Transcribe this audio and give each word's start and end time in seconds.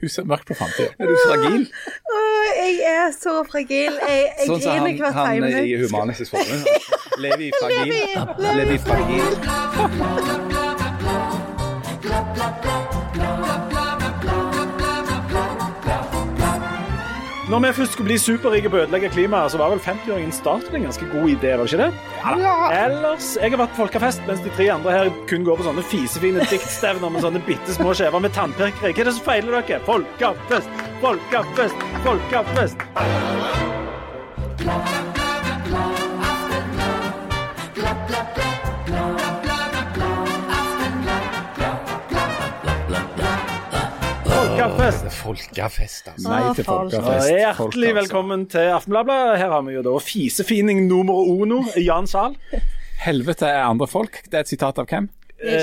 Hun 0.00 0.08
ser 0.08 0.24
mørkt 0.24 0.46
på 0.48 0.54
framtida. 0.54 0.88
Er 0.98 1.06
du 1.06 1.16
fragil? 1.26 1.66
Jeg 2.56 2.74
er 2.94 3.12
så 3.20 3.36
fragil. 3.50 3.92
Jeg, 4.08 4.24
jeg 4.38 4.46
Sånn 4.46 4.60
som 4.62 4.72
griner 4.72 4.86
han, 4.86 4.98
hvert 5.02 5.14
han 5.20 5.26
time 5.34 5.46
i 5.50 5.54
minutt. 5.54 5.90
Human-Etisk 5.90 6.30
Forbund. 6.34 6.62
Lever 7.18 7.46
i 7.46 7.52
fragil. 7.60 7.88
Lever 8.58 8.74
i 8.74 8.82
fragil. 8.88 10.45
Når 17.46 17.60
vi 17.60 17.68
først 17.72 17.92
skulle 17.92 18.08
bli 18.08 18.18
superrike 18.18 18.70
på 18.70 18.74
å 18.74 18.80
ødelegge 18.82 19.12
klimaet, 19.14 19.52
så 19.52 19.58
var 19.60 19.70
vel 19.70 19.78
50-åringen 19.84 20.32
starten 20.34 20.74
en 20.74 20.86
ganske 20.88 21.06
god 21.12 21.28
idé, 21.30 21.52
var 21.54 21.62
det 21.62 21.70
ikke 21.70 21.84
det? 21.84 21.92
Ja. 22.42 22.54
Ellers 22.74 23.28
Jeg 23.38 23.52
har 23.54 23.60
vært 23.60 23.74
på 23.76 23.82
folkefest, 23.84 24.20
mens 24.26 24.42
de 24.42 24.50
tre 24.58 24.66
andre 24.74 24.90
her 24.96 25.12
kun 25.30 25.46
går 25.46 25.60
på 25.60 25.68
sånne 25.68 25.86
fisefine 25.86 26.42
diktstevner 26.50 27.06
med 27.14 27.22
sånne 27.22 27.46
bitte 27.46 27.78
små 27.78 27.94
skjever 27.94 28.18
med 28.26 28.34
tannpirkere. 28.34 28.90
Hva 28.90 28.98
er 28.98 29.10
det 29.12 29.14
som 29.14 29.26
feiler 29.30 29.52
dere? 29.60 29.78
Folkefest, 29.86 30.70
folkefest, 31.04 31.78
folkefest. 32.02 32.78
Folkefest. 44.66 45.18
Folkefest, 45.22 46.08
altså. 46.10 46.30
Nei 46.30 46.54
til 46.56 46.66
folkefest. 46.66 47.28
Ja, 47.30 47.36
Hjertelig 47.36 47.56
Folk, 47.58 47.76
altså. 47.76 47.94
velkommen 48.00 48.46
til 48.50 48.72
Aftenbladet. 48.74 49.18
Her 49.38 49.52
har 49.54 49.62
vi 49.62 49.76
jo 49.76 49.82
da 49.86 49.92
fisefining 50.02 50.86
nummer 50.88 51.22
uno, 51.30 51.60
Jan 51.78 52.08
Sahl. 52.10 52.34
Helvete 53.04 53.46
er 53.46 53.62
andre 53.68 53.86
folk. 53.86 54.18
Det 54.26 54.34
er 54.40 54.42
et 54.46 54.50
sitat 54.50 54.80
av 54.82 54.88
hvem? 54.90 55.06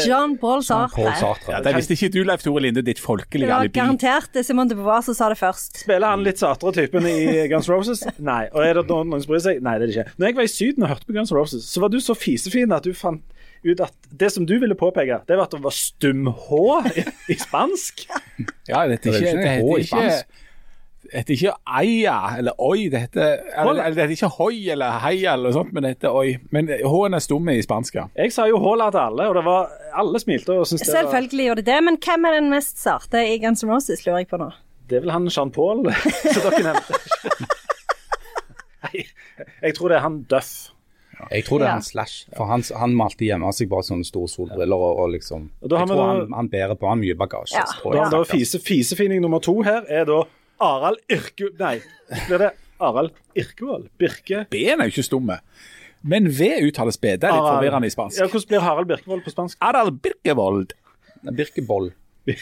Jean 0.05 0.35
Paul 0.37 0.61
Paul 0.61 0.63
Sartre. 0.63 1.15
Sartre. 1.17 1.51
Ja, 1.55 1.59
det 1.65 1.73
visste 1.75 1.95
ikke 1.97 2.11
du, 2.13 2.19
Leif 2.29 2.43
Tore 2.45 2.61
Linde, 2.61 2.83
ditt 2.85 3.01
Det 3.01 3.47
var 3.49 3.63
alibi. 3.65 3.79
garantert 3.79 4.29
det 4.33 4.45
Simon 4.45 4.69
de 4.69 4.75
Beauvoir 4.77 5.01
som 5.01 5.17
sa 5.17 5.27
det 5.33 5.39
først. 5.39 5.81
Spiller 5.83 6.07
han 6.13 6.23
litt 6.23 6.37
Sartre-typen 6.39 7.03
i 7.09 7.47
Guns 7.51 7.67
Roses? 7.67 8.05
Nei. 8.19 8.45
Og 8.53 8.61
er 8.63 8.75
det 8.79 8.85
noen 8.87 9.19
som 9.19 9.27
bryr 9.33 9.41
seg? 9.41 9.61
Nei, 9.65 9.79
det 9.81 9.89
er 9.89 9.91
det 9.91 9.97
ikke. 9.97 10.13
Når 10.21 10.27
jeg 10.29 10.35
var 10.37 10.43
i 10.43 10.53
Syden 10.53 10.83
og 10.83 10.93
hørte 10.93 11.09
på 11.09 11.17
Guns 11.17 11.33
Roses, 11.33 11.65
så 11.67 11.81
var 11.81 11.89
du 11.89 11.99
så 11.99 12.13
fisefin 12.15 12.71
at 12.71 12.85
du 12.85 12.93
fant 12.93 13.25
ut 13.65 13.81
at 13.85 13.93
det 14.11 14.29
som 14.33 14.45
du 14.49 14.55
ville 14.61 14.75
påpeke, 14.75 15.21
det 15.27 15.37
var 15.39 15.47
at 15.47 15.53
det 15.55 15.63
var 15.63 15.75
stum 15.75 16.27
H 16.27 16.61
i, 16.93 17.03
i 17.33 17.37
spansk. 17.39 18.07
Ja, 18.69 18.85
det 18.87 18.99
heter 18.99 19.11
Det 19.11 19.19
er 19.19 19.27
ikke, 19.27 19.43
det 19.43 19.51
H 19.51 19.53
i 19.53 19.59
heter 19.59 19.77
ikke, 19.77 19.87
spansk. 19.91 20.41
det 21.03 21.19
heter 21.19 21.33
ikke 21.35 21.53
aia 21.79 22.15
eller 22.39 22.61
oi. 22.63 22.87
Det 22.91 23.01
heter, 23.05 23.33
eller, 23.61 23.71
eller, 23.83 23.95
det 23.95 24.05
heter 24.05 24.15
ikke 24.17 24.29
hoi 24.37 24.57
eller 24.73 24.99
heia 25.03 25.33
eller 25.35 25.51
noe 25.51 25.57
sånt, 25.57 25.73
men 25.75 25.85
det 25.85 25.91
heter 25.97 26.15
oi. 26.15 26.37
Men 26.55 26.71
H-en 26.71 27.17
er 27.19 27.23
stum 27.23 27.49
i 27.53 27.57
spansk, 27.65 27.97
ja. 27.99 28.05
Jeg 28.17 28.33
sa 28.35 28.47
jo 28.49 28.59
Håla 28.63 28.87
til 28.95 29.03
alle, 29.03 29.27
og 29.31 29.35
det 29.39 29.45
var, 29.47 29.73
alle 30.03 30.21
smilte 30.23 30.55
og 30.57 30.67
syntes 30.69 30.87
det 30.87 30.95
var 30.95 31.09
Selvfølgelig 31.11 31.49
gjorde 31.49 31.65
de 31.65 31.71
det, 31.71 31.79
men 31.89 31.99
hvem 32.07 32.29
er 32.29 32.37
den 32.39 32.51
mest 32.53 32.79
sarte 32.81 33.25
i 33.29 33.39
Guns 33.43 33.63
N' 33.65 33.71
Roses, 33.73 34.05
lurer 34.07 34.23
jeg 34.23 34.31
på 34.31 34.39
nå? 34.41 34.51
Det 34.89 34.97
er 34.99 35.05
vel 35.05 35.13
han 35.15 35.27
Jean 35.31 35.51
Paul 35.55 35.85
som 36.33 36.47
dere 36.49 36.63
nevnte. 36.71 36.97
Nei, 38.83 39.05
jeg 39.63 39.75
tror 39.77 39.91
det 39.93 39.99
er 39.99 40.03
han 40.03 40.17
Duff. 40.31 40.51
Jeg 41.31 41.45
tror 41.45 41.59
det 41.59 41.67
er 41.67 41.71
en 41.71 41.79
han 41.79 41.85
Slash. 41.87 42.25
For 42.37 42.45
han, 42.49 42.63
han 42.79 42.95
malte 42.95 43.25
hjemme 43.27 43.51
seg 43.53 43.69
bare 43.69 43.83
sånne 43.87 44.05
store 44.07 44.27
solbriller 44.31 44.75
og, 44.75 44.99
og 45.03 45.09
liksom 45.15 45.49
Og 45.61 45.69
da 45.69 45.77
har 45.77 45.85
Jeg 45.87 45.93
tror 45.95 46.01
da- 46.01 46.07
han, 46.25 46.33
han 46.33 46.49
bærer 46.49 46.75
på 46.79 46.89
han 46.89 46.99
mye 46.99 47.15
bagasje. 47.15 47.55
Ja. 47.59 47.65
Da, 47.83 47.97
jeg, 47.97 48.11
da 48.11 48.23
faktisk. 48.23 48.31
fise, 48.31 48.59
Fisefining 48.63 49.21
nummer 49.21 49.39
to 49.43 49.61
her 49.63 49.83
er 49.87 50.05
da 50.09 50.23
Arald 50.63 50.97
Irku... 51.09 51.49
Nei, 51.59 51.79
blir 52.27 52.37
det 52.47 52.51
Arald 52.79 53.11
Irkevold? 53.35 53.89
Birke? 53.99 54.45
B-en 54.51 54.79
er 54.81 54.89
jo 54.89 54.95
ikke 54.97 55.03
stumme. 55.07 55.39
Men 56.03 56.27
V 56.27 56.49
uttales 56.67 56.97
B. 56.99 57.13
Det 57.15 57.23
er 57.29 57.31
litt 57.37 57.47
forvirrende 57.47 57.87
i 57.87 57.91
Ja, 57.91 57.95
spansk. 57.95 58.19
hvordan 58.27 58.47
blir 58.49 58.59
Harald 58.65 58.87
Birkevold 58.89 59.23
på 59.23 59.31
spansk? 59.31 59.57
Arald 59.63 60.01
Birkevold. 60.03 60.73
Birkeboll. 61.23 61.91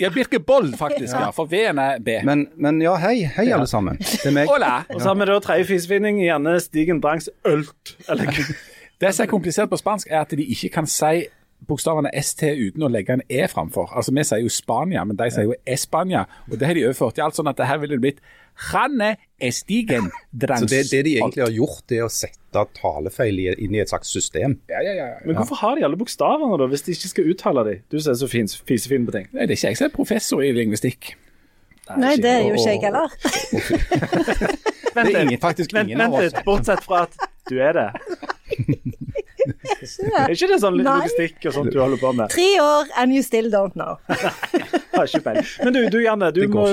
Ja, 0.00 0.08
Birkebold, 0.10 0.72
faktisk, 0.78 1.14
ja. 1.14 1.28
For 1.30 1.46
V-en 1.46 1.78
er 1.78 2.00
B. 2.02 2.16
Men, 2.26 2.48
men 2.58 2.80
ja, 2.82 2.96
hei. 2.98 3.28
Hei, 3.36 3.44
alle 3.54 3.66
sammen. 3.70 3.98
Det 3.98 4.26
er 4.26 4.34
meg. 4.34 4.48
Hola! 4.50 4.80
Og 4.90 4.98
så 4.98 5.12
har 5.12 5.18
vi 5.20 5.28
da 5.30 5.36
tredje 5.42 5.68
fisefinning, 5.68 6.18
gjerne 6.22 6.56
Stigen 6.62 6.98
Drangs 7.02 7.30
Ølt. 7.46 7.94
Eller 8.10 8.32
Det 9.00 9.12
som 9.14 9.24
er 9.24 9.30
komplisert 9.30 9.70
på 9.70 9.78
spansk, 9.78 10.10
er 10.10 10.24
at 10.24 10.34
de 10.34 10.42
ikke 10.42 10.68
kan 10.74 10.86
si 10.90 11.26
bokstavene 11.64 12.10
ST 12.20 12.42
uten 12.44 12.84
å 12.84 12.90
legge 12.92 13.14
en 13.16 13.22
E 13.30 13.46
framfor. 13.48 13.92
Altså, 13.96 14.12
Vi 14.14 14.24
sier 14.26 14.42
jo 14.44 14.52
Spania, 14.52 15.04
men 15.04 15.16
de 15.16 15.30
sier 15.32 15.48
jo 15.48 15.54
Espania. 15.66 16.26
Og 16.50 16.58
det 16.58 16.66
har 16.68 16.76
de 16.76 16.84
overført 16.88 17.16
til 17.18 17.24
alt 17.24 17.38
sånn 17.38 17.48
at 17.48 17.56
det 17.60 17.68
her 17.70 17.80
ville 17.82 17.98
blitt 18.02 18.20
Janne 18.70 19.16
Estigen 19.42 20.10
Drangs. 20.30 20.62
Så 20.62 20.70
det, 20.70 20.82
det 20.92 21.02
de 21.08 21.16
egentlig 21.18 21.42
har 21.42 21.54
gjort, 21.54 21.82
det 21.90 21.98
er 21.98 22.06
å 22.06 22.12
sette 22.12 22.64
talefeil 22.78 23.40
inn 23.56 23.74
i 23.74 23.80
et 23.82 23.90
slags 23.90 24.12
system. 24.14 24.58
Ja, 24.70 24.82
ja, 24.84 24.94
ja. 24.98 25.08
Men 25.24 25.40
hvorfor 25.40 25.58
har 25.62 25.74
de 25.78 25.86
alle 25.88 25.98
bokstavene, 25.98 26.58
da, 26.60 26.68
hvis 26.70 26.86
de 26.86 26.94
ikke 26.94 27.10
skal 27.10 27.32
uttale 27.32 27.64
dem? 27.66 27.82
Du 27.90 27.98
som 27.98 28.12
er 28.14 28.20
så 28.20 28.28
fin, 28.30 28.46
fisefin 28.46 29.08
på 29.08 29.16
ting. 29.16 29.26
Nei, 29.32 29.48
det 29.48 29.56
er 29.56 29.58
ikke 29.58 29.72
jeg 29.74 29.80
som 29.80 29.88
er 29.88 29.94
professor 29.96 30.44
i 30.44 30.52
lingvistikk. 30.54 31.14
Nei, 32.00 32.14
det 32.16 32.30
er 32.30 32.46
jo 32.46 32.54
ikke 32.54 32.70
jeg 32.70 32.84
heller. 32.86 33.10
Vent 34.94 35.10
Det 35.10 35.18
er 35.18 35.26
ingen, 35.26 35.40
faktisk 35.42 35.74
vent, 35.74 35.90
ingen 35.90 36.06
av 36.06 36.14
oss. 36.14 36.28
litt, 36.28 36.38
bortsett 36.46 36.84
fra 36.86 37.02
at 37.08 37.18
du 37.50 37.58
er 37.60 37.76
det. 37.76 37.88
Er 40.24 40.32
ikke 40.34 40.48
det 40.50 40.60
sånn 40.62 40.78
logistikk 40.80 41.48
og 41.50 41.56
sånt 41.58 41.72
du 41.74 41.80
holder 41.82 42.00
på 42.00 42.12
med? 42.16 42.32
Tre 42.34 42.48
år 42.62 42.92
and 43.00 43.16
you 43.16 43.24
still 43.26 43.50
don't 43.52 43.76
know. 43.78 43.98
Har 44.94 45.08
ikke 45.08 45.22
peiling. 45.26 45.50
Men 45.64 45.76
du, 45.76 45.80
du 45.92 45.98
Janne, 46.04 46.30
du, 46.34 46.44
må, 46.52 46.68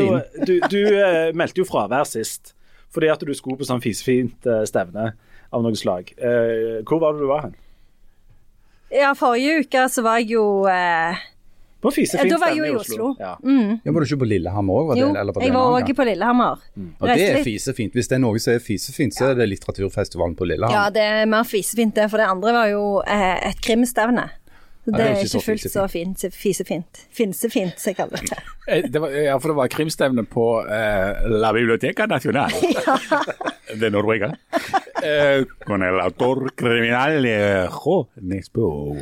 du, 0.47 0.55
du 0.71 0.79
uh, 0.95 1.31
meldte 1.37 1.63
jo 1.63 1.67
fravær 1.67 2.07
sist. 2.09 2.55
Fordi 2.91 3.11
at 3.11 3.23
du 3.23 3.33
skulle 3.35 3.59
på 3.59 3.67
sånn 3.67 3.83
fisefint 3.83 4.47
uh, 4.49 4.63
stevne 4.67 5.13
av 5.51 5.65
noe 5.65 5.77
slag. 5.79 6.13
Uh, 6.19 6.81
hvor 6.87 7.03
var 7.03 7.15
det 7.15 7.23
du 7.23 7.29
var 7.31 7.45
hen? 7.47 7.59
Ja, 8.91 9.13
forrige 9.15 9.61
uke 9.63 9.85
så 9.87 10.03
var 10.03 10.19
jeg 10.19 10.33
jo 10.33 10.43
eh, 10.67 11.19
På 11.81 11.89
fisefint 11.93 12.29
Da 12.29 12.37
var 12.41 12.51
jeg 12.53 12.59
jo 12.61 12.65
i 12.69 12.75
Oslo. 12.77 13.07
Ja. 13.19 13.35
Ja, 13.41 13.91
var 13.91 14.03
du 14.03 14.07
ikke 14.09 14.19
på 14.21 14.29
Lillehammer 14.29 14.73
òg? 14.83 14.91
Jo, 14.99 15.07
jeg 15.15 15.53
var 15.55 15.79
òg 15.79 15.93
på 15.97 16.05
Lillehammer. 16.05 16.59
Og 16.99 17.07
det 17.09 17.29
er 17.29 17.43
fisefint. 17.47 17.93
Hvis 17.97 18.07
det 18.11 18.19
er 18.19 18.21
noe 18.25 18.39
som 18.43 18.53
er 18.53 18.61
fisefint, 18.63 19.15
så 19.17 19.31
er 19.31 19.39
det 19.41 19.49
litteraturfestivalen 19.49 20.35
på 20.37 20.45
Lillehammer. 20.51 20.77
Ja, 20.77 20.89
det 20.93 21.01
er 21.01 21.25
mer 21.31 21.47
fisefint 21.49 21.95
det, 21.97 22.05
for 22.11 22.21
det 22.21 22.29
andre 22.29 22.53
var 22.53 22.69
jo 22.69 22.85
eh, 23.01 23.49
et 23.49 23.61
krimstevne. 23.65 24.29
Så 24.81 24.89
Ja, 24.89 24.97
det 24.97 24.97
det 24.97 25.05
er 25.05 25.11
ikke 25.21 25.29
ikke 25.37 25.45
fullt 25.45 25.65
så 25.71 25.83
fint, 25.93 26.23
fisefint. 26.33 27.01
Finsefint, 27.13 27.75
som 27.77 27.91
jeg 27.91 27.97
kaller 27.99 28.17
det. 28.25 28.37
Eh, 28.67 28.87
Det 28.89 29.01
var, 29.01 29.09
ja, 29.13 29.35
for 29.37 29.51
det 29.53 29.57
var 29.59 29.67
krimstevne 29.69 30.23
på 30.25 30.45
eh, 30.65 31.27
La 31.29 31.51
Biblioteca 31.53 32.07
Nacional 32.09 32.49
de 33.81 33.89
Noruega. 33.93 34.31
Eh, 35.03 35.43
con 35.67 35.83
el 35.83 35.99
autor 36.01 36.49
criminal 36.57 37.25
eh, 37.25 37.69
Jo 37.69 38.97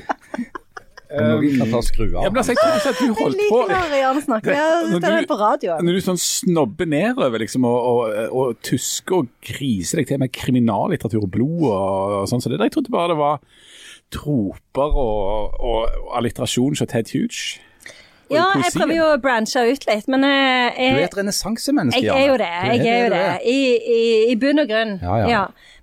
Nesbo. 1.09 1.40
vi 1.42 1.52
kan 1.58 1.72
ta 1.74 1.81
skru 1.81 2.06
av. 2.16 2.24
Ja, 2.24 2.30
men 2.30 2.38
altså, 2.42 2.53
jeg 2.53 2.59
tror 2.62 2.75
ikke 2.78 2.90
at 2.90 3.00
du 3.00 3.14
holdt 3.24 3.40
på 3.50 3.62
liker 3.62 3.72
når 3.90 3.96
Jan 4.00 4.22
snakker. 4.22 4.52
Jeg 4.53 5.02
tar 5.02 5.16
det 5.16 5.22
du- 5.25 5.31
på 5.34 5.38
radioen. 5.40 5.86
Når 5.88 5.94
du 6.00 6.02
sånn 6.06 6.20
snobber 6.22 6.86
nedover 6.86 7.40
liksom, 7.42 7.66
og, 7.66 7.80
og, 7.90 8.36
og 8.44 8.59
tusker 8.62 9.16
og 9.24 9.31
griser 9.42 9.98
deg 10.03 10.08
til 10.12 10.19
med 10.22 10.31
kriminallitteratur 10.31 11.24
og 11.25 11.31
blod 11.34 11.66
og, 11.72 12.14
og 12.22 12.30
sånn, 12.30 12.42
så 12.44 12.50
det 12.53 12.59
der, 12.59 12.69
jeg 12.69 12.78
trodde 12.78 12.94
bare 12.94 13.14
det 13.16 13.18
var 13.18 13.40
troper 14.14 14.94
og, 14.98 15.58
og, 15.59 15.81
og 16.00 16.14
alliterasjon 16.18 16.75
som 16.80 16.88
Ted 16.90 17.12
Huge. 17.14 17.59
Ja, 18.30 18.44
jeg 18.62 18.69
prøver 18.75 18.94
jo 18.94 19.06
å 19.09 19.18
branche 19.22 19.62
ut 19.72 19.86
litt, 19.90 20.06
men 20.08 20.22
jeg, 20.22 20.74
Du 20.78 21.00
er 21.00 21.06
et 21.08 21.16
renessansemenneske, 21.18 22.03
jeg 22.06 22.14
er 22.14 22.28
jo 22.30 22.36
det. 22.38 22.50
Jeg 22.78 22.86
er 22.86 23.00
jo 23.02 23.09
det. 23.16 23.24
I, 23.50 23.56
i, 23.96 24.02
i 24.30 24.36
bunn 24.38 24.62
og 24.62 24.69
grunn. 24.69 24.92
Ja, 25.02 25.16
ja. 25.25 25.40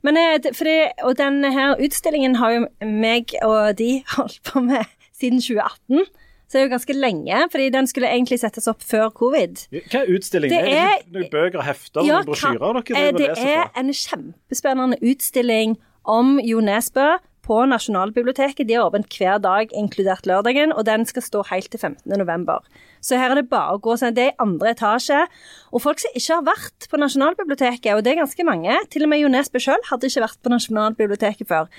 Men 0.07 0.17
eh, 0.21 0.37
det- 0.45 0.53
fordi, 0.55 0.77
og 1.03 1.17
denne 1.19 1.51
her 1.51 1.75
utstillingen 1.83 2.37
har 2.39 2.53
jo 2.55 2.61
meg 2.87 3.35
og 3.43 3.75
de 3.81 3.89
holdt 4.15 4.39
på 4.47 4.63
med 4.63 4.87
siden 5.17 5.43
2018. 5.43 6.07
Så 6.47 6.55
det 6.55 6.61
er 6.61 6.67
jo 6.69 6.75
ganske 6.77 6.95
lenge, 6.95 7.39
fordi 7.51 7.71
den 7.75 7.89
skulle 7.91 8.11
egentlig 8.13 8.39
settes 8.39 8.69
opp 8.71 8.85
før 8.87 9.09
covid. 9.11 9.65
Hva 9.91 10.05
er 10.05 10.13
utstillingen? 10.15 10.55
Det 10.69 10.77
er 10.79 11.01
det 11.03 11.17
noen 11.17 11.33
bøker 11.33 11.59
og 11.59 11.67
hefter 11.67 12.07
Ja, 12.07 12.21
brosjyrer 12.23 12.61
dere 12.87 13.09
og 13.11 13.19
det 13.19 13.31
er 13.33 13.41
fra? 13.41 13.71
en 13.83 13.91
kjempespennende 13.91 15.01
utstilling 15.03 15.75
om 16.07 16.37
Jo 16.47 16.63
Nesbø 16.63 17.17
på 17.47 17.59
Nasjonalbiblioteket. 17.71 18.67
De 18.67 18.75
har 18.79 18.87
åpent 18.87 19.11
hver 19.19 19.43
dag, 19.43 19.75
inkludert 19.75 20.27
lørdagen, 20.27 20.73
og 20.75 20.87
den 20.87 21.07
skal 21.07 21.23
stå 21.23 21.43
helt 21.51 21.71
til 21.71 21.83
15. 21.83 22.15
november. 22.19 22.63
Så 23.03 23.19
her 23.19 23.35
er 23.35 23.41
det 23.41 23.49
bare 23.51 23.75
å 23.77 23.83
gå. 23.83 23.95
Det 24.15 24.23
er 24.23 24.33
i 24.33 24.39
andre 24.43 24.73
etasje. 24.75 25.27
Og 25.75 25.83
folk 25.83 26.03
som 26.03 26.15
ikke 26.15 26.41
har 26.41 26.47
vært 26.47 26.89
på 26.91 27.03
Nasjonalbiblioteket, 27.03 27.93
og 27.95 28.03
det 28.07 28.15
er 28.15 28.23
ganske 28.23 28.47
mange, 28.47 28.79
til 28.91 29.07
og 29.07 29.11
med 29.11 29.23
Jo 29.23 29.31
Nesbø 29.35 29.63
sjøl 29.63 29.83
hadde 29.91 30.11
ikke 30.11 30.27
vært 30.27 30.43
på 30.43 30.55
Nasjonalbiblioteket 30.55 31.51
før, 31.51 31.71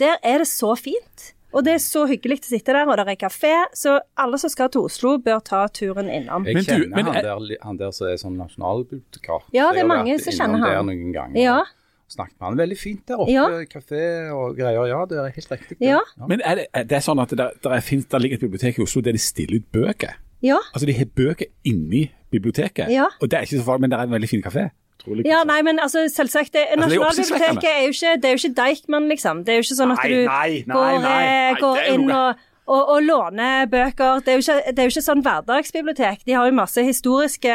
der 0.00 0.16
er 0.24 0.40
det 0.44 0.48
så 0.48 0.72
fint. 0.76 1.32
Og 1.52 1.64
det 1.66 1.72
er 1.74 1.78
så 1.82 2.04
hyggelig 2.06 2.38
å 2.40 2.44
sitte 2.50 2.72
der, 2.76 2.86
og 2.86 2.96
det 2.96 3.08
er 3.08 3.16
kafé, 3.18 3.52
så 3.74 3.98
alle 4.16 4.38
som 4.38 4.50
skal 4.52 4.68
til 4.70 4.82
Oslo, 4.86 5.16
bør 5.18 5.40
ta 5.42 5.66
turen 5.68 6.06
innom. 6.08 6.44
Jeg 6.46 6.54
Men 6.54 6.64
du- 6.64 6.70
kjenner 6.70 6.96
men 6.96 7.04
han, 7.06 7.16
er- 7.16 7.22
der, 7.22 7.56
han 7.62 7.76
der 7.76 7.90
som 7.92 8.06
er 8.06 8.16
sånn 8.22 8.36
nasjonalbibliotekar. 8.38 9.42
Ja, 9.52 9.72
det 9.72 9.80
er 9.82 9.86
mange 9.90 10.18
som 10.22 10.32
kjenner 10.32 10.58
han. 10.62 10.86
noen 10.86 11.12
ganger. 11.12 11.40
Ja. 11.42 11.58
Snakket 12.10 12.40
med 12.40 12.48
han 12.48 12.56
veldig 12.58 12.78
fint 12.78 13.02
der 13.06 13.20
oppe. 13.22 13.30
Ja. 13.30 13.44
Kafé 13.70 14.32
og 14.34 14.56
greier. 14.58 14.86
Ja, 14.90 15.04
det 15.06 15.18
er 15.18 15.30
helt 15.30 15.50
riktig. 15.50 15.76
Ja. 15.80 16.00
Ja. 16.18 16.26
Men 16.26 16.40
er 16.44 16.54
det, 16.56 16.66
er 16.74 16.84
det 16.84 17.02
sånn 17.06 17.20
at 17.22 17.28
det, 17.30 17.38
der, 17.62 17.70
er, 17.76 17.80
finnes, 17.80 18.06
der 18.10 18.18
ligger 18.18 18.34
et 18.34 18.40
bibliotek 18.40 18.78
i 18.78 18.82
Oslo 18.82 19.00
der 19.02 19.12
de 19.12 19.18
stiller 19.18 19.60
ut 19.60 19.68
bøker? 19.72 20.16
Ja. 20.42 20.56
Altså 20.74 20.86
de 20.86 20.92
har 20.96 21.04
bøker 21.06 21.46
inni 21.64 22.10
biblioteket, 22.32 22.88
Ja. 22.90 23.06
og 23.20 23.28
det 23.30 23.38
er 23.38 23.42
ikke 23.42 23.58
så 23.60 23.64
farlig, 23.66 23.80
men 23.82 23.90
det 23.90 23.98
er 23.98 24.02
en 24.02 24.10
veldig 24.10 24.28
fin 24.28 24.42
kafé. 24.42 24.70
Ja, 25.24 25.42
nei, 25.48 25.60
men 25.66 25.80
altså, 25.82 26.04
selvsagt 26.12 26.52
det, 26.56 26.66
Altså, 26.74 26.88
Nasjonalbiblioteket 26.88 27.70
er 27.70 27.82
jo 27.86 27.94
ikke 27.94 28.14
Det 28.20 28.28
er 28.28 28.34
jo 28.36 28.40
ikke 28.42 28.54
Deichman, 28.60 29.08
liksom. 29.08 29.42
Det 29.46 29.54
er 29.54 29.60
jo 29.60 29.66
ikke 29.66 29.78
sånn 29.78 29.94
at 29.94 30.02
Nei, 30.02 30.10
du 30.10 30.18
nei, 30.28 30.48
går, 30.68 30.94
eh, 30.98 31.04
Nei, 31.08 31.60
går 31.60 31.80
er 31.80 31.92
inn 31.94 32.10
og, 32.10 32.46
Og, 32.70 32.90
og 32.94 33.02
låne 33.02 33.66
bøker. 33.70 34.20
Det 34.22 34.30
er, 34.30 34.38
jo 34.38 34.44
ikke, 34.44 34.72
det 34.74 34.82
er 34.82 34.86
jo 34.86 34.92
ikke 34.92 35.02
sånn 35.02 35.22
hverdagsbibliotek. 35.24 36.20
De 36.28 36.34
har 36.36 36.46
jo 36.46 36.54
masse 36.54 36.82
historiske 36.84 37.54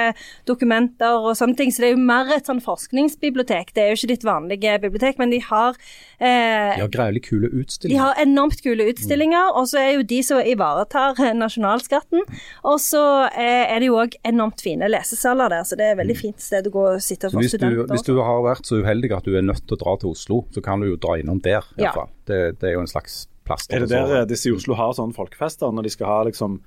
dokumenter 0.49 1.21
og 1.21 1.37
sånne 1.39 1.55
ting, 1.59 1.71
så 1.71 1.83
det 1.83 1.91
er 1.91 1.93
jo 1.93 2.01
mer 2.03 2.31
et 2.35 2.49
sånn 2.49 2.59
forskningsbibliotek. 2.63 3.71
Det 3.75 3.83
er 3.83 3.93
jo 3.93 3.99
ikke 3.99 4.11
ditt 4.11 4.25
vanlige 4.27 4.73
bibliotek, 4.83 5.19
men 5.21 5.31
de 5.31 5.39
har 5.45 5.77
eh, 6.19 6.73
De 6.75 6.83
har 6.83 6.91
greielig 6.91 7.23
kule 7.29 7.47
utstillinger. 7.47 7.95
de 7.95 8.01
har 8.01 8.19
enormt 8.25 8.63
kule 8.65 8.89
utstillinger, 8.91 9.53
og 9.55 9.69
så 9.71 9.79
er 9.83 9.91
jo 9.95 10.07
de 10.09 10.19
som 10.25 10.41
ivaretar 10.41 11.21
eh, 11.23 11.35
nasjonalskatten. 11.37 12.25
Og 12.67 12.81
så 12.83 13.05
eh, 13.29 13.69
er 13.69 13.79
det 13.79 13.91
jo 13.91 14.01
òg 14.01 14.17
enormt 14.27 14.65
fine 14.65 14.89
lesesaler 14.91 15.53
der, 15.53 15.63
så 15.69 15.79
det 15.79 15.87
er 15.87 15.95
et 15.95 16.01
veldig 16.01 16.17
fint 16.19 16.43
sted 16.43 16.67
å 16.67 16.73
gå 16.73 16.87
og 16.95 17.05
sitte 17.05 17.31
for 17.31 17.39
hvis, 17.39 17.55
du, 17.55 17.61
studenter. 17.61 17.93
hvis 17.93 18.07
du 18.09 18.17
har 18.19 18.43
vært 18.45 18.67
så 18.67 18.81
uheldig 18.83 19.13
at 19.15 19.29
du 19.29 19.37
er 19.37 19.45
nødt 19.45 19.63
til 19.63 19.77
å 19.77 19.81
dra 19.85 19.95
til 20.01 20.11
Oslo, 20.11 20.41
så 20.51 20.65
kan 20.65 20.83
du 20.83 20.89
jo 20.91 20.99
dra 20.99 21.15
innom 21.21 21.39
der. 21.39 21.63
i 21.77 21.87
Ja. 21.87 21.95
Det, 22.25 22.59
det 22.59 22.71
er 22.71 22.77
jo 22.79 22.83
en 22.83 22.91
slags 22.91 23.27
plaster. 23.45 23.75
Er 23.77 23.85
det 23.85 23.89
der 23.93 24.15
eh, 24.21 24.25
disse 24.29 24.49
i 24.49 24.55
Oslo 24.55 24.75
har 24.77 24.93
sånne 24.97 25.15
folkefester, 25.15 25.71
når 25.71 25.83
de 25.87 25.93
skal 25.95 26.07
ha 26.11 26.23
liksom 26.29 26.59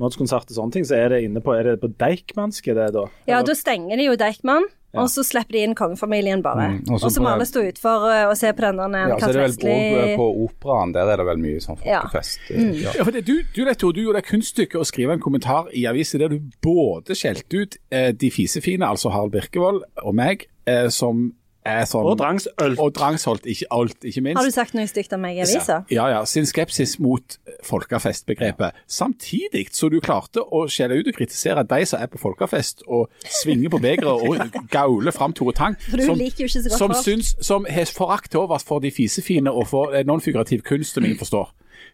Mods-konsert 0.00 0.48
og 0.48 0.56
sånne 0.56 0.72
ting, 0.72 0.86
så 0.88 0.96
er 0.96 1.10
det 1.12 1.18
inne 1.26 1.42
på 1.44 1.52
Er 1.52 1.66
det 1.74 1.80
på 1.82 1.90
Deichmanske 2.00 2.72
det, 2.74 2.92
da? 2.94 3.02
Ja, 3.28 3.38
Eller- 3.40 3.50
da 3.50 3.54
stenger 3.58 3.96
de 4.00 4.06
jo 4.08 4.14
Deichman, 4.16 4.64
Ja. 4.94 5.00
og 5.02 5.08
så 5.08 5.22
slipper 5.24 5.52
de 5.52 5.58
inn 5.64 5.74
kongefamilien 5.74 6.42
bare. 6.42 6.68
Mm, 6.80 6.90
og 6.92 7.00
så 7.00 7.20
må 7.20 7.28
alle 7.32 7.44
stå 7.48 7.62
utfor 7.64 8.04
uh, 8.08 8.30
og 8.30 8.36
se 8.36 8.50
på 8.52 8.60
denne 8.60 9.08
ja, 9.08 9.16
så 9.20 9.28
er 9.28 9.32
det 9.32 9.62
vel 9.62 10.16
på 10.16 10.26
Operaen, 10.44 10.92
der 10.92 11.08
er 11.12 11.16
det 11.16 11.26
vel 11.26 11.36
mye 11.40 11.60
sånn 11.60 11.78
Ja. 11.84 12.00
folkefest. 12.02 12.40
Mm. 12.50 12.72
Ja. 12.82 12.90
Ja, 12.98 13.04
for 13.04 13.10
det, 13.12 13.24
du, 13.24 13.42
du, 13.54 13.64
Leto, 13.64 13.92
du 13.92 14.02
gjorde 14.02 14.20
det 14.20 14.28
kunststykket 14.28 14.80
å 14.80 14.84
skrive 14.84 15.12
en 15.12 15.20
kommentar 15.20 15.68
i 15.72 15.84
avisen 15.88 16.20
der 16.20 16.28
du 16.28 16.40
både 16.60 17.16
skjelte 17.16 17.62
ut 17.62 17.76
eh, 17.90 18.12
de 18.12 18.30
fisefine, 18.30 18.84
altså 18.88 19.12
Harald 19.12 19.32
Birkevold 19.32 19.82
og 20.02 20.14
meg, 20.14 20.46
eh, 20.66 20.88
som 20.88 21.32
sånn 21.62 22.06
Og 22.10 22.16
drangsholdt. 22.18 22.80
Og 22.82 22.90
Drangsholt, 22.96 23.46
ikke 23.46 23.68
alt, 23.70 23.98
ikke 24.02 24.22
minst. 24.24 24.38
Har 24.40 24.48
du 24.48 24.54
sagt 24.54 24.74
noe 24.74 24.88
stygt 24.90 25.12
om 25.14 25.22
meg 25.22 25.38
i 25.38 25.44
avisa? 25.44 25.82
Ja, 25.94 26.08
ja, 26.10 26.24
sin 26.26 26.46
skepsis 26.48 26.96
mot 27.02 27.36
folkefestbegrepet. 27.66 28.78
Samtidig 28.90 29.68
så 29.76 29.90
du 29.92 30.00
klarte 30.02 30.42
å 30.42 30.64
skjelle 30.72 30.98
ut 30.98 31.10
og 31.12 31.16
kritisere 31.16 31.62
de 31.68 31.86
som 31.86 32.02
er 32.02 32.10
på 32.10 32.20
folkefest 32.22 32.82
og 32.88 33.08
svinger 33.22 33.72
på 33.72 33.82
begeret 33.82 34.26
og 34.26 34.56
gauler 34.74 35.14
fram 35.14 35.34
Tore 35.38 35.54
Tang. 35.56 35.78
Godt 35.92 36.74
som, 36.74 36.94
syns, 36.98 37.36
som 37.40 37.66
har 37.70 37.90
forakt 37.94 38.32
til 38.34 38.42
overs 38.42 38.66
for 38.66 38.82
de 38.82 38.90
fisefine 38.94 39.52
og 39.52 39.68
for 39.70 39.94
eh, 39.94 40.06
non-figurativ 40.08 40.66
kunst, 40.66 40.96
som 40.96 41.06
ingen 41.06 41.20
forstår. 41.20 41.52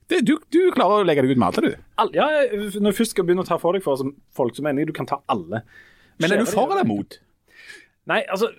Det, 0.09 0.23
du, 0.25 0.38
du 0.53 0.61
klarer 0.73 1.03
å 1.03 1.06
legge 1.06 1.25
deg 1.25 1.37
ut 1.37 1.41
med 1.41 1.50
alle, 1.50 1.69
du. 1.69 1.87
All, 2.00 2.11
ja, 2.17 2.26
når 2.81 2.94
du 2.94 2.97
først 2.97 3.12
skal 3.12 3.26
begynne 3.29 3.44
å 3.44 3.49
ta 3.49 3.59
for 3.61 3.76
deg 3.76 3.85
for 3.85 4.00
som 4.00 4.15
folk, 4.32 4.56
så 4.56 4.65
mener 4.65 4.82
jeg 4.82 4.91
du 4.93 4.97
kan 4.97 5.09
ta 5.09 5.20
alle. 5.29 5.61
Men 6.19 6.32
er 6.32 6.41
du 6.41 6.49
for 6.49 6.73
eller 6.73 6.88
mot? 6.88 7.19
Nei, 8.08 8.22
altså, 8.32 8.50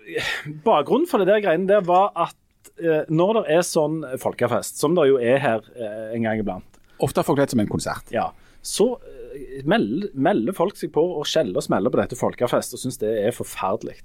bakgrunnen 0.65 1.09
for 1.09 1.21
det 1.21 1.29
der 1.31 1.43
greiene 1.43 1.69
der 1.69 1.85
var 1.85 2.11
at 2.27 2.71
eh, 2.81 3.07
når 3.09 3.39
det 3.41 3.57
er 3.57 3.65
sånn 3.65 4.03
folkefest, 4.21 4.77
som 4.81 4.97
det 4.97 5.07
jo 5.09 5.17
er 5.17 5.41
her 5.41 5.65
eh, 5.75 6.13
en 6.17 6.27
gang 6.27 6.43
iblant, 6.43 6.65
Ofte 6.99 7.21
har 7.21 7.27
folk 7.29 7.39
det 7.39 7.53
som 7.53 7.61
en 7.63 7.69
konsert. 7.69 8.09
ja, 8.11 8.27
så 8.61 8.91
eh, 9.07 9.61
melder, 9.63 10.09
melder 10.13 10.55
folk 10.55 10.75
seg 10.77 10.91
på 10.95 11.03
og 11.15 11.27
skjeller 11.27 11.61
og 11.61 11.65
smeller 11.65 11.93
på 11.93 12.01
dette 12.01 12.17
folkefest 12.19 12.75
og 12.75 12.81
syns 12.81 12.99
det 13.01 13.13
er 13.23 13.35
forferdelig. 13.35 13.95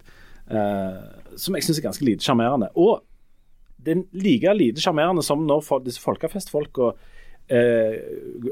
Eh, 0.50 1.00
som 1.40 1.56
jeg 1.56 1.66
syns 1.66 1.80
er 1.80 1.88
ganske 1.88 2.06
lite 2.06 2.24
sjarmerende. 2.26 2.70
Og 2.78 3.02
det 3.84 3.96
er 3.96 4.04
like 4.16 4.54
lite 4.56 4.84
sjarmerende 4.84 5.24
som 5.26 5.42
når 5.46 5.64
folk, 5.66 5.84
disse 5.86 6.02
folkefestfolka 6.04 6.92
eh, 7.52 7.98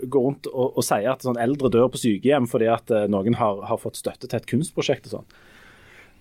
går 0.04 0.26
rundt 0.26 0.50
og, 0.50 0.76
og 0.76 0.86
sier 0.86 1.12
at 1.14 1.24
sånn 1.24 1.40
eldre 1.40 1.70
dør 1.72 1.90
på 1.92 2.02
sykehjem 2.02 2.48
fordi 2.50 2.68
at 2.72 2.92
eh, 2.92 3.08
noen 3.12 3.38
har, 3.38 3.62
har 3.68 3.80
fått 3.80 4.00
støtte 4.00 4.28
til 4.28 4.40
et 4.40 4.50
kunstprosjekt 4.50 5.08
og 5.10 5.18
sånn. 5.18 5.34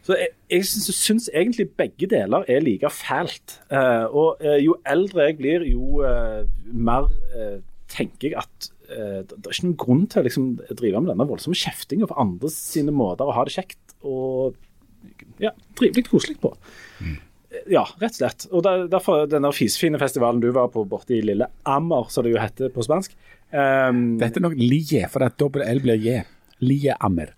Så 0.02 0.18
jeg, 0.18 0.32
jeg 0.50 0.66
syns, 0.66 1.30
egentlig 1.30 1.68
begge 1.78 2.10
deler 2.10 2.46
er 2.50 2.64
like 2.66 2.90
fælt. 2.94 3.60
Eh, 3.72 4.06
og 4.10 4.42
eh, 4.42 4.58
jo 4.64 4.78
eldre 4.90 5.28
jeg 5.30 5.38
blir, 5.38 5.66
jo 5.70 6.02
eh, 6.08 6.42
mer 6.74 7.10
eh, 7.38 7.60
tenker 7.92 8.32
jeg 8.32 8.40
at 8.42 8.70
eh, 8.90 9.20
det, 9.28 9.38
er 9.38 9.54
ikke 9.54 9.68
noen 9.68 9.80
grunn 9.84 10.06
til 10.10 10.24
å 10.24 10.28
liksom, 10.28 10.48
drive 10.80 11.04
med 11.04 11.14
denne 11.14 11.28
voldsomme 11.30 11.58
kjeftinga 11.58 12.10
for 12.10 12.22
andre 12.24 12.50
sine 12.54 12.94
måter 12.96 13.30
å 13.30 13.36
ha 13.38 13.46
det 13.46 13.56
kjekt 13.56 13.98
og 14.02 14.58
ja, 15.42 15.54
trivelig 15.78 16.08
koselig 16.10 16.40
på. 16.42 16.54
Mm. 17.02 17.20
Ja, 17.70 17.84
rett 18.00 18.16
og 18.16 18.20
slett. 18.22 18.46
Og 18.50 18.64
der, 18.66 18.86
derfor 18.90 19.26
denne 19.30 19.52
fisefine 19.54 20.00
festivalen 20.02 20.42
du 20.42 20.50
var 20.56 20.72
på 20.74 20.86
borte 20.88 21.18
i 21.18 21.24
lille 21.26 21.50
Ammer, 21.68 22.08
som 22.10 22.26
det 22.26 22.34
jo 22.34 22.42
heter 22.42 22.72
på 22.74 22.86
spansk. 22.86 23.18
Um, 23.52 24.16
Dette 24.22 24.40
er 24.40 24.48
nok 24.48 24.56
lie, 24.58 25.04
for 25.12 25.22
det 25.22 25.32
er 25.32 25.38
dobbel 25.44 25.68
L 25.68 25.84
blir 25.84 26.00
J. 26.00 26.22
Lie 26.64 26.96
ammer. 27.02 27.36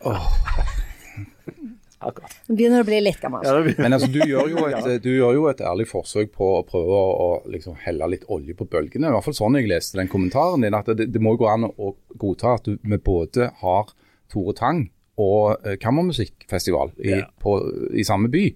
Akkurat. 2.09 2.35
Nå 2.49 2.55
begynner 2.59 2.81
det 2.81 2.85
å 2.85 2.89
bli 2.91 2.99
litt 3.05 3.19
gammel. 3.21 3.45
Ja, 3.47 3.75
Men 3.83 3.93
altså, 3.97 4.09
du 4.13 4.19
gjør, 4.23 4.49
jo 4.53 4.65
et, 4.69 4.89
du 5.05 5.09
gjør 5.13 5.33
jo 5.37 5.45
et 5.51 5.61
ærlig 5.65 5.87
forsøk 5.91 6.31
på 6.35 6.49
å 6.59 6.63
prøve 6.67 6.97
å, 6.99 7.11
å 7.25 7.29
liksom 7.53 7.75
helle 7.85 8.07
litt 8.13 8.25
olje 8.33 8.55
på 8.59 8.67
bølgene. 8.69 9.09
I 9.09 9.15
hvert 9.17 9.27
fall 9.29 9.37
sånn 9.39 9.59
jeg 9.59 9.69
leste 9.71 9.99
den 10.01 10.11
kommentaren 10.11 10.65
din. 10.65 10.73
at 10.77 10.91
Det, 10.93 11.09
det 11.13 11.21
må 11.23 11.35
jo 11.35 11.43
gå 11.45 11.51
an 11.53 11.69
å 11.71 11.93
godta 12.19 12.57
at 12.59 12.67
du, 12.69 12.77
vi 12.83 12.97
både 12.99 13.51
har 13.63 13.93
Tore 14.33 14.55
Tang 14.57 14.85
og 15.21 15.59
eh, 15.67 15.75
kammermusikkfestival 15.77 16.95
i, 17.03 17.09
Ja. 17.19 17.25
på, 17.41 17.57
i 17.93 18.03
samme 18.07 18.29
by. 18.33 18.47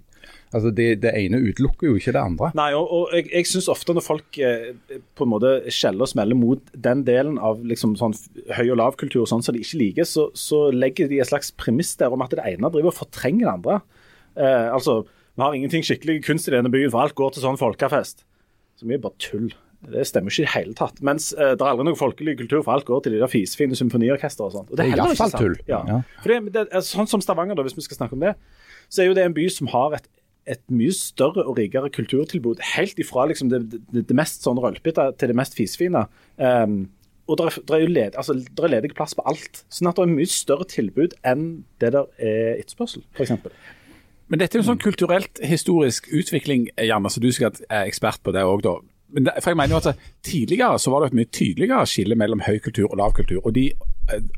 Altså, 0.56 0.72
det, 0.72 0.88
det 1.04 1.12
ene 1.20 1.42
utelukker 1.44 1.90
jo 1.90 1.98
ikke 2.00 2.14
det 2.16 2.22
andre. 2.22 2.50
Nei, 2.56 2.70
og, 2.78 2.88
og 2.88 3.16
jeg, 3.16 3.28
jeg 3.34 3.50
syns 3.50 3.68
ofte 3.72 3.96
når 3.96 4.06
folk 4.06 4.40
eh, 4.40 4.70
på 5.18 5.26
en 5.26 5.34
måte 5.34 5.52
skjeller 5.74 6.06
og 6.06 6.12
smeller 6.14 6.40
mot 6.40 6.72
den 6.88 7.04
delen 7.08 7.36
av 7.44 7.60
liksom 7.68 7.98
sånn 8.00 8.16
høy- 8.56 8.72
og 8.72 8.80
lavkultur 8.80 9.28
sånn 9.28 9.44
som 9.44 9.58
de 9.58 9.66
ikke 9.66 9.82
liker, 9.82 10.08
så, 10.08 10.30
så 10.38 10.68
legger 10.72 11.12
de 11.12 11.20
et 11.20 11.32
slags 11.32 11.52
premiss 11.60 11.96
der 12.00 12.16
om 12.16 12.24
at 12.24 12.32
det 12.36 12.46
ene 12.48 12.72
driver 12.72 12.94
og 12.94 13.00
fortrenger 13.02 13.44
det 13.44 13.54
andre. 13.58 13.80
Eh, 14.40 14.68
altså, 14.72 15.02
vi 15.36 15.44
har 15.44 15.54
ingenting 15.60 15.84
skikkelig 15.86 16.22
kunst 16.26 16.48
i 16.48 16.56
denne 16.56 16.72
byen, 16.74 16.92
for 16.94 17.04
alt 17.04 17.18
går 17.18 17.36
til 17.36 17.44
sånn 17.44 17.60
folkefest. 17.60 18.24
Så 18.80 18.88
mye 18.88 19.02
bare 19.02 19.20
tull. 19.22 19.52
Det 19.88 20.08
stemmer 20.10 20.34
ikke 20.34 20.42
i 20.42 20.46
det 20.48 20.54
hele 20.56 20.78
tatt. 20.78 21.02
Mens 21.06 21.30
eh, 21.36 21.54
det 21.54 21.62
er 21.62 21.70
aldri 21.70 21.86
noe 21.86 22.00
folkelig 22.00 22.38
kultur, 22.40 22.64
for 22.64 22.74
alt 22.74 22.88
går 22.88 23.04
til 23.06 23.14
de 23.14 23.20
der 23.22 23.32
fisefine 23.32 23.78
symfoniorkestre 23.78 24.48
og 24.48 24.56
sånt. 24.56 24.72
Og 24.72 24.80
Det 24.80 24.86
er 24.86 24.96
heller 24.96 25.14
ikke 25.14 25.28
sant. 25.28 25.38
tull. 25.38 25.58
Ja. 25.70 25.84
Ja. 25.86 26.00
For 26.24 26.34
det, 26.34 26.54
det, 26.56 26.64
er 26.72 26.86
sånn 26.86 27.10
som 27.12 27.22
Stavanger, 27.22 27.60
da, 27.60 27.66
hvis 27.68 27.78
vi 27.78 27.86
skal 27.86 28.00
snakke 28.00 28.18
om 28.18 28.26
det, 28.26 28.34
så 28.90 29.04
er 29.04 29.12
jo 29.12 29.18
det 29.18 29.28
en 29.28 29.36
by 29.36 29.46
som 29.54 29.70
har 29.74 30.00
et 30.00 30.10
et 30.48 30.62
mye 30.74 30.94
større 30.96 31.46
og 31.46 31.58
rikere 31.60 31.92
kulturtilbud. 31.94 32.62
Helt 32.76 33.00
ifra 33.02 33.28
liksom 33.30 33.52
det, 33.52 33.64
det, 33.92 34.06
det 34.08 34.18
mest 34.18 34.46
sånn 34.46 34.60
rølpete 34.64 35.12
til 35.20 35.32
det 35.32 35.38
mest 35.38 35.58
fisefine. 35.58 36.06
Um, 36.40 36.86
og 37.28 37.40
det 37.42 37.48
er, 37.76 37.82
jo 37.84 37.88
led, 37.92 38.16
altså, 38.16 38.38
ledig 38.72 38.94
plass 38.96 39.16
på 39.18 39.26
alt. 39.28 39.64
Sånn 39.74 39.90
at 39.90 39.98
det 40.00 40.06
er 40.06 40.14
mye 40.14 40.30
større 40.32 40.68
tilbud 40.72 41.18
enn 41.28 41.48
det 41.84 41.92
der 41.96 42.08
er 42.24 42.62
etterspørsel, 42.62 43.04
f.eks. 43.18 43.34
Men 44.28 44.42
dette 44.42 44.58
er 44.58 44.64
jo 44.64 44.70
sånn 44.70 44.80
kulturelt 44.84 45.40
historisk 45.44 46.08
utvikling, 46.16 46.68
Janne, 46.84 47.12
så 47.12 47.24
du 47.24 47.30
sikkert 47.32 47.62
være 47.68 47.92
ekspert 47.92 48.24
på 48.24 48.34
det 48.36 48.44
òg, 48.48 48.64
da. 48.64 48.78
Men 49.14 49.28
det, 49.28 49.38
for 49.42 49.54
jeg 49.54 49.58
mener 49.58 49.76
jo 49.76 49.84
at 49.84 50.08
Tidligere 50.28 50.80
så 50.80 50.92
var 50.92 51.04
det 51.04 51.12
et 51.12 51.20
mye 51.20 51.32
tydeligere 51.32 51.86
skille 51.88 52.18
mellom 52.20 52.42
høy 52.44 52.58
kultur 52.60 52.90
og 52.90 52.98
lav 53.00 53.14
kultur. 53.16 53.40
og 53.46 53.56
de 53.56 53.72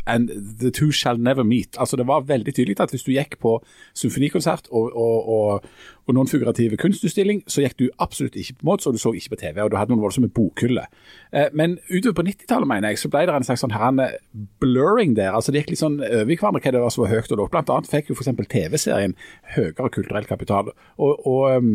and 0.08 0.30
the 0.60 0.72
two 0.72 0.92
shall 0.92 1.18
never 1.18 1.44
meet. 1.44 1.78
Altså 1.80 1.98
Det 1.98 2.08
var 2.08 2.22
veldig 2.22 2.56
tydelig 2.56 2.80
at 2.80 2.90
hvis 2.90 3.04
du 3.04 3.12
gikk 3.12 3.40
på 3.40 3.60
symfonikonsert 3.94 4.68
og, 4.72 4.96
og, 4.96 5.30
og, 5.30 5.66
og 6.08 6.16
non-figurative 6.16 6.78
kunstutstilling, 6.78 7.44
så 7.48 7.62
gikk 7.62 7.78
du 7.80 7.86
absolutt 8.00 8.36
ikke 8.36 8.60
på 8.60 8.70
Mods, 8.70 8.88
og 8.88 8.94
du 8.94 9.02
så 9.02 9.14
ikke 9.14 9.36
på 9.36 9.42
TV, 9.44 9.62
og 9.62 9.72
du 9.72 9.78
hadde 9.78 9.94
noen 9.94 10.02
voldsomme 10.02 10.32
bokhyller. 10.34 10.90
Eh, 11.34 11.48
men 11.54 11.78
utover 11.92 12.18
på 12.22 12.28
90-tallet, 12.32 12.68
mener 12.68 12.90
jeg, 12.90 13.04
så 13.04 13.14
ble 13.14 13.26
det 13.30 13.36
en 13.36 13.48
slags 13.48 13.66
sånn 13.66 13.78
her, 13.78 14.18
blurring 14.62 15.16
der. 15.18 15.32
altså 15.38 15.52
Det 15.52 15.64
gikk 15.64 15.76
litt 15.76 15.84
sånn 15.84 16.02
over 16.02 16.34
i 16.34 16.40
hverandre 16.40 16.64
hva 16.66 16.76
det 16.76 16.84
var 16.86 16.96
som 16.96 17.06
var 17.06 17.14
høyt 17.14 17.32
og 17.32 17.44
lavt. 17.44 17.56
Blant 17.56 17.74
annet 17.76 17.94
fikk 17.94 18.10
jo 18.12 18.18
f.eks. 18.18 18.34
TV-serien 18.50 19.18
høyere 19.56 19.94
kulturell 19.94 20.30
kapital. 20.30 20.74
og, 20.98 21.28
og 21.28 21.58
um, 21.58 21.74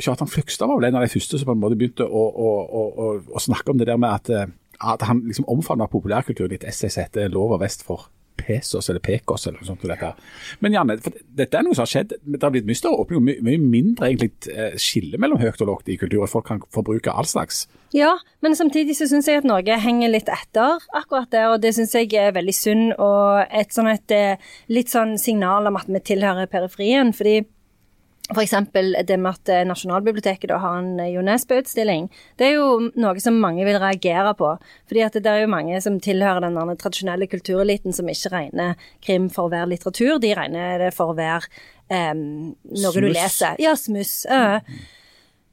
Kjartan 0.00 0.30
Fløgstad 0.30 0.70
var 0.70 0.80
vel 0.80 0.88
en 0.90 1.00
av 1.00 1.04
de 1.06 1.12
første 1.12 1.38
som 1.38 1.50
på 1.50 1.56
en 1.56 1.62
måte 1.62 1.78
begynte 1.80 2.06
å, 2.06 2.22
å, 2.28 2.48
å, 2.80 3.10
å, 3.20 3.42
snakke 3.42 3.72
om 3.72 3.80
det 3.80 3.88
der 3.90 4.00
med 4.00 4.12
at, 4.12 4.30
eh, 4.32 4.48
at 4.80 5.04
han 5.08 5.24
liksom 5.26 5.48
omfavna 5.52 5.90
populærkulturen 5.90 6.56
i 6.56 6.60
et 6.60 6.66
essay 6.72 6.92
som 6.92 7.04
heter 7.04 7.28
'Lov 7.28 7.56
og 7.56 7.62
vest 7.64 7.84
for 7.86 8.08
Pesos', 8.40 8.88
eller 8.90 9.00
Pekos, 9.00 9.46
eller 9.46 9.60
noe 9.60 9.68
sånt. 9.68 9.82
Dette. 9.84 10.12
Men 10.64 10.72
Janne, 10.72 10.96
dette 11.36 11.58
er 11.58 11.64
noe 11.66 11.76
som 11.76 11.84
har 11.84 11.90
skjedd. 11.92 12.14
Det 12.24 12.40
har 12.42 12.52
blitt 12.54 12.68
mye 12.68 12.78
større 12.78 13.02
åpning, 13.02 13.20
og 13.20 13.26
mye, 13.26 13.44
mye 13.44 13.60
mindre 13.60 14.08
egentlig 14.08 14.30
eh, 14.52 14.78
skille 14.80 15.20
mellom 15.20 15.40
høyt 15.42 15.60
og 15.60 15.70
lavt 15.72 15.92
i 15.92 15.98
kultur. 16.00 16.24
Folk 16.30 16.48
kan 16.48 16.62
forbruke 16.72 17.12
all 17.12 17.28
slags. 17.28 17.66
Ja, 17.96 18.14
men 18.40 18.56
samtidig 18.56 18.96
så 18.96 19.08
syns 19.10 19.28
jeg 19.28 19.42
at 19.42 19.48
Norge 19.48 19.76
henger 19.82 20.12
litt 20.12 20.30
etter 20.30 20.80
akkurat 20.96 21.30
der, 21.34 21.50
og 21.52 21.60
det 21.62 21.74
syns 21.76 21.94
jeg 21.98 22.12
er 22.16 22.34
veldig 22.36 22.56
synd. 22.56 22.92
Og 23.02 23.44
et 23.50 23.76
sånn 23.76 23.90
et 23.92 24.16
eh, 24.16 24.52
litt 24.72 24.92
sånn 24.92 25.16
signal 25.20 25.68
om 25.70 25.80
at 25.80 25.90
vi 25.90 26.04
tilhører 26.12 26.50
periferien. 26.50 27.12
fordi 27.16 27.42
F.eks. 28.30 28.54
det 29.06 29.16
med 29.18 29.30
at 29.30 29.50
eh, 29.52 29.64
Nasjonalbiblioteket 29.68 30.52
har 30.62 30.78
en 30.78 31.00
eh, 31.00 31.10
Jo 31.14 31.24
Nesbø-utstilling. 31.26 32.08
Det 32.38 32.46
er 32.48 32.54
jo 32.58 32.90
noe 32.94 33.22
som 33.22 33.40
mange 33.42 33.66
vil 33.66 33.80
reagere 33.82 34.34
på. 34.38 34.54
fordi 34.88 35.02
at 35.06 35.18
det 35.18 35.26
er 35.26 35.42
jo 35.44 35.50
mange 35.50 35.80
som 35.80 35.98
tilhører 36.00 36.46
den 36.46 36.76
tradisjonelle 36.78 37.26
kultureliten 37.30 37.92
som 37.96 38.08
ikke 38.08 38.32
regner 38.34 38.78
krim 39.04 39.28
for 39.30 39.48
å 39.48 39.54
være 39.54 39.72
litteratur. 39.74 40.18
De 40.22 40.34
regner 40.34 40.78
det 40.86 40.94
for 40.94 41.12
å 41.12 41.18
være 41.18 41.50
eh, 41.90 42.14
noe 42.14 42.94
du 42.96 43.10
leser. 43.10 43.60
Ja, 43.62 43.74
smuss. 43.76 44.24
eh. 44.30 44.60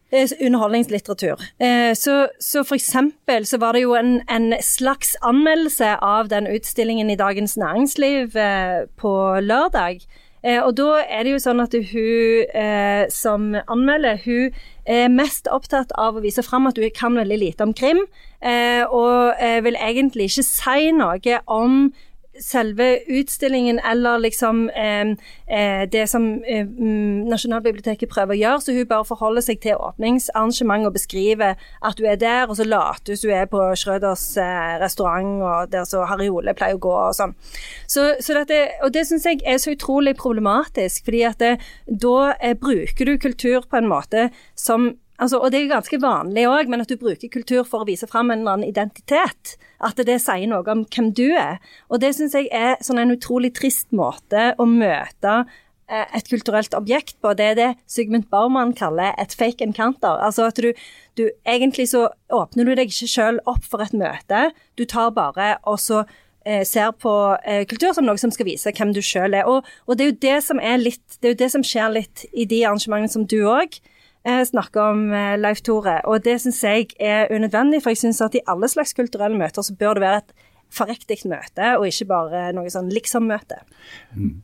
Eh, 0.10 0.30
Underholdningslitteratur. 0.40 1.42
Uh, 1.60 1.94
Så, 1.96 2.30
så 2.40 2.64
for 2.64 2.76
eksempel 2.76 3.46
så 3.46 3.58
var 3.58 3.74
det 3.74 3.82
jo 3.84 3.96
en, 3.96 4.22
en 4.32 4.54
slags 4.64 5.18
anmeldelse 5.22 5.98
av 6.00 6.30
den 6.32 6.48
utstillingen 6.48 7.10
i 7.10 7.18
Dagens 7.20 7.58
Næringsliv 7.58 8.38
uh, 8.38 8.88
på 8.96 9.12
lørdag. 9.44 10.06
Eh, 10.46 10.60
og 10.62 10.76
da 10.78 11.02
er 11.02 11.26
det 11.26 11.34
jo 11.34 11.42
sånn 11.42 11.62
at 11.64 11.74
hun 11.74 12.52
eh, 12.54 13.06
som 13.14 13.50
anmelder, 13.66 14.20
hun 14.26 14.54
er 14.88 15.10
mest 15.12 15.50
opptatt 15.52 15.94
av 15.98 16.18
å 16.18 16.24
vise 16.24 16.46
fram 16.46 16.70
at 16.70 16.78
hun 16.78 16.94
kan 16.96 17.18
veldig 17.18 17.40
lite 17.42 17.66
om 17.66 17.74
krim, 17.78 18.04
eh, 18.42 18.84
og 18.86 19.34
vil 19.66 19.80
egentlig 19.82 20.30
ikke 20.30 20.46
si 20.48 20.92
noe 20.96 21.42
om 21.46 21.90
selve 22.44 22.90
utstillingen 23.08 23.80
eller 23.80 24.18
liksom 24.18 24.70
eh, 24.70 25.86
det 25.92 26.08
som 26.10 26.44
eh, 26.44 26.66
mm, 26.66 27.28
Nasjonalbiblioteket 27.30 28.10
prøver 28.10 28.36
å 28.36 28.40
gjøre. 28.42 28.62
Så 28.66 28.76
hun 28.76 28.90
bare 28.90 29.08
forholder 29.08 29.46
seg 29.46 29.62
til 29.64 29.78
åpningsarrangementet 29.78 30.90
og 30.90 30.98
beskriver 30.98 31.56
at 31.86 31.98
du 31.98 32.06
er 32.10 32.20
der, 32.22 32.48
og 32.48 32.58
så 32.58 32.68
later 32.68 33.14
hun 33.14 33.28
hun 33.28 33.36
er 33.36 33.50
på 33.52 33.64
Schrøders 33.76 34.26
eh, 34.38 34.76
restaurant 34.82 35.44
og 35.44 35.72
der 35.72 35.88
så 35.88 36.06
Harry 36.08 36.30
Ole 36.32 36.56
pleier 36.58 36.78
å 36.78 36.84
gå 36.84 36.94
og 36.94 37.16
sånn. 37.18 37.36
Så, 37.88 38.14
så 38.24 38.38
dette, 38.38 38.62
og 38.86 38.94
det 38.96 39.06
syns 39.08 39.28
jeg 39.28 39.44
er 39.46 39.60
så 39.62 39.74
utrolig 39.76 40.16
problematisk, 40.20 41.06
fordi 41.08 41.24
at 41.28 41.42
det, 41.44 41.58
da 41.88 42.34
eh, 42.40 42.56
bruker 42.58 43.10
du 43.10 43.18
kultur 43.22 43.68
på 43.68 43.82
en 43.82 43.92
måte 43.92 44.30
som 44.56 44.94
Altså, 45.18 45.40
og 45.42 45.50
det 45.52 45.64
er 45.64 45.72
ganske 45.72 45.98
vanlig 46.02 46.44
òg, 46.46 46.68
men 46.70 46.84
at 46.84 46.92
du 46.92 47.00
bruker 47.02 47.32
kultur 47.34 47.64
for 47.66 47.82
å 47.82 47.88
vise 47.90 48.06
fram 48.10 48.30
en 48.30 48.44
eller 48.44 48.58
annen 48.58 48.70
identitet. 48.70 49.56
At 49.82 49.98
det 49.98 50.20
sier 50.22 50.46
noe 50.50 50.66
om 50.70 50.84
hvem 50.86 51.10
du 51.18 51.32
er. 51.32 51.58
Og 51.90 52.04
det 52.04 52.14
syns 52.18 52.38
jeg 52.38 52.52
er 52.54 52.78
sånn 52.86 53.02
en 53.02 53.16
utrolig 53.16 53.56
trist 53.58 53.90
måte 53.98 54.52
å 54.62 54.68
møte 54.70 55.34
eh, 55.90 56.06
et 56.20 56.30
kulturelt 56.30 56.78
objekt 56.78 57.18
på. 57.26 57.34
Det 57.34 57.50
er 57.50 57.58
det 57.58 57.72
Sigmund 57.90 58.30
Baumann 58.30 58.76
kaller 58.78 59.18
et 59.18 59.34
fake 59.34 59.66
encounter. 59.66 60.22
Altså 60.22 60.52
at 60.52 60.62
du, 60.62 60.70
du 61.18 61.26
Egentlig 61.50 61.90
så 61.96 62.12
åpner 62.30 62.70
du 62.70 62.76
deg 62.78 62.94
ikke 62.94 63.10
sjøl 63.10 63.42
opp 63.50 63.66
for 63.66 63.82
et 63.82 63.98
møte. 63.98 64.52
Du 64.78 64.86
tar 64.86 65.10
bare 65.18 65.56
og 65.66 65.82
så 65.82 66.04
eh, 66.46 66.62
ser 66.62 66.94
på 66.94 67.18
eh, 67.42 67.66
kultur 67.66 67.98
som 67.98 68.06
noe 68.06 68.22
som 68.22 68.30
skal 68.30 68.52
vise 68.54 68.70
hvem 68.70 68.94
du 68.94 69.02
sjøl 69.02 69.34
er. 69.34 69.50
Og, 69.50 69.66
og, 69.90 69.98
det 69.98 70.06
er 70.06 70.14
jo 70.14 70.22
det 70.30 70.40
som 70.46 70.62
er 70.62 70.78
litt 70.78 71.18
Det 71.18 71.32
er 71.32 71.40
jo 71.40 71.44
det 71.46 71.54
som 71.58 71.66
skjer 71.66 71.94
litt 72.04 72.28
i 72.38 72.46
de 72.46 72.68
arrangementene 72.70 73.18
som 73.18 73.26
du 73.26 73.42
òg 73.50 73.82
eh, 74.26 74.44
snakker 74.46 74.82
om, 74.92 75.06
eh, 75.14 75.36
Leif 75.38 75.62
Tore. 75.62 76.00
Og 76.06 76.24
det 76.24 76.40
syns 76.42 76.64
jeg 76.64 76.94
er 77.00 77.28
unødvendig, 77.32 77.82
for 77.84 77.94
jeg 77.94 77.98
syns 77.98 78.22
at 78.22 78.36
i 78.36 78.44
alle 78.48 78.70
slags 78.72 78.94
kulturelle 78.94 79.38
møter 79.38 79.62
så 79.62 79.76
bør 79.76 79.98
det 79.98 80.06
være 80.06 80.18
et 80.24 80.34
forriktig 80.70 81.22
møte, 81.26 81.78
og 81.78 81.88
ikke 81.88 82.10
bare 82.10 82.52
noe 82.56 82.70
sånn 82.70 82.92
liksom-møte. 82.92 83.62
Mm. 84.16 84.42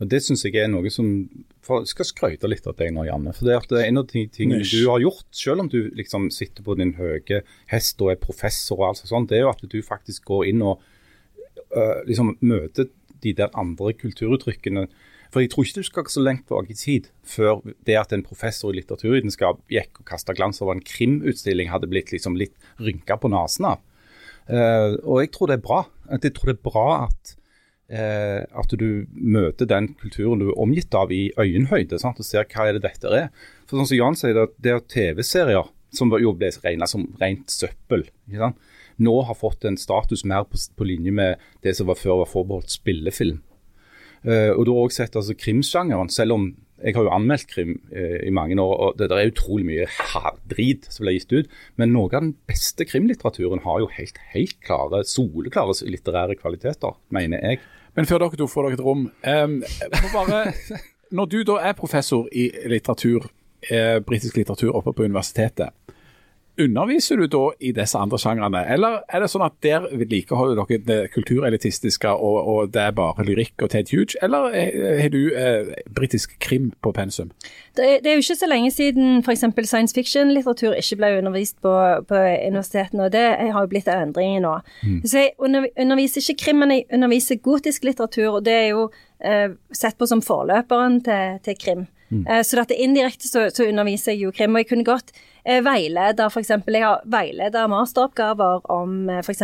Og 0.00 0.10
Det 0.10 0.20
syns 0.22 0.44
jeg 0.44 0.56
er 0.58 0.68
noe 0.68 0.90
som 0.90 1.28
for 1.64 1.80
Jeg 1.80 1.94
skal 1.94 2.04
skryte 2.04 2.48
litt 2.50 2.66
av 2.68 2.76
deg 2.76 2.90
nå, 2.92 3.06
Janne. 3.08 3.32
For 3.32 3.48
det 3.48 3.54
er 3.56 3.86
en 3.88 4.02
av 4.02 4.08
de 4.10 4.26
tingene 4.28 4.66
du 4.68 4.84
har 4.90 5.00
gjort, 5.00 5.24
selv 5.32 5.64
om 5.64 5.70
du 5.72 5.88
liksom 5.96 6.28
sitter 6.34 6.62
på 6.66 6.76
din 6.76 6.92
høye 6.98 7.40
hest 7.70 8.02
og 8.04 8.12
er 8.12 8.20
professor 8.20 8.82
og 8.82 8.90
alt 8.90 9.00
sånt, 9.00 9.30
det 9.30 9.38
er 9.38 9.46
jo 9.46 9.52
at 9.54 9.64
du 9.64 9.78
faktisk 9.80 10.26
går 10.28 10.50
inn 10.50 10.60
og 10.60 10.82
uh, 11.72 12.02
liksom 12.04 12.34
møter 12.44 12.90
de 13.24 13.32
der 13.32 13.54
andre 13.56 13.94
kulturuttrykkene 13.96 14.84
for 15.34 15.42
jeg 15.42 15.50
tror 15.50 15.66
ikke 15.66 15.82
du 15.82 15.86
skal 15.88 16.10
så 16.12 16.22
lengt 16.22 16.44
tilbake 16.46 16.70
i 16.70 16.78
tid 16.78 17.08
før 17.26 17.64
det 17.88 17.96
at 17.98 18.12
en 18.14 18.22
professor 18.22 18.70
i 18.70 18.78
litteraturvitenskap 18.78 19.64
gikk 19.72 19.98
og 19.98 20.06
kasta 20.06 20.34
glans 20.36 20.62
over 20.62 20.76
en 20.76 20.84
krimutstilling, 20.86 21.72
hadde 21.72 21.88
blitt 21.90 22.12
liksom 22.14 22.36
litt 22.38 22.54
rynka 22.78 23.16
på 23.18 23.32
nesen 23.32 23.66
av. 23.72 23.80
Uh, 24.46 24.94
og 25.02 25.24
jeg 25.24 25.32
tror 25.34 25.50
det 25.50 25.56
er 25.58 25.64
bra. 25.64 25.80
Jeg 26.12 26.36
tror 26.36 26.52
det 26.52 26.54
er 26.54 26.68
bra 26.68 26.84
at, 27.08 27.32
uh, 27.90 28.42
at 28.62 28.74
du 28.78 29.08
møter 29.10 29.66
den 29.66 29.90
kulturen 29.98 30.44
du 30.44 30.52
er 30.52 30.60
omgitt 30.62 30.94
av 30.94 31.10
i 31.10 31.32
øyenhøyde, 31.34 31.98
sant? 31.98 32.20
og 32.22 32.28
ser 32.28 32.46
hva 32.52 32.68
er 32.68 32.78
det 32.78 32.84
dette 32.86 33.10
er. 33.10 33.32
For 33.66 33.80
sånn 33.80 33.90
som 33.90 33.98
Jan 33.98 34.20
sier, 34.20 34.36
det, 34.38 34.46
det 34.62 34.76
er 34.76 34.86
TV-serier 34.94 35.72
som 35.94 36.14
jo 36.20 36.34
ble 36.38 36.52
regna 36.62 36.86
som 36.90 37.08
rent 37.18 37.50
søppel. 37.50 38.06
Nå 39.02 39.16
har 39.26 39.34
fått 39.34 39.66
en 39.66 39.80
status 39.80 40.22
mer 40.28 40.46
på, 40.46 40.60
på 40.78 40.86
linje 40.86 41.10
med 41.14 41.42
det 41.66 41.74
som 41.74 41.90
var 41.90 41.98
før 41.98 42.22
var 42.22 42.30
forbeholdt 42.30 42.70
spillefilm. 42.74 43.42
Uh, 44.24 44.52
og 44.56 44.64
du 44.66 44.72
har 44.72 44.86
også 44.86 45.04
sett 45.04 45.18
altså, 45.20 45.36
krimsjangeren, 45.36 46.12
selv 46.12 46.36
om 46.36 46.46
jeg 46.84 46.96
har 46.96 47.06
jo 47.06 47.12
anmeldt 47.16 47.46
krim 47.48 47.76
uh, 47.92 48.18
i 48.24 48.32
mange 48.34 48.56
år, 48.60 48.74
og 48.74 48.98
det, 48.98 49.08
der 49.12 49.20
er 49.20 49.30
utrolig 49.30 49.66
mye 49.68 49.86
drit 50.50 50.88
som 50.92 51.04
blir 51.04 51.18
gitt 51.18 51.32
ut. 51.32 51.52
Men 51.80 51.94
noe 51.94 52.10
av 52.10 52.24
den 52.24 52.34
beste 52.48 52.86
krimlitteraturen 52.88 53.62
har 53.64 53.84
jo 53.84 53.92
helt, 53.96 54.18
helt 54.34 54.58
klare, 54.64 55.04
soleklare 55.08 55.76
litterære 55.88 56.36
kvaliteter, 56.40 56.98
mener 57.14 57.44
jeg. 57.44 57.62
Men 57.94 58.08
før 58.10 58.24
dere 58.24 58.40
to 58.40 58.50
får 58.50 58.66
dere 58.66 58.78
et 58.78 58.84
rom 58.84 59.06
um, 59.06 59.60
bare, 60.10 60.40
Når 61.14 61.30
du 61.30 61.40
da 61.46 61.60
er 61.62 61.76
professor 61.78 62.26
i 62.32 62.48
litteratur, 62.66 63.28
eh, 63.70 64.00
britisk 64.02 64.38
litteratur 64.40 64.74
oppe 64.74 64.92
på 64.96 65.04
universitetet, 65.06 65.70
Underviser 66.60 67.18
du 67.18 67.26
da 67.26 67.48
i 67.58 67.72
disse 67.74 67.98
andre 67.98 68.18
sjangrene, 68.20 68.60
eller 68.70 69.00
er 69.08 69.24
det 69.24 69.30
sånn 69.32 69.42
at 69.46 69.56
der 69.64 69.88
vedlikeholder 69.90 70.60
dere 70.60 70.84
det 70.86 70.98
kulturelitistiske 71.14 72.12
og, 72.14 72.36
og, 72.46 72.72
det 72.74 72.82
er 72.84 72.94
bare 72.94 73.26
lyrikk 73.26 73.64
og 73.64 73.72
Ted 73.72 73.90
Huge, 73.90 74.14
eller 74.22 74.52
har 75.00 75.10
du 75.10 75.34
eh, 75.34 75.72
britisk 75.94 76.36
krim 76.42 76.70
på 76.84 76.92
pensum? 76.94 77.32
Det 77.74 77.84
det 78.04 78.10
er, 78.10 78.14
jo 78.14 78.22
ikke 78.22 78.36
så 78.38 78.46
lenge 78.46 78.70
siden 78.70 79.18
f.eks. 79.24 79.44
science 79.66 79.94
fiction-litteratur 79.96 80.76
ikke 80.78 80.98
ble 81.00 81.10
undervist 81.18 81.58
på, 81.64 81.72
på 82.08 82.20
universitetene, 82.22 83.08
og 83.08 83.12
det 83.12 83.24
har 83.40 83.60
jo 83.60 83.70
blitt 83.70 83.90
en 83.90 84.08
endring 84.08 84.38
nå. 84.44 84.54
Mm. 84.84 85.00
Så 85.04 85.24
jeg 85.24 85.34
underviser 85.40 86.22
ikke 86.22 86.44
krim, 86.44 86.62
men 86.62 86.76
jeg 86.76 86.86
underviser 86.92 87.42
gotisk 87.42 87.84
litteratur, 87.84 88.38
og 88.38 88.44
det 88.46 88.54
er 88.60 88.68
jo 88.70 88.88
eh, 89.24 89.56
sett 89.74 89.98
på 89.98 90.06
som 90.06 90.22
forløperen 90.22 91.00
til, 91.04 91.38
til 91.44 91.58
krim. 91.60 91.86
Mm. 92.10 92.26
Eh, 92.28 92.42
så 92.46 92.60
dette 92.60 92.78
indirekte 92.78 93.28
så, 93.28 93.48
så 93.54 93.66
underviser 93.68 94.14
jeg 94.14 94.28
jo 94.28 94.34
krim, 94.34 94.54
og 94.54 94.64
jeg 94.64 94.70
kunne 94.70 94.88
godt 94.88 95.14
Eh, 95.44 95.60
veileder 95.64 96.30
f.eks. 96.32 96.50
Jeg 96.50 96.84
har 96.84 97.02
veileder 97.04 97.68
masteroppgaver 97.68 98.64
om 98.72 99.10
eh, 99.12 99.20
f.eks. 99.20 99.42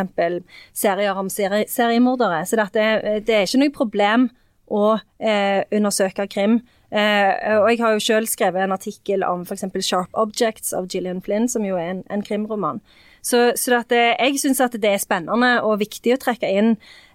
serier 0.72 1.18
om 1.20 1.28
seri 1.28 1.66
seriemordere. 1.68 2.42
Så 2.48 2.56
dette, 2.56 2.86
det 3.26 3.36
er 3.36 3.44
ikke 3.44 3.60
noe 3.60 3.74
problem 3.74 4.30
å 4.70 4.94
eh, 5.18 5.66
undersøke 5.76 6.24
krim. 6.30 6.60
Eh, 6.90 7.58
og 7.60 7.68
jeg 7.70 7.82
har 7.82 7.94
jo 7.94 8.02
selv 8.02 8.30
skrevet 8.30 8.64
en 8.64 8.74
artikkel 8.74 9.26
om 9.26 9.44
f.eks. 9.44 9.68
'Sharp 9.76 10.16
Objects' 10.16 10.72
av 10.74 10.88
Gillian 10.90 11.20
Flynn, 11.22 11.48
som 11.48 11.66
jo 11.68 11.76
er 11.76 11.92
en, 11.92 12.02
en 12.10 12.24
krimroman. 12.24 12.80
Så, 13.22 13.50
så 13.60 13.76
at, 13.76 13.92
jeg 13.92 14.38
syns 14.40 14.62
at 14.64 14.72
det 14.80 14.94
er 14.94 15.02
spennende 15.02 15.58
og 15.66 15.82
viktig 15.82 16.14
å 16.14 16.20
trekke 16.22 16.48
inn 16.48 16.70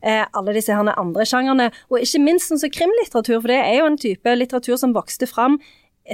eh, 0.06 0.22
alle 0.38 0.54
disse 0.54 0.76
andre 0.76 1.26
sjangerne. 1.26 1.72
Og 1.90 2.06
ikke 2.06 2.22
minst 2.22 2.52
sånn 2.52 2.62
som 2.62 2.70
krimlitteratur, 2.70 3.40
for 3.40 3.50
det 3.50 3.58
er 3.64 3.80
jo 3.80 3.90
en 3.90 3.98
type 3.98 4.38
litteratur 4.38 4.78
som 4.78 4.94
vokste 4.94 5.26
fram 5.32 5.58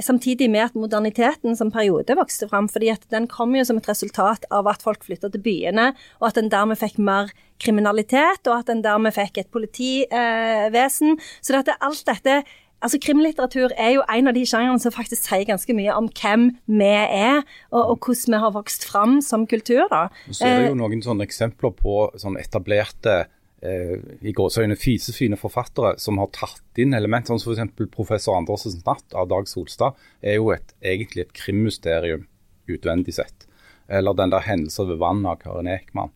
samtidig 0.00 0.48
med 0.50 0.64
at 0.64 0.76
moderniteten 0.78 1.56
som 1.56 1.72
periode 1.72 2.16
vokste 2.16 2.48
fram. 2.48 2.68
fordi 2.68 2.88
at 2.88 3.04
den 3.10 3.26
kom 3.28 3.54
jo 3.54 3.64
som 3.64 3.76
et 3.76 3.88
resultat 3.88 4.44
av 4.50 4.66
at 4.66 4.82
folk 4.82 5.04
flytta 5.04 5.28
til 5.28 5.42
byene, 5.42 5.92
og 6.20 6.28
at 6.28 6.38
en 6.38 6.48
dermed 6.48 6.78
fikk 6.80 6.98
mer 6.98 7.32
kriminalitet, 7.60 8.46
og 8.46 8.58
at 8.58 8.70
en 8.72 8.82
dermed 8.82 9.12
fikk 9.12 9.38
et 9.38 9.52
politivesen. 9.52 11.18
Så 11.42 11.52
dette, 11.52 11.76
alt 11.80 12.06
dette 12.06 12.42
Altså, 12.82 12.98
Krimlitteratur 12.98 13.70
er 13.78 13.92
jo 13.94 14.02
en 14.10 14.26
av 14.26 14.34
de 14.34 14.42
sjangrene 14.42 14.82
som 14.82 14.90
faktisk 14.90 15.28
sier 15.28 15.44
ganske 15.46 15.74
mye 15.76 15.94
om 15.94 16.08
hvem 16.18 16.48
vi 16.66 16.88
er, 16.90 17.44
og, 17.70 17.92
og 17.92 18.08
hvordan 18.08 18.34
vi 18.34 18.40
har 18.42 18.54
vokst 18.56 18.88
fram 18.88 19.20
som 19.22 19.46
kultur. 19.46 19.84
da. 19.92 20.08
Så 20.30 20.48
er 20.48 20.58
det 20.58 20.64
jo 20.66 20.74
eh, 20.74 20.80
noen 20.80 21.04
sånne 21.04 21.22
eksempler 21.28 21.76
på 21.78 22.08
sånn 22.18 22.40
etablerte 22.42 23.20
eh, 23.62 23.96
i 24.20 24.34
gåsøgne, 24.36 24.76
fisefine 24.78 25.38
forfattere 25.40 25.94
som 26.02 26.18
har 26.20 26.30
tatt 26.34 26.82
inn 26.82 26.94
element, 26.96 27.28
sånn 27.28 27.40
som 27.42 27.54
f.eks. 27.54 27.88
professor 27.94 28.36
Andersens 28.38 28.80
'Natt' 28.82 29.16
av 29.18 29.30
Dag 29.30 29.48
Solstad, 29.50 29.98
er 30.22 30.38
jo 30.38 30.50
et, 30.54 30.74
egentlig 30.82 31.26
et 31.26 31.36
krimmysterium 31.36 32.26
utvendig 32.70 33.16
sett. 33.18 33.46
Eller 33.88 34.14
den 34.14 34.30
der 34.30 34.44
'Hendelser 34.46 34.88
ved 34.90 35.00
vann' 35.02 35.26
av 35.26 35.40
Karin 35.42 35.70
Ekman. 35.70 36.12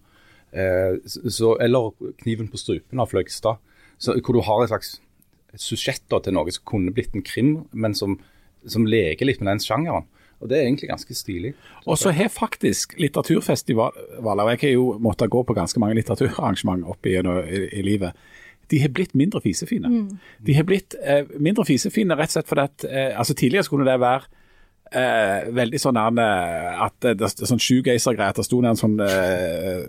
Eh, 0.53 0.99
så, 1.07 1.57
eller 1.61 1.93
'Kniven 2.23 2.49
på 2.49 2.61
strupen' 2.61 3.01
av 3.01 3.11
Fløgstad. 3.11 3.59
Hvor 3.99 4.33
du 4.35 4.41
har 4.45 4.63
et 4.63 4.69
slags 4.69 5.01
susjetter 5.57 6.21
til 6.21 6.35
noe 6.37 6.53
som 6.53 6.65
kunne 6.69 6.93
blitt 6.93 7.15
en 7.17 7.25
krim, 7.25 7.65
men 7.73 7.95
som, 7.95 8.19
som 8.67 8.87
leker 8.87 9.27
litt 9.27 9.41
med 9.41 9.55
den 9.55 9.65
sjangeren. 9.65 10.05
Og 10.41 10.49
Det 10.49 10.59
er 10.59 10.67
egentlig 10.67 10.89
ganske 10.89 11.15
stilig. 11.15 11.55
Og 11.87 11.99
så 11.99 12.11
har 12.13 12.29
faktisk 12.29 12.93
litteraturfestivaler, 13.01 14.43
og 14.43 14.51
jeg 14.51 14.59
har 14.61 14.75
jo 14.75 14.99
måttet 15.01 15.31
gå 15.31 15.43
på 15.43 15.57
ganske 15.57 15.81
mange 15.81 15.97
litteraturarrangement 15.97 16.85
opp 16.85 17.07
igjennom 17.07 17.41
i, 17.49 17.63
i, 17.73 17.83
livet, 17.83 18.13
de 18.71 18.81
har 18.83 18.91
blitt 18.93 19.15
mindre 19.15 19.41
fisefine. 19.41 19.89
Mm. 19.89 20.19
De 20.47 20.55
har 20.55 20.67
blitt 20.67 20.97
eh, 21.03 21.25
mindre 21.39 21.65
fisefine 21.65 22.17
rett 22.19 22.33
og 22.33 22.37
slett 22.37 22.51
fordi 22.51 22.65
at 22.67 22.87
eh, 22.91 23.19
altså 23.19 23.35
Tidligere 23.35 23.65
skulle 23.65 23.87
det 23.89 24.01
være 24.03 24.27
Eh, 24.87 25.49
veldig 25.51 25.79
sånn 25.83 25.97
at 25.99 26.95
det, 27.03 27.17
det, 27.19 27.29
sånn 27.35 27.61
shoegazer-greie. 27.63 28.31
At 28.31 28.39
det 28.39 28.45
sto 28.47 28.61
en 28.63 28.79
sånn 28.79 28.95
eh, 29.03 29.83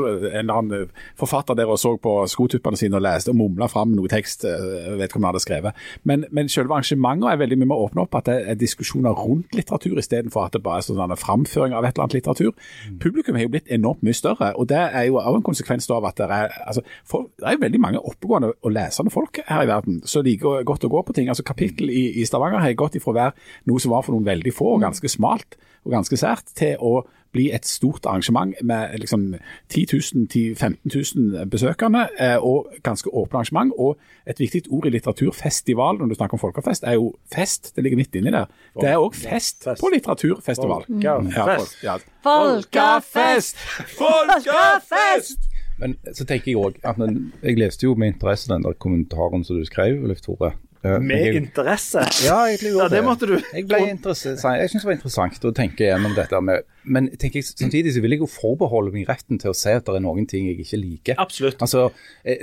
en 0.00 0.40
eller 0.40 0.54
annen 0.56 0.88
forfatter 1.18 1.58
der 1.58 1.70
og 1.70 1.78
så 1.78 1.94
på 2.02 2.16
skotuppene 2.30 2.78
sine 2.78 2.98
og 2.98 3.04
leste 3.04 3.30
og 3.30 3.38
mumla 3.38 3.68
fram 3.70 3.94
noe 3.94 4.10
tekst 4.10 4.44
eh, 4.48 4.90
vedkommende 4.98 5.30
hadde 5.30 5.44
skrevet. 5.44 5.84
Men, 6.08 6.26
men 6.34 6.50
selve 6.50 6.74
arrangementet 6.74 7.30
er 7.30 7.40
veldig 7.44 7.60
mye 7.60 7.70
med 7.70 7.76
å 7.76 7.86
åpne 7.86 8.04
opp 8.04 8.18
at 8.18 8.30
det 8.30 8.38
er 8.50 8.58
diskusjoner 8.58 9.14
rundt 9.14 9.54
litteratur 9.54 10.00
istedenfor 10.02 10.48
at 10.48 10.58
det 10.58 10.64
bare 10.64 10.82
er 10.82 10.88
sånn 10.88 11.16
framføring 11.20 11.76
av 11.76 11.86
et 11.86 11.94
eller 11.94 12.08
annet 12.08 12.18
litteratur. 12.18 12.50
Mm. 12.90 12.98
Publikum 13.04 13.38
har 13.38 13.46
jo 13.46 13.54
blitt 13.54 13.70
enormt 13.70 14.02
mye 14.06 14.18
større, 14.18 14.50
og 14.58 14.66
det 14.72 14.82
er 14.82 15.06
jo 15.06 15.20
også 15.20 15.38
en 15.38 15.46
konsekvens 15.46 15.90
av 15.94 16.10
at 16.10 16.18
det 16.18 16.26
er, 16.26 16.58
altså, 16.66 16.84
folk, 17.08 17.30
det 17.38 17.46
er 17.52 17.62
veldig 17.62 17.82
mange 17.82 18.02
oppegående 18.02 18.52
og 18.56 18.74
lesende 18.74 19.14
folk 19.14 19.40
her 19.46 19.64
i 19.64 19.70
verden 19.70 20.02
som 20.10 20.26
liker 20.26 20.66
godt 20.66 20.86
å 20.86 20.92
gå 20.92 21.06
på 21.06 21.14
ting. 21.16 21.30
Altså 21.30 21.46
Kapittel 21.46 21.90
i, 21.90 22.04
i 22.20 22.26
Stavanger 22.26 22.62
har 22.62 22.76
gått 22.78 22.98
ifra 22.98 23.14
å 23.14 23.18
være 23.20 23.48
noe 23.70 23.82
som 23.82 23.94
var 23.94 24.04
for 24.06 24.16
noen 24.16 24.26
veldig 24.26 24.39
veldig 24.40 24.56
få 24.56 24.74
og 24.74 24.84
ganske 24.88 25.08
smalt 25.12 25.60
og 25.84 25.94
ganske 25.94 26.16
sært, 26.20 26.50
til 26.58 26.76
å 26.84 27.00
bli 27.32 27.46
et 27.54 27.64
stort 27.64 28.04
arrangement 28.10 28.54
med 28.66 28.96
liksom 28.98 29.28
10 29.70 29.84
000-15 29.92 30.90
000 30.90 31.46
besøkende, 31.50 32.08
eh, 32.18 32.36
og 32.36 32.72
ganske 32.82 33.08
åpent 33.08 33.38
arrangement. 33.38 33.72
Og 33.78 33.98
et 34.26 34.40
viktig 34.42 34.64
ord 34.68 34.88
i 34.90 34.92
litteraturfestival, 34.96 36.00
når 36.00 36.10
du 36.10 36.16
snakker 36.18 36.36
om 36.36 36.42
folkefest, 36.42 36.84
er 36.84 36.98
jo 36.98 37.12
fest. 37.32 37.72
Det 37.76 37.84
ligger 37.86 38.00
midt 38.02 38.18
inni 38.18 38.34
der. 38.34 38.50
Det 38.80 38.90
er 38.90 38.98
òg 38.98 39.14
fest 39.14 39.64
Fest. 39.64 39.80
på 39.80 39.92
litteraturfestival. 39.94 40.84
Folkefest. 40.88 41.78
Ja. 41.86 41.96
Folkefest! 42.26 43.62
Folkefest! 43.96 45.46
Men 45.80 45.94
så 46.12 46.26
tenker 46.28 46.50
jeg 46.50 46.58
òg 46.60 46.80
at 46.84 46.98
Jeg 47.42 47.56
leste 47.56 47.86
jo 47.86 47.94
med 47.94 48.12
interesse 48.12 48.50
den 48.50 48.66
der 48.66 48.76
kommentaren 48.76 49.46
som 49.46 49.56
du 49.56 49.64
skrev, 49.64 50.02
Leif 50.04 50.20
Tore. 50.20 50.52
Eh, 50.82 50.98
Med 50.98 51.26
jeg- 51.26 51.36
interesse. 51.36 52.00
Ja, 52.24 52.46
egentlig 52.48 52.72
gjorde 52.72 52.88
Ja, 52.88 52.88
det 52.88 53.04
måtte 53.04 53.26
du. 53.28 53.34
Jeg 53.52 53.66
ble 53.68 53.78
jeg 53.84 53.98
syns 54.00 54.80
det 54.80 54.84
var 54.88 54.94
interessant 54.96 55.44
å 55.44 55.52
tenke 55.52 55.84
gjennom 55.84 56.14
dette. 56.16 56.40
med 56.40 56.62
Men 56.84 57.10
jeg, 57.20 57.44
samtidig 57.44 57.92
så 57.92 58.00
vil 58.00 58.12
jeg 58.12 58.20
jo 58.20 58.26
forbeholde 58.26 58.90
meg 58.92 59.06
retten 59.06 59.38
til 59.38 59.50
å 59.50 59.54
si 59.54 59.68
at 59.68 59.84
det 59.84 59.94
er 59.94 60.00
noen 60.00 60.26
ting 60.26 60.46
jeg 60.46 60.58
ikke 60.64 60.80
liker. 60.80 61.14
Absolutt. 61.18 61.58
Altså, 61.60 61.92
eh, 62.24 62.38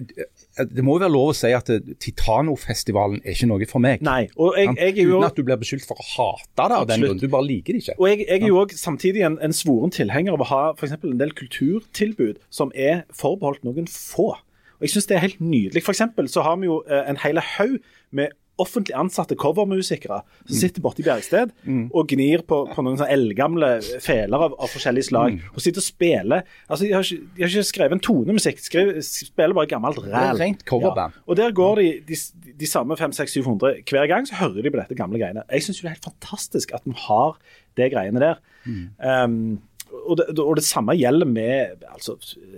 Det 0.57 0.83
må 0.83 0.97
jo 0.97 1.05
være 1.05 1.11
lov 1.11 1.29
å 1.31 1.35
si 1.35 1.51
at 1.51 1.65
Titanofestivalen 1.65 1.97
Titano-festivalen 1.99 3.21
er 3.25 3.31
ikke 3.33 3.47
noe 3.47 3.65
for 3.65 3.79
meg. 3.79 4.01
Nei. 4.01 4.29
Og 4.37 4.53
jeg, 4.55 4.75
jeg 4.77 4.97
er 4.97 5.03
jo 5.03 5.17
Uten 5.17 5.25
at 5.25 5.35
du 5.35 5.43
blir 5.43 5.57
beskyldt 5.57 5.85
for 5.85 5.97
å 5.97 6.05
hate 6.05 6.69
det 6.69 6.77
av 6.77 6.87
den 6.87 7.01
grunn. 7.01 7.19
Du 7.19 7.27
bare 7.27 7.45
liker 7.45 7.73
det 7.73 7.83
ikke. 7.83 7.97
Og 7.99 8.07
jeg, 8.09 8.25
jeg 8.27 8.41
er 8.43 8.47
jo 8.47 8.61
også 8.63 8.77
samtidig 8.77 9.25
en, 9.25 9.39
en 9.41 9.53
svoren 9.53 9.91
tilhenger 9.93 10.33
av 10.33 10.41
å 10.45 10.49
ha 10.49 10.73
eksempel 10.73 11.11
en 11.11 11.17
del 11.21 11.33
kulturtilbud 11.33 12.37
som 12.49 12.71
er 12.75 13.05
forbeholdt 13.13 13.63
noen 13.65 13.87
få. 13.89 14.35
Og 14.77 14.87
Jeg 14.87 14.95
syns 14.95 15.09
det 15.09 15.17
er 15.17 15.25
helt 15.25 15.39
nydelig. 15.41 15.83
For 15.85 15.95
eksempel 15.95 16.29
så 16.29 16.43
har 16.45 16.59
vi 16.61 16.69
jo 16.69 16.81
eh, 16.87 17.05
en 17.09 17.17
hel 17.23 17.41
haug 17.57 17.79
med 18.11 18.35
offentlig 18.57 18.95
ansatte 18.97 19.35
covermusikere 19.37 20.23
som 20.47 20.55
sitter 20.57 20.81
borte 20.81 21.03
i 21.03 21.05
Bjergsted 21.05 21.51
og 21.93 22.07
gnir 22.09 22.41
på, 22.49 22.63
på 22.73 22.81
noen 22.85 22.97
sånne 22.97 23.13
eldgamle 23.13 23.69
feler 24.01 24.45
av, 24.47 24.55
av 24.57 24.71
forskjellige 24.73 25.09
slag. 25.11 25.37
Og 25.53 25.61
sitter 25.61 25.83
og 25.83 25.85
spiller 25.85 26.41
altså 26.65 26.87
De 26.87 26.91
har 26.95 27.05
ikke, 27.05 27.27
de 27.37 27.45
har 27.45 27.53
ikke 27.53 27.67
skrevet 27.69 27.97
en 27.97 28.03
tonemusikk, 28.07 28.63
skriver, 28.65 28.97
spiller 29.05 29.53
bare 29.57 29.69
gammelt 29.69 30.01
ræl. 30.01 30.41
rent 30.41 30.65
coverband. 30.65 31.13
Og 31.27 31.37
der 31.37 31.53
går 31.53 31.83
de, 31.83 31.87
de, 32.09 32.19
de 32.63 32.69
samme 32.69 32.97
500-700 32.97 33.85
hver 33.91 34.09
gang, 34.09 34.25
så 34.25 34.41
hører 34.41 34.65
de 34.65 34.73
på 34.73 34.81
dette 34.81 34.97
gamle 34.97 35.21
greiene. 35.21 35.45
Jeg 35.53 35.67
syns 35.67 35.83
det 35.83 35.91
er 35.91 35.97
helt 35.99 36.09
fantastisk 36.09 36.73
at 36.73 36.85
vi 36.89 36.97
har 37.05 37.37
det 37.77 37.91
greiene 37.93 38.23
der. 38.25 38.41
Um, 38.65 39.59
og, 40.07 40.17
det, 40.19 40.39
og 40.39 40.55
det 40.59 40.65
samme 40.65 40.95
gjelder 40.97 41.29
med 41.29 41.83
altså, 41.91 42.15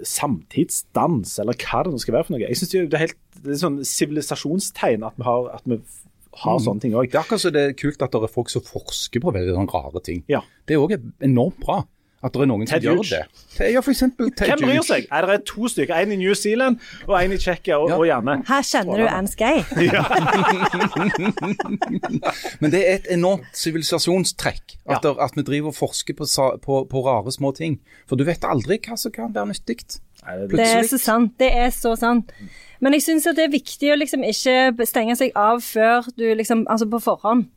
samtidsdans, 0.07 1.37
eller 1.41 1.57
hva 1.59 1.83
det 1.85 1.93
nå 1.93 2.01
skal 2.01 2.17
være 2.17 2.27
for 2.27 2.35
noe. 2.35 2.43
Jeg 2.45 2.59
synes 2.59 2.75
det 2.75 2.99
er 2.99 3.05
helt 3.07 3.19
det 3.39 3.55
er 3.55 3.61
sånn 3.61 3.79
sivilisasjonstegn 3.87 5.05
at 5.07 5.19
vi 5.19 5.27
har, 5.27 5.49
at 5.55 5.67
vi 5.69 5.79
har 6.43 6.59
sånne 6.63 6.83
ting 6.83 6.95
òg. 6.97 7.09
Det 7.09 7.17
er 7.17 7.23
akkurat 7.23 7.43
så 7.43 7.51
det 7.53 7.63
er 7.69 7.77
kult 7.77 8.03
at 8.05 8.15
det 8.15 8.27
er 8.27 8.33
folk 8.33 8.51
som 8.51 8.65
forsker 8.65 9.23
på 9.23 9.33
veldig 9.35 9.55
rare 9.71 10.03
ting. 10.05 10.21
Ja. 10.31 10.43
Det 10.67 10.75
er 10.75 10.83
òg 10.83 10.95
enormt 11.25 11.59
bra. 11.63 11.81
At 12.21 12.33
det 12.35 12.41
er 12.43 12.49
noen 12.51 12.67
Ted 12.67 12.83
som 12.83 12.97
gjør 12.97 13.05
det. 13.07 13.67
Ja, 13.71 13.79
for 13.79 13.91
eksempel 13.93 14.31
Ted 14.35 14.49
Hvem 14.51 14.59
bryr 14.65 14.83
seg? 14.83 15.05
Er 15.11 15.25
det 15.25 15.35
er 15.37 15.43
to 15.47 15.69
stykker. 15.71 15.95
En 16.03 16.11
i 16.11 16.17
New 16.19 16.33
Zealand 16.35 16.75
og 17.07 17.13
en 17.15 17.31
i 17.31 17.37
Tsjekkia 17.39 17.77
og, 17.79 17.89
Ja. 17.89 17.95
og 17.95 18.05
gjerne 18.09 18.35
Her 18.47 18.61
kjenner 18.67 18.97
du 18.99 19.05
Anne 19.07 19.27
Skei. 19.31 19.63
Men 22.61 22.71
det 22.73 22.81
er 22.83 22.99
et 22.99 23.07
enormt 23.13 23.47
sivilisasjonstrekk. 23.55 24.75
At, 24.89 25.05
Ja. 25.05 25.13
at 25.25 25.35
vi 25.35 25.41
driver 25.47 25.67
og 25.71 25.75
forsker 25.75 26.13
på, 26.17 26.25
på, 26.61 26.83
på 26.89 27.05
rare 27.05 27.31
små 27.31 27.51
ting. 27.55 27.79
For 28.07 28.15
du 28.19 28.23
vet 28.27 28.43
aldri 28.43 28.79
hva 28.83 28.97
som 28.97 29.11
kan 29.15 29.33
være 29.35 29.47
nyttig. 29.53 29.79
Det 30.51 30.59
er 30.59 30.83
så 30.83 30.97
sant. 30.99 31.37
Det 31.39 31.47
er 31.55 31.69
så 31.71 31.95
sant. 31.95 32.31
Men 32.83 32.93
jeg 32.93 33.01
syns 33.05 33.23
det 33.35 33.45
er 33.45 33.51
viktig 33.53 33.93
å 33.93 33.97
liksom 33.99 34.23
ikke 34.27 34.85
stenge 34.87 35.15
seg 35.15 35.31
av 35.35 35.61
før 35.63 36.07
du 36.17 36.25
liksom 36.35 36.65
Altså 36.69 36.85
på 36.91 36.99
forhånd. 36.99 37.47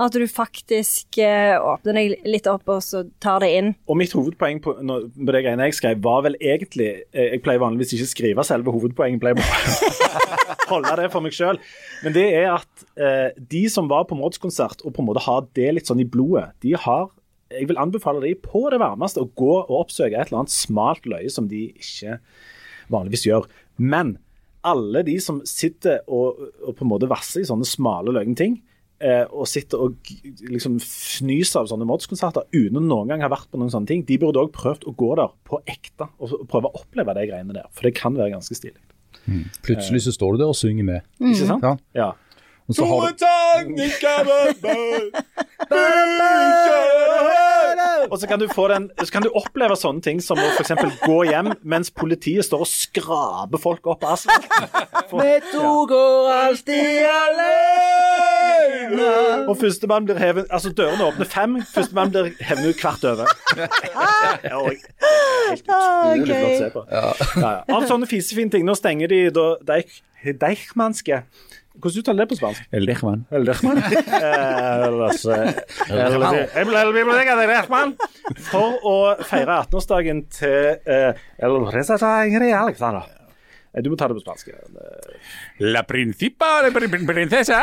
At 0.00 0.16
du 0.16 0.24
faktisk 0.30 1.18
eh, 1.20 1.54
åpner 1.60 1.98
deg 1.98 2.28
litt 2.28 2.46
opp 2.48 2.70
og 2.72 2.80
så 2.84 3.02
tar 3.20 3.42
det 3.44 3.50
inn. 3.58 3.70
Og 3.90 3.98
mitt 4.00 4.14
hovedpoeng 4.16 4.62
på, 4.64 4.72
på 4.80 5.34
det 5.34 5.42
greiene 5.44 5.66
jeg 5.68 5.76
skrev, 5.76 6.00
var 6.04 6.24
vel 6.24 6.38
egentlig 6.40 6.88
eh, 7.12 7.34
Jeg 7.34 7.42
pleier 7.44 7.60
vanligvis 7.60 7.92
ikke 7.98 8.06
å 8.08 8.12
skrive 8.14 8.46
selve 8.48 8.72
hovedpoenget, 8.72 9.20
pleier 9.20 9.36
bare 9.36 10.60
holde 10.70 10.94
det 11.02 11.10
for 11.12 11.24
meg 11.24 11.36
sjøl. 11.36 11.60
Men 12.04 12.16
det 12.16 12.26
er 12.38 12.48
at 12.54 12.86
eh, 12.96 13.42
de 13.52 13.64
som 13.72 13.90
var 13.90 14.06
på 14.08 14.16
Mods-konsert 14.16 14.86
og 14.86 14.94
på 14.96 15.04
en 15.04 15.10
måte 15.10 15.24
har 15.26 15.44
det 15.58 15.68
litt 15.76 15.90
sånn 15.90 16.00
i 16.00 16.08
blodet, 16.08 16.50
de 16.64 16.76
har 16.78 17.10
Jeg 17.50 17.66
vil 17.66 17.80
anbefale 17.82 18.22
de 18.22 18.36
på 18.38 18.68
det 18.70 18.78
varmeste 18.78 19.20
å 19.20 19.28
gå 19.34 19.52
og 19.58 19.76
oppsøke 19.82 20.14
et 20.14 20.30
eller 20.30 20.44
annet 20.44 20.54
smalt 20.54 21.06
løye 21.10 21.30
som 21.34 21.48
de 21.50 21.64
ikke 21.74 22.20
vanligvis 22.94 23.26
gjør. 23.26 23.48
Men 23.76 24.16
alle 24.62 25.02
de 25.02 25.16
som 25.20 25.40
sitter 25.48 26.04
og, 26.06 26.38
og 26.62 26.76
på 26.76 26.84
en 26.84 26.92
måte 26.92 27.08
vasser 27.10 27.42
i 27.42 27.48
sånne 27.48 27.66
smale 27.66 28.14
løgne 28.14 28.38
ting, 28.38 28.60
eh, 29.00 29.24
og 29.26 29.48
sitter 29.48 29.82
og 29.86 30.12
liksom 30.46 30.78
fnyser 30.84 31.62
av 31.62 31.70
sånne 31.70 31.88
Mods-konserter 31.88 32.46
uten 32.52 32.78
å 32.80 32.84
noen 32.84 33.10
gang 33.12 33.24
ha 33.24 33.32
vært 33.32 33.50
på 33.50 33.60
noen 33.60 33.72
sånne 33.72 33.90
ting, 33.90 34.04
de 34.08 34.18
burde 34.20 34.42
òg 34.42 34.52
prøvd 34.56 34.86
å 34.88 34.94
gå 34.96 35.10
der 35.20 35.34
på 35.48 35.60
ekte 35.64 36.08
og, 36.18 36.36
og 36.42 36.46
prøve 36.50 36.70
å 36.70 36.82
oppleve 36.82 37.16
de 37.18 37.28
greiene 37.32 37.56
der. 37.56 37.68
For 37.74 37.88
det 37.88 37.96
kan 37.98 38.16
være 38.16 38.34
ganske 38.36 38.56
stilig. 38.58 38.80
Plutselig 39.66 40.02
så 40.06 40.12
står 40.16 40.34
du 40.34 40.42
der 40.42 40.50
og 40.50 40.58
synger 40.58 40.86
med. 40.86 41.06
Ikke 41.20 41.46
sant? 41.46 41.64
Ja. 41.66 41.76
Ja. 41.94 42.10
Og 42.70 42.76
så 42.76 42.86
har 42.86 43.10
du 43.10 43.14
Og 48.08 48.16
så 48.20 48.28
kan 48.30 48.40
du 48.40 48.46
få 48.48 48.68
den, 48.72 48.88
så 49.04 49.12
kan 49.12 49.24
du 49.24 49.30
oppleve 49.36 49.76
sånne 49.78 50.02
ting 50.04 50.20
som 50.24 50.38
å 50.40 50.46
f.eks. 50.56 50.72
gå 51.04 51.18
hjem 51.28 51.52
mens 51.62 51.90
politiet 51.92 52.46
står 52.46 52.64
og 52.64 52.70
skraper 52.70 53.60
folk 53.60 53.86
opp 53.90 54.04
av 54.06 54.16
asfalten. 54.16 54.64
Vi 55.20 55.32
to 55.50 55.72
går 55.90 56.30
alltid 56.36 57.06
alene. 57.10 57.50
Og 59.50 59.56
førstemann 59.58 60.06
blir 60.08 60.18
hevet 60.20 60.46
Altså, 60.50 60.70
dørene 60.76 61.06
åpner 61.10 61.28
fem, 61.28 61.58
førstemann 61.74 62.12
blir 62.14 62.32
hevet 62.44 62.70
ut 62.70 62.80
hvert 62.84 63.04
over. 63.12 63.24
Helt 64.46 65.66
utrolig 65.66 66.26
flott 66.26 66.46
å 66.46 66.58
se 66.58 66.70
på. 66.74 66.84
Av 67.76 67.88
sånne 67.90 68.08
fisefine 68.10 68.52
ting. 68.52 68.66
Nå 68.66 68.74
stenger 68.78 69.10
de 69.10 69.20
da 69.34 69.46
Deich, 69.74 70.02
Deichmanske 70.24 71.24
Hvordan 71.80 72.02
uttaler 72.04 72.18
du 72.18 72.22
det 72.22 72.28
på 72.30 72.38
spansk? 72.38 72.66
El 72.76 72.86
Dejman. 72.88 73.22
El 73.34 73.46
Dejman. 73.48 73.80
Eh, 74.20 74.86
de 77.40 77.46
Deichman. 77.50 77.94
For 78.50 78.76
å 78.86 78.94
feire 79.26 79.56
18-årsdagen 79.64 80.20
til 80.36 80.76
eh, 80.84 81.22
El. 81.40 83.02
Eh, 83.74 83.82
Du 83.84 83.90
må 83.92 83.96
ta 83.98 84.08
det 84.10 84.18
på 84.18 84.24
spansk. 84.24 84.50
La 85.62 85.82
principa 85.88 86.60
de 86.66 86.72
prin- 86.74 87.06
princesa 87.06 87.60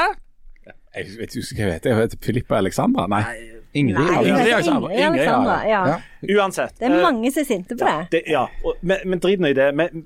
Jeg 0.95 1.13
vet 1.19 1.35
ikke 1.37 1.67
hva. 1.67 1.77
Jeg 1.83 1.95
heter 2.01 2.17
Filippa 2.23 2.57
Alexandra? 2.61 3.07
Nei. 3.11 3.23
Ingrid. 3.77 3.97
Nei, 3.97 4.13
Ingrid 4.21 4.39
heter 4.41 4.55
Alexandra. 4.57 4.89
Ingrid 4.91 5.05
Ingrid, 5.07 5.21
ja, 5.23 5.33
Alexandra. 5.33 5.57
Ja. 5.69 5.81
Ja. 5.91 6.37
Uansett. 6.37 6.73
Det 6.79 6.87
er 6.89 6.95
eh, 6.97 7.03
mange 7.05 7.31
som 7.33 7.43
er 7.43 7.47
sinte 7.49 7.77
på 7.77 7.85
det. 7.87 7.95
Det, 8.15 8.21
ja, 8.33 8.43
og, 8.65 8.79
men, 8.89 9.03
men 9.11 9.21
drit 9.23 9.43
nå 9.43 9.51
i 9.53 9.57
det. 9.57 9.67
Men, 9.77 10.03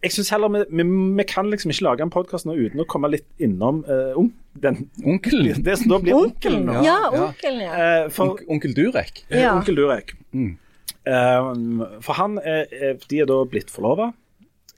jeg 0.00 0.14
synes 0.16 0.30
heller 0.34 0.52
vi, 0.54 0.62
vi, 0.80 0.86
vi 1.20 1.26
kan 1.28 1.50
liksom 1.52 1.74
ikke 1.74 1.86
lage 1.88 2.06
en 2.06 2.12
podkast 2.14 2.48
nå 2.48 2.56
uten 2.56 2.80
å 2.82 2.88
komme 2.90 3.10
litt 3.12 3.26
innom 3.42 3.82
uh, 3.88 4.16
on- 4.20 4.32
den, 4.60 4.80
onkelen. 5.04 5.62
det 5.66 5.76
som 5.82 5.92
da 5.92 6.00
blir 6.02 6.16
onkelen. 6.16 6.64
Onkel, 6.70 6.88
Ja, 6.88 6.96
onkelen, 7.12 7.60
ja. 7.66 7.76
Uh, 8.06 8.08
for 8.14 8.40
Onkel 8.48 8.74
Durek. 8.76 9.24
Ja. 9.28 9.54
onkel 9.58 9.78
Durek. 9.78 10.16
Mm. 10.32 10.56
Uh, 11.08 12.00
for 12.04 12.18
han 12.18 12.36
de 12.40 13.20
er 13.22 13.28
da 13.28 13.38
blitt 13.48 13.70
forlova. 13.72 14.10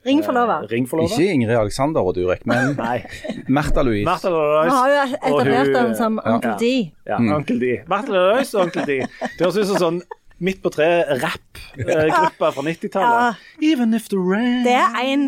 Ring 0.05 0.23
forlover. 0.25 0.65
Ring 0.71 0.87
forlover. 0.89 1.13
Ikke 1.19 1.31
Ingrid 1.33 1.55
Alexander 1.57 2.01
og 2.03 2.15
Durek, 2.17 2.41
men. 2.49 2.73
Märtha 3.57 3.83
Louise. 3.87 4.05
Martha 4.07 4.29
Vi 4.33 4.73
har 4.75 4.89
jo 4.89 5.03
etablert 5.21 5.77
henne 5.77 5.95
som 5.95 6.19
Onkel 6.19 6.49
Ja. 6.51 6.57
D. 6.59 6.71
Ja, 7.07 7.19
onkel 7.37 7.59
D. 7.61 7.71
Märtha 7.87 8.11
Louise 8.17 8.57
og 8.57 8.65
onkel 8.67 8.85
D. 8.89 8.97
Det 9.21 9.39
høres 9.45 9.57
ut 9.63 9.71
som 9.71 9.79
sånn 9.85 10.01
midt 10.43 10.59
på 10.65 10.71
tre-rapp-gruppe 10.75 12.49
fra 12.57 12.63
90-tallet. 12.67 13.43
Even 13.63 13.93
if 13.93 14.09
the 14.11 14.17
rain 14.19 14.63
Det 14.65 14.73
er 14.75 14.99
en 15.13 15.27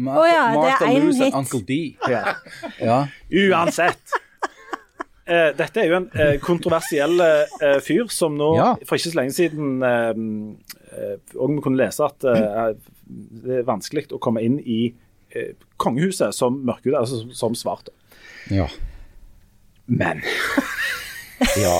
Martha, 0.00 0.20
oh, 0.20 0.26
ja, 0.26 0.42
det 0.48 0.56
er 0.56 0.64
Martha 0.64 0.88
en 0.90 1.02
Louise 1.04 1.24
hit. 1.24 1.34
og 1.34 1.40
Uncle 1.44 1.60
D. 1.68 1.78
ja. 2.08 2.34
Ja. 2.80 2.98
Uansett. 3.30 4.18
Eh, 5.30 5.50
dette 5.54 5.78
er 5.84 5.86
jo 5.92 5.98
en 6.00 6.06
eh, 6.18 6.38
kontroversiell 6.42 7.20
eh, 7.22 7.76
fyr 7.84 8.08
som 8.10 8.34
nå 8.34 8.48
Ja. 8.56 8.70
for 8.88 8.96
ikke 8.98 9.12
så 9.12 9.18
lenge 9.20 9.34
siden 9.36 9.76
eh, 9.86 10.08
eh, 10.96 11.12
Og 11.38 11.52
vi 11.52 11.60
kunne 11.62 11.78
lese 11.78 12.02
at 12.02 12.24
eh, 12.26 12.72
vanskelig 13.66 14.06
å 14.12 14.18
komme 14.22 14.42
inn 14.42 14.58
i 14.60 14.94
eh, 15.34 15.54
kongehuset 15.78 16.34
som 16.34 16.60
mørkhudet, 16.66 16.98
altså 17.00 17.20
som, 17.22 17.32
som 17.34 17.54
svart. 17.54 17.88
ja. 18.50 18.66
Men 19.90 20.20
ja. 21.64 21.78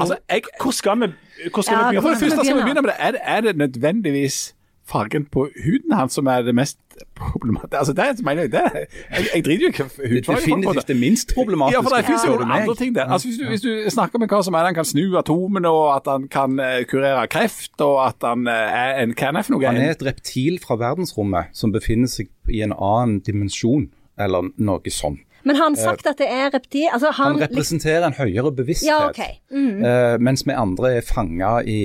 Altså, 0.00 0.18
jeg, 0.28 0.42
hvor 0.60 0.70
skal 0.76 1.00
vi, 1.00 1.06
hvor 1.54 1.62
skal 1.64 1.74
Ja, 1.78 1.78
vi 1.78 1.96
begynne? 1.96 2.02
for 2.02 2.10
det 2.10 2.18
første 2.20 2.44
skal 2.44 2.56
vi 2.58 2.62
begynne. 2.62 2.82
med 2.82 2.90
det. 2.90 2.96
Er, 2.98 3.10
det- 3.12 3.20
er 3.24 3.40
det 3.40 3.56
nødvendigvis 3.56 4.54
fargen 4.88 5.26
på 5.28 5.46
huden 5.64 5.94
hans 5.94 6.16
som 6.18 6.28
er 6.30 6.42
det 6.46 6.54
mest 6.56 6.78
problematiske? 7.18 7.78
Altså, 7.78 7.92
det 7.92 8.24
mener 8.26 8.46
jeg, 8.46 8.52
det, 8.52 8.62
jeg, 8.74 9.26
jeg 9.34 9.44
driter 9.44 9.66
jo 9.66 9.72
ikke 9.74 9.84
hudfargen. 9.84 10.40
Definitivt 10.40 10.88
det 10.88 10.96
minst 10.96 11.34
problematiske. 11.34 11.78
Ja, 11.78 11.84
for 11.84 11.96
det 11.96 12.04
finnes 12.08 12.26
jo 12.26 12.38
andre 12.44 12.74
ting 12.78 12.94
der. 12.96 13.12
Altså, 13.12 13.28
hvis, 13.28 13.38
du, 13.38 13.44
hvis 13.52 13.64
du 13.66 13.90
snakker 13.94 14.22
med 14.22 14.32
hva 14.32 14.42
som 14.46 14.56
er 14.58 14.68
han 14.70 14.78
kan 14.78 14.88
snu 14.88 15.04
atomene, 15.20 15.68
og 15.68 15.92
at 15.96 16.10
han 16.10 16.26
kan 16.32 16.58
eh, 16.62 16.82
kurere 16.88 17.26
kreft, 17.30 17.76
og 17.84 18.00
at 18.08 18.26
han 18.26 18.48
eh, 18.48 18.80
er 18.82 19.02
en 19.04 19.14
Hva 19.18 19.32
er 19.32 19.44
for 19.44 19.56
noe? 19.56 19.68
Han 19.68 19.80
er 19.82 19.94
et 19.96 20.04
reptil 20.06 20.58
fra 20.62 20.78
verdensrommet 20.80 21.54
som 21.56 21.72
befinner 21.74 22.10
seg 22.10 22.32
i 22.48 22.62
en 22.64 22.74
annen 22.74 23.20
dimensjon, 23.26 23.90
eller 24.18 24.50
noe 24.56 24.92
sånt. 24.92 25.22
Men 25.48 25.56
har 25.56 25.64
han 25.70 25.76
sagt 25.80 26.06
at 26.10 26.18
det 26.20 26.28
er 26.28 26.50
reptil? 26.54 26.86
Altså, 26.92 27.10
han, 27.16 27.32
Han 27.38 27.42
representerer 27.46 28.04
en 28.10 28.16
høyere 28.18 28.52
bevissthet. 28.52 28.90
Ja, 28.92 29.08
ok. 29.08 29.20
Mhm. 29.50 29.82
uh, 29.84 30.20
mens 30.20 30.44
vi 30.46 30.52
andre 30.52 30.92
er 30.98 31.04
fanga 31.08 31.58
i 31.64 31.78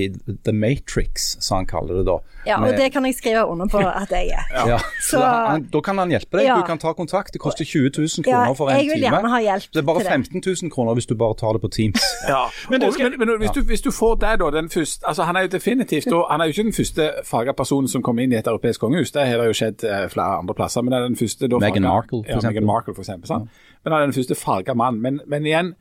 The 0.44 0.52
Matrix, 0.52 1.36
som 1.40 1.62
han 1.62 1.66
kaller 1.70 1.94
det 2.02 2.06
da. 2.10 2.18
ja, 2.46 2.56
og 2.60 2.66
Med- 2.68 2.76
det 2.78 2.92
kan 2.92 3.06
jeg 3.06 3.14
skrive 3.16 3.46
under 3.48 3.66
på 3.72 3.78
at 3.80 4.10
jeg 4.12 4.28
er. 4.36 4.44
ja. 4.72 4.78
Så- 5.00 5.16
Så 5.16 5.20
han, 5.24 5.62
da 5.72 5.80
kan 5.80 5.98
han 5.98 6.10
hjelpe 6.12 6.36
deg. 6.38 6.46
Ja. 6.46 6.56
Du 6.60 6.66
kan 6.68 6.78
ta 6.78 6.92
kontakt. 6.92 7.32
Det 7.32 7.40
koster 7.40 7.64
20 7.64 7.90
000 7.98 8.08
Ja, 8.26 8.32
kroner 8.44 8.54
for 8.54 8.68
en 8.68 8.76
time. 8.76 8.82
jeg 8.84 8.90
vil 8.94 9.02
gjerne 9.08 9.28
ha 9.32 9.40
hjelp 9.40 9.62
til 9.62 9.72
det 9.72 9.74
Det 9.74 9.82
er 9.82 9.94
bare 9.94 10.04
15 10.04 10.42
000 10.62 10.70
kroner 10.70 10.94
hvis 10.94 11.06
du 11.06 11.14
bare 11.14 11.34
tar 11.40 11.52
det 11.56 11.60
på 11.64 11.68
Teams. 11.68 12.02
Ja. 12.28 12.44
Men 12.70 12.80
du 12.80 12.86
men, 12.98 13.12
men 13.18 13.28
hvis, 13.38 13.50
du, 13.50 13.60
hvis 13.62 13.80
du 13.80 13.90
får 13.90 14.14
det, 14.20 14.38
da, 14.40 14.50
den 14.60 14.68
første 14.70 15.08
altså 15.08 15.22
Han 15.22 15.36
er 15.36 15.40
jo 15.40 15.48
definitivt 15.48 16.12
og 16.12 16.26
Han 16.30 16.40
er 16.40 16.44
jo 16.44 16.52
ikke 16.54 16.62
den 16.68 16.72
første 16.72 17.10
farga 17.24 17.52
personen 17.52 17.88
som 17.88 18.02
kommer 18.02 18.22
inn 18.22 18.32
i 18.32 18.36
et 18.36 18.46
europeisk 18.46 18.80
kongehus. 18.80 19.10
Det 19.12 19.26
har 19.28 19.36
det 19.38 19.46
jo 19.46 19.52
skjedd 19.52 19.84
eh, 19.84 20.08
flere 20.12 20.38
andre 20.40 20.54
plasser. 20.54 20.82
Men 20.82 20.92
det 20.92 20.98
er 21.00 21.04
den 21.08 21.16
første 21.16 21.48
da, 21.48 21.58
Meghan 21.58 21.82
Markle, 21.82 22.22
for 22.24 22.30
ja, 22.30 22.36
eksempel. 22.36 22.48
Meghan 22.54 22.66
Markle, 22.66 22.94
for 22.94 23.02
eksempel. 23.04 23.28
Sant? 23.28 23.50
Men 23.84 23.92
han 23.92 24.00
er 24.00 24.10
den 24.10 24.16
første 24.16 24.38
farga 24.38 24.74
mannen. 24.74 25.02
Men, 25.04 25.20
men 25.30 25.46
igjen 25.46 25.74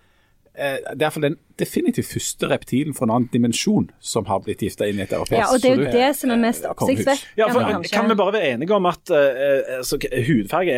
eh, 0.54 0.78
det 0.92 1.00
er 1.00 1.08
iallfall 1.08 1.30
den 1.30 1.40
definitivt 1.60 2.10
første 2.10 2.48
reptilen 2.50 2.96
fra 2.98 3.06
en 3.06 3.14
annen 3.14 3.30
dimensjon 3.34 3.86
som 4.02 4.26
har 4.26 4.42
blitt 4.46 4.64
gifta 4.66 4.88
inn 4.90 4.98
i 4.98 5.04
et 5.06 5.14
europeisk 5.14 5.38
Ja, 5.38 5.50
og 5.54 5.62
det 5.62 5.70
er 5.70 5.82
jo 5.84 5.92
det 5.94 6.08
som 6.18 6.34
er 6.34 6.40
mest 6.42 6.66
eh, 6.66 6.74
oppsiktsvekkende. 6.74 7.36
ja, 7.38 7.50
for, 7.54 7.90
kan 7.94 8.10
vi 8.10 8.18
bare 8.18 8.34
være 8.34 8.50
enige 8.56 8.74
om 8.74 8.88
at 8.90 9.14
uh, 9.14 9.78
altså, 9.78 10.00
hudfarge 10.28 10.78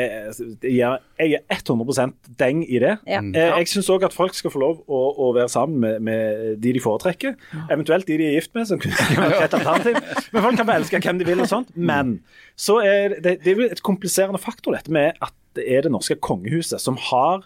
Jeg 0.67 0.99
er 1.39 1.55
100% 1.55 2.15
deng 2.39 2.65
i 2.67 2.81
det. 2.83 2.97
Ja. 3.07 3.21
Jeg 3.23 3.69
syns 3.71 3.89
òg 3.93 4.03
at 4.07 4.15
folk 4.15 4.35
skal 4.35 4.51
få 4.51 4.61
lov 4.61 4.83
å, 4.87 5.01
å 5.27 5.31
være 5.37 5.47
sammen 5.53 5.79
med, 5.79 6.03
med 6.03 6.59
de 6.63 6.75
de 6.75 6.83
foretrekker. 6.83 7.37
Eventuelt 7.71 8.07
de 8.09 8.19
de 8.19 8.27
er 8.27 8.35
gift 8.39 8.51
med, 8.57 8.67
som 8.67 8.81
kunne 8.81 8.99
vært 9.23 9.47
et 9.47 9.57
alternativ. 9.61 10.01
Men 10.33 10.43
folk 10.43 10.59
kan 10.59 10.67
vel 10.67 10.83
elske 10.83 10.99
hvem 11.07 11.23
de 11.23 11.29
vil 11.29 11.45
og 11.45 11.49
sånt. 11.51 11.71
Men 11.75 12.19
så 12.59 12.81
er 12.83 13.15
det, 13.21 13.39
det 13.45 13.53
er 13.53 13.63
jo 13.63 13.71
et 13.71 13.83
kompliserende 13.85 14.41
faktor, 14.41 14.75
dette 14.75 14.91
med 14.91 15.15
at 15.23 15.33
det 15.57 15.65
er 15.71 15.85
det 15.85 15.93
norske 15.93 16.17
kongehuset 16.23 16.81
som 16.81 16.97
har 17.11 17.45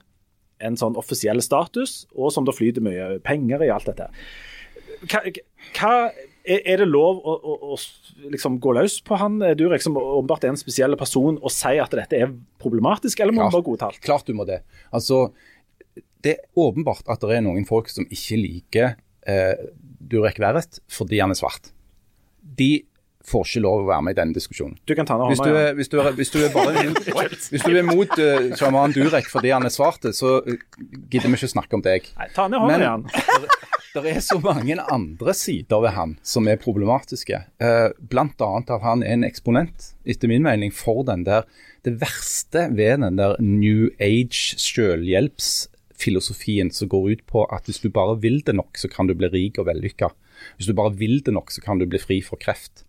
en 0.60 0.76
sånn 0.80 0.98
offisiell 1.00 1.40
status, 1.44 2.04
og 2.12 2.34
som 2.36 2.48
det 2.48 2.58
flyter 2.58 2.84
mye 2.84 3.20
penger 3.24 3.64
i 3.64 3.72
alt 3.72 3.88
dette. 3.88 4.10
Hva, 5.08 5.22
hva 5.78 5.94
er, 6.44 6.60
er 6.60 6.82
det 6.82 6.90
lov 6.90 7.22
å, 7.24 7.36
å, 7.38 7.56
å 7.76 8.32
liksom 8.34 8.58
gå 8.64 8.74
løs 8.76 8.98
på 9.06 9.20
han 9.22 9.38
Durek, 9.60 9.84
som 9.86 9.98
åpenbart 10.00 10.44
er 10.44 10.54
en 10.54 10.60
spesiell 10.60 10.98
person, 11.00 11.40
og 11.40 11.54
si 11.54 11.78
at 11.80 11.96
dette 11.96 12.20
er 12.20 12.34
problematisk, 12.62 13.22
eller 13.24 13.36
må 13.36 13.46
Klart. 13.46 13.56
bare 13.56 13.68
godta 13.70 13.90
alt? 13.92 14.02
Klart 14.04 14.28
du 14.28 14.36
må 14.36 14.48
det. 14.50 14.62
Altså, 14.96 15.30
det 16.26 16.36
er 16.36 16.60
åpenbart 16.60 17.08
at 17.12 17.24
det 17.24 17.38
er 17.38 17.46
noen 17.46 17.68
folk 17.70 17.92
som 17.92 18.08
ikke 18.12 18.40
liker 18.42 18.96
eh, 19.30 19.68
Durek 20.10 20.40
Verrett 20.42 20.82
fordi 20.92 21.22
han 21.24 21.32
er 21.32 21.40
svart. 21.40 21.72
De 22.40 22.84
får 23.28 23.44
ikke 23.48 23.62
lov 23.64 23.82
å 23.84 23.88
være 23.90 24.02
med 24.06 24.14
i 24.16 24.18
denne 24.20 24.34
diskusjonen. 24.36 24.78
Du 24.88 24.94
kan 24.98 25.06
ta 25.08 25.14
ned 25.20 25.26
hånda. 25.28 25.44
er, 25.52 25.74
hvis, 25.78 25.90
du 25.92 25.98
er, 26.00 26.08
hvis, 26.16 26.32
du 26.32 26.38
er 26.40 26.50
bare, 26.54 26.72
hvis 27.54 27.66
du 27.66 27.74
er 27.76 27.86
mot 27.88 28.12
uh, 28.16 28.56
sjaman 28.60 28.94
Durek 28.96 29.28
fordi 29.32 29.50
han 29.54 29.66
er 29.68 29.74
svart, 29.74 30.04
så 30.16 30.28
eh, 30.46 30.58
gidder 31.12 31.28
vi 31.28 31.34
ikke 31.40 31.56
snakke 31.56 31.74
om 31.78 31.84
deg. 31.86 32.02
Nei, 32.20 32.28
ta 32.36 32.44
ned 32.48 32.60
hånda 32.64 32.78
igjen. 32.80 33.04
Det 33.90 34.06
er 34.06 34.22
så 34.22 34.38
mange 34.38 34.78
andre 34.94 35.34
sider 35.34 35.82
ved 35.82 35.90
han 35.96 36.12
som 36.22 36.46
er 36.48 36.62
problematiske. 36.62 37.38
Uh, 37.58 37.90
blant 38.12 38.42
annet 38.46 38.70
at 38.76 38.82
han 38.86 39.04
er 39.04 39.14
en 39.18 39.24
eksponent, 39.26 39.76
etter 40.06 40.28
min 40.30 40.44
mening, 40.46 40.72
for 40.74 41.04
den 41.08 41.24
der 41.26 41.42
Det 41.84 42.02
verste 42.02 42.70
ved 42.76 42.98
den 43.02 43.18
der 43.18 43.36
New 43.42 43.90
Age 44.00 44.56
selvhjelpsfilosofien 44.62 46.72
som 46.76 46.90
går 46.92 47.10
ut 47.10 47.26
på 47.26 47.46
at 47.50 47.66
hvis 47.66 47.80
du 47.82 47.90
bare 47.90 48.20
vil 48.22 48.42
det 48.46 48.56
nok, 48.56 48.78
så 48.78 48.88
kan 48.92 49.08
du 49.08 49.14
bli 49.16 49.28
rik 49.34 49.58
og 49.58 49.66
vellykka. 49.72 50.10
Hvis 50.58 50.70
du 50.70 50.76
bare 50.78 50.96
vil 50.98 51.20
det 51.26 51.34
nok, 51.36 51.52
så 51.52 51.64
kan 51.64 51.80
du 51.80 51.88
bli 51.90 52.02
fri 52.02 52.20
for 52.26 52.40
kreft. 52.42 52.84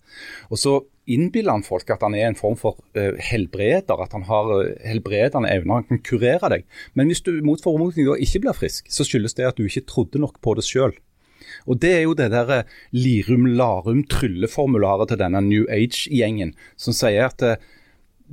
Og 0.50 0.58
så 0.58 0.78
innbiller 1.10 1.56
han 1.56 1.66
folk 1.66 1.90
at 1.90 2.02
han 2.04 2.14
er 2.14 2.28
en 2.28 2.38
form 2.38 2.56
for 2.58 2.78
uh, 2.98 3.18
helbreder, 3.30 4.02
at 4.02 4.14
han 4.16 4.26
har 4.28 4.50
uh, 4.50 4.72
helbredende 4.86 5.50
evner, 5.50 5.80
han 5.80 5.88
kan 5.88 6.02
kurere 6.06 6.52
deg. 6.52 6.66
Men 6.94 7.10
hvis 7.10 7.24
du 7.26 7.32
mot 7.46 7.62
formodning 7.62 8.08
da 8.08 8.18
ikke 8.18 8.44
blir 8.44 8.58
frisk, 8.58 8.90
så 8.92 9.06
skyldes 9.06 9.36
det 9.38 9.48
at 9.48 9.58
du 9.58 9.66
ikke 9.66 9.86
trodde 9.90 10.22
nok 10.22 10.38
på 10.44 10.54
det 10.58 10.66
sjøl. 10.66 10.94
Og 11.66 11.80
det 11.82 11.90
er 11.96 12.04
jo 12.04 12.14
det 12.14 12.28
der 12.30 12.50
eh, 12.54 12.72
lirum 12.94 13.48
larum 13.58 14.04
trylleformularet 14.06 15.10
til 15.10 15.18
denne 15.20 15.40
New 15.42 15.64
Age-gjengen, 15.72 16.52
som 16.78 16.94
sier 16.94 17.26
at 17.26 17.42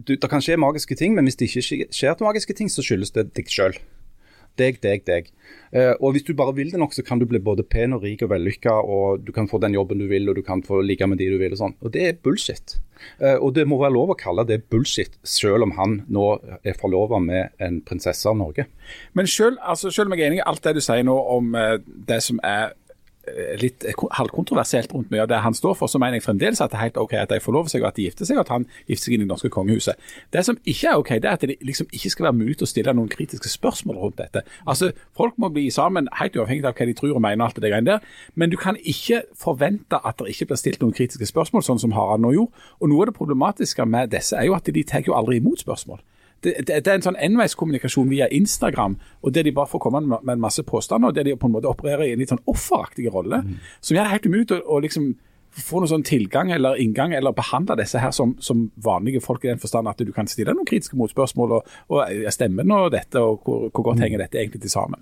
det 0.05 0.29
kan 0.29 0.43
skje 0.43 0.59
magiske 0.61 0.95
ting, 0.99 1.15
men 1.17 1.25
hvis 1.25 1.39
det 1.39 1.47
ikke 1.49 1.63
skjer 1.65 1.87
skjer 1.95 2.21
magiske 2.21 2.53
ting, 2.53 2.69
så 2.69 2.85
skyldes 2.85 3.15
det 3.15 3.31
deg 3.33 3.49
sjøl. 3.49 3.79
Deg, 4.57 4.79
deg, 4.83 5.03
deg. 5.07 5.29
Eh, 5.71 5.93
og 6.01 6.15
hvis 6.15 6.25
du 6.27 6.33
bare 6.37 6.55
vil 6.57 6.71
det 6.73 6.79
nok, 6.81 6.95
så 6.95 7.03
kan 7.05 7.19
du 7.21 7.27
bli 7.29 7.41
både 7.43 7.65
pen 7.67 7.95
og 7.95 8.03
rik 8.05 8.23
og 8.25 8.31
vellykka, 8.31 8.73
og 8.83 9.25
du 9.27 9.31
kan 9.35 9.49
få 9.49 9.59
den 9.63 9.75
jobben 9.77 10.01
du 10.01 10.07
vil, 10.09 10.29
og 10.29 10.37
du 10.39 10.43
kan 10.45 10.63
få 10.65 10.81
ligge 10.85 11.07
med 11.07 11.21
de 11.21 11.29
du 11.31 11.37
vil 11.41 11.53
og 11.53 11.61
sånn. 11.61 11.77
Og 11.83 11.93
det 11.93 12.05
er 12.07 12.17
bullshit. 12.23 12.77
Eh, 13.21 13.35
og 13.35 13.53
det 13.57 13.67
må 13.69 13.79
være 13.81 13.95
lov 13.95 14.15
å 14.15 14.19
kalle 14.19 14.47
det 14.49 14.63
bullshit, 14.71 15.19
selv 15.27 15.67
om 15.67 15.75
han 15.77 16.01
nå 16.09 16.27
er 16.63 16.79
forlova 16.79 17.21
med 17.23 17.53
en 17.63 17.79
prinsesse 17.85 18.27
av 18.29 18.39
Norge. 18.39 18.67
Men 19.13 19.29
selv, 19.29 19.61
altså, 19.61 19.93
selv 19.93 20.09
om 20.09 20.17
jeg 20.17 20.25
er 20.25 20.33
enig 20.33 20.41
i 20.41 20.49
alt 20.49 20.65
det 20.65 20.77
du 20.77 20.83
sier 20.83 21.05
nå 21.07 21.17
om 21.37 21.55
eh, 21.57 21.77
det 21.85 22.21
som 22.25 22.41
er 22.45 22.73
litt 23.61 23.85
halvkontroversielt 24.17 24.93
rundt 24.93 25.11
mye 25.11 25.23
av 25.25 25.29
det 25.31 25.39
han 25.43 25.55
står 25.55 25.75
for, 25.79 25.91
så 25.91 25.99
mener 26.01 26.19
jeg 26.19 26.25
fremdeles 26.25 26.61
at 26.63 26.71
det 26.71 26.79
er 26.79 26.85
helt 26.87 26.99
OK 27.01 27.15
at 27.19 27.31
de 27.31 27.39
forlover 27.43 27.71
seg, 27.71 27.83
og 27.83 27.91
at 27.91 27.99
de 27.99 28.07
gifter 28.07 28.29
seg, 28.29 28.39
og 28.39 28.45
at 28.45 28.53
han 28.53 28.67
gifter 28.87 29.07
seg 29.07 29.15
inn 29.15 29.23
i 29.23 29.27
det 29.27 29.31
norske 29.31 29.51
kongehuset. 29.53 29.99
Det 30.33 30.43
som 30.47 30.59
ikke 30.63 30.91
er 30.91 31.01
OK, 31.01 31.13
det 31.17 31.29
er 31.29 31.37
at 31.37 31.45
det 31.45 31.57
liksom 31.65 31.89
ikke 31.91 32.13
skal 32.13 32.29
være 32.29 32.37
mulig 32.39 32.57
å 32.63 32.69
stille 32.69 32.95
noen 32.97 33.11
kritiske 33.11 33.51
spørsmål 33.51 34.01
rundt 34.03 34.19
dette. 34.21 34.43
Altså, 34.65 34.91
Folk 35.17 35.37
må 35.41 35.49
bli 35.53 35.67
sammen 35.73 36.07
helt 36.19 36.35
uavhengig 36.37 36.65
av 36.67 36.77
hva 36.77 36.85
de 36.87 36.93
tror 36.97 37.15
og 37.15 37.23
mener, 37.23 37.45
alt 37.45 37.57
det 37.59 37.71
greiene 37.71 37.97
der, 37.97 38.11
men 38.35 38.51
du 38.51 38.57
kan 38.59 38.77
ikke 38.77 39.23
forvente 39.37 39.99
at 40.03 40.19
det 40.19 40.33
ikke 40.33 40.51
blir 40.51 40.61
stilt 40.61 40.83
noen 40.83 40.95
kritiske 40.95 41.29
spørsmål, 41.29 41.65
sånn 41.65 41.81
som 41.81 41.95
Harald 41.97 42.23
nå 42.23 42.33
gjorde. 42.35 42.67
Og 42.81 42.91
Noe 42.91 43.03
av 43.03 43.11
det 43.11 43.17
problematiske 43.17 43.85
med 43.85 44.13
disse 44.13 44.37
er 44.37 44.47
jo 44.47 44.55
at 44.57 44.69
de 44.71 44.83
tar 44.87 45.05
jo 45.05 45.15
aldri 45.17 45.41
imot 45.41 45.63
spørsmål. 45.63 46.01
Det, 46.43 46.53
det, 46.67 46.81
er 46.85 46.99
en 46.99 47.05
sånn 47.05 47.17
enveiskommunikasjon 47.27 48.09
via 48.11 48.27
Instagram, 48.33 48.97
og 49.25 49.33
der 49.33 49.47
de 49.47 49.55
bare 49.55 49.71
får 49.71 49.81
komme 49.81 50.03
med, 50.05 50.27
en 50.29 50.43
masse 50.43 50.63
påstander, 50.63 51.09
og 51.09 51.15
der 51.17 51.25
de 51.25 51.37
på 51.39 51.49
en 51.49 51.55
måte 51.55 51.69
opererer 51.69 52.05
i 52.05 52.11
en 52.13 52.21
litt 52.21 52.33
sånn 52.33 52.43
offeraktig 52.45 53.09
rolle, 53.13 53.41
som 53.81 53.97
gjør 53.97 54.05
det 54.05 54.13
helt 54.13 54.29
umulig 54.29 54.59
å, 54.61 54.81
liksom 54.83 55.15
få 55.57 55.81
noen 55.81 55.89
sånn 55.89 56.05
tilgang 56.05 56.51
eller 56.53 56.77
inngang, 56.81 57.15
eller 57.17 57.33
behandle 57.33 57.79
disse 57.79 57.97
her 58.01 58.13
som, 58.13 58.35
som 58.43 58.67
vanlige 58.83 59.23
folk 59.23 59.45
i 59.45 59.49
den 59.49 59.61
forstand 59.61 59.89
at 59.89 60.03
du 60.05 60.11
kan 60.13 60.29
stille 60.29 60.53
noen 60.53 60.67
kritiske 60.69 60.97
motspørsmål, 60.99 61.57
og, 61.57 61.71
og 61.89 62.29
Stemmer 62.33 62.69
og 62.75 62.91
dette, 62.93 63.17
og 63.17 63.41
hvor, 63.41 63.71
hvor 63.71 63.89
godt 63.89 64.03
henger 64.05 64.21
dette 64.21 64.37
egentlig 64.37 64.61
til 64.67 64.73
sammen. 64.75 65.01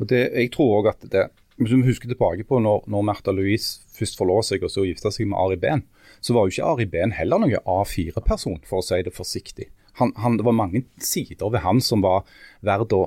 Og 0.00 0.08
det, 0.08 0.22
jeg 0.32 0.52
tror 0.56 0.78
også 0.78 0.94
at 0.94 1.12
det, 1.12 1.28
Hvis 1.60 1.74
vi 1.76 1.82
husker 1.84 2.08
tilbake 2.08 2.44
på 2.48 2.58
når, 2.58 2.86
når 2.88 3.02
Märtha 3.04 3.32
Louise 3.36 3.82
først 3.92 4.16
forlova 4.16 4.40
seg 4.40 4.62
og 4.64 4.70
så 4.72 4.86
gifta 4.88 5.10
seg 5.12 5.28
med 5.28 5.36
Ari 5.36 5.58
Behn, 5.60 5.82
så 6.24 6.32
var 6.32 6.46
jo 6.46 6.54
ikke 6.54 6.70
Ari 6.70 6.86
Behn 6.88 7.12
heller 7.12 7.42
noen 7.42 7.60
A4-person, 7.68 8.62
for 8.64 8.80
å 8.80 8.86
si 8.86 9.02
det 9.04 9.12
forsiktig. 9.12 9.68
Han, 9.98 10.14
han, 10.20 10.38
det 10.38 10.46
var 10.46 10.56
mange 10.56 10.84
sider 11.02 11.50
ved 11.50 11.64
han 11.64 11.82
som 11.84 12.04
var 12.04 12.22
verdt 12.66 12.94
å 12.96 13.02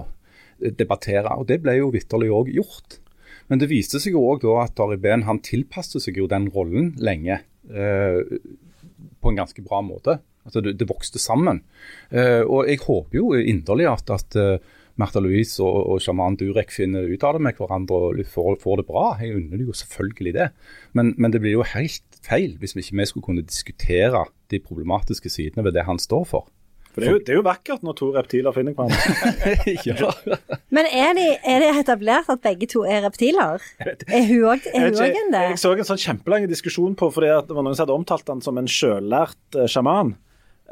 debattere, 0.59 1.31
og 1.35 1.47
det 1.49 1.61
ble 1.63 1.77
jo 1.79 1.93
vitterlig 1.93 2.29
òg 2.33 2.51
gjort. 2.53 2.99
Men 3.51 3.59
det 3.59 3.71
viste 3.71 3.99
seg 4.01 4.15
jo 4.15 4.25
òg 4.33 4.45
at 4.59 4.79
Ari 4.83 4.99
Behn 5.01 5.25
han 5.27 5.41
tilpasset 5.43 6.03
seg 6.05 6.19
jo 6.19 6.29
den 6.31 6.47
rollen 6.53 6.93
lenge. 7.01 7.41
Eh, 7.69 8.21
på 9.23 9.31
en 9.31 9.39
ganske 9.39 9.63
bra 9.63 9.81
måte. 9.83 10.17
Altså 10.43 10.61
det, 10.63 10.75
det 10.79 10.87
vokste 10.89 11.21
sammen. 11.21 11.61
Eh, 12.11 12.41
og 12.43 12.67
jeg 12.67 12.83
håper 12.83 13.19
jo 13.19 13.33
inderlig 13.39 13.87
at, 13.87 14.09
at 14.11 14.35
uh, 14.35 14.57
Märtha 14.99 15.21
Louise 15.23 15.63
og, 15.63 15.77
og 15.93 16.01
sjaman 16.03 16.35
Durek 16.37 16.73
finner 16.75 17.07
ut 17.07 17.23
av 17.23 17.37
det 17.37 17.45
med 17.47 17.57
hverandre 17.57 17.99
og 18.09 18.19
får, 18.29 18.57
får 18.61 18.81
det 18.81 18.87
bra. 18.89 19.05
Jeg 19.21 19.37
unner 19.39 19.55
dem 19.55 19.69
jo 19.69 19.77
selvfølgelig 19.79 20.35
det. 20.35 20.49
Men, 20.97 21.13
men 21.17 21.33
det 21.33 21.41
blir 21.43 21.55
jo 21.55 21.69
helt 21.73 22.19
feil 22.23 22.57
hvis 22.59 22.75
vi 22.75 22.83
ikke 22.83 23.07
skulle 23.09 23.29
kunne 23.29 23.47
diskutere 23.47 24.25
de 24.51 24.59
problematiske 24.63 25.31
sidene 25.31 25.65
ved 25.65 25.77
det 25.77 25.87
han 25.87 26.01
står 26.01 26.27
for. 26.29 26.51
For 26.93 27.01
det 27.01 27.07
er, 27.07 27.15
jo, 27.15 27.21
det 27.25 27.33
er 27.33 27.39
jo 27.39 27.45
vakkert 27.45 27.85
når 27.85 27.95
to 27.97 28.09
reptiler 28.13 28.53
finner 28.53 28.75
hverandre. 28.77 29.53
ja. 29.89 30.11
Men 30.73 30.89
er, 30.89 31.15
de, 31.17 31.29
er 31.41 31.63
det 31.63 31.71
etablert 31.81 32.29
at 32.29 32.43
begge 32.45 32.69
to 32.69 32.83
er 32.85 33.01
reptiler? 33.07 33.63
Er 33.81 34.27
hun 34.29 34.51
òg 34.53 34.67
en 34.69 35.33
det? 35.33 35.45
jeg 35.55 35.61
så 35.61 35.73
en 35.73 35.87
sånn 35.87 36.03
kjempelang 36.03 36.45
diskusjon 36.51 36.93
på 36.99 37.09
fordi 37.13 37.31
at 37.33 37.49
det 37.49 37.57
var 37.57 37.65
noen 37.65 37.73
som 37.73 37.87
hadde 37.87 37.97
omtalt 37.97 38.29
han 38.29 38.43
som 38.45 38.61
en 38.61 38.69
sjøllært 38.69 39.57
eh, 39.57 39.65
sjaman. 39.71 40.13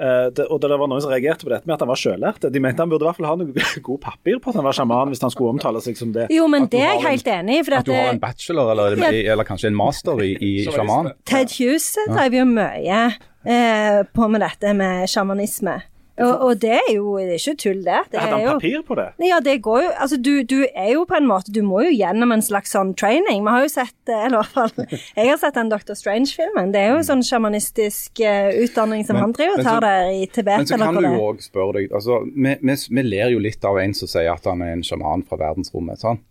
Uh, 0.01 0.31
det, 0.34 0.45
og 0.47 0.62
det 0.63 0.69
var 0.71 0.88
noen 0.89 1.01
som 1.03 1.12
reagerte 1.12 1.45
på 1.45 1.51
dette 1.51 1.67
med 1.67 1.75
at 1.75 1.81
han 1.84 1.89
var 1.91 1.99
sjøllært. 1.99 2.45
De 2.53 2.62
mente 2.63 2.81
han 2.81 2.89
burde 2.89 3.03
i 3.05 3.10
hvert 3.10 3.19
fall 3.19 3.27
ha 3.27 3.36
noe 3.38 3.65
god 3.89 3.99
papir 4.01 4.39
på 4.41 4.53
at 4.53 4.57
han 4.57 4.65
var 4.65 4.77
sjaman, 4.77 5.12
hvis 5.12 5.21
han 5.21 5.34
skulle 5.34 5.57
omtale 5.57 5.81
seg 5.84 5.99
som 5.99 6.13
det. 6.15 6.29
Jo, 6.34 6.47
men 6.49 6.69
det 6.71 6.81
er 6.81 6.95
jeg 6.95 7.03
helt 7.05 7.31
enig 7.34 7.60
i. 7.60 7.65
At 7.75 7.89
du 7.89 7.93
har 7.93 8.13
en 8.13 8.21
bachelor 8.21 8.71
eller, 8.73 8.95
Ja. 9.01 9.12
eller 9.34 9.47
kanskje 9.47 9.69
en 9.69 9.77
master 9.77 10.23
i, 10.25 10.31
i 10.38 10.53
sjaman. 10.69 11.12
Ted 11.29 11.53
Hughes 11.57 11.91
driver 12.07 12.39
jo 12.39 12.47
mye 12.49 13.01
uh, 13.12 14.01
på 14.15 14.31
med 14.31 14.45
dette 14.47 14.73
med 14.79 15.12
sjamanisme. 15.12 15.81
Og, 16.25 16.43
og 16.47 16.60
det 16.62 16.73
er 16.77 16.89
jo 16.93 17.15
det 17.17 17.36
er 17.36 17.41
ikke 17.41 17.55
tull, 17.63 17.81
det. 17.86 17.99
det 18.12 18.19
Hadde 18.21 18.38
han 18.38 18.43
jo, 18.45 18.53
papir 18.60 18.84
på 18.88 18.97
det? 18.99 19.07
ja, 19.27 19.39
det 19.43 19.55
går 19.65 19.81
jo 19.86 19.89
Altså, 19.91 20.17
du, 20.17 20.31
du 20.47 20.57
er 20.69 20.91
jo 20.93 21.03
på 21.10 21.17
en 21.17 21.27
måte 21.29 21.53
Du 21.53 21.62
må 21.65 21.81
jo 21.86 21.91
gjennom 21.93 22.31
en 22.36 22.43
slags 22.45 22.73
sånn 22.75 22.93
training. 22.99 23.43
Vi 23.45 23.53
har 23.55 23.65
jo 23.65 23.71
sett 23.73 24.12
eh, 24.12 24.25
Eller 24.27 24.38
i 24.38 24.41
hvert 24.41 24.55
fall 24.55 24.97
Jeg 25.19 25.29
har 25.31 25.39
sett 25.41 25.60
den 25.60 25.71
Dr. 25.73 25.95
Strange-filmen. 25.97 26.73
Det 26.73 26.81
er 26.81 26.91
jo 26.93 26.99
en 27.01 27.07
sånn 27.12 27.23
sjamanistisk 27.27 28.23
eh, 28.25 28.51
utdanning 28.63 29.05
som 29.07 29.17
Men- 29.17 29.27
han 29.27 29.36
driver 29.38 29.60
og 29.60 29.69
tar 29.69 29.86
der 29.86 30.12
i 30.15 30.25
Tibet, 30.27 30.57
Men 30.63 30.67
så 30.69 30.77
eller 30.77 30.91
kan 30.91 31.03
du 31.03 31.10
jo 31.10 31.29
òg 31.29 31.41
spørre 31.45 31.77
deg 31.79 31.95
altså, 31.95 32.21
vi, 32.25 32.57
vi, 32.62 32.75
vi 32.97 33.05
ler 33.07 33.34
jo 33.36 33.41
litt 33.43 33.65
av 33.67 33.79
en 33.81 33.93
som 33.97 34.10
sier 34.12 34.31
at 34.34 34.45
han 34.49 34.62
er 34.65 34.75
en 34.75 34.84
sjaman 34.86 35.23
fra 35.27 35.39
verdensrommet. 35.41 36.01
Sånn. 36.01 36.21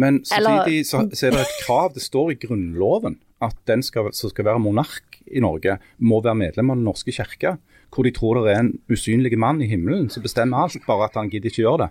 Men 0.00 0.22
samtidig 0.24 0.86
så, 0.88 1.02
så 1.12 1.28
er 1.28 1.36
det 1.36 1.42
et 1.44 1.58
krav, 1.66 1.92
det 1.94 2.02
står 2.04 2.32
i 2.32 2.38
Grunnloven, 2.40 3.18
at 3.44 3.56
den 3.68 3.82
skal, 3.84 4.08
som 4.16 4.30
skal 4.32 4.46
være 4.48 4.62
monark 4.62 5.18
i 5.26 5.42
Norge, 5.42 5.76
må 5.98 6.20
være 6.24 6.38
medlem 6.38 6.72
av 6.72 6.78
Den 6.80 6.86
norske 6.88 7.12
kirke. 7.14 7.56
Hvor 7.92 8.06
de 8.06 8.12
tror 8.16 8.40
det 8.40 8.54
er 8.54 8.62
en 8.62 8.74
usynlig 8.90 9.38
mann 9.38 9.60
i 9.62 9.68
himmelen 9.68 10.08
som 10.10 10.24
bestemmer 10.24 10.64
alt, 10.64 10.86
bare 10.86 11.10
at 11.10 11.18
han 11.20 11.30
gidder 11.30 11.52
ikke 11.52 11.62
gjøre 11.62 11.84
det. 11.84 11.90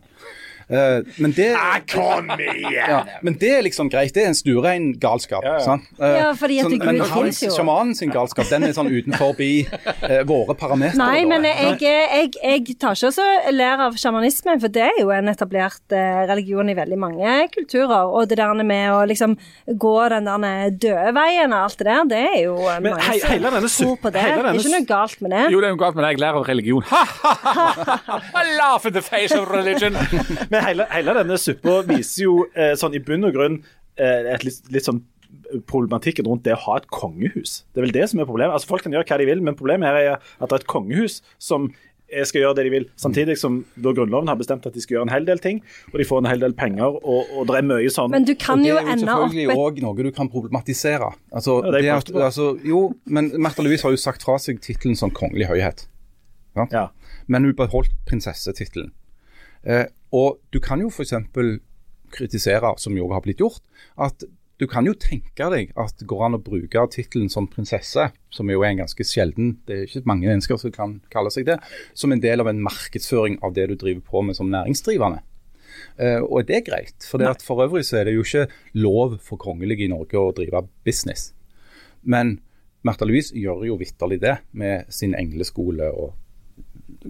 Eh, 0.70 1.02
men, 1.18 1.32
det, 1.38 1.50
Kom 1.92 2.30
igjen! 2.38 2.72
ja, 2.74 3.00
men 3.26 3.38
det 3.42 3.50
er 3.58 3.64
liksom 3.66 3.90
greit. 3.92 4.14
Det 4.16 4.24
er 4.26 4.32
en 4.32 4.38
stuerein 4.38 4.92
galskap. 5.02 5.44
Ja, 5.46 5.58
ja. 5.60 5.66
Sant? 5.66 5.88
Uh, 6.00 6.08
Ja, 6.22 6.30
fordi 6.38 6.60
at 6.62 6.68
sånn, 6.68 6.78
Gud 6.80 6.86
men 6.88 7.02
finnes 7.12 7.40
jo. 7.44 7.52
sjamanen 7.56 7.96
sin 7.98 8.12
galskap 8.14 8.50
den 8.52 8.68
er 8.68 8.74
sånn 8.76 8.90
utenfor 8.92 9.34
uh, 9.40 10.22
våre 10.30 10.56
parametere. 10.60 11.00
Nei, 11.00 11.24
men 11.30 11.46
jeg, 11.48 11.78
jeg, 11.82 12.32
jeg 12.42 12.78
tar 12.82 12.96
ikke 12.98 13.10
også 13.12 13.28
ler 13.56 13.86
av 13.88 13.98
sjamanismen, 14.00 14.60
for 14.62 14.72
det 14.74 14.86
er 14.90 15.00
jo 15.02 15.12
en 15.16 15.32
etablert 15.32 15.96
eh, 15.96 16.22
religion 16.30 16.70
i 16.72 16.76
veldig 16.78 17.00
mange 17.00 17.36
kulturer. 17.54 18.12
Og 18.12 18.28
det 18.30 18.38
der 18.40 18.54
med 18.64 18.92
å 18.94 19.02
liksom 19.10 19.38
gå 19.82 19.94
den 20.14 20.28
der 20.30 20.72
døde 20.76 21.14
veien 21.16 21.54
og 21.56 21.66
alt 21.68 21.78
det 21.80 21.88
der, 21.88 22.04
det 22.12 22.22
er 22.28 22.38
jo 22.46 22.56
eh, 22.68 22.80
Men 22.84 22.96
mange 22.98 23.08
he- 23.08 23.20
som 23.22 23.46
denne 23.48 23.72
tror 23.72 23.98
på 24.04 24.12
det. 24.14 24.26
Det 24.28 24.46
er 24.52 24.60
ikke 24.60 24.74
noe 24.76 24.88
galt 24.90 25.22
med 25.26 25.34
det. 25.36 25.44
Jo, 25.54 25.62
det 25.64 25.70
er 25.70 25.76
noe 25.76 25.82
galt 25.82 25.98
med 25.98 26.06
det. 26.06 26.12
Jeg 26.16 26.22
lærer 26.26 26.40
av 26.42 26.48
religion. 26.52 26.86
Ha, 26.92 27.02
ha, 27.24 27.34
ha, 27.46 27.98
ha. 28.08 28.20
I 28.42 28.44
laugh 28.58 28.86
in 28.90 28.94
the 28.94 29.02
face 29.06 29.36
of 29.38 29.50
religion. 29.52 29.96
Men 30.52 30.66
hele, 30.68 30.88
hele 30.92 31.16
denne 31.22 31.38
suppa 31.40 31.80
viser 31.88 32.26
jo 32.26 32.36
eh, 32.54 32.74
sånn 32.80 32.98
i 32.98 33.04
bunn 33.04 33.28
og 33.30 33.36
grunn 33.38 33.62
eh, 33.96 34.34
et 34.36 34.46
litt, 34.48 34.62
litt 34.74 34.88
sånn 34.88 35.04
problematikken 35.68 36.28
rundt 36.28 36.44
det 36.46 36.56
å 36.56 36.64
ha 36.66 36.80
et 36.82 36.90
kongehus. 36.92 37.62
Det 37.72 37.82
er 37.82 37.88
vel 37.88 37.96
det 37.96 38.10
som 38.12 38.20
er 38.22 38.28
problemet. 38.30 38.56
Altså 38.56 38.70
Folk 38.72 38.84
kan 38.86 38.94
gjøre 38.96 39.08
hva 39.08 39.20
de 39.22 39.30
vil, 39.30 39.44
men 39.46 39.58
problemet 39.60 39.88
her 39.90 40.00
er 40.02 40.12
at 40.20 40.44
det 40.52 40.58
er 40.58 40.62
et 40.62 40.70
kongehus 40.72 41.22
som 41.42 41.70
eh, 42.12 42.24
skal 42.28 42.44
gjøre 42.44 42.58
det 42.60 42.66
de 42.68 42.74
vil, 42.74 42.88
samtidig 43.00 43.38
som 43.40 43.62
da 43.80 43.94
Grunnloven 43.96 44.32
har 44.32 44.40
bestemt 44.40 44.68
at 44.68 44.76
de 44.76 44.84
skal 44.84 44.98
gjøre 44.98 45.08
en 45.08 45.14
hel 45.14 45.28
del 45.30 45.42
ting, 45.44 45.62
og 45.92 46.00
de 46.02 46.08
får 46.08 46.24
en 46.24 46.30
hel 46.32 46.44
del 46.44 46.56
penger, 46.58 47.00
og, 47.00 47.32
og 47.36 47.48
det 47.50 47.62
er 47.62 47.68
mye 47.72 47.94
sånn 47.94 48.12
Men 48.14 48.28
du 48.28 48.34
kan 48.40 48.64
jo 48.66 48.76
ende 48.82 48.92
opp 48.92 48.98
det 48.98 49.08
er 49.08 49.08
jo 49.08 49.14
selvfølgelig 49.16 49.68
òg 49.68 49.82
noe 49.88 50.10
du 50.10 50.12
kan 50.20 50.32
problematisere. 50.32 51.14
Altså, 51.32 51.62
Ja, 51.64 51.76
det 51.78 51.86
er 51.86 52.06
det 52.12 52.26
altså, 52.28 52.52
jo, 52.68 52.84
men 53.06 53.32
Märtha 53.40 53.64
Louise 53.66 53.88
har 53.88 53.96
jo 53.96 54.02
sagt 54.02 54.28
fra 54.28 54.36
seg 54.42 54.60
tittelen 54.64 55.00
som 55.00 55.14
kongelig 55.16 55.48
høyhet. 55.54 55.88
Ja? 56.60 56.68
Ja. 56.74 56.86
Men 57.32 57.48
hun 57.48 57.56
beholdt 57.56 57.94
prinsessetittelen. 58.10 58.92
Eh, 59.64 59.86
og 60.12 60.42
du 60.52 60.60
kan 60.64 60.82
jo 60.84 60.92
f.eks. 60.92 61.14
kritisere, 62.12 62.74
som 62.78 62.96
jo 62.98 63.08
har 63.14 63.24
blitt 63.24 63.40
gjort, 63.40 63.64
at 63.96 64.26
du 64.62 64.68
kan 64.70 64.86
jo 64.86 64.94
tenke 64.94 65.48
deg 65.50 65.72
at 65.80 65.96
det 65.98 66.06
går 66.06 66.28
an 66.28 66.38
å 66.38 66.44
bruke 66.44 66.84
tittelen 66.94 67.32
som 67.34 67.48
prinsesse, 67.50 68.04
som 68.30 68.52
jo 68.52 68.62
er 68.62 68.76
en 68.76 68.84
ganske 68.84 69.06
sjelden 69.08 69.56
Det 69.66 69.74
er 69.74 69.88
ikke 69.88 70.04
mange 70.06 70.28
mennesker 70.30 70.60
som 70.62 70.74
kan 70.76 71.00
kalle 71.10 71.32
seg 71.34 71.48
det, 71.48 71.58
som 71.98 72.14
en 72.14 72.22
del 72.22 72.44
av 72.44 72.52
en 72.52 72.62
markedsføring 72.62 73.40
av 73.42 73.56
det 73.56 73.72
du 73.72 73.74
driver 73.74 74.04
på 74.06 74.22
med 74.28 74.38
som 74.38 74.52
næringsdrivende. 74.54 75.24
Uh, 75.98 76.22
og 76.28 76.46
det 76.46 76.60
er 76.60 76.68
greit. 76.68 77.08
For, 77.08 77.18
det 77.18 77.42
for 77.42 77.64
øvrig 77.66 77.88
så 77.88 78.02
er 78.02 78.06
det 78.06 78.14
jo 78.14 78.28
ikke 78.28 78.46
lov 78.78 79.18
for 79.26 79.42
kongelige 79.42 79.88
i 79.88 79.90
Norge 79.90 80.20
å 80.20 80.34
drive 80.38 80.68
business. 80.86 81.32
Men 82.06 82.38
Märtha 82.86 83.08
Louise 83.10 83.34
gjør 83.38 83.66
jo 83.66 83.80
vitterlig 83.82 84.20
det 84.22 84.38
med 84.58 84.94
sin 84.94 85.18
engleskole 85.18 85.90
og 85.90 86.14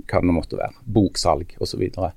hva 0.07 0.23
det 0.23 0.35
måtte 0.35 0.59
være. 0.59 0.85
Boksalg 0.87 1.57
osv. 1.59 1.83
Og, 1.83 1.99
så 1.99 2.11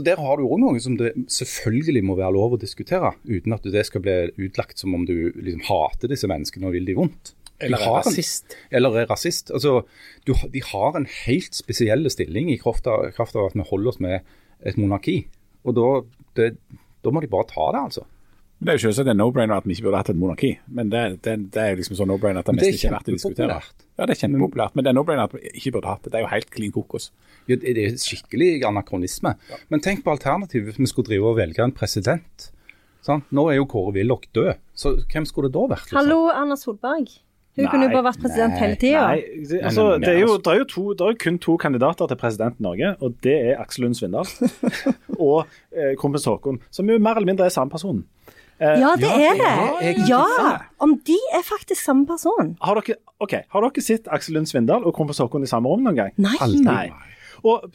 der 0.00 0.16
har 0.16 0.40
du 0.40 0.46
òg 0.46 0.60
noe 0.62 0.80
som 0.80 0.96
det 0.96 1.12
selvfølgelig 1.28 2.02
må 2.08 2.16
være 2.16 2.32
lov 2.36 2.56
å 2.56 2.60
diskutere, 2.60 3.12
uten 3.28 3.52
at 3.56 3.66
det 3.68 3.84
skal 3.88 4.04
bli 4.04 4.16
utlagt 4.46 4.80
som 4.80 4.96
om 4.96 5.04
du 5.08 5.30
liksom 5.36 5.66
hater 5.68 6.12
disse 6.12 6.30
menneskene 6.30 6.70
og 6.70 6.76
vil 6.78 6.88
de 6.88 6.96
vondt. 6.96 7.34
Eller 7.60 7.82
er 7.84 7.98
rasist. 7.98 8.54
en-. 8.54 8.76
Eller 8.78 9.02
er 9.02 9.10
rasist. 9.10 9.52
Altså, 9.52 9.82
du, 10.24 10.32
de 10.32 10.62
har 10.64 10.96
en 10.96 11.08
helt 11.26 11.56
spesiell 11.56 12.08
stilling 12.12 12.48
i 12.52 12.56
kraft 12.60 12.88
av, 12.88 13.10
kraft 13.16 13.36
av 13.36 13.50
at 13.50 13.58
vi 13.58 13.66
holder 13.68 13.92
oss 13.92 14.00
med 14.00 14.24
et 14.64 14.80
monarki. 14.80 15.18
Og 15.68 15.76
da, 15.76 15.90
det, 16.38 16.54
da 17.04 17.12
må 17.12 17.20
de 17.20 17.30
bare 17.32 17.48
ta 17.50 17.68
det, 17.76 17.84
altså. 17.90 18.06
Det 18.60 18.68
er 18.68 18.76
jo 18.76 18.82
selvsagt 18.90 19.08
en 19.08 19.16
no-brainer 19.16 19.56
at 19.56 19.64
vi 19.64 19.72
ikke 19.72 19.86
burde 19.86 20.00
hatt 20.02 20.10
et 20.12 20.18
monarki, 20.20 20.50
men 20.68 20.90
det, 20.92 21.02
det, 21.24 21.36
det 21.54 21.62
er 21.62 21.78
liksom 21.78 21.96
sånn 21.96 22.10
no-brainer 22.12 22.42
at 22.42 22.50
det 22.50 22.58
det 22.58 22.66
er 22.66 22.74
nesten 22.74 22.76
ikke 22.76 22.90
er 22.90 22.96
verdt 22.98 23.08
å 23.08 23.14
diskutere. 23.14 23.56
Ja, 23.96 24.04
det 24.04 24.12
er 24.12 24.20
kjempepopulært, 24.20 24.74
men 24.76 24.84
det 24.84 24.90
er 24.92 24.96
no-brainer 24.98 25.30
at 25.30 25.36
vi 25.36 25.52
ikke 25.54 25.72
burde 25.78 25.88
hatt 25.88 26.04
det. 26.04 26.12
Det 26.12 26.20
er 26.20 26.26
jo 26.26 26.30
helt 26.34 26.50
klin 26.52 26.74
kokos. 26.74 27.08
Ja, 27.48 27.56
det 27.56 27.72
er 27.72 27.96
skikkelig 28.00 28.50
anakronisme. 28.68 29.32
Men 29.72 29.84
tenk 29.84 30.04
på 30.04 30.12
alternativet 30.12 30.68
hvis 30.68 30.82
vi 30.82 30.90
skulle 30.92 31.08
drive 31.08 31.32
og 31.32 31.40
velge 31.40 31.64
en 31.64 31.72
president. 31.72 32.50
Sånn? 33.06 33.24
Nå 33.32 33.46
er 33.48 33.56
jo 33.62 33.66
Kåre 33.72 33.96
Willoch 33.96 34.28
død, 34.36 34.60
så 34.76 34.92
hvem 35.08 35.24
skulle 35.28 35.48
det 35.48 35.56
da 35.56 35.64
vært? 35.72 35.88
liksom? 35.88 35.96
Hallo, 36.02 36.20
Erna 36.34 36.60
Solberg. 36.60 37.16
Hun 37.58 37.66
kunne 37.66 37.88
jo 37.88 37.94
bare 37.96 38.06
vært 38.06 38.20
president 38.22 38.60
hele 38.60 38.76
tida. 38.78 39.00
Det, 39.16 39.58
altså, 39.66 39.86
nei, 39.88 39.96
nei, 39.96 40.04
det, 40.04 40.12
er 40.12 40.20
jo, 40.20 40.28
altså. 40.28 40.42
det, 40.44 40.52
er 40.52 40.60
jo 40.60 40.66
to, 40.70 40.84
det 40.96 41.08
er 41.08 41.16
kun 41.24 41.40
to 41.42 41.56
kandidater 41.60 42.10
til 42.12 42.20
president 42.20 42.60
i 42.60 42.66
Norge, 42.68 42.92
og 43.00 43.16
det 43.26 43.34
er 43.50 43.58
Aksel 43.60 43.86
Lund 43.86 43.98
Svindal 43.98 44.28
og 45.18 45.48
eh, 45.74 45.96
kronprins 45.98 46.28
Håkon, 46.30 46.60
som 46.70 46.92
jo 46.92 47.00
mer 47.02 47.18
eller 47.18 47.32
mindre 47.32 47.48
er 47.48 47.54
samme 47.54 47.72
person. 47.72 48.04
Ja, 48.60 48.94
det 49.00 49.08
er 49.08 49.38
det. 49.40 49.92
Ja, 50.08 50.24
om 50.84 50.98
de 51.08 51.16
er 51.36 51.44
faktisk 51.46 51.80
samme 51.80 52.04
person. 52.08 52.54
Har 52.60 52.80
dere, 52.80 52.98
okay, 53.24 53.46
har 53.54 53.64
dere 53.64 53.84
sett 53.84 54.10
Aksel 54.12 54.36
Lund 54.36 54.50
Svindal 54.50 54.84
og 54.84 54.92
kronprins 54.96 55.22
Håkon 55.22 55.46
i 55.46 55.48
samme 55.48 55.70
rom 55.70 55.86
noen 55.86 55.96
gang? 55.96 56.12
Nei. 56.20 56.36
Nei. 56.66 56.84
Og 57.40 57.70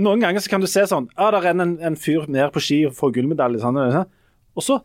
Noen 0.00 0.22
ganger 0.22 0.40
så 0.40 0.48
kan 0.48 0.62
du 0.64 0.68
se 0.70 0.80
sånn 0.88 1.10
ja, 1.12 1.26
Der 1.34 1.42
renner 1.44 1.66
en, 1.66 1.74
en 1.90 1.96
fyr 2.00 2.24
ned 2.32 2.54
på 2.54 2.62
ski 2.64 2.78
og 2.88 2.94
får 2.96 3.12
gullmedalje. 3.18 3.60
Sånn. 3.60 3.76
og 4.56 4.64
så, 4.64 4.78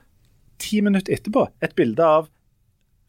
ti 0.59 0.81
minutter 0.83 1.15
etterpå, 1.15 1.47
et 1.63 1.75
bilde 1.77 2.03
av 2.03 2.27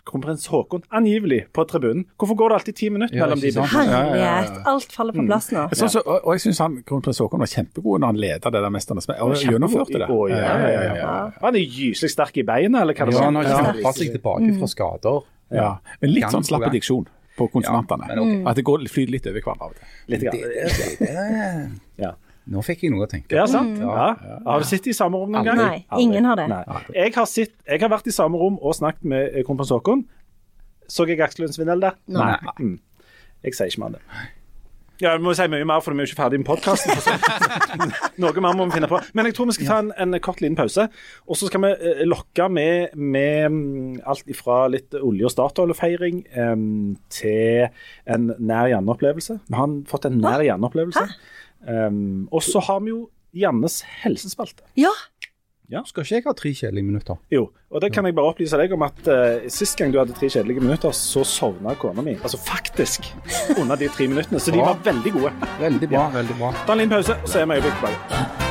kronprins 0.06 0.46
Haakon 0.52 0.84
angivelig 0.94 1.40
på 1.56 1.64
tribunen. 1.68 2.04
Hvorfor 2.18 2.38
går 2.38 2.52
det 2.52 2.58
alltid 2.60 2.76
ti 2.78 2.90
minutter 2.94 3.18
Ja, 3.18 3.26
mellom 3.26 3.42
de? 3.42 3.52
Herlighet. 3.72 4.60
Alt 4.72 4.92
faller 4.94 5.16
på 5.16 5.24
plass 5.26 5.50
nå. 5.54 5.66
Sånn, 5.74 5.92
så, 5.96 6.02
og, 6.04 6.20
og 6.22 6.36
jeg 6.36 6.44
syns 6.46 6.62
kronprins 6.88 7.20
Haakon 7.22 7.42
var 7.42 7.52
kjempegod 7.52 8.02
når 8.02 8.14
han 8.14 8.20
ledet 8.26 8.52
det 8.56 8.62
der 8.66 8.74
Mesternes 8.74 9.08
mester, 9.10 9.22
og 9.26 9.42
gjennomførte 9.42 10.00
det. 10.02 10.10
Å, 10.10 10.20
ja, 10.30 10.42
ja, 10.44 10.68
ja, 10.70 10.96
ja. 11.00 11.14
Han 11.42 11.58
er 11.58 11.66
gyselig 11.66 12.12
sterk 12.14 12.38
i 12.42 12.46
beina, 12.46 12.84
eller 12.84 12.96
hva 12.96 13.08
det 13.10 13.16
Ja, 13.18 13.26
han 13.28 13.40
har 13.40 13.50
kjempa 13.50 13.94
seg 13.98 14.14
tilbake 14.16 14.52
fra 14.60 14.70
skader. 14.74 15.24
Ja. 15.54 15.70
Men 16.02 16.14
litt 16.14 16.30
sånn 16.34 16.46
slapp 16.46 16.70
diksjon 16.74 17.06
på 17.36 17.48
konsonantene. 17.52 18.08
Ja, 18.10 18.22
men. 18.22 18.46
At 18.48 18.56
det 18.58 18.64
går 18.66 18.86
flyter 18.90 19.12
litt 19.12 19.26
over 19.28 19.42
hverandre 19.44 19.66
av 19.66 19.74
og 19.74 19.80
til. 19.80 19.90
Litt 20.14 20.24
grann. 20.24 20.38
Det, 20.40 20.70
det, 20.78 20.94
det, 21.00 22.06
Ja. 22.06 22.14
Nå 22.46 22.62
fikk 22.62 22.84
jeg 22.86 22.92
noe 22.94 23.06
å 23.06 23.10
tenke 23.10 23.34
Ja, 23.34 23.44
på. 23.46 23.52
sant. 23.52 23.80
Ja. 23.82 24.14
Har 24.46 24.62
du 24.62 24.68
sittet 24.68 24.92
i 24.92 24.96
samme 24.96 25.18
rom 25.18 25.32
noen 25.34 25.44
gang? 25.48 25.58
Nei, 25.58 25.80
ingen 25.98 26.24
har 26.28 26.38
det. 26.38 26.46
Nei. 26.52 26.62
Jeg, 26.94 27.14
har 27.16 27.26
sitt, 27.30 27.54
jeg 27.66 27.82
har 27.82 27.90
vært 27.90 28.06
i 28.06 28.14
samme 28.14 28.38
rom 28.38 28.58
og 28.62 28.76
snakket 28.78 29.04
med 29.04 29.40
kompis 29.48 29.72
Håkon. 29.74 30.04
Så 30.86 31.06
jeg 31.10 31.18
Aksel 31.20 31.42
Lund 31.46 31.56
Svindal 31.56 31.82
der? 31.82 31.98
Nei. 32.06 32.36
Mm. 32.60 32.76
Jeg 33.42 33.54
sier 33.58 33.72
ikke 33.72 33.82
mer 33.82 33.86
om 33.94 33.98
det. 33.98 34.02
Ja, 35.02 35.10
Vi 35.18 35.26
må 35.26 35.34
si 35.36 35.44
mye 35.52 35.64
mer, 35.68 35.82
for 35.84 35.92
vi 35.92 36.00
er 36.00 36.06
jo 36.06 36.14
ikke 36.14 36.22
ferdig 36.22 36.38
med 36.40 36.46
podkasten. 36.48 36.94
Noe 38.22 38.40
mer 38.40 38.54
må 38.56 38.64
vi 38.68 38.76
finne 38.78 38.88
på. 38.88 38.96
Men 39.12 39.28
jeg 39.28 39.34
tror 39.36 39.50
vi 39.50 39.56
skal 39.58 39.68
ta 39.68 39.78
en, 39.82 39.90
en 40.06 40.20
kort 40.24 40.40
liten 40.40 40.56
pause. 40.56 40.86
Og 41.28 41.36
så 41.36 41.50
skal 41.50 41.60
vi 41.66 41.72
eh, 41.74 42.00
lokke 42.08 42.46
med, 42.48 42.94
med 42.96 43.50
mm, 43.52 43.98
alt 44.08 44.32
ifra 44.32 44.62
litt 44.72 44.96
olje- 44.96 45.28
og 45.28 45.34
Statoil-feiring 45.34 46.22
em, 46.32 46.64
til 47.12 47.66
en 48.08 48.30
nær 48.38 48.70
Janne-opplevelse. 48.72 49.36
Vi 49.50 49.58
har 49.60 49.76
fått 49.90 50.08
en 50.08 50.16
nær 50.22 50.46
Janne-opplevelse. 50.46 51.04
Em, 51.64 52.28
og 52.30 52.42
så 52.44 52.60
har 52.68 52.80
vi 52.84 52.92
jo 52.92 53.06
Jannes 53.36 53.82
helsespalte. 54.02 54.62
Ja, 55.68 55.82
Skal 55.82 56.04
ikke 56.04 56.14
jeg 56.14 56.22
ha 56.28 56.32
tre 56.38 56.52
kjedelige 56.54 56.86
minutter? 56.86 57.16
Jo, 57.32 57.48
og 57.74 57.80
det 57.82 57.90
kan 57.92 58.06
jeg 58.06 58.14
bare 58.14 58.30
opplyse 58.30 58.58
deg 58.60 58.70
om 58.76 58.84
at 58.86 59.00
uh, 59.10 59.48
sist 59.50 59.74
gang 59.78 59.90
du 59.90 59.98
hadde 59.98 60.14
tre 60.14 60.28
kjedelige 60.30 60.62
minutter, 60.62 60.94
så 60.94 61.24
sovna 61.26 61.74
kona 61.74 62.04
mi. 62.06 62.14
Altså 62.22 62.38
faktisk 62.38 63.08
under 63.58 63.74
de 63.74 63.88
tre 63.90 64.06
minuttene. 64.06 64.38
Så 64.38 64.54
de 64.54 64.62
var 64.62 64.78
veldig 64.84 65.12
gode. 65.18 65.32
Veldig 65.58 65.88
bra. 65.90 66.06
veldig 66.14 66.38
bra. 66.38 66.52
Ta 66.62 66.72
en 66.76 66.84
liten 66.84 66.94
pause, 66.94 67.18
så 67.26 67.42
er 67.42 67.50
vi 67.50 67.58
øyeblikk 67.58 67.74
tilbake. 67.82 68.44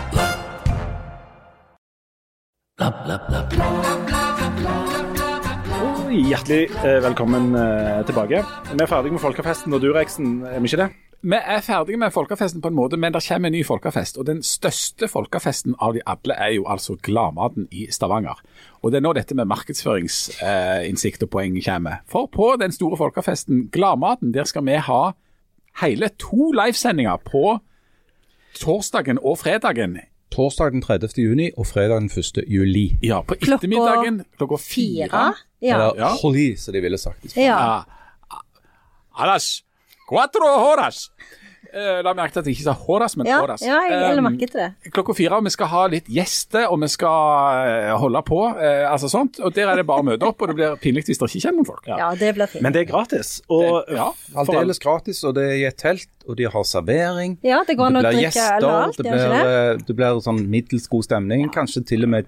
Og 5.85 6.11
Hjertelig 6.15 6.67
eh, 6.83 6.99
velkommen 7.03 7.55
eh, 7.55 8.03
tilbake. 8.07 8.43
Vi 8.73 8.83
er 8.83 8.91
ferdig 8.91 9.15
med 9.15 9.23
folkefesten 9.23 9.73
og 9.75 9.81
Dureksen, 9.83 10.43
er 10.47 10.59
vi 10.59 10.67
ikke 10.67 10.83
det? 10.83 10.91
Vi 11.21 11.35
er 11.35 11.61
ferdige 11.61 11.97
med 11.97 12.11
folkefesten 12.13 12.61
på 12.61 12.67
en 12.67 12.75
måte, 12.77 12.97
men 12.97 13.13
det 13.13 13.23
kommer 13.27 13.47
en 13.49 13.53
ny 13.53 13.63
folkefest. 13.65 14.17
Og 14.17 14.25
den 14.27 14.43
største 14.43 15.07
folkefesten 15.09 15.75
av 15.81 15.93
de 15.95 16.01
alle 16.05 16.33
er 16.37 16.51
jo 16.55 16.65
altså 16.69 16.95
Gladmaten 17.01 17.67
i 17.71 17.87
Stavanger. 17.91 18.41
Og 18.83 18.91
det 18.91 18.97
er 18.99 19.01
nå 19.07 19.13
dette 19.17 19.35
med 19.35 19.45
markedsføringsinnsikt 19.49 21.23
og 21.23 21.29
poeng 21.33 21.57
kommer. 21.65 22.01
For 22.07 22.27
på 22.31 22.55
den 22.61 22.71
store 22.71 22.97
folkefesten 22.97 23.69
Gladmaten, 23.73 24.33
der 24.33 24.43
skal 24.43 24.65
vi 24.65 24.75
ha 24.77 25.11
hele 25.81 26.09
to 26.19 26.51
livesendinger 26.51 27.17
på 27.25 27.57
torsdagen 28.61 29.19
og 29.23 29.37
fredagen. 29.41 29.97
Torsdag 30.31 30.71
den 30.71 30.81
30. 30.81 31.09
juni 31.17 31.49
og 31.57 31.67
fredag 31.67 32.01
den 32.01 32.09
1. 32.11 32.43
juli. 32.47 32.97
Ja, 33.03 33.21
på 33.21 33.33
ettermiddagen 33.41 34.23
klokka 34.37 34.57
fire. 34.61 35.07
fire. 35.09 35.33
Ja. 35.61 35.75
Eller 35.75 35.93
Ja. 35.97 36.09
Holly, 36.21 36.55
som 36.55 36.73
de 36.73 36.81
ville 36.81 36.97
sagt. 36.97 37.35
ja. 37.37 37.41
Ja. 37.43 37.81
Alas, 39.17 39.63
cuatro 40.07 40.47
horas. 40.47 41.09
Eh, 41.75 41.97
La 42.05 42.13
merke 42.15 42.31
til 42.31 42.39
at 42.39 42.45
jeg 42.47 42.55
ikke 42.55 42.63
sa 42.69 42.73
horas, 42.85 43.17
men 43.17 43.27
Ja, 43.27 43.39
horas. 43.41 43.59
ja, 43.65 43.81
jeg 43.89 44.17
Um, 44.17 44.23
merke 44.23 44.47
til 44.47 44.59
det. 44.61 44.91
klokka 44.93 45.13
fire, 45.17 45.33
og 45.35 45.43
vi 45.43 45.49
skal 45.49 45.67
ha 45.67 45.87
litt 45.91 46.05
gjester, 46.07 46.69
og 46.71 46.79
vi 46.79 46.87
skal 46.87 47.65
eh, 47.67 47.97
holde 47.99 48.21
på. 48.23 48.37
Eh, 48.55 48.85
altså 48.89 49.09
sånt, 49.11 49.41
og 49.43 49.51
Der 49.53 49.67
er 49.67 49.75
det 49.81 49.85
bare 49.85 49.99
å 49.99 50.05
møte 50.07 50.23
opp, 50.23 50.39
og 50.41 50.47
det 50.47 50.55
blir 50.55 50.77
pinlig 50.79 51.03
hvis 51.09 51.17
dere 51.19 51.27
ikke 51.27 51.41
kjenner 51.43 51.57
noen 51.59 51.65
folk. 51.67 51.83
Ja, 51.87 52.13
det 52.15 52.29
blir 52.37 52.47
fint. 52.47 52.61
Men 52.63 52.71
det 52.71 52.85
er 52.85 52.91
gratis. 52.93 53.41
Og 53.49 53.83
Ja, 53.91 54.11
for 54.31 54.39
alle- 54.45 54.59
Aldeles 54.61 54.79
gratis, 54.79 55.23
og 55.25 55.35
det 55.35 55.43
er 55.43 55.55
i 55.57 55.65
et 55.65 55.75
telt, 55.77 56.07
og 56.29 56.37
de 56.37 56.43
har 56.45 56.63
servering. 56.63 57.37
Ja, 57.43 57.63
det 57.67 57.75
går 57.77 57.85
an 57.87 57.95
å 57.95 58.03
drikke 58.07 58.21
gjester, 58.29 58.57
eller 58.57 58.83
alt, 58.85 58.95
det 58.97 59.05
blir, 59.11 59.29
det? 59.35 59.43
eh, 59.43 59.83
det 59.85 59.95
blir 59.97 60.21
sånn 60.21 60.47
middels 60.47 60.87
god 60.87 61.03
stemning, 61.03 61.49
kanskje 61.51 61.85
til 61.85 62.03
og 62.03 62.09
med 62.09 62.25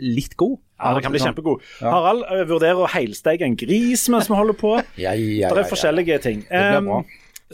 litt 0.00 0.36
god. 0.36 0.58
Ja, 0.76 0.92
det 0.94 1.02
kan 1.06 1.12
bli 1.14 1.20
kjempegod. 1.22 1.62
Harald 1.80 2.24
eh, 2.28 2.42
vurderer 2.48 2.82
å 2.84 2.88
heilsteike 2.92 3.46
en 3.46 3.56
gris 3.56 4.08
mens 4.12 4.28
vi 4.28 4.36
holder 4.36 4.58
på. 4.60 4.74
Ja, 5.06 5.14
ja, 5.16 5.48
Det 5.52 5.64
er 5.64 5.70
forskjellige 5.70 6.18
ting. 6.24 6.42
Um, 6.50 7.04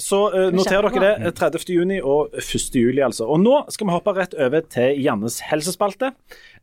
så 0.01 0.25
uh, 0.33 0.49
noter 0.55 0.89
dere 0.89 1.03
det. 1.05 1.13
eh, 1.29 1.35
30. 1.37 1.69
juni 1.71 2.01
og 2.01 2.35
1. 2.41 2.73
juli, 2.75 3.03
altså. 3.05 3.29
Og 3.31 3.43
nå 3.43 3.59
skal 3.71 3.89
vi 3.89 3.95
hoppe 3.95 4.15
rett 4.17 4.35
over 4.35 4.65
til 4.73 4.99
Jannes 5.05 5.39
helsespalte. 5.51 6.13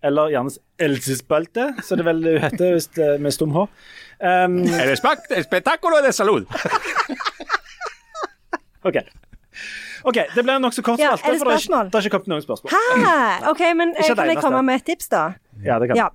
Eller 0.03 0.33
Jannes 0.33 0.59
elsespalte, 0.81 1.69
som 1.85 2.01
det 2.01 2.07
vel 2.09 2.25
heter 2.41 2.75
hvis 2.75 2.89
det, 2.97 3.09
med 3.21 3.35
stum 3.35 3.55
H. 3.55 3.67
Um, 4.19 4.59
El 4.81 4.91
de 4.91 6.13
salud. 6.15 6.49
OK. 8.89 9.03
Ok, 10.03 10.17
Det 10.35 10.43
ble 10.45 10.55
en 10.55 10.63
nokså 10.63 10.83
kort 10.85 11.01
Ja, 11.01 11.15
spalte, 11.17 11.33
det 11.33 11.41
for 11.41 11.49
det 11.51 11.57
er, 11.57 11.65
ikke, 11.65 11.83
det 11.89 11.99
har 11.99 12.07
ikke 12.07 12.15
kommet 12.17 12.31
noen 12.33 12.45
spørsmål. 12.45 12.73
Hæ? 12.75 13.49
OK, 13.51 13.63
men 13.75 13.93
jeg, 13.97 14.15
kan 14.15 14.31
jeg 14.33 14.41
komme 14.43 14.63
med 14.63 14.81
et 14.81 14.85
tips, 14.91 15.11
da? 15.11 15.23
Ja, 15.65 15.79
det 15.79 15.91
kan 15.91 15.97
Ja. 15.97 16.09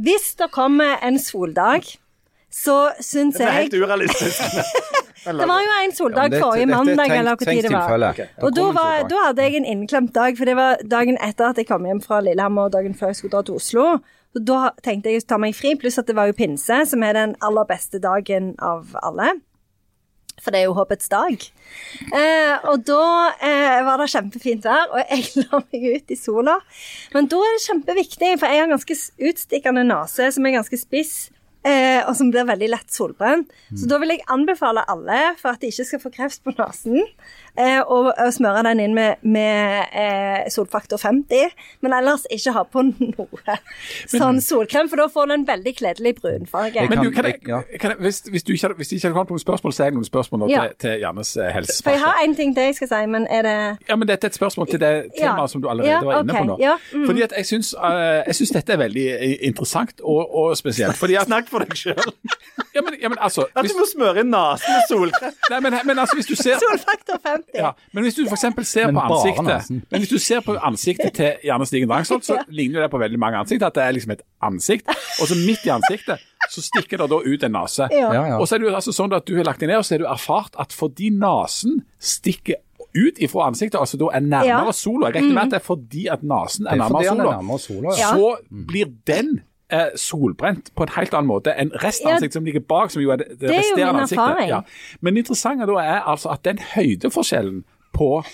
Hvis 0.00 0.34
det 0.36 0.50
kommer 0.52 0.96
en 1.02 1.18
soldag, 1.18 1.86
så 2.50 2.90
syns 3.00 3.36
Det 3.38 3.46
er 3.46 3.52
jeg 3.52 3.70
helt 3.70 3.74
urealistisk. 3.82 4.40
Det 5.24 5.46
var 5.48 5.60
jo 5.60 5.72
en 5.84 5.92
soldag 5.92 6.32
Ja, 6.32 6.38
forrige 6.40 6.66
mandag, 6.66 6.96
tenkt- 6.96 7.18
eller 7.18 7.36
hvor 7.36 7.44
tid 7.44 7.62
det 7.62 7.72
var. 7.72 8.10
Okay. 8.10 8.26
Og 8.40 8.54
da, 8.56 8.62
var, 8.72 9.02
da 9.08 9.26
hadde 9.26 9.42
jeg 9.42 9.58
en 9.58 9.66
innklemt 9.68 10.14
dag, 10.14 10.36
for 10.38 10.48
det 10.48 10.56
var 10.56 10.80
dagen 10.90 11.18
etter 11.20 11.50
at 11.50 11.60
jeg 11.60 11.68
kom 11.68 11.84
hjem 11.84 12.00
fra 12.00 12.22
Lillehammer, 12.24 12.70
og 12.70 12.72
dagen 12.72 12.94
før 12.96 13.12
jeg 13.12 13.16
skulle 13.20 13.34
dra 13.36 13.42
til 13.44 13.54
Oslo. 13.60 13.84
Så 14.32 14.42
da 14.46 14.70
tenkte 14.82 15.10
jeg 15.10 15.20
å 15.20 15.26
ta 15.28 15.38
meg 15.42 15.54
fri, 15.58 15.74
pluss 15.76 15.98
at 16.00 16.06
det 16.08 16.16
var 16.16 16.30
jo 16.30 16.36
pinse, 16.38 16.78
som 16.88 17.02
er 17.02 17.18
den 17.18 17.36
aller 17.44 17.68
beste 17.68 18.00
dagen 18.00 18.54
av 18.62 18.94
alle. 19.02 19.34
For 20.40 20.54
det 20.54 20.62
er 20.62 20.68
jo 20.68 20.76
håpets 20.78 21.10
dag. 21.12 21.42
Eh, 22.16 22.68
og 22.70 22.84
da 22.88 23.02
eh, 23.44 23.80
var 23.86 24.00
det 24.00 24.10
kjempefint 24.12 24.64
vær, 24.66 24.88
og 24.94 25.02
jeg 25.04 25.26
la 25.44 25.60
meg 25.66 25.88
ut 25.96 26.14
i 26.14 26.18
sola. 26.18 26.56
Men 27.14 27.28
da 27.30 27.42
er 27.44 27.56
det 27.56 27.66
kjempeviktig, 27.66 28.32
for 28.40 28.48
jeg 28.48 28.64
har 28.64 28.72
ganske 28.72 28.96
utstikkende 29.30 29.84
nese 29.88 30.30
som 30.34 30.48
er 30.48 30.56
ganske 30.58 30.80
spiss. 30.80 31.14
Eh, 31.60 32.00
og 32.08 32.14
som 32.16 32.30
blir 32.32 32.46
veldig 32.48 32.70
lett 32.72 32.88
solbrent. 32.88 33.50
Så 33.76 33.84
da 33.90 33.98
vil 34.00 34.14
jeg 34.14 34.22
anbefale 34.32 34.80
alle, 34.88 35.18
for 35.36 35.52
at 35.52 35.60
de 35.60 35.68
ikke 35.68 35.84
skal 35.84 36.00
få 36.00 36.10
kreft 36.14 36.40
på 36.46 36.54
nesen, 36.56 37.02
eh, 37.60 37.82
å, 37.84 37.98
å 38.08 38.28
smøre 38.32 38.62
den 38.64 38.80
inn 38.80 38.94
med, 38.96 39.20
med 39.20 39.92
eh, 39.92 40.46
solfaktor 40.48 40.96
50. 41.02 41.52
Men 41.84 41.96
ellers 41.98 42.24
ikke 42.32 42.54
ha 42.56 42.62
på 42.64 42.84
noe 42.88 43.56
sånn 44.08 44.40
solkrem, 44.44 44.88
for 44.88 45.02
da 45.02 45.08
får 45.12 45.28
du 45.28 45.34
en 45.36 45.44
veldig 45.50 45.74
kledelig 45.76 46.14
brunfarge. 46.22 46.86
Men 46.88 47.04
du, 47.04 47.10
kan 47.12 47.28
jeg, 47.28 47.42
kan 47.44 47.92
jeg, 47.92 47.98
hvis, 48.06 48.22
hvis, 48.32 48.46
du 48.48 48.54
ikke, 48.54 48.72
hvis 48.80 48.94
ikke 48.96 49.10
har 49.10 49.18
kommet 49.18 49.34
noen 49.36 49.44
spørsmål, 49.44 49.76
så 49.76 49.84
har 49.84 49.92
jeg 49.92 49.98
noen 49.98 50.08
spørsmål 50.08 50.44
nå 50.46 50.50
Ja. 50.54 50.64
til, 50.70 50.80
til 50.86 51.04
Jannes 51.04 51.34
eh, 51.36 51.60
For 51.84 51.92
jeg 51.92 52.02
har 52.06 52.22
en 52.24 52.38
ting 52.40 52.56
til 52.56 52.70
jeg 52.70 52.80
skal 52.80 52.92
si, 52.94 53.02
men 53.12 53.28
er 53.28 53.44
det 53.44 53.56
Ja, 53.88 54.00
men 54.00 54.08
Dette 54.08 54.30
er 54.30 54.32
et 54.32 54.40
spørsmål 54.40 54.72
til 54.72 54.80
det 54.80 54.94
Ja. 55.20 55.34
temaet 55.34 55.52
som 55.52 55.60
du 55.60 55.68
allerede 55.68 55.92
Ja, 55.92 56.00
var 56.08 56.24
inne 56.24 56.40
på 56.40 56.48
nå. 56.48 56.56
Ja, 56.62 56.78
mm. 56.94 57.04
Fordi 57.06 57.28
at 57.28 57.36
Jeg 57.36 57.46
syns, 57.52 57.74
uh, 57.76 58.56
dette 58.56 58.72
er 58.72 58.80
veldig 58.80 59.06
interessant 59.52 60.00
og, 60.00 60.24
og 60.34 60.56
spesielt. 60.56 60.96
Fordi 60.96 61.20
at, 61.20 61.28
For 61.50 61.64
deg 61.64 61.74
sjøl. 61.76 61.98
ja, 62.76 62.82
men, 62.86 62.96
ja, 63.02 63.10
men 63.10 63.18
altså 63.18 63.44
At 63.50 63.64
hvis, 63.64 63.72
du 63.74 63.80
må 63.82 63.86
smøre 63.90 64.22
inn 64.22 64.30
nesen 64.30 64.70
med 64.70 64.86
solkrem. 64.88 65.34
nei, 65.50 65.60
men, 65.66 65.76
men 65.88 65.98
altså, 65.98 66.16
hvis 66.20 66.28
du 66.30 66.36
ser 66.38 66.60
Solfaktor 66.62 67.18
50. 67.24 67.56
ja, 67.58 67.72
men 67.96 68.06
hvis 68.06 68.18
du 68.18 68.22
eksempel 68.26 68.66
ser 68.68 68.86
Men 68.90 69.00
på 69.00 69.06
ansiktet 69.18 69.48
nesen. 69.50 69.82
Men 69.90 70.04
hvis 70.04 70.12
du 70.14 70.18
ser 70.22 70.44
på 70.46 70.56
ansiktet 70.70 71.16
til 71.18 71.46
Janne 71.50 71.66
Stigen 71.66 71.90
Drangsholt, 71.90 72.26
så 72.28 72.38
ligner 72.60 72.86
det 72.86 72.90
på 72.94 73.02
veldig 73.02 73.18
mange 73.18 73.42
ansikt. 73.42 73.66
At 73.66 73.74
det 73.74 73.84
er 73.84 73.96
liksom 73.98 74.14
et 74.16 74.22
ansikt, 74.46 74.88
og 74.88 75.26
så 75.28 75.38
midt 75.42 75.66
i 75.66 75.74
ansiktet 75.74 76.26
så 76.50 76.62
stikker 76.64 76.98
det 77.02 77.10
da 77.12 77.18
ut 77.20 77.44
en 77.46 77.52
nese. 77.54 77.86
Ja. 77.92 78.08
Ja, 78.14 78.22
ja. 78.32 78.38
Og 78.40 78.48
så 78.48 78.56
er 78.56 78.62
det 78.62 78.70
jo 78.70 78.74
altså 78.74 78.94
sånn 78.96 79.12
at 79.14 79.26
du 79.28 79.36
har 79.36 79.46
lagt 79.46 79.60
deg 79.62 79.70
ned, 79.70 79.82
og 79.82 79.86
så 79.86 79.94
har 79.94 80.02
du 80.02 80.08
erfart 80.10 80.56
at 80.58 80.72
fordi 80.74 81.10
nesen 81.14 81.82
stikker 82.00 82.58
ut 82.96 83.20
ifra 83.22 83.44
ansiktet, 83.46 83.78
altså 83.78 83.98
da 84.00 84.08
er 84.16 84.24
nærmere 84.24 84.72
Ja. 84.72 84.74
sola 84.74 85.10
Jeg 85.10 85.20
regner 85.20 85.34
med 85.34 85.42
at 85.44 85.50
det 85.52 85.58
er 85.60 85.66
fordi 85.66 86.06
at 86.10 86.22
nesen 86.26 86.66
er 86.66 86.72
er 86.72 86.80
nærmere 86.80 87.04
sola. 87.04 87.22
er 87.22 87.36
nærmere 87.36 87.58
sola. 87.62 87.94
Ja. 87.98 88.08
Så 88.16 88.36
blir 88.50 88.90
den 89.06 89.40
eh, 89.72 89.86
solbrent 89.96 90.70
på 90.76 90.82
en 90.86 90.92
helt 90.96 91.14
annen 91.14 91.28
måte 91.30 91.54
enn 91.56 91.72
av 91.74 91.80
Ja. 92.26 92.32
som 92.32 92.44
ligger 92.44 92.60
bak, 92.60 92.90
som 92.90 93.02
jo 93.02 93.10
er 93.10 93.16
det, 93.22 93.28
det, 93.30 93.38
Det 93.40 93.50
er 93.50 93.58
resterende 93.58 94.00
ansiktet. 94.06 94.48
Ja. 94.48 94.60
Men 95.00 95.14
det 95.14 95.24
interessante 95.24 95.66
da 95.66 95.78
er 95.82 96.00
altså 96.00 96.32
at 96.34 96.44
den 96.44 96.58
høydeforskjellen 96.74 97.64
på 97.92 98.24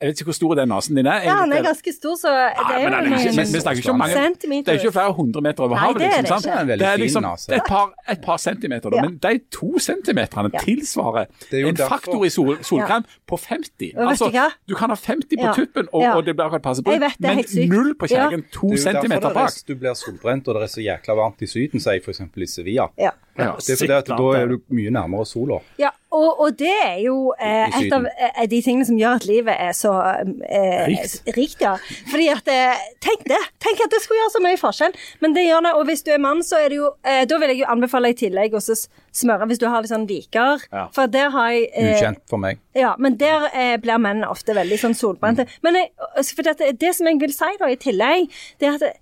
Jeg 0.00 0.08
vet 0.08 0.20
ikke 0.20 0.24
hvor 0.30 0.32
stor 0.32 0.54
den 0.56 0.68
nesen 0.72 0.96
din 0.96 1.06
er. 1.06 1.20
Ja, 1.28 1.34
den 1.44 1.52
er 1.52 1.62
ganske 1.62 1.92
stor, 1.92 2.14
så 2.16 2.30
det 2.32 2.76
er 2.76 2.80
jo 2.80 3.34
vi, 3.36 3.60
snakker 3.60 3.80
ikke 3.82 3.90
om 3.92 3.98
mange 4.00 4.14
centimeter. 4.16 4.64
Det 4.72 4.72
er 4.72 4.78
ikke 4.86 4.92
flere 4.96 5.12
hundre 5.12 5.40
meter 5.44 5.60
over 5.66 5.76
havet. 5.76 6.00
det 6.00 6.08
liksom, 6.16 6.40
sant? 6.40 6.44
Det 6.44 6.52
er 6.52 6.60
en 6.60 6.68
veldig 6.70 6.80
Det 6.80 6.88
er 6.88 6.96
fin 6.96 7.02
liksom 7.04 7.22
det 7.22 7.52
er 7.52 7.60
et, 7.60 7.68
par, 7.68 7.92
et 8.14 8.20
par 8.24 8.36
centimeter, 8.38 8.88
da. 8.90 8.96
Ja. 8.96 9.02
men 9.02 9.18
de 9.26 9.32
to 9.52 9.68
centimeterne 9.78 10.50
Ja. 10.54 10.58
tilsvarer 10.64 11.26
er 11.52 11.60
jo 11.60 11.68
en 11.68 11.76
derfor- 11.76 11.88
faktor 12.00 12.24
i 12.24 12.28
sol, 12.30 12.56
solkrem 12.64 13.04
på 13.28 13.36
50. 13.36 13.92
vet 13.94 14.08
Altså, 14.08 14.30
du 14.68 14.74
kan 14.74 14.88
ha 14.90 14.96
50 14.96 15.36
på 15.36 15.44
Ja. 15.46 15.52
tuppen, 15.52 15.88
og, 15.92 16.02
og 16.16 16.24
det 16.24 16.36
blir 16.36 16.44
akkurat 16.48 16.62
passe 16.62 16.82
på, 16.82 16.90
men 16.96 17.68
null 17.68 17.94
på 18.00 18.06
kjegen, 18.08 18.44
to 18.52 18.68
Det 18.68 18.72
er 18.72 18.76
jo 18.76 18.82
centimeter 18.88 19.20
derfor 19.20 19.28
det 19.28 19.36
er- 19.36 19.60
bak. 19.60 19.68
du 19.68 19.74
blir 19.74 19.94
solbrent 19.94 20.48
og 20.48 20.54
det 20.54 20.62
er 20.62 20.66
så 20.66 20.80
jækla 20.80 21.14
varmt 21.14 21.42
i 21.42 21.46
Syden, 21.46 21.80
sier 21.80 22.00
f.eks. 22.00 22.20
i 22.36 22.46
Sevilla. 22.46 22.88
Ja. 22.98 23.10
Ja. 23.38 23.54
Det 23.56 23.72
er 23.72 23.78
fordi 23.80 23.94
at 23.94 24.08
da 24.10 24.28
er 24.36 24.50
du 24.50 24.56
mye 24.74 24.90
nærmere 24.92 25.24
sola. 25.28 25.60
Ja, 25.80 25.90
og, 26.12 26.40
og 26.42 26.56
det 26.58 26.72
er 26.84 26.96
jo 27.04 27.30
eh, 27.38 27.70
et 27.78 27.92
av 27.94 28.04
eh, 28.10 28.40
de 28.50 28.58
tingene 28.66 28.84
som 28.88 28.98
gjør 28.98 29.20
at 29.20 29.26
livet 29.28 29.54
er 29.54 29.70
så 29.76 29.92
eh, 30.02 30.88
Rikt. 30.90 31.30
rikt. 31.36 31.62
Ja. 31.62 31.76
Fordi 32.10 32.26
at 32.34 32.50
eh, 32.50 32.82
Tenk 33.00 33.22
det! 33.30 33.38
Tenk 33.62 33.80
at 33.84 33.94
det 33.94 34.00
skulle 34.02 34.18
gjøre 34.20 34.34
så 34.34 34.42
mye 34.44 34.58
forskjell. 34.60 34.96
Men 35.22 35.36
det 35.36 35.46
gjør 35.46 35.62
det, 35.68 35.72
og 35.78 35.86
hvis 35.88 36.02
du 36.04 36.10
er 36.12 36.20
mann, 36.20 36.42
så 36.44 36.58
er 36.60 36.72
det 36.74 36.80
jo 36.80 36.90
eh, 37.06 37.22
Da 37.30 37.38
vil 37.40 37.54
jeg 37.54 37.62
jo 37.62 37.70
anbefale 37.72 38.10
i 38.12 38.18
tillegg 38.18 38.58
også 38.58 38.76
smøre 39.22 39.46
hvis 39.50 39.62
du 39.62 39.68
har 39.70 39.80
litt 39.86 39.94
sånn 39.94 40.08
viker. 40.10 40.66
Ja. 40.74 40.84
For 40.96 41.10
der 41.10 41.30
har 41.34 41.54
jeg 41.54 41.70
eh, 41.70 41.94
Ukjent 41.94 42.24
for 42.30 42.42
meg. 42.42 42.60
Ja, 42.76 42.96
men 42.98 43.16
der 43.22 43.46
eh, 43.54 43.76
blir 43.82 44.02
menn 44.02 44.26
ofte 44.26 44.58
veldig 44.58 44.80
sånn 44.82 44.98
solbrente. 44.98 45.46
Men 45.64 45.78
jeg, 45.78 45.92
altså, 46.10 46.36
for 46.36 46.50
dette, 46.50 46.74
det 46.82 46.92
som 46.98 47.08
jeg 47.08 47.22
vil 47.22 47.32
si 47.34 47.54
da 47.62 47.70
i 47.70 47.78
tillegg, 47.80 48.28
det 48.60 48.68
er 48.74 48.80
at 48.82 49.00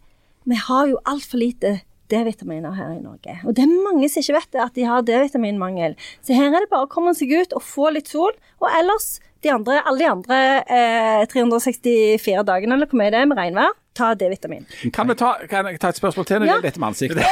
vi 0.49 0.57
har 0.69 0.87
jo 0.93 1.01
altfor 1.09 1.41
lite 1.43 1.79
D-vitaminer 2.13 2.75
her 2.77 2.93
i 2.97 3.01
Norge. 3.03 3.39
Og 3.45 3.57
det 3.57 3.65
er 3.65 3.87
mange 3.87 4.09
som 4.11 4.23
ikke 4.23 4.39
vet 4.39 4.53
det, 4.55 4.63
at 4.65 4.77
de 4.79 4.87
har 4.89 5.07
D-vitaminmangel. 5.07 5.97
Så 6.25 6.37
her 6.37 6.53
er 6.53 6.65
det 6.65 6.73
bare 6.73 6.89
å 6.89 6.93
komme 6.93 7.15
seg 7.17 7.33
ut 7.35 7.57
og 7.57 7.65
få 7.65 7.93
litt 7.97 8.11
sol. 8.11 8.35
Og 8.63 8.69
ellers, 8.73 9.19
de 9.43 9.51
andre, 9.55 9.81
alle 9.87 9.99
de 9.99 10.09
andre 10.11 10.39
eh, 10.67 11.27
364 11.31 12.43
dagene, 12.49 12.75
eller 12.75 12.87
hvor 12.91 12.99
mye 12.99 13.13
det 13.15 13.21
er 13.23 13.29
med 13.31 13.39
regnvær, 13.39 13.77
ta 13.99 14.13
D-vitamin. 14.15 14.63
Kan, 14.95 15.09
kan 15.51 15.67
jeg 15.67 15.79
ta 15.83 15.89
et 15.91 15.97
spørsmål 15.99 16.27
til 16.29 16.37
når 16.39 16.45
det 16.45 16.49
Ja. 16.49 16.53
gjelder 16.55 16.67
dette 16.69 16.81
med 16.81 16.89
ansiktet? 16.89 17.19
Ja, 17.19 17.25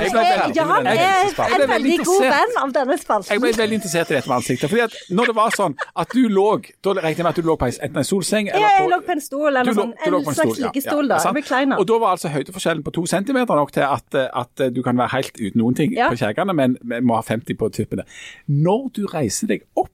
Jeg 0.00 0.08
er, 0.08 0.14
veldig- 0.14 0.54
Jan 0.56 0.86
jeg- 0.86 1.00
er 1.36 1.64
en 1.64 1.68
veldig 1.68 1.98
god 2.04 2.22
venn 2.24 2.54
av 2.62 2.72
denne 2.72 2.96
Jeg 3.28 3.40
ble 3.42 3.52
veldig 3.52 3.76
interessert 3.76 4.10
i 4.10 4.14
dette 4.14 4.28
med 4.28 4.36
ansiktet. 4.38 4.70
fordi 4.70 4.80
at 4.86 4.94
når 5.10 5.26
det 5.26 5.34
var 5.36 5.50
sånn 5.50 5.74
at 5.96 6.08
du 6.14 6.22
lå 6.28 6.64
Da 6.82 6.90
regnet 6.94 7.16
jeg 7.18 7.24
med 7.24 7.30
at 7.30 7.36
du 7.36 7.42
lå 7.42 7.56
på 7.60 7.66
en- 7.66 7.80
enten 7.82 7.96
en 7.98 8.04
solseng 8.08 8.48
eller 8.48 8.68
på 8.68 8.80
Jeg 8.80 8.88
lå 8.90 9.00
på 9.04 9.12
en 9.12 9.20
stol, 9.20 9.48
eller 9.48 9.72
sånn, 9.74 9.92
lå 10.06 10.18
en 10.18 10.24
slags 10.34 10.58
ja, 10.58 10.66
liggestol, 10.70 11.02
ja, 11.04 11.08
da. 11.08 11.18
sant? 11.18 11.78
Og 11.78 11.86
da 11.86 11.98
var 11.98 12.16
altså 12.16 12.28
høydeforskjellen 12.32 12.82
på 12.82 12.92
to 12.92 13.04
centimeter 13.06 13.54
nok 13.54 13.72
til 13.72 13.82
at, 13.82 14.14
at 14.14 14.72
du 14.74 14.82
kan 14.82 14.96
være 14.96 15.10
helt 15.10 15.32
uten 15.36 15.60
noen 15.60 15.74
ting 15.76 15.92
Ja. 15.92 16.08
på 16.08 16.16
kjegene, 16.16 16.54
men 16.54 16.78
men 16.82 17.04
må 17.04 17.14
ha 17.16 17.20
50 17.22 17.54
på 17.54 17.68
tuppene. 17.70 18.04
Når 18.48 18.92
du 18.94 19.06
reiser 19.06 19.46
deg 19.46 19.62
opp, 19.76 19.90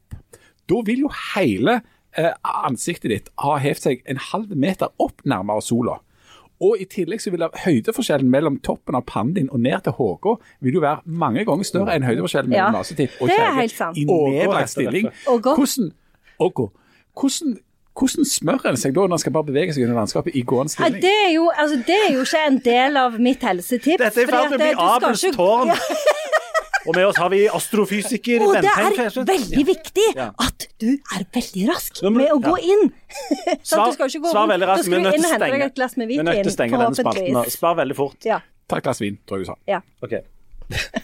da 0.70 0.82
vil 0.86 1.06
jo 1.06 1.10
hele 1.34 1.80
eh, 2.16 2.30
ansiktet 2.66 3.10
ditt 3.12 3.32
ha 3.42 3.56
hevet 3.62 3.86
seg 3.88 4.06
en 4.10 4.20
halv 4.30 4.54
meter 4.56 4.92
opp 5.02 5.24
nærmere 5.28 5.62
sola. 5.64 5.98
Og 6.60 6.76
I 6.76 6.84
tillegg 6.92 7.22
så 7.24 7.30
vil 7.32 7.46
høydeforskjellen 7.62 8.28
mellom 8.28 8.58
toppen 8.60 8.98
av 8.98 9.06
pannen 9.08 9.32
din 9.38 9.48
og 9.48 9.62
ned 9.64 9.80
til 9.86 9.94
HK 9.96 10.26
vil 10.66 10.76
jo 10.76 10.82
være 10.84 11.00
mange 11.08 11.46
ganger 11.48 11.64
større 11.64 11.94
enn 11.96 12.04
høydeforskjellen 12.04 12.52
mellom 12.52 12.76
Ja, 12.76 12.82
nesetipp 12.82 13.16
og 13.16 13.32
sant. 13.72 13.96
i 13.96 14.04
nedlagt 14.04 14.74
stilling. 14.74 15.08
Hvordan, 15.24 15.88
ågå. 16.36 16.66
hvordan, 17.16 17.56
hvordan 17.96 18.28
smører 18.28 18.74
en 18.74 18.80
seg 18.82 18.92
da 18.92 19.06
når 19.06 19.16
en 19.16 19.24
skal 19.24 19.36
bare 19.38 19.48
bevege 19.48 19.72
seg 19.72 19.86
under 19.88 20.02
landskapet 20.02 20.36
i 20.36 20.44
gående 20.44 20.74
stilling? 20.74 21.00
stilling? 21.00 21.06
det, 21.08 21.16
er 21.30 21.32
jo, 21.38 21.48
altså, 21.64 21.80
det 21.88 21.96
er 21.96 22.12
jo 22.18 22.28
ikke 22.28 22.44
en 22.52 22.60
del 22.68 23.00
av 23.06 23.18
mitt 23.30 23.48
helsetips. 23.48 24.04
Dette 24.04 24.20
er 24.20 24.28
i 24.28 24.32
ferd 24.34 24.52
med 24.52 24.60
å 24.60 24.64
bli 24.66 24.72
Abels 24.90 25.24
tårn. 25.40 25.72
Ja, 25.72 25.80
Og 26.88 26.96
med 26.96 27.04
oss 27.04 27.18
har 27.20 27.28
vi 27.32 27.42
astrofysiker 27.52 28.44
og 28.46 28.54
det 28.56 28.70
er 28.72 29.12
veldig 29.28 29.64
viktig 29.68 30.06
at 30.16 30.66
du 30.80 30.88
er 30.96 31.26
veldig 31.34 31.66
rask 31.68 32.00
med 32.08 32.32
å 32.32 32.38
gå 32.40 32.56
inn. 32.64 32.86
Sånn 33.68 33.74
Svar, 33.74 33.92
skal 33.96 34.12
ikke 34.12 34.24
gå 34.24 34.32
svar 34.32 34.50
veldig 34.50 34.68
raskt. 34.70 34.88
Vi 34.88 34.96
er 34.96 35.04
nødt 35.04 35.18
til 35.18 35.28
å 35.28 35.36
stenge, 35.36 35.62
et 35.66 35.76
glass 35.76 35.96
med 36.00 36.10
vi 36.10 36.20
nødt 36.24 36.42
til 36.46 36.54
stenge 36.54 36.80
denne 36.80 36.96
spalten 36.96 37.52
Spar 37.52 37.78
veldig 37.82 37.96
fort. 37.98 38.20
Ja, 38.28 38.40
Ta 38.70 38.78
et 38.78 38.86
glass 38.86 39.02
vin, 39.02 39.18
tror 39.26 39.40
jeg 39.40 39.48
du 39.48 39.52
sa. 39.52 39.58
ja. 39.68 39.80
Okay. 40.04 40.22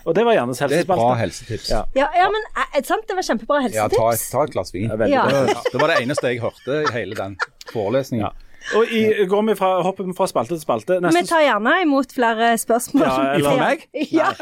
Og 0.06 0.14
det 0.14 0.22
var 0.22 0.36
Jannes 0.36 0.60
Det 0.62 0.76
er 0.76 0.84
et 0.84 0.88
bra 0.88 1.08
helsetips. 1.18 1.70
Ja. 1.72 1.82
ja, 1.98 2.06
ja 2.14 2.26
men 2.30 2.44
eh, 2.54 2.82
sant, 2.86 3.02
det 3.08 3.16
var 3.18 3.26
kjempebra 3.26 3.64
Ja, 3.64 3.88
ta, 3.90 4.04
helsetips. 4.12 4.28
ta 4.30 4.44
et 4.46 4.52
glass 4.54 4.70
vin. 4.74 4.86
Ja. 5.10 5.24
Det, 5.26 5.56
det 5.72 5.80
var 5.80 5.90
det 5.90 5.96
eneste 6.04 6.30
jeg 6.30 6.38
hørte 6.44 6.82
i 6.84 6.92
hele 6.94 7.18
den 7.18 7.34
forelesningen. 7.72 8.45
Og 8.74 8.90
i, 8.90 9.02
går 9.30 9.42
vi 9.46 9.54
fra, 9.58 9.68
hopper 9.86 10.04
vi 10.08 10.14
fra 10.16 10.26
spalte 10.26 10.56
til 10.56 10.62
spalte. 10.64 10.96
Vi 11.04 11.22
tar 11.28 11.44
gjerne 11.44 11.74
imot 11.84 12.10
flere 12.16 12.48
spørsmål. 12.58 13.04
Ja, 13.06 13.32
eller- 13.36 13.50
Fra 13.50 13.56
meg? 13.60 13.84
Ja. 14.16 14.32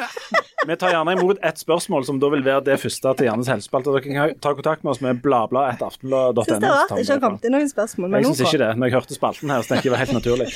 vi 0.67 0.77
tar 0.81 0.95
gjerne 0.95 1.13
imot 1.19 1.39
ett 1.45 1.59
spørsmål, 1.61 2.07
som 2.09 2.19
da 2.23 2.31
vil 2.33 2.45
være 2.47 2.65
det 2.65 2.79
første 2.81 3.13
til 3.19 3.27
Jannes 3.29 3.51
helsespalte. 3.53 3.93
Dere 3.93 4.01
kan 4.07 4.39
ta 4.41 4.55
kontakt 4.57 4.85
med 4.85 4.95
oss 4.95 5.03
med 5.05 5.21
bladblad.aftenblad.no. 5.25 6.45
Syns 6.47 6.63
det 6.63 6.71
er 6.71 6.73
rart 6.79 6.95
det 6.95 7.05
ikke 7.05 7.13
har 7.19 7.23
kommet 7.27 7.45
inn 7.45 7.57
noen 7.59 7.69
spørsmål. 7.71 8.09
Men 8.15 8.23
Jeg 8.25 8.31
syns 8.33 8.43
ikke 8.49 8.63
det. 8.65 8.71
Når 8.81 8.87
jeg 8.91 8.97
hørte 8.97 9.19
spalten 9.19 9.51
her, 9.55 9.61
så 9.67 9.69
tenkte 9.75 9.85
jeg 9.85 9.93
det 9.93 9.97
var 9.99 10.03
helt 10.07 10.17
naturlig. 10.17 10.49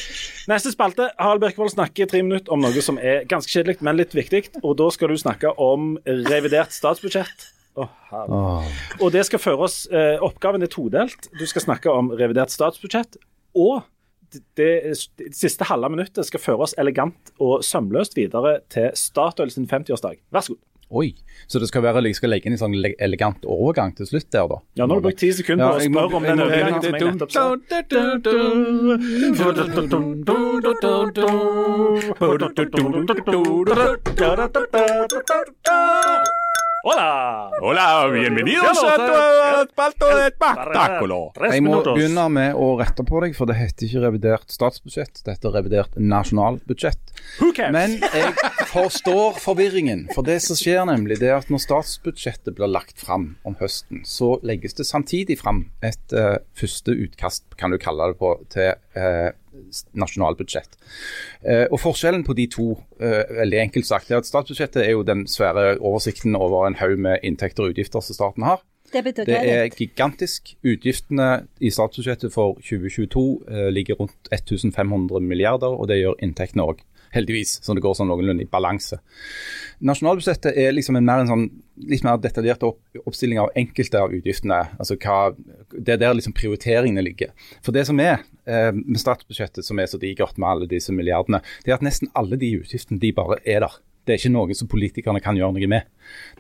Neste 0.49 0.73
spalte. 0.73 1.11
Harald 1.19 1.45
Birkevold 1.45 1.75
snakker 1.77 2.07
i 2.07 2.11
tre 2.15 2.23
minutter 2.25 2.53
om 2.57 2.65
noe 2.65 2.83
som 2.85 2.99
er 2.99 3.25
ganske 3.29 3.53
kjedelig, 3.53 3.79
men 3.85 3.99
litt 4.01 4.17
viktig. 4.17 4.47
Og 4.63 4.77
da 4.81 4.89
skal 4.95 5.13
du 5.13 5.19
snakke 5.21 5.53
om 5.61 5.97
revidert 6.07 6.73
statsbudsjett. 6.73 7.51
Oh. 7.79 8.65
Og 8.99 9.13
det 9.15 9.23
skal 9.29 9.39
føre 9.39 9.69
oss 9.69 9.85
eh, 9.95 10.17
Oppgaven 10.25 10.65
er 10.67 10.71
todelt. 10.73 11.29
Du 11.39 11.45
skal 11.47 11.63
snakke 11.63 11.93
om 11.95 12.09
revidert 12.19 12.51
statsbudsjett, 12.51 13.19
og 13.59 13.83
det, 14.33 14.43
det 14.61 15.33
siste 15.37 15.65
halve 15.69 15.89
minuttet 15.93 16.27
skal 16.29 16.43
føre 16.43 16.67
oss 16.67 16.75
elegant 16.81 17.33
og 17.41 17.65
sømløst 17.65 18.17
videre 18.19 18.59
til 18.73 18.91
Statoil 18.99 19.51
sin 19.55 19.69
50-årsdag. 19.71 20.21
Vær 20.35 20.45
så 20.45 20.53
god. 20.55 20.65
Oi, 20.89 21.11
så 21.49 21.61
det 21.61 21.69
skal 21.69 21.83
være, 21.85 22.01
jeg 22.09 22.17
skal 22.17 22.31
legge 22.33 22.49
inn 22.49 22.55
en 22.57 22.61
sånn 22.63 22.73
elegant 22.81 23.45
overgang 23.45 23.93
til 23.97 24.09
slutt 24.09 24.31
der, 24.33 24.47
da? 24.49 24.57
Ja, 24.79 24.87
Nå 24.87 24.97
har 24.97 25.03
du 25.03 25.05
brukt 25.11 25.21
ti 25.21 25.29
sekunder 25.37 25.65
Ja, 25.67 25.71
på 25.77 25.77
å 25.77 25.81
spørre 25.85 26.17
om 26.17 26.25
den 26.25 26.41
overgangen 26.47 26.81
som 26.81 26.95
jeg 26.97 27.05
nettopp 27.13 27.33
sa. 27.37 27.45
Hola! 36.89 37.51
Hola, 37.61 38.09
bienvenidos 38.09 38.79
a 38.83 38.97
tu 38.97 39.13
espalto 39.63 40.07
de 40.09 40.23
espectáculo. 40.31 41.19
Jeg 41.53 41.61
må 41.61 41.83
begynne 41.85 42.23
med 42.33 42.57
å 42.57 42.69
rette 42.81 43.05
på 43.05 43.21
deg, 43.21 43.35
for 43.37 43.51
det 43.51 43.59
heter 43.59 43.85
ikke 43.85 44.01
revidert 44.07 44.55
statsbudsjett, 44.55 45.21
det 45.27 45.35
heter 45.35 45.53
revidert 45.53 45.99
nasjonalbudsjett. 46.01 47.13
Men 47.77 47.99
jeg 48.01 48.33
forstår 48.73 49.37
forvirringen. 49.37 50.07
For 50.15 50.25
det 50.25 50.39
som 50.47 50.57
skjer 50.57 50.89
nemlig, 50.89 51.19
det 51.21 51.29
er 51.29 51.43
at 51.43 51.53
når 51.53 51.61
statsbudsjettet 51.67 52.57
blir 52.57 52.73
lagt 52.73 52.97
fram 53.05 53.35
om 53.45 53.59
høsten, 53.61 54.01
så 54.09 54.39
legges 54.41 54.81
det 54.81 54.89
samtidig 54.89 55.37
fram 55.43 55.67
et 55.85 56.17
uh, 56.17 56.41
første 56.57 56.97
utkast, 56.97 57.45
kan 57.61 57.69
du 57.69 57.77
kalle 57.85 58.15
det 58.15 58.17
på, 58.23 58.33
til 58.49 58.73
eh, 58.99 59.31
nasjonalbudsjett. 59.99 60.79
Eh, 61.43 61.67
og 61.71 61.81
Forskjellen 61.83 62.25
på 62.27 62.37
de 62.39 62.49
to, 62.53 62.71
eh, 63.01 63.23
veldig 63.41 63.61
enkelt 63.67 63.87
sagt, 63.89 64.11
er 64.11 64.21
at 64.21 64.29
statsbudsjettet 64.29 64.85
er 64.85 64.97
jo 64.97 65.07
den 65.07 65.27
svære 65.31 65.79
oversikten 65.79 66.37
over 66.37 66.67
en 66.67 66.79
haug 66.81 66.99
med 66.99 67.23
inntekter 67.23 67.67
og 67.67 67.75
utgifter 67.75 68.05
som 68.05 68.19
staten 68.19 68.47
har. 68.49 68.63
Det 68.93 69.05
Det 69.05 69.29
er 69.29 69.69
gigantisk. 69.69 70.55
Utgiftene 70.65 71.47
i 71.61 71.71
statsbudsjettet 71.71 72.33
for 72.33 72.55
2022 72.55 73.45
eh, 73.49 73.69
ligger 73.71 73.95
rundt 73.95 74.29
1500 74.33 75.21
milliarder, 75.21 75.69
og 75.69 75.89
det 75.89 76.01
gjør 76.01 76.17
inntektene 76.23 76.65
òg. 76.65 76.81
Heldigvis, 77.15 77.59
så 77.65 77.75
det 77.77 77.83
går 77.85 77.97
sånn 77.97 78.11
noenlunde 78.11 78.45
i 78.45 78.51
balanse. 78.51 79.01
Nasjonalbudsjettet 79.85 80.59
er 80.59 80.75
liksom 80.75 80.99
en 80.99 81.07
mer, 81.07 81.23
en 81.23 81.31
sånn, 81.31 81.45
litt 81.89 82.05
mer 82.07 82.21
detaljert 82.23 82.65
opp, 82.67 82.81
oppstilling 83.05 83.41
av 83.43 83.53
enkelte 83.59 84.03
av 84.03 84.15
utgiftene. 84.15 84.61
altså 84.79 84.99
hva, 85.01 85.35
Det 85.73 85.95
er 85.95 86.03
der 86.03 86.17
liksom 86.19 86.37
prioriteringene 86.37 87.05
ligger. 87.05 87.33
For 87.63 87.73
det 87.73 87.87
som 87.89 88.01
er 88.01 88.25
eh, 88.47 88.73
med 88.73 89.01
statsbudsjettet 89.01 89.65
som 89.65 89.79
er 89.79 89.87
så 89.87 90.01
digert 90.01 90.39
med 90.39 90.49
alle 90.49 90.71
disse 90.71 90.93
milliardene, 90.93 91.43
det 91.65 91.73
er 91.73 91.79
at 91.79 91.87
nesten 91.87 92.11
alle 92.15 92.37
de 92.41 92.57
utgiftene 92.61 93.01
de 93.01 93.13
bare 93.13 93.41
er 93.45 93.65
der. 93.67 93.79
Det 94.09 94.15
er 94.15 94.23
ikke 94.23 94.33
noe 94.33 94.55
som 94.57 94.69
politikerne 94.73 95.21
kan 95.21 95.37
gjøre 95.37 95.53
noe 95.53 95.69
med. 95.69 95.89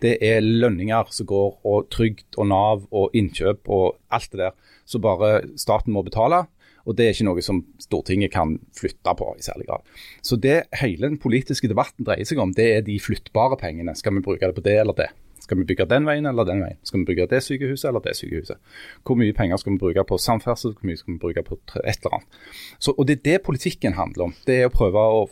Det 0.00 0.14
er 0.24 0.40
lønninger 0.40 1.10
som 1.12 1.28
går, 1.28 1.58
og 1.68 1.90
trygd 1.92 2.38
og 2.40 2.48
Nav 2.48 2.86
og 2.88 3.12
innkjøp 3.12 3.68
og 3.68 3.98
alt 4.08 4.32
det 4.32 4.40
der 4.40 4.54
som 4.88 5.04
bare 5.04 5.42
staten 5.60 5.92
må 5.92 6.00
betale. 6.06 6.46
Og 6.88 6.96
det 6.96 7.04
er 7.04 7.14
ikke 7.14 7.28
noe 7.28 7.44
som 7.44 7.60
Stortinget 7.82 8.32
kan 8.32 8.56
flytte 8.76 9.14
på 9.18 9.30
i 9.36 9.44
særlig 9.44 9.68
grad. 9.68 9.84
Så 10.24 10.40
det 10.40 10.62
hele 10.80 11.10
den 11.10 11.20
politiske 11.20 11.68
debatten 11.68 12.06
dreier 12.08 12.28
seg 12.28 12.40
om, 12.40 12.54
det 12.56 12.68
er 12.78 12.84
de 12.86 12.96
flyttbare 13.02 13.58
pengene. 13.60 13.92
Skal 13.98 14.16
vi 14.16 14.24
bruke 14.24 14.48
det 14.48 14.56
på 14.56 14.64
det 14.64 14.78
eller 14.80 14.96
det? 14.96 15.10
Skal 15.48 15.60
vi 15.60 15.64
bygge 15.68 15.86
den 15.88 16.04
veien 16.04 16.26
eller 16.28 16.44
den 16.44 16.60
veien? 16.60 16.80
Skal 16.84 17.00
vi 17.00 17.08
bygge 17.08 17.28
det 17.30 17.42
sykehuset 17.44 17.88
eller 17.88 18.02
det 18.04 18.16
sykehuset? 18.18 18.58
Hvor 19.04 19.16
mye 19.16 19.36
penger 19.36 19.60
skal 19.60 19.72
vi 19.72 19.80
bruke 19.80 20.04
på 20.04 20.18
samferdsel, 20.20 20.74
hvor 20.76 20.88
mye 20.88 21.00
skal 21.00 21.14
vi 21.14 21.22
bruke 21.22 21.44
på 21.46 21.56
et 21.84 22.02
eller 22.02 22.18
annet? 22.18 22.42
Så, 22.76 22.92
og 22.92 23.08
det 23.08 23.18
er 23.18 23.24
det 23.30 23.38
politikken 23.46 23.96
handler 23.96 24.28
om. 24.28 24.34
Det 24.44 24.58
er 24.58 24.68
å 24.68 24.74
prøve 24.74 25.00
å 25.00 25.22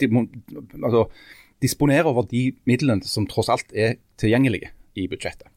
de, 0.00 0.08
altså, 0.82 1.06
disponere 1.64 2.10
over 2.10 2.26
de 2.28 2.50
midlene 2.68 3.08
som 3.08 3.28
tross 3.30 3.48
alt 3.52 3.72
er 3.72 3.96
tilgjengelige 4.20 4.72
i 5.00 5.06
budsjettet. 5.08 5.48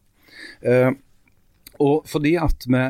Uh, 0.63 0.95
og 1.83 2.07
fordi 2.07 2.35
at 2.39 2.67
vi 2.69 2.83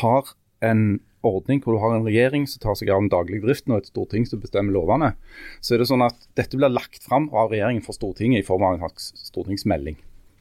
har 0.00 0.34
en 0.64 0.84
ordning 1.26 1.60
hvor 1.62 1.76
du 1.76 1.82
har 1.82 1.94
en 1.96 2.06
regjering 2.06 2.46
som 2.48 2.62
tar 2.62 2.78
seg 2.78 2.90
av 2.92 3.02
den 3.02 3.12
daglige 3.12 3.44
driften 3.44 3.74
og 3.74 3.82
et 3.82 3.90
storting 3.92 4.26
som 4.28 4.40
bestemmer 4.42 4.74
lovene, 4.76 5.14
så 5.60 5.74
er 5.74 5.82
det 5.82 5.88
sånn 5.90 6.04
at 6.06 6.28
dette 6.38 6.56
blir 6.58 6.72
lagt 6.72 7.04
fram 7.06 7.28
av 7.32 7.52
regjeringen 7.52 7.84
for 7.84 7.96
Stortinget 7.96 8.44
i 8.44 8.46
form 8.46 8.64
av 8.66 8.78
en 8.78 8.92
stortingsmelding. 8.98 9.98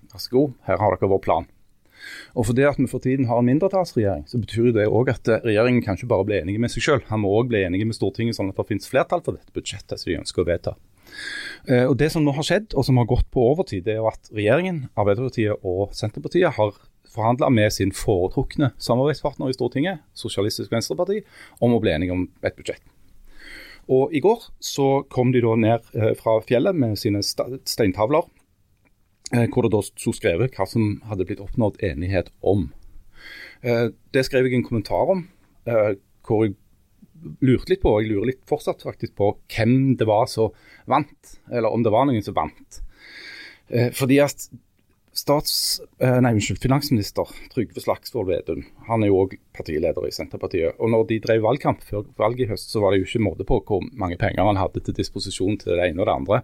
Vær 0.09 0.23
så 0.23 0.33
god, 0.33 0.53
her 0.67 0.81
har 0.81 0.95
dere 0.95 1.11
vår 1.11 1.23
plan. 1.25 1.49
Og 2.39 2.45
fordi 2.47 2.63
at 2.63 2.77
vi 2.79 2.87
for 2.87 3.03
tiden 3.03 3.27
har 3.27 3.41
en 3.41 3.49
mindretallsregjering, 3.49 4.23
så 4.29 4.39
betyr 4.39 4.71
det 4.75 4.87
òg 4.87 5.11
at 5.11 5.27
eh, 5.27 5.41
regjeringen 5.45 5.83
kan 5.83 5.97
ikke 5.99 6.11
bare 6.13 6.27
bli 6.29 6.37
enige 6.39 6.61
med 6.63 6.71
seg 6.71 6.85
selv, 6.85 7.09
han 7.11 7.23
må 7.23 7.33
òg 7.35 7.49
bli 7.51 7.65
enige 7.65 7.87
med 7.89 7.97
Stortinget 7.97 8.37
sånn 8.37 8.51
at 8.53 8.59
det 8.59 8.67
finnes 8.69 8.87
flertall 8.89 9.23
for 9.25 9.35
dette 9.35 9.53
budsjettet 9.55 9.99
som 9.99 10.11
de 10.11 10.19
ønsker 10.21 10.45
å 10.45 10.47
vedta. 10.47 10.75
Eh, 11.67 11.85
Og 11.89 11.97
Det 11.97 12.11
som 12.13 12.23
nå 12.23 12.31
har 12.37 12.45
skjedd, 12.45 12.73
og 12.73 12.85
som 12.85 12.97
har 13.01 13.09
gått 13.09 13.27
på 13.33 13.43
overtid, 13.51 13.83
det 13.83 13.97
er 13.97 14.01
jo 14.03 14.07
at 14.07 14.31
regjeringen, 14.31 14.87
Arbeiderpartiet 14.95 15.59
og 15.63 15.91
Senterpartiet 15.97 16.55
har 16.55 16.79
forhandla 17.13 17.49
med 17.53 17.73
sin 17.73 17.91
foretrukne 17.95 18.71
samarbeidspartner 18.81 19.49
i 19.49 19.57
Stortinget, 19.57 20.05
Sosialistisk 20.17 20.71
Venstreparti, 20.73 21.23
om 21.63 21.75
å 21.75 21.81
bli 21.83 21.93
enige 21.95 22.15
om 22.15 22.27
et 22.45 22.57
budsjett. 22.57 22.83
Og 23.89 24.13
I 24.13 24.21
går 24.21 24.43
så 24.61 25.01
kom 25.09 25.31
de 25.33 25.41
da 25.41 25.55
ned 25.57 25.87
eh, 25.97 26.13
fra 26.17 26.37
fjellet 26.45 26.77
med 26.77 26.97
sine 27.01 27.23
steintavler, 27.25 28.27
eh, 29.33 29.47
hvor 29.49 29.65
det 29.65 29.73
da 29.73 29.81
sto 29.85 30.13
skrevet 30.13 30.53
hva 30.57 30.67
som 30.69 30.99
hadde 31.09 31.25
blitt 31.25 31.41
oppnådd 31.41 31.81
enighet 31.89 32.29
om. 32.45 32.67
Eh, 33.65 33.89
Det 34.13 34.25
skrev 34.27 34.45
jeg 34.45 34.59
en 34.59 34.67
kommentar 34.67 35.09
om, 35.15 35.27
hvor 36.25 36.45
jeg 36.45 36.55
lurte 37.43 37.73
litt 37.73 37.81
på, 37.81 37.91
og 37.91 38.01
jeg 38.01 38.13
lurer 38.13 38.29
litt 38.31 38.45
fortsatt 38.49 38.85
faktisk 38.85 39.17
på, 39.17 39.33
hvem 39.51 39.97
det 39.99 40.07
var 40.09 40.29
som 40.31 40.53
vant, 40.89 41.35
eller 41.51 41.69
om 41.69 41.83
det 41.83 41.91
var 41.93 42.07
noen 42.07 42.23
som 42.25 42.37
vant. 42.37 42.79
Fordi 43.69 44.17
at 44.23 44.47
stats, 45.29 45.81
eh, 46.01 46.17
nei, 46.23 46.31
unnskyld, 46.33 46.57
finansminister 46.63 47.29
Trygve 47.53 47.81
Slagsvold 47.83 48.31
Vedum, 48.31 48.63
han 48.87 49.03
er 49.03 49.11
jo 49.11 49.19
òg 49.21 49.35
partileder 49.53 50.07
i 50.07 50.13
Senterpartiet. 50.13 50.73
og 50.79 50.89
når 50.89 51.05
de 51.07 51.19
drev 51.21 51.43
valgkamp 51.43 51.83
før 51.85 52.07
valget 52.17 52.47
i 52.47 52.49
høst, 52.49 52.71
så 52.71 52.81
var 52.81 52.91
det 52.91 53.01
jo 53.01 53.05
ikke 53.05 53.25
måte 53.27 53.45
på 53.45 53.59
hvor 53.61 53.85
mange 53.93 54.17
penger 54.17 54.47
han 54.47 54.57
hadde 54.57 54.81
til 54.81 54.97
disposisjon 54.97 55.59
til 55.61 55.77
det 55.77 55.91
ene 55.91 56.01
og 56.01 56.09
det 56.09 56.15
andre. 56.15 56.41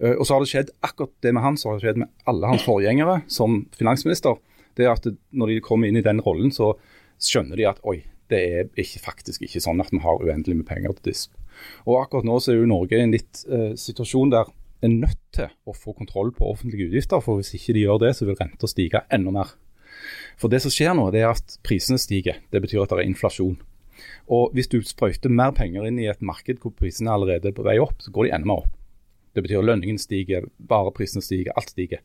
Eh, 0.00 0.16
Og 0.16 0.26
så 0.26 0.34
har 0.34 0.40
det 0.40 0.50
skjedd 0.50 0.74
akkurat 0.82 1.12
det 1.22 1.34
med 1.34 1.42
han 1.42 1.56
så 1.56 1.70
har 1.70 1.78
det 1.78 1.86
skjedd 1.86 2.02
med 2.02 2.08
alle 2.26 2.46
hans 2.46 2.66
forgjengere 2.66 3.22
som 3.28 3.66
finansminister. 3.78 4.36
Det 4.74 4.84
er 4.84 4.92
at 4.92 5.06
når 5.32 5.46
de 5.46 5.60
kommer 5.60 5.88
inn 5.88 5.96
i 5.96 6.04
den 6.04 6.20
rollen, 6.20 6.50
så 6.50 6.74
skjønner 7.22 7.56
de 7.56 7.64
at 7.70 7.80
oi, 7.84 8.02
det 8.28 8.42
er 8.42 8.68
ikke, 8.74 8.98
faktisk 9.06 9.42
ikke 9.46 9.62
sånn 9.62 9.80
at 9.80 9.92
vi 9.92 10.02
har 10.02 10.18
uendelig 10.18 10.56
med 10.56 10.66
penger 10.66 10.92
til 10.98 11.12
disp. 11.12 11.32
Og 11.86 12.02
akkurat 12.02 12.26
nå 12.26 12.40
så 12.42 12.52
er 12.52 12.58
jo 12.58 12.66
Norge 12.66 12.98
i 12.98 13.04
en 13.06 13.14
litt 13.14 13.46
uh, 13.48 13.72
situasjon 13.78 14.34
der 14.34 14.50
er 14.84 14.92
nødt 14.92 15.20
til 15.34 15.52
å 15.66 15.74
få 15.76 15.94
kontroll 15.96 16.32
på 16.36 16.48
offentlige 16.50 16.90
utgifter. 16.90 17.22
For 17.24 17.40
hvis 17.40 17.54
ikke 17.56 17.76
de 17.76 17.86
gjør 17.86 18.02
det, 18.04 18.12
så 18.16 18.28
vil 18.28 18.38
renta 18.38 18.70
stige 18.70 19.04
enda 19.12 19.32
mer. 19.38 19.54
For 20.40 20.52
det 20.52 20.60
som 20.64 20.72
skjer 20.72 20.94
nå, 20.96 21.08
det 21.14 21.22
er 21.24 21.32
at 21.32 21.58
prisene 21.66 22.00
stiger. 22.00 22.42
Det 22.52 22.62
betyr 22.64 22.84
at 22.84 22.92
det 22.92 23.00
er 23.00 23.10
inflasjon. 23.10 23.56
Og 24.28 24.52
hvis 24.56 24.68
du 24.68 24.80
sprøyter 24.84 25.32
mer 25.32 25.54
penger 25.56 25.86
inn 25.88 26.00
i 26.02 26.08
et 26.10 26.24
marked 26.24 26.60
hvor 26.60 26.74
prisene 26.76 27.14
allerede 27.14 27.50
er 27.50 27.56
på 27.56 27.64
vei 27.66 27.78
opp, 27.80 27.96
så 28.04 28.12
går 28.12 28.28
de 28.28 28.34
enda 28.36 28.50
mer 28.50 28.66
opp. 28.66 28.74
Det 29.36 29.42
betyr 29.44 29.60
at 29.60 29.68
lønningen 29.68 29.98
stiger, 30.00 30.46
vareprisene 30.70 31.20
stiger, 31.20 31.52
alt 31.60 31.74
stiger. 31.74 32.00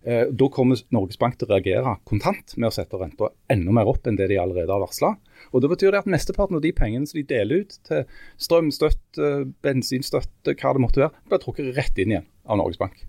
Eh, 0.00 0.30
da 0.32 0.46
kommer 0.48 0.80
Norges 0.96 1.20
Bank 1.20 1.36
til 1.36 1.44
å 1.44 1.52
reagere 1.52 1.92
kontant 2.08 2.54
med 2.56 2.70
å 2.70 2.72
sette 2.72 2.96
renta 2.96 3.28
enda 3.52 3.74
mer 3.76 3.90
opp 3.90 4.08
enn 4.08 4.16
det 4.16 4.30
de 4.32 4.38
allerede 4.40 4.72
har 4.72 4.80
varsla. 4.80 5.12
Og 5.52 5.60
det 5.60 5.68
betyr 5.74 5.92
det 5.92 6.00
at 6.00 6.08
mesteparten 6.08 6.56
av 6.56 6.64
de 6.64 6.72
pengene 6.76 7.04
som 7.08 7.20
de 7.20 7.26
deler 7.28 7.66
ut 7.66 7.76
til 7.84 8.06
strømstøtte, 8.40 9.30
bensinstøtte, 9.60 10.56
hva 10.56 10.72
det 10.72 10.84
måtte 10.86 11.04
være, 11.04 11.24
blir 11.28 11.44
trukket 11.44 11.72
rett 11.76 12.00
inn 12.00 12.16
igjen 12.16 12.28
av 12.48 12.62
Norges 12.62 12.80
Bank. 12.80 13.04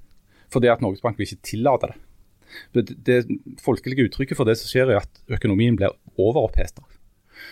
Fordi 0.51 0.71
at 0.71 0.83
Norges 0.83 1.03
Bank 1.05 1.15
vil 1.15 1.29
ikke 1.29 1.47
tillate 1.53 1.93
det. 1.93 1.99
Det, 3.07 3.21
folkelige 3.63 4.09
uttrykket 4.09 4.35
for 4.35 4.49
det 4.49 4.57
som 4.59 4.67
skjer, 4.67 4.91
er 4.91 5.05
at 5.05 5.37
økonomien 5.39 5.79
blir 5.79 5.95
overoppheta. 6.19 6.83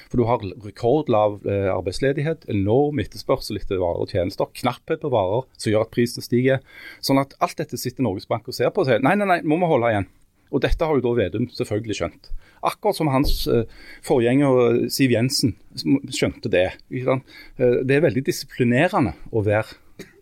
For 0.10 0.20
du 0.20 0.26
har 0.30 0.44
rekordlav 0.66 1.40
eh, 1.48 1.70
arbeidsledighet, 1.72 2.48
enorm 2.52 3.02
etterspørsel 3.04 3.60
etter 3.60 3.82
varer 3.82 4.06
og 4.06 4.14
tjenester, 4.14 4.50
knapphet 4.62 5.04
på 5.04 5.12
varer 5.14 5.46
som 5.56 5.74
gjør 5.74 5.88
at 5.88 5.94
prisen 5.94 6.26
stiger. 6.26 6.64
Sånn 7.06 7.22
at 7.22 7.36
alt 7.44 7.60
dette 7.62 7.80
sitter 7.80 8.06
Norges 8.06 8.30
Bank 8.30 8.50
og 8.50 8.58
ser 8.58 8.74
på 8.74 8.84
og 8.84 8.90
sier 8.90 9.04
nei, 9.06 9.16
nei, 9.20 9.28
nei, 9.30 9.42
må 9.46 9.60
vi 9.62 9.70
holde 9.70 9.94
igjen. 9.94 10.10
Og 10.50 10.64
dette 10.66 10.86
har 10.86 10.98
jo 10.98 11.04
da 11.06 11.14
Vedum 11.20 11.46
selvfølgelig 11.54 12.00
skjønt. 12.00 12.32
Akkurat 12.66 12.98
som 12.98 13.12
hans 13.14 13.44
eh, 13.52 13.68
forgjenger 14.06 14.64
eh, 14.66 14.80
Siv 14.94 15.14
Jensen 15.14 15.54
skjønte 15.78 16.52
det. 16.52 16.72
det 16.90 17.96
er 17.96 18.08
veldig 18.08 18.26
disiplinerende 18.26 19.14
å 19.30 19.46
være 19.46 19.78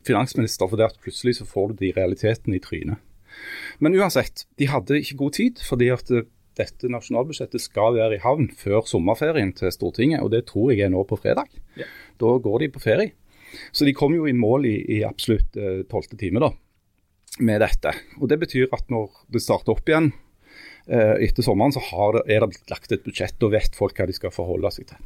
finansminister, 0.08 0.68
for 0.70 0.84
at 0.84 1.00
plutselig 1.04 1.40
så 1.40 1.48
får 1.48 1.72
du 1.74 1.86
de 1.86 1.94
realitetene 1.96 2.58
i 2.58 2.64
trynet. 2.64 3.04
Men 3.84 3.96
uansett, 3.98 4.46
de 4.58 4.70
hadde 4.72 5.00
ikke 5.02 5.20
god 5.20 5.36
tid, 5.38 5.62
fordi 5.64 5.90
at 5.94 6.12
dette 6.58 6.90
nasjonalbudsjettet 6.92 7.62
skal 7.64 7.96
være 7.98 8.18
i 8.18 8.24
havn 8.24 8.50
før 8.58 8.86
sommerferien 8.90 9.54
til 9.58 9.72
Stortinget, 9.74 10.24
og 10.24 10.32
det 10.34 10.46
tror 10.50 10.74
jeg 10.74 10.86
er 10.86 10.94
nå 10.94 11.04
på 11.08 11.20
fredag. 11.20 11.50
Da 12.18 12.38
går 12.44 12.64
de 12.66 12.72
på 12.74 12.84
ferie. 12.84 13.14
Så 13.72 13.88
de 13.88 13.96
kom 13.96 14.16
jo 14.16 14.28
i 14.28 14.36
mål 14.36 14.68
i, 14.68 14.78
i 14.98 15.02
absolutt 15.08 15.58
eh, 15.58 15.84
tolvte 15.90 16.18
time 16.20 16.42
da, 16.44 16.52
med 17.40 17.62
dette. 17.64 17.94
Og 18.20 18.30
Det 18.30 18.40
betyr 18.42 18.74
at 18.76 18.90
når 18.94 19.12
det 19.34 19.44
starter 19.44 19.74
opp 19.76 19.88
igjen 19.88 20.12
eh, 20.92 21.16
etter 21.28 21.46
sommeren, 21.46 21.76
så 21.76 21.84
har 21.92 22.18
det, 22.18 22.26
er 22.28 22.44
det 22.44 22.52
blitt 22.54 22.74
lagt 22.74 22.92
et 22.92 23.06
budsjett, 23.06 23.38
og 23.44 23.54
vet 23.56 23.78
folk 23.78 23.98
hva 23.98 24.10
de 24.10 24.18
skal 24.18 24.34
forholde 24.36 24.74
seg 24.76 24.92
til. 24.92 25.00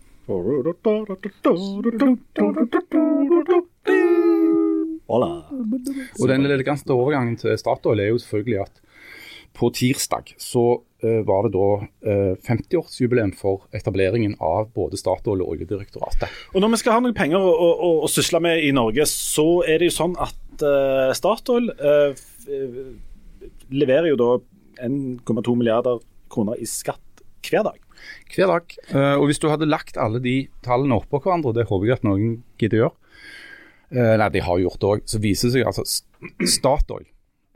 Hola. 5.11 5.31
Og 5.51 6.29
den 6.29 6.47
elegante 6.47 6.93
overgangen 6.95 7.35
til 7.41 7.57
Statoil 7.59 7.99
er 7.99 8.13
jo 8.13 8.21
selvfølgelig 8.21 8.61
at 8.63 8.79
på 9.57 9.67
tirsdag 9.75 10.31
så 10.39 10.65
eh, 10.77 10.90
var 11.27 11.47
det 11.47 11.53
da 11.55 11.67
eh, 12.05 12.33
50-årsjubileum 12.47 13.33
for 13.37 13.65
etableringen 13.75 14.35
av 14.43 14.69
både 14.75 14.99
Statoil 14.99 15.43
og 15.43 15.55
Oljedirektoratet. 15.55 16.29
Og 16.53 16.61
Når 16.63 16.75
vi 16.75 16.81
skal 16.83 16.97
ha 16.97 17.03
noen 17.03 17.17
penger 17.17 17.41
å, 17.41 17.51
å, 17.51 17.91
å 18.05 18.09
sysle 18.11 18.41
med 18.43 18.61
i 18.65 18.71
Norge, 18.75 19.07
så 19.09 19.63
er 19.65 19.81
det 19.81 19.91
jo 19.91 19.97
sånn 19.97 20.17
at 20.21 20.65
uh, 20.65 21.11
Statoil 21.17 21.71
uh, 21.81 22.13
eh, 22.47 22.81
leverer 23.73 24.11
jo 24.11 24.19
da 24.19 24.31
1,2 24.85 25.57
milliarder 25.57 26.01
kroner 26.31 26.59
i 26.61 26.67
skatt 26.69 27.23
hver 27.47 27.65
dag. 27.67 27.79
Hver 28.31 28.49
dag. 28.49 28.75
Uh, 28.93 29.15
og 29.19 29.29
hvis 29.29 29.41
du 29.41 29.49
hadde 29.51 29.69
lagt 29.69 29.99
alle 29.99 30.21
de 30.23 30.35
tallene 30.65 30.99
oppå 31.01 31.21
hverandre, 31.21 31.55
det 31.57 31.67
håper 31.69 31.89
jeg 31.89 31.99
at 31.99 32.07
noen 32.07 32.41
gidder 32.61 32.77
å 32.77 32.83
gjøre, 32.85 32.97
eh, 33.91 34.13
nei, 34.21 34.29
de 34.33 34.43
har 34.45 34.61
gjort 34.61 34.81
det 34.81 34.91
òg, 34.91 35.03
så 35.09 35.21
viser 35.21 35.49
det 35.49 35.57
seg 35.57 35.69
altså 35.69 35.85
Statoil, 36.47 37.07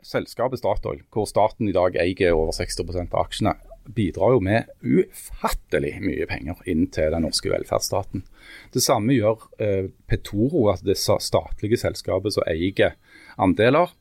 selskapet 0.06 0.60
Statoil, 0.60 1.02
hvor 1.12 1.26
staten 1.28 1.68
i 1.68 1.74
dag 1.74 1.96
eier 2.00 2.36
over 2.36 2.54
60% 2.54 3.12
av 3.12 3.26
aksjene, 3.26 3.56
bidrar 3.86 4.34
jo 4.34 4.40
med 4.42 4.70
ufattelig 4.82 5.92
mye 6.02 6.26
penger 6.26 6.62
inn 6.70 6.88
til 6.94 7.12
den 7.14 7.22
norske 7.26 7.50
velferdsstaten. 7.52 8.24
Det 8.74 8.82
samme 8.82 9.14
gjør 9.14 9.46
eh, 9.62 9.92
Petoro, 10.10 10.66
altså 10.72 10.88
det 10.88 10.98
statlige 10.98 11.78
selskapet 11.80 12.34
som 12.34 12.46
eier 12.50 12.96
andeler. 13.38 13.92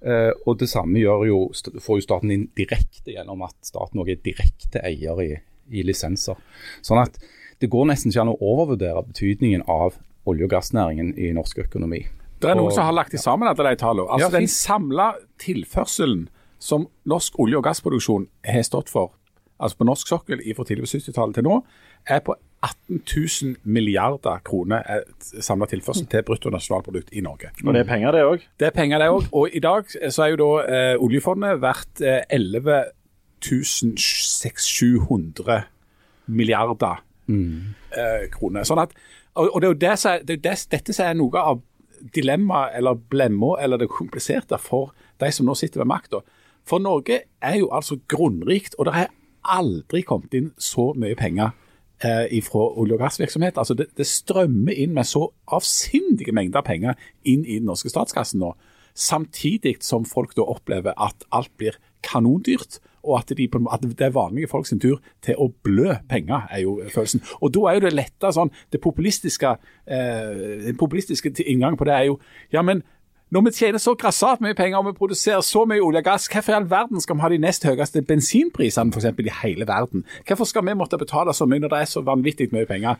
Eh, 0.00 0.30
og 0.46 0.60
det 0.62 0.70
samme 0.70 1.00
jo, 1.02 1.40
får 1.52 2.00
jo 2.00 2.06
staten 2.06 2.32
inn 2.32 2.48
direkte 2.56 3.12
gjennom 3.12 3.42
at 3.46 3.56
staten 3.66 4.00
også 4.00 4.14
er 4.14 4.24
direkte 4.24 4.84
eier 4.86 5.24
i, 5.24 5.32
i 5.74 5.84
lisenser. 5.86 6.38
Sånn 6.80 7.02
at 7.02 7.18
det 7.58 7.70
går 7.72 7.90
nesten 7.90 8.12
ikke 8.12 8.22
an 8.22 8.32
å 8.32 8.38
overvurdere 8.38 9.02
betydningen 9.10 9.66
av 9.66 9.98
olje- 10.28 10.46
og 10.46 10.52
gassnæringen 10.52 11.14
i 11.18 11.32
norsk 11.34 11.64
økonomi. 11.66 12.04
Det 12.40 12.50
er 12.50 12.54
noen 12.54 12.66
Og- 12.70 12.74
som 12.74 12.84
har 12.84 12.92
lagt 12.92 13.10
det 13.12 13.20
sammen 13.20 13.48
alle 13.48 13.70
de 13.70 13.76
tallene. 13.76 14.08
Altså 14.08 14.30
Ja. 14.30 14.38
Den 14.38 14.46
samla 14.48 15.14
tilførselen 15.38 16.28
som 16.58 16.86
norsk 17.06 17.34
olje- 17.38 17.56
og 17.56 17.64
gassproduksjon 17.64 18.28
har 18.44 18.62
stått 18.62 18.88
for, 18.88 19.10
altså 19.60 19.76
på 19.78 19.84
norsk 19.84 20.06
sokkel 20.06 20.38
fra 20.56 20.64
tidlig 20.64 20.82
på 20.86 20.98
70-tallet 20.98 21.34
til 21.34 21.42
nå, 21.44 21.62
er 22.06 22.20
på 22.20 22.34
18 22.62 23.02
000 23.06 23.56
milliarder 23.64 24.40
kroner 24.44 24.82
samla 25.20 25.66
tilførsel 25.66 26.06
til 26.10 26.22
bruttonasjonalprodukt 26.22 27.08
i 27.12 27.20
Norge. 27.20 27.50
Og 27.64 27.72
det 27.74 27.80
er 27.80 27.84
penger, 27.84 28.10
det 28.12 28.22
òg. 28.24 28.40
Det 28.58 28.66
er 28.66 28.70
penger, 28.74 28.98
det 28.98 29.08
òg. 29.08 29.28
Og 29.32 29.48
i 29.54 29.58
dag 29.60 29.84
så 30.10 30.22
er 30.24 30.28
jo 30.32 30.36
da 30.36 30.62
eh, 30.66 30.96
oljefondet 30.98 31.60
verdt 31.60 32.00
eh, 32.02 32.22
11 32.30 32.84
700 33.40 35.62
milliarder 36.26 37.00
eh, 37.28 38.26
kroner. 38.34 38.66
Sånn 38.66 38.80
at, 38.82 38.94
og, 39.38 39.50
og 39.54 39.60
det 39.60 39.68
er 39.68 39.72
jo 39.72 39.78
det 39.78 39.90
er, 39.92 40.00
er 40.10 40.24
det, 40.26 40.38
dette 40.72 40.94
som 40.96 41.06
er 41.06 41.18
noe 41.18 41.42
av 41.42 41.60
dilemmaet 42.14 42.76
eller 42.78 42.98
blemma 43.10 43.56
eller 43.62 43.80
det 43.80 43.90
kompliserte 43.92 44.58
for 44.62 44.92
de 45.20 45.30
som 45.34 45.48
nå 45.48 45.54
sitter 45.58 45.82
ved 45.82 45.90
makta. 45.90 46.22
For 46.68 46.82
Norge 46.82 47.22
er 47.40 47.56
jo 47.60 47.70
altså 47.72 47.98
grunnrikt, 48.08 48.76
og 48.78 48.86
det 48.88 48.94
har 48.94 49.14
aldri 49.48 50.02
kommet 50.06 50.34
inn 50.36 50.50
så 50.60 50.90
mye 50.98 51.16
penger 51.18 51.54
eh, 52.04 52.42
fra 52.44 52.66
olje- 52.76 52.98
og 52.98 53.02
gassvirksomhet. 53.02 53.58
Altså 53.58 53.74
det, 53.78 53.88
det 53.96 54.06
strømmer 54.06 54.76
inn 54.76 54.92
med 54.96 55.08
så 55.08 55.28
avsindige 55.54 56.34
mengder 56.36 56.66
penger 56.66 56.98
inn 57.24 57.46
i 57.46 57.58
den 57.58 57.68
norske 57.70 57.92
statskassen 57.92 58.42
nå. 58.44 58.52
Samtidig 58.98 59.78
som 59.86 60.06
folk 60.08 60.34
da 60.36 60.44
opplever 60.44 60.96
at 60.98 61.24
alt 61.32 61.52
blir 61.56 61.78
kanondyrt, 62.02 62.80
og 63.02 63.18
at, 63.20 63.32
de, 63.38 63.48
at 63.72 63.86
det 63.86 64.06
er 64.06 64.14
vanlige 64.14 64.50
folk 64.50 64.66
sin 64.68 64.80
tur 64.82 65.00
til 65.24 65.38
å 65.38 65.48
blø 65.64 65.94
penger, 66.10 66.48
er 66.50 66.64
jo 66.64 66.78
følelsen. 66.92 67.22
Og 67.40 67.52
da 67.54 67.66
er 67.68 67.78
jo 67.78 67.86
det 67.86 67.94
lette 67.94 68.32
sånn, 68.34 68.52
det 68.72 68.82
populistiske, 68.84 69.54
eh, 69.86 70.70
populistiske 70.78 71.32
inngangen 71.46 71.78
på 71.78 71.88
det 71.88 71.96
er 71.96 72.08
jo 72.10 72.18
ja, 72.54 72.62
men 72.62 72.82
når 73.30 73.44
vi 73.44 73.50
tjener 73.52 73.80
så 73.82 73.92
grassat 73.98 74.40
mye 74.40 74.56
penger 74.56 74.80
og 74.80 74.86
vi 74.86 74.94
produserer 74.96 75.42
så 75.44 75.66
mye 75.68 75.82
olje 75.84 76.00
og 76.00 76.06
gass, 76.06 76.28
hvorfor 76.32 76.54
i 76.54 76.56
all 76.56 76.68
verden 76.70 77.02
skal 77.04 77.18
vi 77.18 77.24
ha 77.24 77.28
de 77.28 77.40
nest 77.42 77.66
høyeste 77.68 78.00
bensinprisene 78.08 78.94
for 78.94 79.02
eksempel, 79.02 79.28
i 79.28 79.34
hele 79.42 79.66
verden? 79.68 80.04
Hvorfor 80.26 80.48
skal 80.48 80.64
vi 80.64 80.76
måtte 80.78 80.96
betale 81.00 81.34
så 81.36 81.44
mye 81.44 81.60
når 81.60 81.74
det 81.74 81.80
er 81.82 81.90
så 81.90 82.00
vanvittig 82.06 82.48
mye 82.56 82.64
penger? 82.68 82.96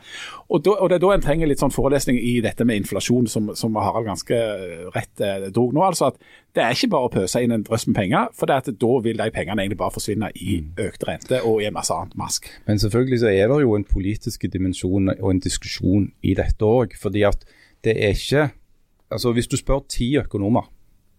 Og, 0.49 0.61
da, 0.65 0.75
og 0.77 0.89
Det 0.89 0.99
er 0.99 1.03
da 1.05 1.13
en 1.15 1.25
trenger 1.25 1.49
litt 1.49 1.63
sånn 1.63 1.73
forelesning 1.73 2.19
i 2.21 2.35
dette 2.45 2.67
med 2.67 2.83
inflasjon, 2.83 3.25
som, 3.31 3.49
som 3.57 3.79
Harald 3.81 4.05
ganske 4.05 4.37
eh, 4.37 4.85
rett 4.93 5.25
eh, 5.25 5.49
drog 5.55 5.73
nå. 5.73 5.81
altså 5.87 6.11
at 6.11 6.21
Det 6.53 6.61
er 6.61 6.77
ikke 6.77 6.91
bare 6.93 7.09
å 7.09 7.13
pøse 7.13 7.41
inn 7.41 7.55
en 7.55 7.65
drøss 7.65 7.87
med 7.89 7.97
penger, 7.97 8.29
for 8.37 8.49
det 8.49 8.59
at 8.61 8.71
da 8.85 8.93
vil 9.05 9.17
de 9.17 9.29
pengene 9.33 9.65
egentlig 9.65 9.81
bare 9.81 9.97
forsvinne 9.97 10.29
i 10.37 10.59
økt 10.85 11.07
rente 11.09 11.41
og 11.41 11.63
i 11.63 11.69
en 11.71 11.77
masse 11.77 11.93
annet 11.95 12.13
mask. 12.19 12.51
Men 12.69 12.81
selvfølgelig 12.81 13.23
så 13.23 13.33
er 13.33 13.49
det 13.49 13.59
jo 13.63 13.73
en 13.73 13.89
politisk 13.97 14.45
dimensjon 14.53 15.09
og 15.17 15.27
en 15.33 15.41
diskusjon 15.41 16.11
i 16.21 16.37
dette 16.37 16.65
òg. 16.65 16.93
Det 17.79 17.93
er 17.95 18.13
ikke 18.13 18.49
Altså 19.09 19.33
Hvis 19.33 19.49
du 19.49 19.57
spør 19.57 19.85
ti 19.89 20.11
økonomer 20.19 20.69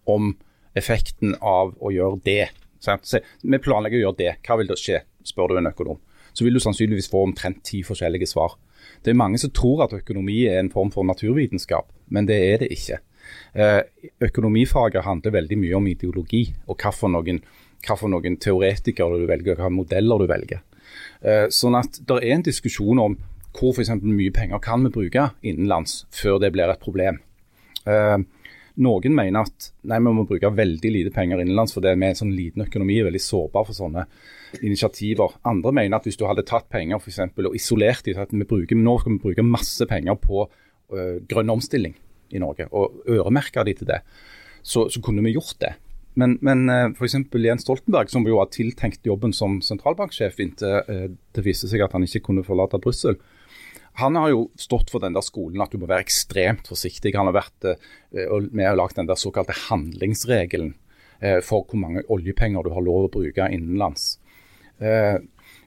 om 0.07 0.34
effekten 0.78 1.34
av 1.43 1.74
å 1.80 1.91
gjøre 1.91 2.20
det 2.24 2.51
sant? 2.80 3.07
Se, 3.07 3.20
Vi 3.43 3.59
planlegger 3.59 4.01
å 4.01 4.05
gjøre 4.09 4.20
det, 4.20 4.32
hva 4.47 4.59
vil 4.61 4.70
det 4.70 4.78
skje, 4.80 5.03
spør 5.26 5.51
du 5.51 5.59
en 5.59 5.70
økonom. 5.70 5.99
Så 6.32 6.47
vil 6.47 6.55
du 6.55 6.62
sannsynligvis 6.62 7.11
få 7.11 7.24
omtrent 7.26 7.64
ti 7.66 7.82
forskjellige 7.82 8.30
svar. 8.30 8.55
Det 9.03 9.11
er 9.11 9.18
mange 9.18 9.38
som 9.43 9.51
tror 9.51 9.84
at 9.84 9.97
økonomi 9.97 10.45
er 10.47 10.61
en 10.61 10.70
form 10.70 10.93
for 10.95 11.05
naturvitenskap, 11.05 11.91
men 12.09 12.28
det 12.28 12.38
er 12.38 12.62
det 12.62 12.70
ikke. 12.76 13.01
Eh, 13.55 13.82
økonomifaget 14.22 15.05
handler 15.05 15.34
veldig 15.34 15.59
mye 15.59 15.76
om 15.76 15.88
ideologi 15.91 16.45
og 16.66 16.78
hva 16.80 16.93
for 16.95 17.12
noen, 17.12 17.41
hva 17.86 17.97
for 17.99 18.12
noen 18.12 18.38
teoretikere 18.41 19.18
du 19.20 19.26
velger, 19.28 19.59
hva 19.59 19.70
modeller 19.72 20.22
du 20.22 20.30
velger. 20.30 20.62
Eh, 21.22 21.47
sånn 21.53 21.78
at 21.78 22.01
det 22.07 22.20
er 22.20 22.36
en 22.36 22.47
diskusjon 22.47 23.03
om 23.03 23.18
hvor 23.57 23.74
for 23.74 24.05
mye 24.07 24.30
penger 24.30 24.62
kan 24.62 24.84
vi 24.86 24.93
bruke 24.95 25.30
innenlands 25.43 26.05
før 26.14 26.38
det 26.43 26.53
blir 26.55 26.70
et 26.70 26.82
problem. 26.82 27.18
Eh, 27.91 28.18
noen 28.80 29.14
mener 29.16 29.45
at 29.45 29.70
nei, 29.91 29.99
vi 29.99 30.12
må 30.14 30.24
bruke 30.28 30.53
veldig 30.55 30.93
lite 30.95 31.12
penger 31.14 31.43
innenlands 31.43 31.74
fordi 31.74 31.93
vi 31.99 32.07
er 32.07 32.14
en 32.14 32.20
sånn 32.20 32.36
liten 32.36 32.64
økonomi 32.64 33.01
veldig 33.05 33.20
sårbar 33.22 33.66
for 33.68 33.76
sånne 33.76 34.07
initiativer. 34.66 35.36
Andre 35.49 35.74
mener 35.76 35.99
at 35.99 36.07
hvis 36.09 36.18
du 36.20 36.24
hadde 36.28 36.47
tatt 36.49 36.70
penger 36.72 37.03
for 37.03 37.12
eksempel, 37.12 37.51
og 37.51 37.59
isolert 37.59 38.07
de, 38.07 38.16
at 38.16 38.32
vi 38.32 38.47
bruker, 38.49 38.78
nå 38.78 38.97
skal 39.01 39.16
vi 39.16 39.24
bruke 39.26 39.47
masse 39.47 39.86
penger 39.91 40.16
på 40.22 40.47
øh, 40.47 41.18
grønn 41.28 41.53
omstilling 41.53 41.97
i 42.30 42.41
Norge, 42.43 42.68
og 42.70 43.03
øremerke 43.11 43.64
de 43.66 43.76
til 43.76 43.91
det, 43.91 44.01
så, 44.62 44.86
så 44.88 45.03
kunne 45.03 45.24
vi 45.26 45.34
gjort 45.34 45.59
det. 45.62 45.74
Men, 46.18 46.38
men 46.43 46.64
øh, 46.70 46.95
f.eks. 46.95 47.18
Jens 47.43 47.66
Stoltenberg, 47.66 48.11
som 48.11 48.26
jo 48.26 48.41
har 48.41 48.51
tiltenkt 48.55 49.07
jobben 49.07 49.34
som 49.36 49.61
sentralbanksjef 49.64 50.41
inntil 50.43 50.80
det 51.34 51.45
viste 51.47 51.70
seg 51.70 51.84
at 51.84 51.95
han 51.95 52.07
ikke 52.07 52.24
kunne 52.30 52.47
forlate 52.47 52.80
Brussel, 52.82 53.18
han 53.95 54.14
har 54.16 54.28
jo 54.30 54.51
stått 54.57 54.91
for 54.91 55.01
den 55.01 55.12
der 55.12 55.20
skolen 55.26 55.61
at 55.62 55.70
du 55.72 55.78
må 55.78 55.86
være 55.91 56.05
ekstremt 56.07 56.68
forsiktig. 56.70 57.14
Han 57.16 57.26
har 57.26 57.34
vært 57.34 57.66
med 58.53 58.70
og 58.70 58.76
lagd 58.78 58.97
den 58.97 59.07
der 59.11 59.18
såkalte 59.18 59.53
handlingsregelen 59.68 60.74
eh, 61.20 61.41
for 61.45 61.66
hvor 61.68 61.76
mange 61.82 62.03
oljepenger 62.09 62.62
du 62.64 62.70
har 62.74 62.82
lov 62.86 63.09
å 63.09 63.12
bruke 63.12 63.49
innenlands. 63.53 64.18
Eh, 64.80 65.18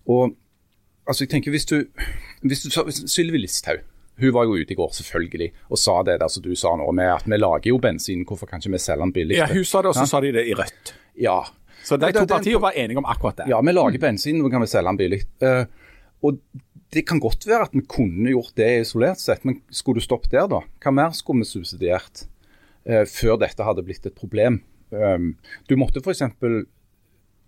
og 0.10 0.34
altså 1.06 1.24
jeg 1.26 1.30
tenker 1.36 1.52
hvis 1.54 1.66
du, 1.70 1.78
hvis 2.42 2.64
du 2.66 2.72
Sylvi 3.08 3.44
Listhaug 3.44 3.84
hun 4.22 4.30
var 4.34 4.46
jo 4.46 4.54
ute 4.62 4.74
i 4.74 4.78
går 4.78 4.92
selvfølgelig 4.94 5.48
og 5.74 5.80
sa 5.82 5.96
det 6.06 6.20
der 6.22 6.30
som 6.30 6.44
du 6.46 6.52
sa 6.56 6.76
nå, 6.78 6.86
med 6.94 7.10
at 7.16 7.24
vi 7.26 7.38
lager 7.40 7.72
jo 7.72 7.80
bensin, 7.82 8.22
hvorfor 8.30 8.46
kan 8.46 8.62
ikke 8.62 8.76
vi 8.76 8.82
selge 8.84 9.02
den 9.02 9.14
billig? 9.16 9.38
Ja, 9.40 9.48
Hun 9.50 9.66
sa 9.66 9.82
det, 9.82 9.90
og 9.90 9.96
så 9.98 10.04
Ja. 10.06 10.12
sa 10.12 10.20
de 10.22 10.32
det 10.36 10.44
i 10.48 10.54
Rødt. 10.54 10.94
Ja, 11.18 11.40
Så 11.84 11.98
de 11.98 12.12
to 12.14 12.26
partiene 12.30 12.62
var 12.62 12.78
enige 12.78 12.98
om 13.02 13.06
akkurat 13.10 13.38
det. 13.38 13.48
ja, 13.50 13.60
vi 13.62 13.72
lager 13.74 14.00
bensin, 14.00 14.38
nå 14.40 14.50
kan 14.54 14.62
vi 14.62 14.68
selge 14.68 14.86
den 14.88 14.98
billig. 14.98 15.22
Uh, 15.42 15.66
og 16.24 16.38
det 16.94 17.06
kan 17.10 17.22
godt 17.22 17.48
være 17.50 17.68
at 17.68 17.76
vi 17.76 17.84
kunne 17.90 18.34
gjort 18.34 18.54
det 18.60 18.70
isolert 18.84 19.22
sett, 19.22 19.46
men 19.48 19.62
skulle 19.74 20.02
du 20.02 20.06
stoppe 20.06 20.30
der, 20.32 20.48
da? 20.52 20.62
Hva 20.84 20.94
mer 20.94 21.16
skulle 21.18 21.44
vi 21.44 21.50
subsidiert 21.50 22.26
eh, 22.86 23.06
før 23.10 23.40
dette 23.42 23.66
hadde 23.66 23.86
blitt 23.86 24.06
et 24.10 24.18
problem? 24.18 24.62
Um, 24.94 25.34
du 25.70 25.74
måtte 25.80 26.04
f.eks. 26.04 26.22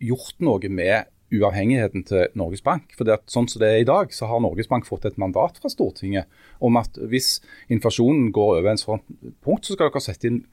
gjort 0.01 0.41
noe 0.41 0.71
med 0.71 1.11
uavhengigheten 1.35 2.05
til 2.07 2.27
Norges 2.37 2.63
Bank. 2.65 2.93
For 2.97 3.09
sånn 3.31 3.49
som 3.51 3.61
det 3.61 3.69
er 3.69 3.83
i 3.83 3.87
dag, 3.87 4.13
så 4.13 4.29
har 4.29 4.41
Norges 4.41 4.69
Bank 4.71 4.87
fått 4.87 5.07
et 5.09 5.19
mandat 5.21 5.59
fra 5.61 5.71
Stortinget 5.71 6.29
om 6.63 6.77
at 6.79 6.97
hvis 7.01 7.39
inflasjonen 7.73 8.31
går 8.35 8.59
over 8.59 8.71
en 8.71 8.81
sånn 8.81 9.03
punkt, 9.45 9.65
så 9.65 9.75
skal 9.75 9.89
dere 9.89 10.05
sette 10.05 10.29
inn 10.29 10.43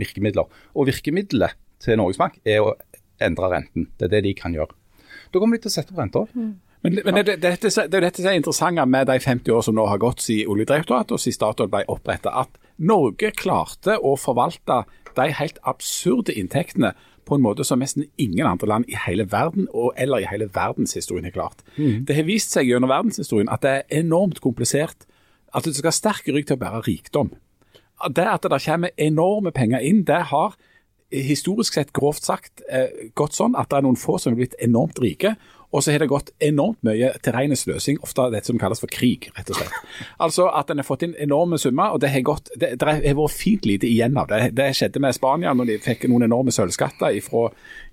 virkemidler. 0.00 0.48
Og 0.74 0.90
virkemidlet 0.90 1.58
til 1.82 1.98
Norges 2.00 2.20
Bank 2.20 2.38
er 2.44 2.64
å 2.64 2.74
endre 3.22 3.52
renten. 3.52 3.88
Det 3.98 4.08
er 4.08 4.16
det 4.16 4.24
de 4.28 4.34
kan 4.38 4.54
gjøre. 4.56 4.74
Da 5.30 5.38
kommer 5.38 5.58
de 5.58 5.66
til 5.66 5.72
å 5.72 5.76
sette 5.76 5.94
opp 5.94 6.02
renta. 6.02 6.24
Men, 6.82 6.96
men 7.04 7.14
det, 7.20 7.36
det, 7.42 7.52
det, 7.60 7.70
det 7.76 7.98
er 7.98 8.06
dette 8.06 8.22
som 8.22 8.30
er 8.30 8.38
interessant 8.38 8.80
med 8.88 9.08
de 9.10 9.18
50 9.20 9.52
år 9.52 9.64
som 9.66 9.76
nå 9.76 9.84
har 9.90 10.00
gått 10.00 10.22
siden 10.24 10.48
Oljedirektoratet 10.52 11.12
og 11.12 11.20
siden 11.20 11.36
Statoil 11.36 11.68
ble 11.72 11.84
opprettet, 11.92 12.32
at 12.32 12.56
Norge 12.80 13.32
klarte 13.36 13.98
å 14.00 14.14
forvalte 14.16 14.82
de 15.16 15.26
helt 15.36 15.60
absurde 15.68 16.32
inntektene 16.32 16.94
på 17.28 17.36
en 17.36 17.44
måte 17.44 17.66
som 17.66 17.82
nesten 17.82 18.08
ingen 18.18 18.48
andre 18.48 18.70
land 18.70 18.88
i 18.88 18.96
hele 18.98 19.26
verden 19.30 19.68
og, 19.70 19.92
eller 20.00 20.24
i 20.24 20.30
hele 20.30 20.48
verdenshistorien 20.54 21.28
har 21.28 21.36
klart. 21.36 21.60
Det 22.08 22.16
har 22.16 22.26
vist 22.26 22.56
seg 22.56 22.70
gjennom 22.70 22.90
verdenshistorien 22.90 23.52
at 23.52 23.62
det 23.66 23.74
er 23.76 24.00
enormt 24.00 24.40
komplisert. 24.42 25.06
At 25.54 25.66
du 25.66 25.74
skal 25.74 25.90
ha 25.90 25.94
sterk 25.94 26.28
rygg 26.30 26.48
til 26.48 26.56
å 26.56 26.62
bære 26.62 26.84
rikdom. 26.86 27.32
Det 28.16 28.24
at 28.24 28.46
det 28.48 28.62
kommer 28.64 28.94
enorme 28.96 29.52
penger 29.52 29.84
inn, 29.84 30.04
det 30.08 30.22
har 30.30 30.56
historisk 31.10 31.74
sett 31.74 31.92
grovt 31.92 32.24
sagt 32.26 32.62
eh, 32.70 33.10
gått 33.18 33.34
sånn 33.34 33.56
at 33.58 33.70
det 33.70 33.80
er 33.80 33.86
noen 33.86 33.98
få 33.98 34.16
som 34.22 34.32
er 34.32 34.40
blitt 34.40 34.54
enormt 34.62 35.00
rike. 35.02 35.34
Og 35.70 35.84
så 35.84 35.92
har 35.94 36.02
det 36.02 36.10
gått 36.10 36.32
enormt 36.42 36.80
mye 36.86 37.12
til 37.22 37.34
ren 37.34 37.54
sløsing, 37.56 38.00
ofte 38.02 38.26
det 38.34 38.42
som 38.46 38.58
kalles 38.58 38.82
for 38.82 38.90
krig, 38.90 39.28
rett 39.36 39.52
og 39.52 39.60
slett. 39.60 39.76
Altså 40.24 40.48
at 40.56 40.70
en 40.70 40.80
har 40.82 40.86
fått 40.86 41.04
inn 41.06 41.14
enorme 41.22 41.58
summer, 41.58 41.94
og 41.94 42.00
det 42.02 42.10
har 42.10 42.24
gått, 42.26 42.50
det, 42.58 42.72
det 42.80 42.88
har 42.88 43.16
vært 43.18 43.36
fint 43.36 43.66
lite 43.68 43.86
igjen 43.86 44.18
av 44.18 44.28
det. 44.32 44.50
Det 44.58 44.70
skjedde 44.76 45.02
med 45.02 45.14
Spania 45.14 45.54
når 45.54 45.70
de 45.70 45.78
fikk 45.84 46.08
noen 46.10 46.26
enorme 46.26 46.52
sølvskatter 46.54 47.14
ifra, 47.20 47.46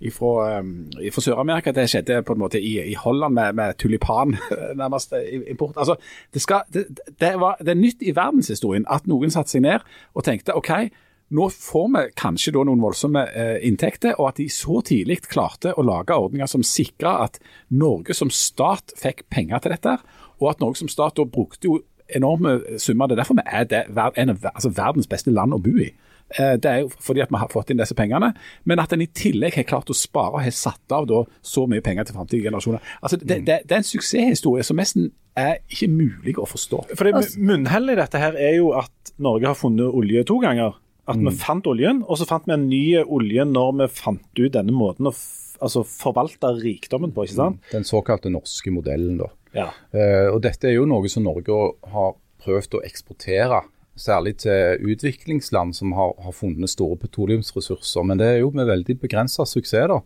ifra, 0.10 0.34
um, 0.60 0.74
ifra 1.06 1.24
Sør-Amerika. 1.24 1.76
Det 1.76 1.88
skjedde 1.92 2.24
på 2.26 2.36
en 2.36 2.42
måte 2.42 2.62
i, 2.62 2.74
i 2.82 2.98
Holland 2.98 3.38
med, 3.38 3.58
med 3.62 3.78
tulipan, 3.78 4.38
nærmest 4.82 5.14
import. 5.38 5.78
Altså, 5.78 6.00
det, 6.34 6.42
skal, 6.42 6.66
det, 6.74 6.88
det, 7.20 7.36
var, 7.40 7.62
det 7.62 7.76
er 7.76 7.82
nytt 7.84 8.02
i 8.02 8.16
verdenshistorien 8.18 8.90
at 8.90 9.06
noen 9.08 9.34
satte 9.34 9.54
seg 9.54 9.68
ned 9.68 9.86
og 10.18 10.26
tenkte 10.26 10.58
OK, 10.58 10.90
nå 11.30 11.50
får 11.52 11.88
vi 11.94 12.04
kanskje 12.16 12.54
da 12.56 12.64
noen 12.68 12.82
voldsomme 12.84 13.26
eh, 13.36 13.58
inntekter, 13.68 14.16
og 14.16 14.32
at 14.32 14.40
de 14.40 14.48
så 14.52 14.80
tidlig 14.86 15.22
klarte 15.28 15.74
å 15.76 15.86
lage 15.86 16.16
ordninger 16.16 16.48
som 16.48 16.64
sikra 16.64 17.18
at 17.26 17.42
Norge 17.70 18.16
som 18.16 18.32
stat 18.32 18.96
fikk 19.00 19.26
penger 19.34 19.64
til 19.64 19.76
dette, 19.76 19.98
og 20.40 20.50
at 20.52 20.64
Norge 20.64 20.82
som 20.84 20.92
stat 20.92 21.18
da 21.20 21.28
brukte 21.28 21.68
jo 21.68 21.82
enorme 22.16 22.80
summer. 22.80 23.08
Det 23.08 23.18
er 23.18 23.24
derfor 23.24 23.40
vi 23.40 23.48
er 23.48 23.68
det, 23.68 23.84
en 23.92 24.32
av 24.32 24.52
altså 24.54 24.72
verdens 24.72 25.10
beste 25.12 25.34
land 25.34 25.56
å 25.58 25.60
bo 25.60 25.76
i. 25.84 25.90
Eh, 26.30 26.56
det 26.60 26.72
er 26.72 26.82
jo 26.84 26.90
fordi 26.92 27.24
at 27.24 27.32
vi 27.32 27.40
har 27.40 27.52
fått 27.52 27.72
inn 27.72 27.80
disse 27.80 27.96
pengene, 27.96 28.34
men 28.68 28.82
at 28.84 28.96
en 28.96 29.04
i 29.04 29.10
tillegg 29.12 29.60
har 29.60 29.68
klart 29.68 29.92
å 29.92 29.96
spare 29.96 30.36
og 30.36 30.44
har 30.44 30.56
satt 30.56 30.96
av 30.96 31.08
da 31.08 31.22
så 31.46 31.68
mye 31.68 31.84
penger 31.84 32.08
til 32.08 32.18
framtidige 32.18 32.50
generasjoner. 32.50 32.84
Altså, 33.02 33.20
det, 33.22 33.44
det, 33.48 33.62
det, 33.68 33.72
er 33.72 33.84
en 33.84 33.92
suksesshistorie 33.92 34.66
som 34.68 34.80
nesten 34.80 35.12
er 35.38 35.60
ikke 35.70 35.92
mulig 35.92 36.36
å 36.40 36.48
forstå. 36.50 36.84
For 36.98 37.08
det 37.08 37.38
Munnhellet 37.38 37.96
i 37.96 38.02
dette 38.02 38.22
her 38.22 38.40
er 38.40 38.58
jo 38.58 38.74
at 38.80 39.14
Norge 39.24 39.52
har 39.52 39.58
funnet 39.60 39.88
olje 39.88 40.26
to 40.28 40.40
ganger. 40.44 40.76
At 41.08 41.16
vi 41.16 41.24
Mm. 41.30 41.38
fant 41.40 41.64
oljen, 41.68 42.04
og 42.04 42.18
så 42.18 42.26
fant 42.28 42.46
vi 42.46 42.54
en 42.54 42.68
ny 42.70 42.98
olje 43.04 43.46
når 43.48 43.78
vi 43.78 43.88
fant 43.88 44.22
ut 44.40 44.52
denne 44.52 44.74
måten 44.76 45.08
å 45.08 45.14
altså 45.62 45.84
forvalte 45.88 46.52
rikdommen 46.62 47.14
på. 47.14 47.24
ikke 47.24 47.34
sant? 47.36 47.62
Den 47.72 47.84
såkalte 47.84 48.30
norske 48.30 48.70
modellen, 48.72 49.18
da. 49.18 49.30
Ja. 49.56 49.70
Eh, 49.94 50.28
og 50.30 50.42
dette 50.42 50.66
er 50.68 50.74
jo 50.76 50.86
noe 50.86 51.08
som 51.10 51.24
Norge 51.24 51.48
har 51.94 52.14
prøvd 52.44 52.76
å 52.78 52.84
eksportere, 52.86 53.64
særlig 53.98 54.38
til 54.38 54.78
utviklingsland 54.84 55.74
som 55.74 55.94
har, 55.94 56.14
har 56.22 56.32
funnet 56.32 56.70
store 56.70 56.98
petroleumsressurser. 56.98 58.06
Men 58.06 58.18
det 58.20 58.28
er 58.28 58.40
jo 58.42 58.52
med 58.52 58.68
veldig 58.68 59.00
begrensa 59.00 59.46
suksess. 59.48 59.88
da. 59.88 60.02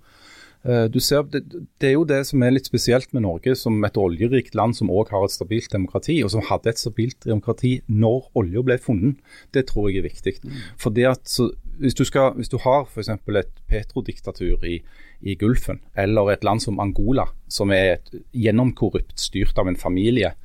Eh, 0.62 0.86
du 0.94 1.00
ser, 1.02 1.24
det, 1.34 1.42
det 1.82 1.90
er 1.90 1.96
jo 1.96 2.06
det 2.06 2.20
som 2.30 2.44
er 2.46 2.54
litt 2.54 2.68
spesielt 2.70 3.10
med 3.16 3.24
Norge 3.26 3.56
som 3.58 3.80
et 3.88 3.98
oljerikt 3.98 4.54
land 4.58 4.78
som 4.78 4.92
òg 4.94 5.10
har 5.14 5.26
et 5.26 5.34
stabilt 5.34 5.74
demokrati, 5.74 6.20
og 6.22 6.34
som 6.34 6.46
hadde 6.46 6.70
et 6.70 6.82
stabilt 6.82 7.26
demokrati 7.26 7.80
når 7.90 8.30
olja 8.38 8.64
ble 8.66 8.78
funnet. 8.82 9.18
Det 9.56 9.66
tror 9.72 9.90
jeg 9.90 10.02
er 10.02 10.10
viktig. 10.10 10.36
For 10.78 10.94
det 10.94 11.08
at 11.10 11.26
så, 11.30 11.50
hvis, 11.82 11.98
du 11.98 12.06
skal, 12.06 12.36
hvis 12.38 12.52
du 12.54 12.60
har 12.62 12.86
f.eks. 12.86 13.10
et 13.10 13.54
petrodiktatur 13.72 14.66
i, 14.70 14.80
i 15.22 15.36
Gulfen, 15.36 15.82
eller 15.98 16.30
et 16.30 16.46
land 16.46 16.62
som 16.62 16.80
Angola, 16.84 17.32
som 17.50 17.74
er 17.74 17.96
et 17.98 18.14
gjennomkorrupt 18.38 19.18
styrt 19.20 19.58
av 19.58 19.72
en 19.72 19.80
familie, 19.80 20.36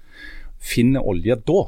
finner 0.57 1.05
olje 1.05 1.37
da, 1.47 1.67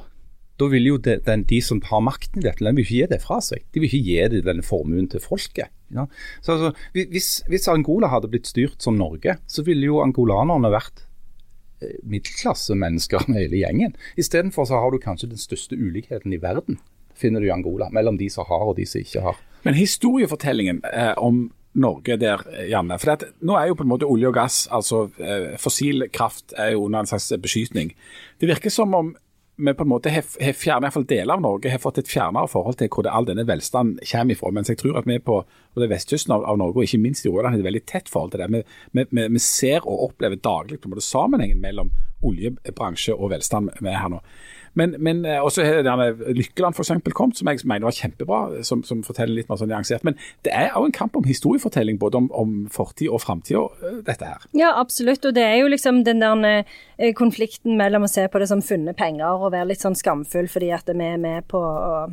da 0.58 0.66
vil 0.72 0.88
jo 0.88 0.96
de, 0.98 1.18
den, 1.22 1.44
de 1.46 1.60
som 1.62 1.82
har 1.86 2.00
makten 2.02 2.40
i 2.40 2.48
dette 2.48 2.64
landet, 2.64 2.80
vil 2.80 2.86
ikke 2.88 2.96
gi 2.96 3.10
det 3.12 3.20
fra 3.22 3.42
seg. 3.44 3.66
De 3.70 3.82
vil 3.82 3.92
ikke 3.92 4.06
gi 4.08 4.22
det, 4.32 4.46
denne 4.48 4.64
formuen 4.66 5.06
til 5.12 5.22
folket. 5.22 5.68
Ja. 5.94 6.06
Så 6.44 6.56
altså, 6.56 6.72
hvis, 6.92 7.30
hvis 7.48 7.68
Angola 7.72 8.10
hadde 8.12 8.30
blitt 8.32 8.50
styrt 8.50 8.82
som 8.84 8.98
Norge, 9.00 9.38
så 9.48 9.64
ville 9.66 9.88
jo 9.88 10.02
angolanerne 10.04 10.70
vært 10.72 11.04
eh, 11.80 11.98
middelklassemennesker 12.04 13.28
hele 13.32 13.62
gjengen. 13.62 13.96
Istedenfor 14.20 14.68
så 14.68 14.82
har 14.82 14.92
du 14.92 15.00
kanskje 15.02 15.30
den 15.32 15.40
største 15.40 15.78
ulikheten 15.78 16.34
i 16.36 16.40
verden, 16.42 16.80
finner 17.18 17.42
du 17.42 17.48
i 17.48 17.54
Angola, 17.54 17.88
mellom 17.94 18.18
de 18.20 18.28
som 18.30 18.46
har 18.48 18.66
og 18.68 18.76
de 18.78 18.86
som 18.88 19.02
ikke 19.02 19.24
har. 19.24 19.38
Men 19.64 19.78
historiefortellingen 19.78 20.84
eh, 20.92 21.14
om 21.16 21.48
Norge 21.78 22.16
der, 22.20 22.42
eh, 22.52 22.68
Janne. 22.70 22.98
For 22.98 23.14
at, 23.14 23.24
nå 23.44 23.56
er 23.58 23.70
jo 23.70 23.78
på 23.78 23.86
en 23.86 23.92
måte 23.92 24.08
olje 24.08 24.30
og 24.30 24.36
gass, 24.36 24.66
altså 24.74 25.06
eh, 25.22 25.56
fossil 25.60 26.08
kraft, 26.12 26.52
er 26.56 26.74
jo 26.74 26.86
under 26.86 27.04
en 27.04 27.10
slags 27.10 27.32
beskytning. 27.42 27.94
Det 28.40 28.50
virker 28.50 28.72
som 28.72 28.94
om 28.94 29.14
vi 29.58 29.74
på 29.74 29.82
en 29.82 29.90
måte 29.90 30.10
har 30.10 30.22
fjernet, 30.22 30.60
i 30.62 30.86
hvert 30.86 30.94
fall 30.94 31.06
deler 31.10 31.34
av 31.34 31.42
Norge 31.42 31.70
har 31.72 31.80
fått 31.82 31.98
et 31.98 32.10
fjernere 32.10 32.50
forhold 32.50 32.78
til 32.78 32.90
hvor 32.94 33.06
det 33.06 33.14
all 33.14 33.26
denne 33.26 33.46
velstanden 33.46 33.98
kommer 34.06 34.34
ifra. 34.34 34.52
Mens 34.54 34.70
jeg 34.70 34.78
tror 34.78 35.00
at 35.00 35.08
vi 35.08 35.18
på, 35.18 35.40
på 35.74 35.88
vestkysten 35.90 36.34
av, 36.36 36.44
av 36.46 36.60
Norge, 36.60 36.78
og 36.78 36.86
ikke 36.86 37.02
minst 37.02 37.26
i 37.26 37.32
Rogaland, 37.32 37.56
har 37.56 37.64
et 37.64 37.66
veldig 37.66 37.84
tett 37.90 38.12
forhold 38.12 38.34
til 38.34 38.44
det. 38.44 38.48
Vi, 38.54 38.62
vi, 39.10 39.26
vi 39.34 39.42
ser 39.42 39.82
og 39.82 40.04
opplever 40.10 40.38
daglig 40.38 40.78
på 40.78 40.88
en 40.88 40.94
måte 40.94 41.06
sammenhengen 41.06 41.62
mellom 41.62 41.90
oljebransje 42.28 43.16
og 43.16 43.32
velstand 43.34 43.74
vi 43.80 43.90
er 43.90 43.98
her 43.98 44.14
nå. 44.14 44.22
Men, 44.78 44.94
men 45.02 45.24
eh, 45.26 45.40
også 45.42 45.64
Lykkeland 46.34 46.76
for 46.76 46.84
eksempel 46.84 47.14
kommet, 47.16 47.38
som 47.40 47.50
jeg 47.50 47.64
mener 47.64 47.88
var 47.88 47.96
kjempebra, 47.96 48.40
som, 48.66 48.84
som 48.86 49.02
forteller 49.06 49.40
litt 49.40 49.50
mer 49.50 49.60
sånn 49.60 49.70
nyansert. 49.72 50.06
Men 50.06 50.18
det 50.46 50.54
er 50.54 50.76
òg 50.78 50.88
en 50.88 50.96
kamp 50.96 51.18
om 51.18 51.26
historiefortelling, 51.26 51.98
både 52.00 52.22
om, 52.22 52.30
om 52.36 52.54
fortid 52.72 53.10
og 53.10 53.22
framtid, 53.24 53.58
dette 54.06 54.28
her. 54.28 54.46
Ja, 54.56 54.72
absolutt. 54.78 55.26
Og 55.26 55.34
det 55.36 55.44
er 55.44 55.58
jo 55.60 55.72
liksom 55.72 56.04
den 56.06 56.22
der 56.22 56.62
eh, 56.62 57.12
konflikten 57.18 57.78
mellom 57.80 58.06
å 58.06 58.12
se 58.12 58.28
på 58.30 58.40
det 58.40 58.50
som 58.50 58.64
funnet 58.64 58.98
penger 58.98 59.42
og 59.42 59.52
være 59.56 59.72
litt 59.72 59.84
sånn 59.84 59.98
skamfull 59.98 60.48
fordi 60.50 60.72
at 60.74 60.88
vi 60.88 61.04
er 61.04 61.20
med 61.20 61.46
på 61.50 61.60
å 61.60 62.08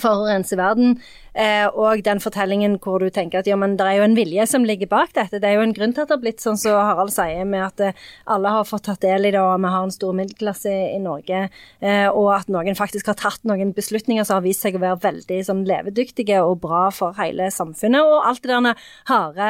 forurense 0.00 0.56
verden, 0.56 0.96
eh, 1.34 1.66
og 1.68 2.02
den 2.04 2.20
fortellingen 2.22 2.78
hvor 2.82 3.02
du 3.02 3.08
tenker 3.12 3.40
at 3.40 3.48
ja, 3.48 3.56
men 3.58 3.76
det 3.78 3.86
er 3.86 4.00
jo 4.00 4.06
en 4.06 4.16
vilje 4.16 4.46
som 4.50 4.66
ligger 4.66 4.90
bak 4.90 5.14
dette. 5.16 5.40
Det 5.42 5.48
er 5.48 5.58
jo 5.58 5.66
en 5.66 5.74
grunn 5.76 5.94
til 5.94 6.04
at 6.04 6.10
det 6.10 6.16
har 6.16 6.22
blitt 6.24 6.44
sånn 6.44 6.58
som 6.60 6.78
Harald 6.78 7.12
sier, 7.14 7.44
med 7.48 7.64
at 7.66 7.84
eh, 7.84 8.02
alle 8.32 8.52
har 8.56 8.68
fått 8.68 8.86
tatt 8.88 9.02
del 9.04 9.28
i 9.28 9.32
det, 9.34 9.40
og 9.40 9.60
vi 9.62 9.72
har 9.74 9.86
en 9.86 9.94
stor 9.94 10.16
middelklasse 10.16 10.72
i 10.72 11.00
Norge, 11.02 11.44
eh, 11.80 12.08
og 12.08 12.32
at 12.36 12.52
noen 12.52 12.78
faktisk 12.78 13.12
har 13.12 13.18
tatt 13.20 13.44
noen 13.48 13.74
beslutninger 13.76 14.26
som 14.26 14.40
har 14.40 14.46
vist 14.46 14.64
seg 14.64 14.78
å 14.78 14.82
være 14.82 15.00
veldig 15.04 15.40
sånn 15.48 15.64
levedyktige 15.68 16.42
og 16.44 16.60
bra 16.64 16.86
for 16.94 17.16
hele 17.20 17.50
samfunnet, 17.54 18.02
og 18.02 18.28
alt 18.28 18.42
det 18.42 18.52
der 18.52 18.88
harde 19.08 19.48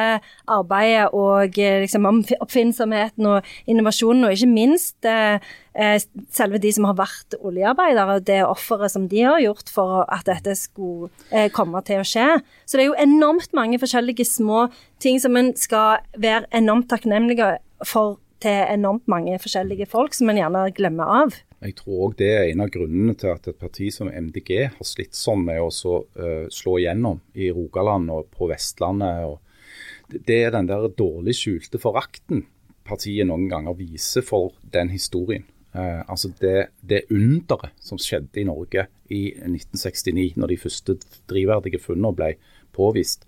arbeidet 0.49 1.09
og 1.13 1.59
eh, 1.59 1.81
liksom 1.83 2.07
oppfinnsomheten 2.13 3.27
og 3.29 3.53
innovasjonen, 3.69 4.27
og 4.27 4.37
ikke 4.37 4.51
minst 4.53 5.09
eh, 5.09 5.41
eh, 5.73 5.97
selve 6.33 6.59
de 6.61 6.71
som 6.73 6.87
har 6.87 6.97
vært 6.97 7.37
oljearbeidere, 7.39 8.19
det 8.25 8.41
offeret 8.45 8.93
som 8.93 9.07
de 9.11 9.23
har 9.25 9.41
gjort 9.43 9.71
for 9.73 10.03
at 10.07 10.25
dette 10.29 10.55
skulle 10.59 11.09
eh, 11.31 11.49
komme 11.73 11.85
til 11.87 12.01
å 12.01 12.07
skje. 12.07 12.27
Så 12.65 12.77
det 12.77 12.85
er 12.85 12.91
jo 12.91 12.99
enormt 13.01 13.53
mange 13.57 13.79
forskjellige 13.81 14.25
små 14.27 14.67
ting 15.01 15.19
som 15.21 15.35
en 15.37 15.53
skal 15.57 16.03
være 16.17 16.49
enormt 16.53 16.89
takknemlige 16.91 17.57
for 17.85 18.19
til 18.43 18.65
enormt 18.67 19.07
mange 19.07 19.37
forskjellige 19.39 19.87
folk, 19.87 20.13
som 20.13 20.29
en 20.29 20.37
gjerne 20.41 20.65
glemmer 20.75 21.11
av. 21.23 21.35
Jeg 21.63 21.77
tror 21.77 22.09
òg 22.09 22.17
det 22.19 22.27
er 22.27 22.49
en 22.49 22.65
av 22.65 22.73
grunnene 22.73 23.15
til 23.15 23.31
at 23.31 23.47
et 23.47 23.59
parti 23.59 23.87
som 23.95 24.09
MDG 24.11 24.49
har 24.65 24.87
slitt 24.87 25.15
sånn 25.15 25.45
med 25.47 25.61
å 25.63 25.69
så, 25.71 26.01
uh, 26.19 26.49
slå 26.51 26.75
igjennom 26.81 27.21
i 27.39 27.47
Rogaland 27.55 28.11
og 28.11 28.27
på 28.35 28.49
Vestlandet. 28.51 29.29
Og 29.29 30.19
det 30.27 30.41
er 30.41 30.51
den 30.51 30.67
der 30.67 30.89
dårlig 30.91 31.37
skjulte 31.39 31.79
forakten 31.79 32.43
partiet 32.83 33.29
noen 33.29 33.47
ganger 33.47 33.79
viser 33.79 34.27
for 34.27 34.51
den 34.75 34.91
historien. 34.91 35.47
Uh, 35.71 36.03
altså 36.03 36.33
det, 36.43 36.67
det 36.83 37.05
underet 37.15 37.71
som 37.81 37.97
skjedde 38.01 38.43
i 38.43 38.45
Norge 38.45 38.89
i 39.13 39.21
1969, 39.37 40.33
når 40.41 40.51
de 40.51 40.59
første 40.61 40.97
drivverdige 41.29 41.81
funnene 41.83 42.13
ble 42.17 42.33
påvist. 42.75 43.27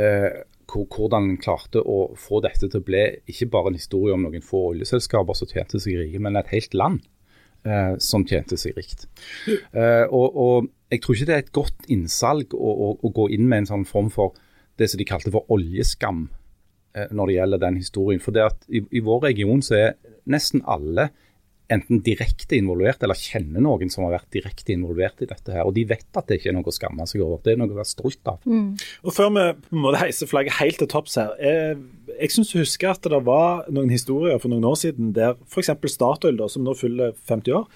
Eh, 0.00 0.42
hvordan 0.72 1.28
en 1.28 1.40
klarte 1.40 1.82
å 1.84 2.14
få 2.16 2.40
dette 2.44 2.68
til 2.68 2.80
å 2.80 2.86
bli 2.86 3.02
ikke 3.28 3.50
bare 3.52 3.72
en 3.72 3.76
historie 3.76 4.14
om 4.14 4.22
noen 4.24 4.44
få 4.44 4.70
oljeselskaper 4.72 5.36
som 5.36 5.50
tjente 5.50 5.80
seg 5.82 5.98
rike, 6.00 6.20
men 6.22 6.38
et 6.40 6.52
helt 6.54 6.76
land 6.78 7.02
eh, 7.66 7.98
som 8.00 8.24
tjente 8.28 8.56
seg 8.60 8.78
rikt. 8.78 9.06
Eh, 9.48 10.06
og, 10.08 10.38
og 10.44 10.70
jeg 10.92 11.02
tror 11.02 11.16
ikke 11.16 11.28
det 11.28 11.36
er 11.36 11.44
et 11.44 11.56
godt 11.56 11.90
innsalg 11.92 12.54
å, 12.56 12.70
å, 12.72 12.88
å 13.00 13.12
gå 13.12 13.28
inn 13.36 13.48
med 13.48 13.64
en 13.64 13.72
sånn 13.74 13.88
form 13.88 14.10
for 14.12 14.38
det 14.80 14.88
som 14.90 15.00
de 15.00 15.08
kalte 15.08 15.32
for 15.34 15.48
oljeskam 15.52 16.26
eh, 16.96 17.10
når 17.12 17.28
det 17.28 17.36
gjelder 17.38 17.64
den 17.66 17.82
historien. 17.82 18.22
For 18.22 18.36
det 18.36 18.46
at 18.48 18.66
i, 18.68 18.84
i 18.92 19.04
vår 19.04 19.28
region 19.28 19.62
så 19.64 19.78
er 19.78 19.94
nesten 20.30 20.64
alle 20.70 21.10
enten 21.70 22.02
direkte 22.04 22.56
involvert 22.58 23.02
eller 23.04 23.18
kjenner 23.18 23.62
noen 23.64 23.90
som 23.92 24.04
har 24.06 24.16
vært 24.18 24.34
direkte 24.34 24.74
involvert 24.74 25.22
i 25.24 25.28
dette 25.30 25.54
her. 25.54 25.64
Og 25.68 25.74
de 25.76 25.86
vet 25.88 26.18
at 26.18 26.28
det 26.28 26.40
ikke 26.40 26.50
er 26.52 26.56
noe 26.58 26.68
å 26.68 26.74
skamme 26.74 27.06
seg 27.08 27.24
over. 27.24 27.40
Det 27.44 27.54
er 27.54 27.60
noe 27.60 27.70
å 27.70 27.78
være 27.78 27.88
stolt 27.88 28.32
av. 28.32 28.42
Og 28.42 29.16
Før 29.16 29.32
vi 29.32 29.46
på 29.62 29.78
en 29.78 29.84
måte 29.86 30.02
heiser 30.02 30.30
flagget 30.30 30.58
helt 30.58 30.80
til 30.82 30.90
topps 30.92 31.16
her, 31.20 31.32
Jeg, 31.40 31.80
jeg 32.18 32.34
syns 32.34 32.52
du 32.52 32.60
husker 32.60 32.92
at 32.92 33.08
det 33.08 33.22
var 33.24 33.66
noen 33.72 33.92
historier 33.92 34.38
for 34.42 34.52
noen 34.52 34.68
år 34.68 34.78
siden 34.82 35.14
der 35.16 35.36
f.eks. 35.48 35.72
Statoil, 35.92 36.38
da, 36.38 36.48
som 36.50 36.64
nå 36.66 36.76
fyller 36.78 37.16
50 37.28 37.60
år, 37.62 37.66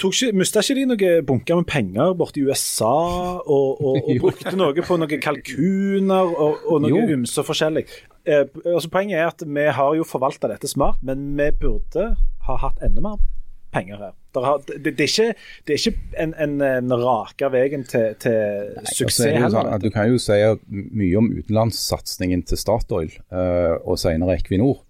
tok 0.00 0.16
ikke, 0.16 0.36
Mista 0.36 0.62
ikke 0.64 0.76
de 0.78 0.86
noen 0.88 1.26
bunker 1.28 1.60
med 1.60 1.68
penger 1.68 2.14
borti 2.18 2.44
USA, 2.46 2.94
og, 3.40 3.80
og, 3.80 3.98
og 4.00 4.10
brukte 4.24 4.54
noe 4.56 4.86
på 4.86 4.98
noen 5.00 5.22
kalkuner 5.22 6.32
og, 6.32 6.64
og 6.66 6.86
noe 6.86 7.04
ymse 7.16 7.44
forskjellig? 7.46 7.86
Eh, 8.28 8.44
altså 8.64 8.90
Poenget 8.92 9.20
er 9.20 9.30
at 9.30 9.44
vi 9.46 9.66
har 9.76 9.94
jo 9.96 10.06
forvalta 10.08 10.50
dette 10.50 10.68
smart, 10.70 11.00
men 11.06 11.30
vi 11.38 11.50
burde 11.60 12.12
ha 12.50 12.68
hatt 12.68 12.82
enda 12.86 13.04
mer 13.04 13.20
penger 13.70 13.96
her. 14.02 14.12
Det, 14.34 14.42
har, 14.44 14.60
det, 14.66 14.92
det, 14.98 15.04
er 15.04 15.08
ikke, 15.08 15.34
det 15.66 15.74
er 15.74 15.80
ikke 15.80 16.20
en, 16.22 16.34
en, 16.42 16.56
en 16.66 16.94
rake 17.02 17.50
veien 17.54 17.86
til, 17.86 18.12
til 18.22 18.36
Nei, 18.76 18.92
suksess 18.94 19.24
det 19.24 19.32
jo 19.32 19.40
heller. 19.44 19.56
sånn 19.56 19.72
at 19.76 19.84
du 19.84 19.90
kan 19.94 20.10
jo 20.10 20.20
si 20.22 20.38
mye 20.68 21.16
om 21.20 21.30
utenlandssatsingen 21.38 22.44
til 22.50 22.60
Statoil 22.60 23.10
uh, 23.32 23.78
og 23.80 23.98
senere 24.02 24.38
Equinor. 24.38 24.82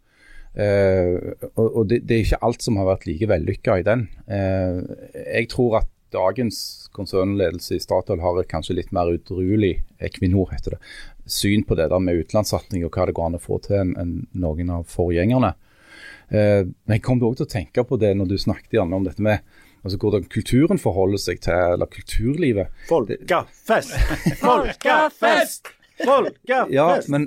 Uh, 0.57 1.37
og 1.55 1.67
og 1.69 1.89
det, 1.93 2.03
det 2.09 2.17
er 2.17 2.27
ikke 2.27 2.43
alt 2.49 2.65
som 2.65 2.81
har 2.81 2.89
vært 2.89 3.07
like 3.09 3.31
vellykka 3.31 3.81
i 3.81 3.87
den. 3.87 4.09
Uh, 4.29 4.81
jeg 5.21 5.53
tror 5.53 5.83
at 5.83 5.91
dagens 6.11 6.89
konsernledelse 6.97 7.77
i 7.77 7.83
Statoil 7.83 8.23
har 8.25 8.41
et 8.41 8.51
kanskje 8.51 8.81
litt 8.81 8.93
mer 8.97 9.13
utrolig 9.13 9.77
Equinor 10.03 10.51
heter 10.55 10.75
det, 10.75 10.81
syn 11.31 11.63
på 11.67 11.77
det 11.79 11.91
der 11.93 12.03
med 12.03 12.25
utenlandssatsing 12.25 12.83
og 12.85 12.97
hva 12.97 13.07
det 13.07 13.15
går 13.15 13.31
an 13.31 13.39
å 13.39 13.43
få 13.43 13.61
til 13.63 13.79
enn 13.85 13.93
enn 14.01 14.15
noen 14.43 14.73
av 14.81 14.89
forgjengerne. 14.91 15.55
Eh, 16.31 16.63
men 16.87 16.97
jeg 16.97 17.03
kom 17.03 17.23
også 17.23 17.43
til 17.43 17.49
å 17.49 17.55
tenke 17.57 17.85
på 17.87 17.99
det 18.01 18.13
når 18.19 18.31
du 18.31 18.39
snakket 18.39 18.79
Janne, 18.79 18.97
om 18.97 19.07
dette 19.07 19.23
med 19.25 19.43
altså 19.81 19.99
hvordan 20.01 20.27
kulturen 20.31 20.81
forholder 20.81 21.21
seg 21.21 21.43
til, 21.45 21.75
eller 21.75 21.91
kulturlivet. 21.91 22.73
Folkefest! 22.89 23.95
Folkefest! 24.45 25.71
Folkefest! 26.01 26.73
Ja, 26.73 26.89
men 27.13 27.27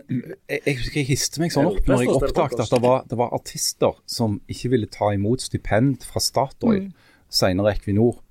jeg, 0.49 0.61
jeg 0.65 0.77
husker 0.79 1.01
jeg 1.01 1.09
histe 1.11 1.41
meg 1.41 1.53
sånn 1.53 1.69
opp 1.69 1.89
når 1.89 2.05
jeg 2.05 2.13
oppdaget 2.15 2.63
at 2.63 2.73
det 2.73 2.81
var, 2.81 3.03
det 3.09 3.17
var 3.19 3.33
artister 3.35 3.97
som 4.09 4.39
ikke 4.49 4.71
ville 4.73 4.89
ta 4.89 5.11
imot 5.13 5.45
stipend 5.45 6.05
fra 6.07 6.21
Statoil, 6.23 6.87
senere 7.33 7.75
Equinor, 7.75 8.21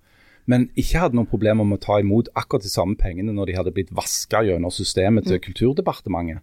men 0.50 0.66
ikke 0.78 1.04
hadde 1.04 1.18
noen 1.18 1.30
problemer 1.30 1.66
med 1.66 1.78
å 1.78 1.84
ta 1.84 2.00
imot 2.02 2.30
akkurat 2.38 2.64
de 2.66 2.72
samme 2.72 2.98
pengene 2.98 3.34
når 3.34 3.50
de 3.50 3.58
hadde 3.60 3.74
blitt 3.74 3.92
vaska 3.94 4.42
gjennom 4.48 4.74
systemet 4.74 5.28
til 5.30 5.38
Kulturdepartementet. 5.42 6.42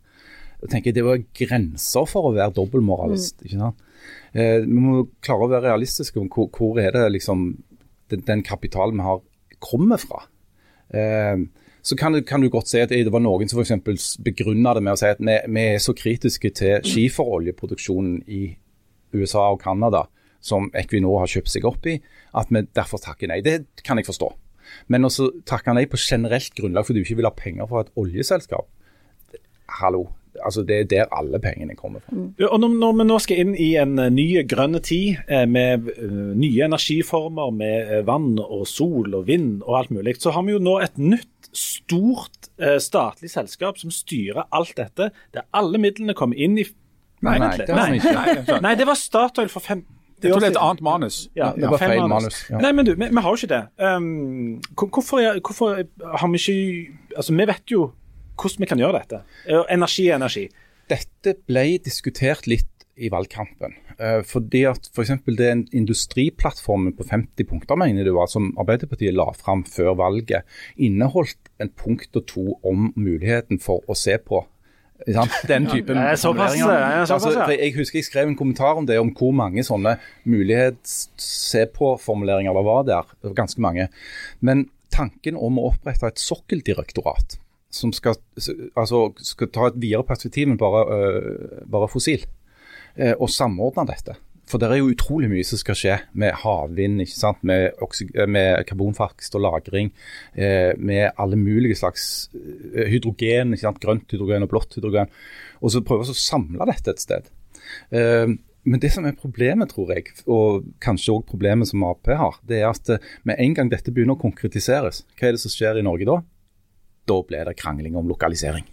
Jeg 0.60 0.72
tenker 0.72 0.96
Det 0.96 1.04
var 1.04 1.22
grenser 1.36 2.08
for 2.08 2.30
å 2.30 2.34
være 2.36 2.56
dobbeltmoralist. 2.56 3.44
ikke 3.44 3.60
sant? 3.60 3.86
Eh, 4.34 4.60
vi 4.66 4.82
må 4.82 5.06
klare 5.26 5.46
å 5.46 5.52
være 5.52 5.70
realistiske 5.70 6.20
om 6.22 6.30
hvor, 6.32 6.50
hvor 6.54 6.82
er 6.82 6.94
det 6.96 7.08
liksom 7.16 7.48
den, 8.12 8.26
den 8.28 8.44
kapitalen 8.46 9.00
vi 9.00 9.08
har, 9.08 9.24
kommer 9.60 10.02
fra. 10.02 10.26
Eh, 10.90 11.42
så 11.82 11.96
kan 11.96 12.18
kan 12.28 12.42
du 12.42 12.50
godt 12.52 12.70
si 12.70 12.82
at 12.82 12.92
det 12.92 13.12
var 13.12 13.24
noen 13.24 13.50
som 13.50 13.62
f.eks. 13.62 14.18
begrunna 14.24 14.76
det 14.76 14.84
med 14.84 14.94
å 14.94 15.00
si 15.00 15.10
at 15.10 15.22
vi, 15.24 15.38
vi 15.48 15.66
er 15.74 15.80
så 15.84 15.96
kritiske 15.96 16.52
til 16.60 16.84
skiferoljeproduksjonen 16.86 18.24
i 18.28 18.44
USA 19.16 19.50
og 19.54 19.62
Canada, 19.64 20.06
som 20.42 20.70
Equinor 20.78 21.24
har 21.24 21.32
kjøpt 21.32 21.52
seg 21.52 21.66
opp 21.68 21.88
i, 21.90 21.98
at 22.38 22.52
vi 22.54 22.64
derfor 22.76 23.02
takker 23.02 23.32
nei. 23.32 23.42
Det 23.46 23.84
kan 23.84 23.98
jeg 23.98 24.08
forstå. 24.10 24.30
Men 24.92 25.08
også 25.08 25.32
takke 25.50 25.74
nei 25.74 25.88
på 25.90 25.98
generelt 25.98 26.54
grunnlag 26.58 26.86
fordi 26.86 27.02
du 27.02 27.08
ikke 27.08 27.22
vil 27.22 27.30
ha 27.30 27.34
penger 27.36 27.70
fra 27.70 27.86
et 27.86 27.94
oljeselskap. 28.00 28.70
Hallo. 29.80 30.08
Altså 30.46 30.64
Det 30.64 30.80
er 30.80 30.84
der 30.90 31.14
alle 31.16 31.40
pengene 31.40 31.76
kommer 31.76 32.00
fra. 32.00 32.16
Og 32.50 32.60
når, 32.62 32.76
når 32.80 32.98
vi 33.00 33.08
nå 33.10 33.20
skal 33.24 33.42
inn 33.44 33.56
i 33.60 33.70
en 33.82 34.00
eh, 34.00 34.12
ny 34.14 34.28
grønn 34.50 34.80
tid 34.86 35.20
eh, 35.28 35.46
med 35.50 35.90
eh, 35.96 36.14
nye 36.40 36.68
energiformer, 36.70 37.52
med 37.52 38.06
vann 38.08 38.38
og 38.40 38.68
sol 38.70 39.16
og 39.18 39.28
vind 39.28 39.64
og 39.66 39.80
alt 39.82 39.94
mulig, 39.96 40.18
så 40.22 40.34
har 40.36 40.46
vi 40.48 40.56
jo 40.56 40.64
nå 40.64 40.80
et 40.86 40.98
nytt 41.02 41.50
stort 41.56 42.50
statlig 42.84 43.32
selskap 43.32 43.80
som 43.82 43.90
styrer 43.94 44.46
alt 44.54 44.76
dette. 44.78 45.10
Der 45.34 45.48
alle 45.56 45.80
midlene 45.82 46.14
kommer 46.14 46.38
inn 46.38 46.60
i 46.62 46.68
Nei, 47.26 47.34
nei, 47.42 47.50
det 47.58 47.74
har 47.76 47.90
vi 47.92 47.98
ikke. 48.00 48.14
Nei, 48.16 48.60
Nei, 48.64 48.76
det 48.80 48.86
var 48.88 48.96
Statoil 48.96 49.50
for 49.52 49.64
fem 49.64 49.82
jeg 50.20 50.34
tror 50.34 50.42
det 50.44 50.48
er 50.50 50.52
et 50.52 50.62
annet 50.62 50.82
manus. 50.84 51.18
Ja, 51.36 51.52
Det 51.56 51.70
var 51.72 51.78
feil 51.80 52.08
manus. 52.08 52.42
ja. 52.50 52.60
Nei, 52.60 52.72
men 52.76 52.86
du, 52.86 52.94
vi, 52.94 53.08
vi 53.08 53.22
har 53.24 53.30
jo 53.30 53.40
ikke 53.40 53.52
det. 53.54 53.62
Um, 53.80 54.62
hvorfor, 54.76 55.40
hvorfor 55.40 55.84
har 56.20 56.28
vi 56.28 56.42
ikke 56.44 56.96
Altså, 57.16 57.34
vi 57.34 57.48
vet 57.48 57.72
jo 57.72 57.92
hvordan 58.40 58.66
vi 58.66 58.72
kan 58.72 58.82
gjøre 58.82 59.02
dette. 59.02 59.24
Eh, 59.48 59.64
Energi 59.76 60.10
er 60.10 60.20
energi. 60.20 60.48
Dette 60.90 61.38
ble 61.48 61.66
diskutert 61.86 62.48
litt 62.50 62.80
i 63.00 63.08
valgkampen. 63.12 63.74
Eh, 64.00 64.22
fordi 64.28 64.64
at 64.70 64.90
f.eks. 64.92 65.12
For 65.26 65.36
den 65.40 65.68
industriplattformen 65.76 66.94
på 66.98 67.04
50 67.08 67.46
punkter 67.50 67.76
mener 67.80 68.04
du, 68.04 68.08
det 68.10 68.18
var, 68.18 68.28
som 68.32 68.44
Arbeiderpartiet 68.60 69.16
la 69.16 69.28
fram 69.38 69.62
før 69.68 69.92
valget, 70.00 70.42
inneholdt 70.78 71.40
en 71.60 71.70
punkt 71.76 72.16
og 72.16 72.24
to 72.30 72.46
om 72.68 72.94
muligheten 73.00 73.60
for 73.64 73.78
å 73.88 73.94
se 73.98 74.18
på 74.24 74.46
den 75.48 75.68
typen 75.70 75.96
Ja, 75.96 76.16
såpass, 76.20 76.56
ja, 76.60 77.06
såpass, 77.08 77.32
ja. 77.32 77.46
for 77.46 77.52
jeg 77.56 77.72
husker 77.78 77.98
jeg 78.02 78.10
skrev 78.10 78.28
en 78.28 78.36
kommentar 78.36 78.76
om 78.76 78.84
det, 78.88 79.00
om 79.00 79.12
hvor 79.16 79.32
mange 79.32 79.64
sånne 79.64 79.96
mulighets-se-på-formuleringer 80.28 82.54
det 82.58 82.66
var 82.68 82.84
der. 82.90 83.04
Det 83.22 83.28
var 83.32 83.42
ganske 83.46 83.62
mange. 83.64 83.88
Men 84.44 84.68
tanken 84.92 85.40
om 85.40 85.56
å 85.62 85.72
opprette 85.72 86.04
et 86.12 86.20
sokkeldirektorat 86.20 87.40
som 87.70 87.94
skal, 87.94 88.18
altså, 88.76 89.10
skal 89.22 89.52
ta 89.54 89.70
et 89.70 89.78
videre 89.82 90.06
perspektiv 90.08 90.50
enn 90.50 90.60
bare, 90.60 90.86
uh, 90.90 91.62
bare 91.70 91.90
fossil, 91.92 92.26
uh, 92.98 93.16
og 93.20 93.30
samordne 93.34 93.88
dette. 93.92 94.18
For 94.50 94.58
det 94.58 94.70
er 94.70 94.80
jo 94.80 94.90
utrolig 94.90 95.30
mye 95.30 95.46
som 95.46 95.60
skal 95.62 95.78
skje 95.78 95.96
med 96.18 96.34
havvind, 96.42 97.04
ikke 97.04 97.14
sant? 97.14 97.44
Med, 97.46 97.68
eh, 97.78 98.26
med 98.26 98.66
karbonfangst 98.66 99.36
og 99.38 99.44
-lagring, 99.46 99.92
eh, 100.34 100.74
med 100.78 101.12
alle 101.18 101.36
mulige 101.36 101.76
slags 101.76 102.30
hydrogen, 102.74 103.54
ikke 103.54 103.68
sant? 103.68 103.80
grønt 103.80 104.10
hydrogen 104.12 104.44
og 104.44 104.50
blått 104.50 104.74
hydrogen. 104.74 105.08
Og 105.62 105.72
så 105.72 105.86
prøve 105.86 106.02
å 106.02 106.18
samle 106.18 106.66
dette 106.66 106.90
et 106.90 107.00
sted. 107.00 107.30
Men 108.66 108.80
det 108.80 108.92
som 108.92 109.06
er 109.06 109.12
problemet, 109.12 109.70
tror 109.70 109.94
jeg, 109.94 110.06
og 110.28 110.66
kanskje 110.82 111.14
òg 111.14 111.26
problemet 111.26 111.68
som 111.68 111.84
Ap 111.84 112.06
har, 112.08 112.40
det 112.46 112.62
er 112.62 112.70
at 112.70 113.02
med 113.24 113.36
en 113.40 113.54
gang 113.54 113.70
dette 113.70 113.92
begynner 113.92 114.18
å 114.18 114.22
konkretiseres, 114.22 115.04
hva 115.18 115.28
er 115.28 115.32
det 115.32 115.40
som 115.40 115.50
skjer 115.50 115.80
i 115.80 115.82
Norge 115.82 116.06
da? 116.06 116.22
Da 117.10 117.18
blir 117.26 117.50
det 117.50 117.58
krangling 117.60 117.98
om 118.00 118.10
lokalisering. 118.12 118.66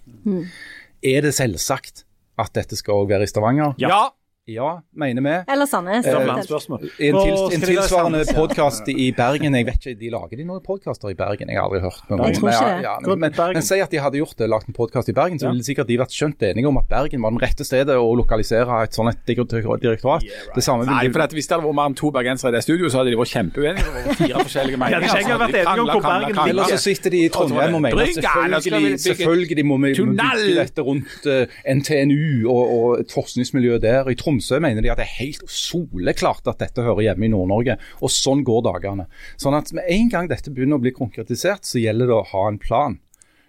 Er 1.06 1.24
det 1.24 1.32
selvsagt 1.36 2.04
at 2.36 2.52
dette 2.56 2.76
skal 2.76 3.00
òg 3.02 3.10
være 3.14 3.24
i 3.24 3.30
Stavanger? 3.30 3.76
Ja! 3.80 4.10
Ja, 4.48 4.82
mener 4.94 5.22
vi. 5.22 5.52
Eller 5.52 5.66
Sandnes. 5.66 6.06
Eh, 6.06 6.14
En, 6.14 7.16
til, 7.18 7.32
en 7.54 7.62
tilsvarende 7.66 8.20
podkast 8.30 8.86
i 8.86 9.08
Bergen 9.10 9.56
jeg 9.58 9.66
vet 9.66 9.80
ikke, 9.80 9.98
de 9.98 10.10
Lager 10.14 10.38
de 10.38 10.44
noen 10.46 10.60
podkaster 10.62 11.10
i 11.10 11.16
Bergen? 11.18 11.48
Jeg 11.50 11.58
har 11.58 11.66
aldri 11.66 11.80
hørt 11.82 12.04
noen. 12.06 12.20
Jeg 12.28 12.36
tror 12.38 12.46
Men, 12.46 12.54
ikke 12.54 12.68
ja, 12.68 12.76
det. 12.76 12.84
ja, 12.84 12.92
men, 13.02 13.24
men, 13.24 13.56
men 13.56 13.64
si 13.66 13.78
at 13.82 13.90
de 13.90 13.98
hadde 13.98 14.20
gjort 14.20 14.36
det, 14.38 14.46
lagt 14.52 14.70
en 14.70 14.76
podkast 14.76 15.10
i 15.10 15.14
Bergen, 15.18 15.40
så 15.42 15.50
ville 15.50 15.66
sikkert 15.66 15.90
de 15.90 15.96
vært 15.98 16.14
skjønt 16.14 16.44
enige 16.46 16.70
om 16.70 16.78
at 16.78 16.86
Bergen 16.92 17.26
var 17.26 17.34
den 17.34 17.42
rette 17.42 17.66
stedet 17.66 17.96
å 17.98 18.04
lokalisere 18.20 18.76
et 18.86 18.94
sånt 18.94 19.10
et 19.10 19.24
direktorat. 19.26 20.22
Det 20.54 20.62
samme 20.62 20.86
Nei, 20.86 21.10
for 21.10 21.26
at 21.26 21.34
Hvis 21.34 21.50
det 21.50 21.58
hadde 21.58 21.66
vært 21.66 21.78
mer 21.80 21.90
enn 21.90 21.98
to 21.98 22.12
bergensere 22.14 22.54
i 22.54 22.56
det 22.60 22.62
studioet, 22.68 22.94
så 22.94 23.02
hadde 23.02 23.16
de 23.16 23.18
vært 23.18 23.34
kjempeuenige 23.34 23.90
over 23.90 24.20
fire 24.22 24.46
forskjellige 24.46 24.82
meninger. 24.84 25.08
Ja, 25.08 25.18
de 25.18 25.26
ikke 25.26 25.40
vært 25.42 25.58
enige 25.64 25.82
om 25.82 25.90
hvor 25.90 26.06
Bergen 26.06 26.30
ligger. 26.30 26.54
Eller 26.54 26.70
så 26.70 26.78
sitter 26.86 27.16
de 27.16 27.24
i 27.26 27.34
Trondheim 27.34 27.74
og 27.80 27.84
mener 27.88 28.14
selvfølgelig, 28.14 29.02
selvfølgelig 29.08 29.66
må 29.66 29.82
vi 29.88 29.92
bygge 29.98 30.56
dette 30.62 30.86
rundt 30.86 31.28
eh, 31.34 31.58
NTNU 31.74 32.46
og, 32.46 32.64
og 32.78 32.88
et 33.02 33.18
forskningsmiljø 33.18 33.82
der. 33.82 34.14
I 34.14 34.18
Tromsø 34.36 34.58
mener 34.60 34.84
de 34.84 34.90
at 34.92 35.00
det 35.00 35.06
er 35.06 35.18
helt 35.22 35.44
soleklart 35.48 36.48
at 36.50 36.60
dette 36.60 36.84
hører 36.84 37.08
hjemme 37.08 37.26
i 37.26 37.32
Nord-Norge. 37.32 37.78
Og 38.04 38.12
sånn 38.12 38.44
går 38.44 38.64
dagene. 38.66 39.06
Sånn 39.40 39.56
at 39.56 39.72
med 39.76 39.88
en 39.88 40.10
gang 40.12 40.28
dette 40.28 40.52
begynner 40.52 40.76
å 40.76 40.84
bli 40.84 40.92
konkretisert, 40.96 41.64
så 41.64 41.80
gjelder 41.80 42.10
det 42.10 42.16
å 42.18 42.26
ha 42.34 42.42
en 42.50 42.58
plan. 42.60 42.98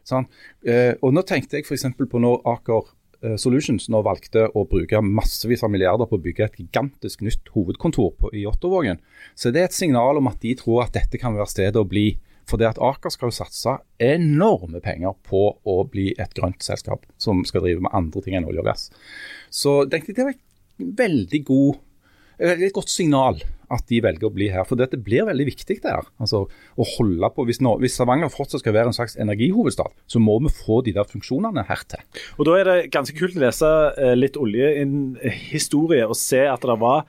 Sånn. 0.08 0.30
Eh, 0.64 0.94
og 1.04 1.12
nå 1.16 1.26
tenkte 1.28 1.60
jeg 1.60 1.68
f.eks. 1.68 1.90
på 2.00 2.22
når 2.24 2.40
Aker 2.48 2.86
eh, 3.24 3.36
Solutions 3.36 3.90
nå 3.92 4.00
valgte 4.06 4.46
å 4.48 4.64
bruke 4.70 5.02
massevis 5.04 5.66
av 5.68 5.74
milliarder 5.74 6.08
på 6.08 6.16
å 6.16 6.24
bygge 6.24 6.48
et 6.48 6.62
gigantisk 6.62 7.26
nytt 7.28 7.52
hovedkontor 7.52 8.14
på, 8.22 8.32
i 8.32 8.46
Ottervågen, 8.48 9.04
så 9.36 9.52
det 9.52 9.66
er 9.66 9.68
et 9.68 9.76
signal 9.76 10.22
om 10.22 10.32
at 10.32 10.40
de 10.46 10.56
tror 10.56 10.86
at 10.86 10.96
dette 10.96 11.20
kan 11.20 11.36
være 11.36 11.52
stedet 11.52 11.84
å 11.84 11.88
bli. 11.88 12.14
For 12.48 12.56
det 12.56 12.70
at 12.70 12.80
Aker 12.80 13.12
skal 13.12 13.28
jo 13.28 13.36
satse 13.36 13.74
enorme 14.00 14.80
penger 14.80 15.18
på 15.28 15.42
å 15.68 15.82
bli 15.92 16.14
et 16.16 16.32
grønt 16.38 16.64
selskap 16.64 17.04
som 17.20 17.44
skal 17.44 17.66
drive 17.66 17.84
med 17.84 17.92
andre 17.92 18.24
ting 18.24 18.38
enn 18.40 18.48
olje 18.48 18.64
og 18.64 18.70
gass. 18.70 18.88
Så 19.52 19.82
tenkte 19.92 20.16
det 20.16 20.24
var 20.24 20.38
et 20.38 20.47
veldig 20.78 21.44
god 21.48 21.84
et 22.38 22.52
veldig 22.52 22.74
godt 22.76 22.92
signal 22.94 23.40
at 23.74 23.84
de 23.90 23.98
velger 24.04 24.30
å 24.30 24.32
bli 24.32 24.48
her. 24.54 24.64
For 24.68 24.80
dette 24.80 25.00
blir 25.02 25.26
veldig 25.28 25.48
viktig 25.50 25.80
der. 25.84 26.06
Altså, 26.22 26.44
å 26.48 26.86
holde 26.96 27.30
på, 27.34 27.44
hvis, 27.50 27.60
nå, 27.66 27.74
hvis 27.82 27.98
Stavanger 27.98 28.32
fortsatt 28.32 28.62
skal 28.62 28.76
være 28.78 28.94
en 28.94 28.96
slags 28.96 29.18
energihovedstad, 29.20 29.96
så 30.08 30.22
må 30.24 30.38
vi 30.46 30.54
få 30.54 30.80
de 30.86 30.94
der 30.96 31.10
funksjonene 31.10 31.66
her 31.68 31.84
til. 31.90 32.04
Og 32.38 32.48
Da 32.48 32.56
er 32.60 32.70
det 32.70 32.78
ganske 32.94 33.18
kult 33.18 33.36
å 33.36 33.44
lese 33.44 33.72
eh, 33.98 34.14
litt 34.16 34.40
oljehistorie 34.40 36.08
og 36.08 36.16
se 36.20 36.46
at 36.48 36.64
det 36.70 36.78
var 36.80 37.08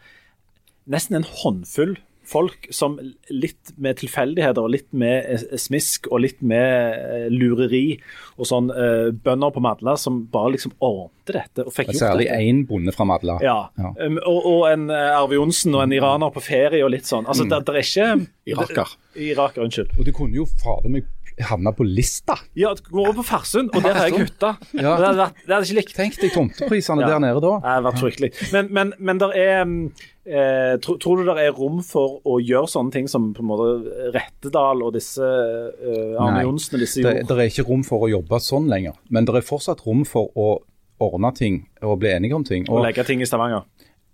nesten 0.88 1.20
en 1.20 1.28
håndfull 1.28 1.98
folk 2.28 2.66
som 2.74 2.98
litt 3.32 3.72
med 3.80 3.96
tilfeldigheter 4.00 4.60
og 4.66 4.72
litt 4.74 4.88
med 4.92 5.46
smisk 5.60 6.10
og 6.12 6.20
litt 6.26 6.42
med 6.44 6.94
eh, 6.98 7.26
lureri 7.32 7.98
og 8.38 8.46
sånn 8.46 8.68
uh, 8.70 9.08
bønder 9.12 9.50
på 9.54 9.62
Madla 9.64 9.96
som 9.98 10.20
bare 10.32 10.52
liksom 10.54 10.74
ordnet 10.84 11.14
dette 11.28 11.64
og 11.66 11.72
fikk 11.74 11.90
gjort 11.90 11.96
det. 11.96 12.02
Særlig 12.04 12.28
én 12.32 12.60
bonde 12.68 12.92
fra 12.94 13.04
Madla. 13.08 13.38
Ja, 13.44 13.56
Ja. 13.80 13.90
Um, 14.04 14.20
og, 14.22 14.38
og 14.52 14.62
en 14.70 14.86
eh, 14.94 15.10
Arve 15.18 15.36
Johnsen 15.40 15.74
og 15.74 15.82
en 15.86 15.92
iraner 15.96 16.30
på 16.32 16.40
ferie 16.44 16.84
og 16.84 16.92
litt 16.94 17.08
sånn. 17.08 17.26
Altså, 17.26 17.44
Mm. 17.48 17.50
det, 17.54 17.60
det 17.66 17.74
er 17.74 17.86
ikke 17.86 18.06
Iraker. 18.48 18.94
Iraker, 19.28 19.62
unnskyld. 19.66 19.90
Og 19.98 20.04
det 20.06 20.14
kunne 20.16 20.36
jo 20.38 20.46
fader 20.62 20.92
meg 20.92 21.04
havna 21.46 21.72
på 21.76 21.84
lista. 21.86 22.34
Ja, 22.58 22.74
går 22.74 23.00
over 23.08 23.14
på 23.20 23.24
Farsund, 23.28 23.70
og 23.74 23.82
der 23.82 23.94
har 23.94 24.08
jeg 24.08 24.26
hytta. 24.26 24.56
Ja. 24.74 24.96
Det 24.96 25.06
hadde 25.06 25.18
vært- 25.22 25.34
det 25.46 25.54
hadde 25.54 25.66
ikke 25.68 25.76
likt. 25.80 25.94
Tenk 25.94 26.16
deg 26.20 26.32
tomteprisene 26.32 27.00
Ja. 27.02 27.08
der 27.08 27.18
nede 27.20 27.40
da. 27.40 27.52
Det 27.60 27.68
har 27.74 27.82
vært 27.82 28.00
fryktelig. 28.02 28.52
Men, 28.52 28.68
men, 28.72 28.92
men 28.98 29.18
der 29.18 29.32
er 29.36 29.64
mm, 29.64 29.92
eh, 30.26 30.76
tro, 30.78 30.96
Tror 30.98 31.16
du 31.16 31.24
det 31.24 31.36
er 31.46 31.52
rom 31.52 31.82
for 31.82 32.20
å 32.24 32.38
gjøre 32.42 32.68
sånne 32.68 32.92
ting 32.92 33.08
som 33.08 33.32
på 33.34 33.40
en 33.40 33.48
måte 33.52 34.12
Rettedal 34.14 34.82
og 34.82 34.92
disse 34.94 35.22
eh, 35.22 36.16
Arne. 36.20 36.42
Johnsen 36.44 36.74
og 36.74 36.80
disse 36.84 37.02
Det, 37.02 37.14
gjorde? 37.22 37.28
det 37.28 37.38
er 37.38 37.50
ikke 37.52 37.68
rom 37.68 37.84
for 37.84 38.06
å 38.06 38.10
jobbe 38.10 38.40
sånn 38.40 38.68
lenger. 38.68 38.94
Men 39.10 39.24
det 39.28 39.34
er 39.34 39.46
fortsatt 39.46 39.84
rom 39.86 40.04
for 40.04 40.30
å 40.36 40.58
ordne 41.00 41.30
ting 41.36 41.60
og 41.82 42.00
bli 42.00 42.10
enige 42.10 42.34
om 42.34 42.44
ting. 42.44 42.64
Og, 42.68 42.78
Og, 42.80 42.84
legge 42.88 43.04
ting 43.06 43.20
i 43.22 43.26
Stavanger? 43.28 43.62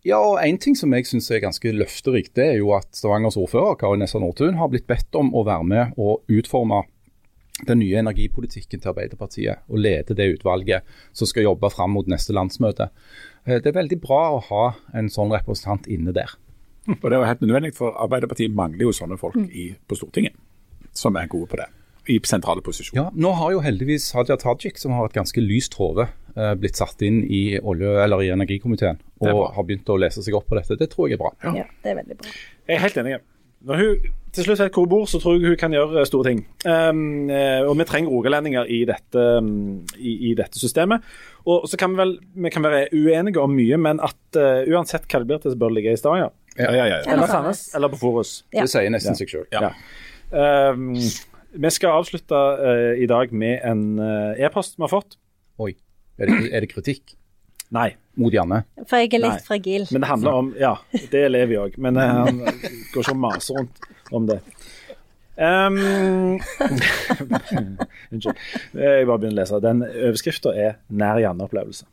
ja, 0.05 0.18
og 0.20 0.39
En 0.45 0.59
ting 0.59 0.75
som 0.77 0.93
jeg 0.93 1.07
syns 1.09 1.31
er 1.33 1.41
ganske 1.41 1.72
løfterikt, 1.72 2.35
det 2.37 2.45
er 2.53 2.59
jo 2.59 2.75
at 2.77 2.85
Stavangers 2.93 3.39
ordfører 3.41 3.79
Kari 3.81 3.97
Nessa 3.97 4.18
Nordtun 4.20 4.59
har 4.59 4.68
blitt 4.68 4.87
bedt 4.87 5.14
om 5.16 5.31
å 5.33 5.45
være 5.47 5.64
med 5.64 5.95
og 5.97 6.20
utforme 6.29 6.83
den 7.66 7.78
nye 7.78 8.00
energipolitikken 8.02 8.80
til 8.82 8.90
Arbeiderpartiet 8.90 9.61
og 9.70 9.78
lede 9.78 10.14
det 10.18 10.26
utvalget 10.34 10.82
som 11.12 11.28
skal 11.30 11.46
jobbe 11.46 11.70
fram 11.70 11.90
mot 11.94 12.09
neste 12.11 12.34
landsmøte. 12.34 12.88
Eh, 13.46 13.61
Det 13.61 13.66
er 13.70 13.78
veldig 13.80 14.00
bra 14.02 14.22
å 14.34 14.40
ha 14.50 14.64
en 14.94 15.09
sånn 15.09 15.30
representant 15.30 15.86
inne 15.86 16.12
der. 16.12 16.34
Og 16.88 17.07
det 17.07 17.12
er 17.14 17.20
jo 17.22 17.28
helt 17.30 17.40
nødvendig, 17.46 17.74
for 17.74 17.94
Arbeiderpartiet 17.96 18.52
mangler 18.52 18.82
jo 18.88 18.92
sånne 18.92 19.16
folk 19.16 19.36
i, 19.55 19.70
på 19.88 19.96
Stortinget. 19.96 20.34
som 20.92 21.16
er 21.16 21.26
gode 21.26 21.46
på 21.50 21.57
det. 21.57 21.66
I 22.07 22.18
sentrale 22.28 22.61
posisjoner. 22.61 23.07
Ja, 23.07 23.11
Nå 23.16 23.30
har 23.38 23.50
jo 23.55 23.61
heldigvis 23.64 24.11
Hadia 24.12 24.36
Tajik, 24.36 24.76
som 24.78 24.92
har 24.92 25.07
et 25.07 25.14
ganske 25.16 25.40
lyst 25.40 25.74
hode, 25.78 26.05
eh, 26.36 26.55
blitt 26.55 26.76
satt 26.76 27.00
inn 27.02 27.22
i 27.24 27.59
olje- 27.59 28.02
eller 28.05 28.20
i 28.22 28.28
energikomiteen 28.34 28.98
er 29.24 29.32
og 29.32 29.55
har 29.55 29.64
begynt 29.64 29.88
å 29.88 29.96
lese 29.98 30.22
seg 30.22 30.34
opp 30.36 30.46
på 30.46 30.59
dette. 30.59 30.76
Det 30.76 30.90
tror 30.92 31.09
jeg 31.09 31.16
er 31.16 31.22
bra. 31.22 31.30
Ja, 31.57 31.64
det 31.82 31.90
er 31.94 31.96
veldig 32.02 32.18
bra. 32.20 32.30
Jeg 32.68 32.76
er 32.76 32.80
helt 32.84 32.96
enig. 33.00 33.20
Når 33.64 33.80
hun 33.80 34.12
til 34.34 34.46
slutt 34.48 34.60
vet 34.60 34.74
hvor 34.74 34.84
hun 34.84 34.90
bor, 34.90 35.04
så 35.06 35.20
tror 35.22 35.36
jeg 35.36 35.52
hun 35.52 35.58
kan 35.58 35.74
gjøre 35.74 36.00
eh, 36.00 36.06
store 36.08 36.30
ting. 36.30 36.40
Um, 36.66 37.30
og 37.68 37.76
vi 37.78 37.86
trenger 37.86 38.10
rogalendinger 38.10 38.70
i 38.70 38.80
dette, 38.88 39.26
um, 39.38 39.84
i, 39.94 40.14
i 40.30 40.32
dette 40.38 40.58
systemet. 40.58 41.04
Og 41.46 41.68
så 41.70 41.78
kan 41.80 41.94
vi 41.94 42.00
vel 42.02 42.16
vi 42.46 42.50
kan 42.50 42.64
være 42.66 42.88
uenige 42.92 43.42
om 43.42 43.54
mye, 43.54 43.78
men 43.78 44.02
at 44.02 44.40
uh, 44.40 44.66
uansett 44.74 45.06
hva 45.06 45.22
det 45.22 45.30
blir 45.30 45.42
til, 45.44 45.54
så 45.54 45.60
bør 45.60 45.70
det 45.72 45.78
ligge 45.78 45.94
i 45.94 46.00
Stavanger. 46.00 46.34
Ja, 46.58 46.70
ja, 46.70 46.84
ja. 46.90 46.98
Eller 47.04 47.14
Eller 47.14 47.30
Sandnes, 47.30 47.62
eller 47.74 47.94
på 47.94 48.00
Forus. 48.02 48.34
Ja. 48.54 48.66
Det 48.66 48.72
sier 48.74 48.90
nesten 48.94 49.18
seg 49.18 49.30
sjøl. 49.30 49.46
Um, 50.34 50.92
vi 51.54 51.70
skal 51.70 52.00
avslutte 52.00 52.34
uh, 52.34 52.94
i 52.98 53.06
dag 53.10 53.34
med 53.34 53.62
en 53.62 53.84
uh, 54.02 54.34
e-post 54.34 54.80
vi 54.80 54.86
har 54.86 54.92
fått. 54.92 55.18
Oi. 55.62 55.76
Er 56.18 56.30
det, 56.30 56.40
er 56.54 56.62
det 56.62 56.74
kritikk 56.74 57.16
Nei, 57.75 57.89
mot 58.20 58.35
Janne? 58.35 58.62
For 58.87 59.03
jeg 59.03 59.11
er 59.16 59.22
litt 59.25 59.37
Nei. 59.39 59.45
fragil. 59.47 59.87
men 59.91 60.05
det 60.05 60.11
handler 60.11 60.41
om 60.41 60.53
Ja, 60.61 60.77
det 60.93 61.25
er 61.27 61.33
Levi 61.33 61.59
òg, 61.59 61.77
men 61.83 61.99
uh, 61.99 62.05
han 62.29 62.39
går 62.45 63.01
ikke 63.03 63.14
og 63.16 63.22
maser 63.25 63.59
rundt 63.59 63.89
om 64.14 64.29
det. 64.31 64.41
Um, 65.35 66.39
Unnskyld. 68.14 68.39
Jeg 68.79 69.07
bare 69.09 69.18
begynner 69.18 69.35
å 69.35 69.41
lese. 69.41 69.59
Den 69.64 69.83
overskrifta 69.83 70.53
er 70.55 70.77
'Nær 70.89 71.18
Janne-opplevelse'. 71.25 71.89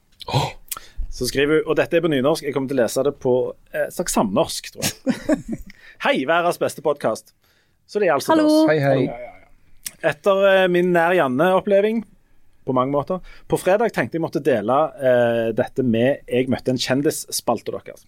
Så 1.11 1.27
skriver 1.27 1.59
hun, 1.59 1.63
og 1.67 1.75
dette 1.75 1.97
er 1.97 2.03
på 2.05 2.11
nynorsk, 2.11 2.45
jeg 2.45 2.53
kommer 2.55 2.71
til 2.71 2.79
å 2.79 2.83
lese 2.85 3.03
det 3.03 3.11
på 3.19 3.33
eh, 3.75 3.89
slags 3.91 4.13
samnorsk, 4.15 4.69
tror 4.71 4.85
jeg. 4.85 5.47
Hei, 6.05 6.21
verdens 6.29 6.61
beste 6.61 6.81
podkast. 6.85 7.33
Så 7.89 7.99
det 7.99 8.07
er 8.07 8.13
altså 8.15 8.31
Hallo. 8.31 8.45
oss. 8.47 8.69
Hei, 8.69 8.77
hei. 8.79 9.09
Etter 10.07 10.45
eh, 10.53 10.67
min 10.71 10.93
nær 10.95 11.11
Janne-oppleving, 11.17 12.05
på 12.65 12.75
mange 12.77 12.93
måter 12.93 13.21
På 13.49 13.57
fredag 13.59 13.93
tenkte 13.95 14.19
jeg 14.19 14.23
måtte 14.23 14.43
dele 14.43 14.77
eh, 15.01 15.47
dette 15.57 15.85
med 15.85 16.25
Jeg 16.27 16.49
møtte 16.51 16.73
en 16.73 16.81
kjendisspalte 16.81 17.73
deres. 17.73 18.05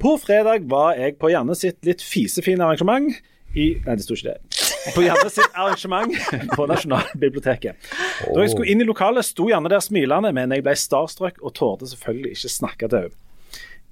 På 0.00 0.14
fredag 0.20 0.66
var 0.70 0.94
jeg 0.98 1.16
på 1.20 1.30
Janne 1.32 1.56
sitt 1.58 1.80
litt 1.86 2.02
fisefine 2.04 2.64
arrangement 2.64 3.10
i 3.58 3.72
Nei, 3.82 3.96
det 3.98 4.04
sto 4.04 4.14
ikke 4.14 4.36
det. 4.36 4.60
På 4.94 5.02
Janne 5.02 5.30
sitt 5.32 5.56
arrangement 5.58 6.12
på 6.54 6.66
Nasjonalbiblioteket. 6.70 7.88
Da 8.22 8.44
jeg 8.44 8.52
skulle 8.52 8.70
inn 8.70 8.84
i 8.84 8.86
lokalet, 8.86 9.26
sto 9.26 9.48
Janne 9.50 9.72
der 9.72 9.82
smilende, 9.82 10.30
men 10.36 10.54
jeg 10.54 10.62
ble 10.64 10.76
starstruck 10.78 11.40
og 11.42 11.56
torde 11.58 11.88
selvfølgelig 11.90 12.36
ikke 12.36 12.52
snakke 12.54 12.88
til 12.92 13.08
henne. 13.08 13.18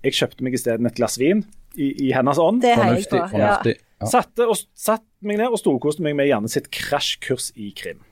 Jeg 0.06 0.14
kjøpte 0.14 0.46
meg 0.46 0.54
isteden 0.54 0.86
et 0.86 0.94
glass 0.94 1.18
vin 1.18 1.42
i, 1.74 1.88
i 2.06 2.12
hennes 2.14 2.38
ånd. 2.38 2.60
Det 2.62 2.76
heier 2.78 3.00
jeg 3.00 3.08
Fornuftig. 3.10 3.22
på. 3.32 3.40
Ja. 3.42 3.78
Ja. 3.98 4.10
Satte, 4.12 4.46
og, 4.46 4.60
satt 4.78 5.02
meg 5.26 5.40
ned 5.40 5.50
og 5.50 5.58
storkoste 5.58 6.04
meg 6.06 6.14
med 6.14 6.30
Janne 6.30 6.50
sitt 6.52 6.70
krasjkurs 6.70 7.50
i 7.58 7.72
krim. 7.74 8.04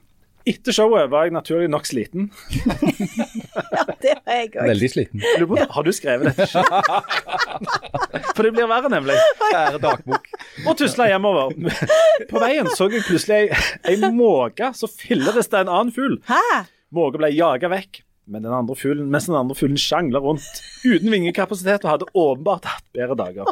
Etter 0.46 0.74
showet 0.76 1.08
var 1.10 1.26
jeg 1.26 1.34
naturlig 1.34 1.66
nok 1.72 1.88
sliten. 1.88 2.28
ja, 3.16 3.82
Det 3.98 4.12
var 4.14 4.36
jeg 4.36 4.50
òg. 4.52 4.60
Veldig 4.68 4.90
sliten. 4.92 5.24
Lurer 5.42 5.66
Har 5.74 5.86
du 5.86 5.90
skrevet 5.96 6.30
dette 6.30 6.46
selv? 6.52 6.70
For 8.36 8.46
det 8.46 8.52
blir 8.54 8.68
verre, 8.70 8.90
nemlig. 8.92 9.16
Kjære 9.42 9.80
dagbok. 9.82 10.30
Og 10.62 10.78
tusla 10.78 11.08
hjemover. 11.10 11.56
På 12.30 12.42
veien 12.42 12.70
så 12.78 12.86
jeg 12.92 13.02
plutselig 13.08 13.40
ei, 13.48 13.60
ei 13.96 14.12
måke 14.14 14.70
som 14.78 14.92
filledes 14.92 15.50
til 15.50 15.64
en 15.64 15.72
annen 15.72 15.94
fugl. 15.96 16.18
Måka 16.94 17.18
ble 17.20 17.32
jaga 17.34 17.70
vekk, 17.72 18.04
men 18.30 18.46
den 18.46 18.54
andre 18.54 18.78
fuglen, 18.78 19.10
mens 19.10 19.26
den 19.26 19.38
andre 19.38 19.54
fuglen 19.58 19.78
sjangla 19.80 20.22
rundt 20.22 20.62
uten 20.86 21.10
vingekapasitet 21.12 21.84
og 21.86 21.92
hadde 21.92 22.10
åpenbart 22.14 22.70
hatt 22.70 22.86
bedre 22.94 23.18
dager. 23.18 23.50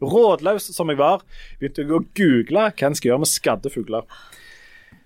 Rådløs 0.00 0.70
som 0.72 0.88
jeg 0.92 1.00
var, 1.00 1.24
begynte 1.60 1.84
jeg 1.84 1.92
å 1.92 2.04
google 2.16 2.70
hva 2.72 2.88
en 2.88 2.96
skal 2.96 3.12
gjøre 3.12 3.24
med 3.26 3.30
skadde 3.32 3.72
fugler. 3.72 4.08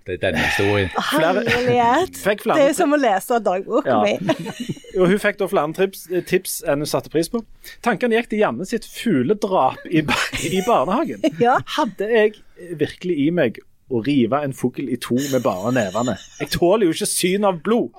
Det 0.04 0.18
er 0.18 0.20
denne 0.20 0.40
historien. 0.44 0.90
Herlighet. 1.10 2.18
fikk 2.20 2.42
Det 2.50 2.60
er 2.68 2.74
som 2.76 2.92
å 2.92 2.98
lese 3.00 3.38
dagboka 3.40 3.88
Ja. 3.88 4.00
mi. 4.04 4.18
Og 5.00 5.08
hun 5.10 5.18
fikk 5.18 5.38
da 5.40 5.48
flere 5.50 5.72
tips, 5.74 6.02
tips 6.28 6.56
enn 6.68 6.84
hun 6.84 6.90
satte 6.90 7.10
pris 7.10 7.30
på. 7.32 7.40
Tankene 7.82 8.18
gikk 8.20 8.28
til 8.34 8.42
Janne 8.44 8.66
sitt 8.68 8.84
fugledrap 8.86 9.80
i, 9.88 10.04
i 10.58 10.60
barnehagen. 10.66 11.24
Ja. 11.40 11.56
Hadde 11.78 12.10
jeg 12.12 12.36
virkelig 12.78 13.16
i 13.26 13.30
meg 13.34 13.58
å 13.90 14.02
rive 14.04 14.42
en 14.44 14.52
fugl 14.56 14.86
i 14.92 15.00
to 15.00 15.16
med 15.32 15.42
bare 15.44 15.72
nevene? 15.74 16.14
Jeg 16.40 16.52
tåler 16.54 16.86
jo 16.88 16.94
ikke 16.94 17.08
syn 17.10 17.48
av 17.48 17.58
blod. 17.64 17.96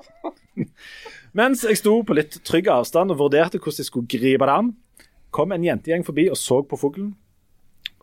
Mens 1.35 1.65
jeg 1.67 1.81
sto 1.81 1.97
på 2.07 2.15
litt 2.15 2.37
trygg 2.47 2.69
avstand 2.71 3.11
og 3.11 3.19
vurderte 3.25 3.59
hvordan 3.59 3.81
jeg 3.81 3.89
skulle 3.89 4.07
gripe 4.13 4.45
det 4.47 4.55
an, 4.61 4.71
kom 5.35 5.51
en 5.51 5.65
jentegjeng 5.67 6.05
forbi 6.07 6.29
og 6.31 6.37
så 6.39 6.61
på 6.63 6.77
fuglen, 6.79 7.11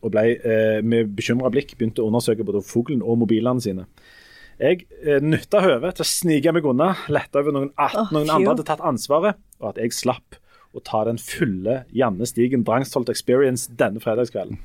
og 0.03 0.13
ble 0.15 0.25
eh, 0.37 0.81
med 0.85 1.15
bekymra 1.17 1.51
blikk 1.55 1.77
begynte 1.77 2.03
å 2.03 2.11
undersøke 2.11 2.47
både 2.47 2.65
fuglen 2.67 3.05
og 3.07 3.21
mobilene 3.23 3.63
sine. 3.63 3.87
Jeg 4.61 4.85
eh, 5.03 5.23
nytta 5.23 5.63
høvet 5.65 5.99
til 5.99 6.05
å 6.05 6.11
snike 6.11 6.55
meg 6.55 6.67
unna, 6.69 6.93
lette 7.13 7.41
over 7.41 7.55
noen, 7.55 7.71
at 7.81 7.97
oh, 7.99 8.11
noen 8.15 8.31
andre 8.31 8.55
hadde 8.55 8.69
tatt 8.69 8.85
ansvaret, 8.87 9.39
og 9.63 9.73
at 9.73 9.81
jeg 9.83 9.95
slapp 9.97 10.39
å 10.73 10.83
ta 10.85 11.03
den 11.09 11.21
fulle 11.21 11.83
Janne 11.95 12.27
Stigen 12.29 12.65
Drangsholt 12.67 13.11
Experience 13.13 13.71
denne 13.79 14.03
fredagskvelden. 14.03 14.61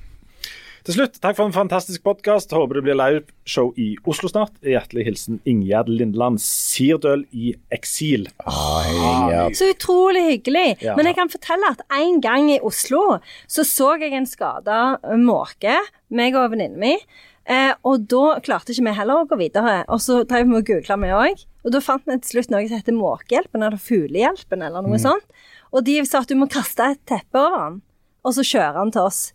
Til 0.88 0.96
slutt, 1.02 1.18
takk 1.20 1.36
for 1.36 1.50
en 1.50 1.52
fantastisk 1.52 2.00
podkast. 2.06 2.54
Håper 2.56 2.78
det 2.78 2.82
blir 2.86 2.96
liveshow 2.96 3.74
i 3.76 3.90
Oslo 4.08 4.30
snart. 4.32 4.54
Hjertelig 4.64 5.04
hilsen 5.04 5.42
Ingjerd 5.44 5.90
Lindland 5.92 6.40
Sirdøl 6.40 7.26
i 7.36 7.50
eksil. 7.76 8.30
Hei, 8.48 9.50
Så 9.52 9.68
utrolig 9.74 10.22
hyggelig. 10.30 10.78
Ja. 10.80 10.96
Men 10.96 11.10
jeg 11.10 11.18
kan 11.18 11.28
fortelle 11.34 11.74
at 11.76 11.84
en 11.92 12.22
gang 12.24 12.48
i 12.54 12.62
Oslo 12.64 13.20
så 13.52 13.68
så 13.68 13.98
jeg 14.00 14.16
en 14.16 14.30
skada 14.32 14.96
måke, 15.20 15.76
meg 16.08 16.40
og 16.40 16.54
venninnen 16.56 16.80
min. 16.80 17.04
Eh, 17.44 17.76
og 17.84 18.08
da 18.08 18.40
klarte 18.40 18.72
ikke 18.72 18.88
vi 18.88 18.98
heller 19.02 19.26
å 19.26 19.28
gå 19.28 19.44
videre. 19.44 19.82
Og 19.92 20.00
så 20.00 20.22
drev 20.24 20.48
vi 20.48 20.56
og 20.56 20.72
googla, 20.72 21.02
vi 21.04 21.12
òg. 21.20 21.48
Og 21.68 21.76
da 21.76 21.84
fant 21.84 22.08
vi 22.08 22.16
til 22.24 22.38
slutt 22.38 22.56
noe 22.56 22.64
som 22.64 22.80
heter 22.80 22.96
Måkehjelpen, 22.96 23.60
eller 23.60 23.76
Fuglehjelpen, 23.76 24.64
eller 24.64 24.88
noe 24.88 25.04
sånt. 25.04 25.28
Og 25.76 25.84
de 25.84 26.00
sa 26.08 26.24
at 26.24 26.32
du 26.32 26.40
må 26.40 26.48
kaste 26.48 26.94
et 26.94 27.04
teppe 27.04 27.44
over 27.44 27.60
den, 27.66 27.82
og 28.24 28.40
så 28.40 28.48
kjøre 28.56 28.78
den 28.80 28.96
til 28.96 29.12
oss. 29.12 29.34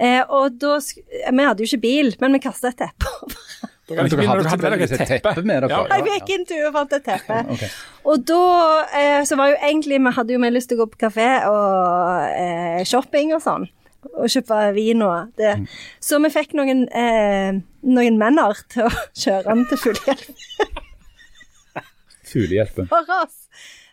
Eh, 0.00 0.22
og 0.32 0.54
da 0.60 0.78
Vi 0.80 1.44
hadde 1.44 1.60
jo 1.60 1.68
ikke 1.68 1.82
bil, 1.82 2.14
men 2.22 2.32
vi 2.32 2.40
kasta 2.40 2.70
et 2.72 2.78
teppe 2.80 3.10
over. 3.20 3.36
Du 3.90 3.96
hadde 3.98 4.16
med 4.16 4.60
deg 4.62 4.82
et 4.86 4.92
teppe. 5.08 5.32
med 5.42 5.64
dere. 5.66 5.68
Ja, 5.68 5.98
Jeg 5.98 6.20
gikk 6.22 6.30
inn 6.36 6.44
til 6.46 6.62
og 6.68 6.76
fant 6.76 6.92
et 6.94 7.04
teppe. 7.04 7.40
Og 8.06 8.22
da 8.24 8.38
eh, 8.96 9.24
så 9.26 9.36
var 9.36 9.50
jo 9.50 9.56
egentlig 9.66 9.98
Vi 10.00 10.12
hadde 10.16 10.32
jo 10.36 10.38
mer 10.42 10.54
lyst 10.54 10.70
til 10.70 10.78
å 10.78 10.84
gå 10.84 10.92
på 10.94 11.00
kafé 11.08 11.26
og 11.50 12.30
eh, 12.30 12.84
shopping 12.86 13.34
og 13.34 13.42
sånn. 13.44 13.66
Og 14.14 14.30
kjøpe 14.32 14.60
vin 14.78 15.02
og 15.04 15.34
det. 15.36 15.56
Så 16.00 16.20
vi 16.24 16.30
fikk 16.32 16.54
noen, 16.56 16.86
eh, 16.96 17.58
noen 17.84 18.16
menner 18.22 18.62
til 18.72 18.86
å 18.86 18.92
kjøre 19.24 19.42
den 19.50 19.66
til 19.68 19.82
fullhjelp 19.82 20.78
Fuglehjelpen. 22.30 22.86
for 22.94 23.10
oss. 23.20 23.48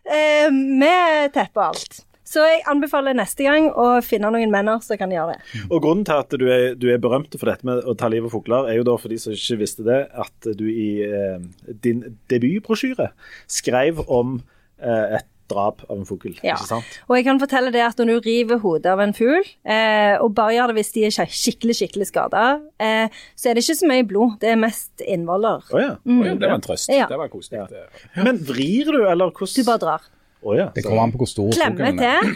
Eh, 0.07 0.47
med 0.53 1.33
teppe 1.35 1.57
og 1.59 1.73
alt. 1.73 2.03
Så 2.27 2.43
jeg 2.43 2.59
anbefaler 2.67 3.15
neste 3.15 3.45
gang 3.47 3.69
å 3.71 4.01
finne 4.03 4.27
noen 4.35 4.51
menner 4.51 4.81
som 4.83 4.99
kan 4.99 5.13
gjøre 5.13 5.37
det. 5.37 5.61
Og 5.71 5.79
Grunnen 5.85 6.03
til 6.07 6.19
at 6.19 6.35
du 6.35 6.43
er, 6.51 6.73
du 6.75 6.89
er 6.91 6.99
berømt 6.99 7.37
for 7.39 7.47
dette 7.47 7.63
med 7.67 7.85
å 7.87 7.95
ta 7.95 8.09
livet 8.11 8.27
av 8.27 8.35
fugler, 8.35 8.67
er 8.67 8.81
jo 8.81 8.83
da 8.89 8.97
for 8.99 9.07
de 9.13 9.17
som 9.23 9.31
ikke 9.31 9.61
visste 9.61 9.85
det, 9.87 10.01
at 10.11 10.49
du 10.59 10.65
i 10.67 10.89
eh, 11.07 11.39
din 11.87 12.03
debutbrosjyre 12.31 13.09
skrev 13.47 14.03
om 14.11 14.41
eh, 14.81 15.17
et 15.21 15.27
drap 15.47 15.85
av 15.87 15.95
en 16.01 16.03
fugl. 16.03 16.33
Ja. 16.43 16.57
Ikke 16.57 16.67
sant? 16.67 16.97
Og 17.07 17.15
jeg 17.15 17.23
kan 17.23 17.37
fortelle 17.39 17.71
det 17.71 17.79
at 17.85 18.01
når 18.03 18.17
du 18.19 18.25
river 18.27 18.59
hodet 18.59 18.89
av 18.91 18.99
en 18.99 19.13
fugl, 19.15 19.45
eh, 19.63 20.17
og 20.19 20.33
bare 20.35 20.57
gjør 20.57 20.73
det 20.73 20.81
hvis 20.81 20.91
de 20.97 21.05
er 21.07 21.13
skik- 21.15 21.37
skikkelig 21.39 21.77
skikkelig 21.79 22.07
skada, 22.09 22.41
eh, 22.83 23.07
så 23.39 23.47
er 23.47 23.55
det 23.55 23.63
ikke 23.63 23.77
så 23.79 23.87
mye 23.93 24.03
blod. 24.09 24.35
Det 24.43 24.51
er 24.51 24.59
mest 24.59 25.05
innvoller. 25.07 25.63
Å 25.71 25.79
ja. 25.85 25.93
Å 26.03 26.19
ja, 26.27 26.35
det 26.35 26.49
var 26.51 26.57
en 26.59 26.65
trøst. 26.67 26.91
Ja. 26.91 27.07
Det 27.07 27.21
var 27.23 27.31
koselig. 27.31 27.63
Det- 27.71 27.87
Men 28.27 28.43
vrir 28.51 28.91
du, 28.91 28.99
eller 29.07 29.31
hvordan 29.31 29.55
Du 29.55 29.63
bare 29.71 29.83
drar. 29.87 30.09
Å 30.45 30.53
ja. 30.57 30.67
Det 30.75 30.83
kommer 30.85 31.03
an 31.07 31.11
på 31.15 31.21
hvor 31.23 31.29
stor 31.31 31.49
Klemme 31.55 31.89
er. 31.93 31.97
til. 32.21 32.35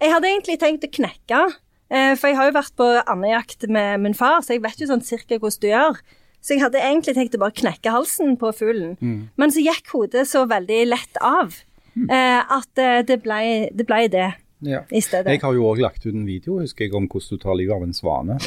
Jeg 0.00 0.12
hadde 0.14 0.28
egentlig 0.30 0.58
tenkt 0.62 0.84
å 0.86 0.90
knekke, 0.96 1.40
eh, 1.90 2.14
for 2.16 2.28
jeg 2.30 2.36
har 2.38 2.46
jo 2.50 2.54
vært 2.56 2.74
på 2.78 2.86
andejakt 3.04 3.66
med 3.68 4.00
min 4.00 4.14
far, 4.14 4.40
så 4.40 4.54
jeg 4.54 4.62
vet 4.62 4.78
jo 4.80 4.86
sånn 4.88 5.02
cirka 5.04 5.36
hvordan 5.38 5.60
du 5.60 5.68
gjør. 5.68 5.98
Så 6.40 6.54
jeg 6.54 6.62
hadde 6.62 6.80
egentlig 6.80 7.14
tenkt 7.18 7.34
å 7.36 7.40
bare 7.42 7.52
knekke 7.52 7.92
halsen 7.92 8.38
på 8.40 8.48
fuglen. 8.56 8.94
Men 9.36 9.50
så 9.52 9.60
gikk 9.60 9.90
hodet 9.92 10.22
så 10.30 10.46
veldig 10.48 10.86
lett 10.88 11.18
av 11.20 11.52
eh, 12.08 12.40
at 12.40 12.78
eh, 12.80 13.02
det 13.04 13.18
ble 13.26 13.68
det. 13.76 13.86
Ble 13.86 14.06
det 14.08 14.30
Ja. 14.62 14.82
i 14.92 15.00
stedet. 15.00 15.26
Jeg 15.32 15.40
har 15.40 15.52
jo 15.56 15.64
òg 15.68 15.78
lagt 15.80 16.04
ut 16.06 16.14
en 16.14 16.24
video 16.26 16.58
husker 16.60 16.84
jeg, 16.86 16.94
om 16.94 17.06
hvordan 17.08 17.36
du 17.36 17.42
tar 17.44 17.54
livet 17.56 17.76
av 17.76 17.82
en 17.82 17.92
svane. 17.96 18.38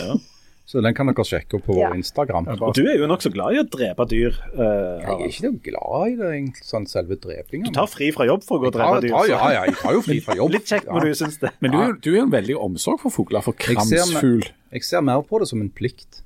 Så 0.65 0.79
den 0.81 0.93
kan 0.95 1.09
dere 1.09 1.25
sjekke 1.27 1.57
opp 1.57 1.65
på 1.67 1.75
Ja. 1.75 1.89
vår 1.89 1.97
Instagram. 1.99 2.45
Ja, 2.47 2.53
Og 2.65 2.73
du 2.73 2.85
er 2.87 2.95
jo 2.97 3.05
nokså 3.05 3.29
glad 3.33 3.51
i 3.53 3.59
å 3.59 3.65
drepe 3.67 4.05
dyr. 4.07 4.31
Jeg 4.55 5.11
er 5.11 5.27
ikke 5.27 5.43
noe 5.43 5.59
glad 5.65 6.07
i 6.07 6.15
det, 6.15 6.29
egentlig, 6.37 6.63
sånn 6.63 6.87
selve 6.87 7.17
drepingen. 7.19 7.65
du 7.67 7.71
tar 7.75 7.85
fri 7.91 8.11
fra 8.15 8.25
jobb 8.25 8.43
for 8.47 8.57
å 8.57 8.61
gå 8.63 8.67
og 8.67 8.73
drepe 8.77 9.01
dyr. 9.03 9.09
ja, 9.11 9.23
ja, 9.27 9.51
ja, 9.51 9.63
jeg 9.65 9.75
tar 9.75 9.91
jo 9.93 10.01
fri 10.01 10.19
fra 10.23 10.35
jobb. 10.39 10.51
Litt 10.55 10.65
kjekt 10.65 10.87
når 10.87 11.03
Ja. 11.03 11.09
du 11.09 11.13
syns 11.19 11.37
det. 11.43 11.51
Men 11.59 11.71
du, 11.71 11.77
er 11.83 11.91
du 11.99 12.09
er 12.13 12.17
jo 12.17 12.23
en 12.23 12.31
veldig 12.31 12.55
omsorg 12.63 12.99
for 13.01 13.09
fugler, 13.11 13.43
for 13.43 13.53
Jeg 13.59 13.75
ser, 13.83 13.97
kramsfugl. 14.07 14.47
jeg 14.71 14.83
ser 14.83 15.01
mer 15.01 15.21
på 15.21 15.39
det 15.39 15.47
som 15.49 15.59
en 15.61 15.69
plikt. 15.69 16.21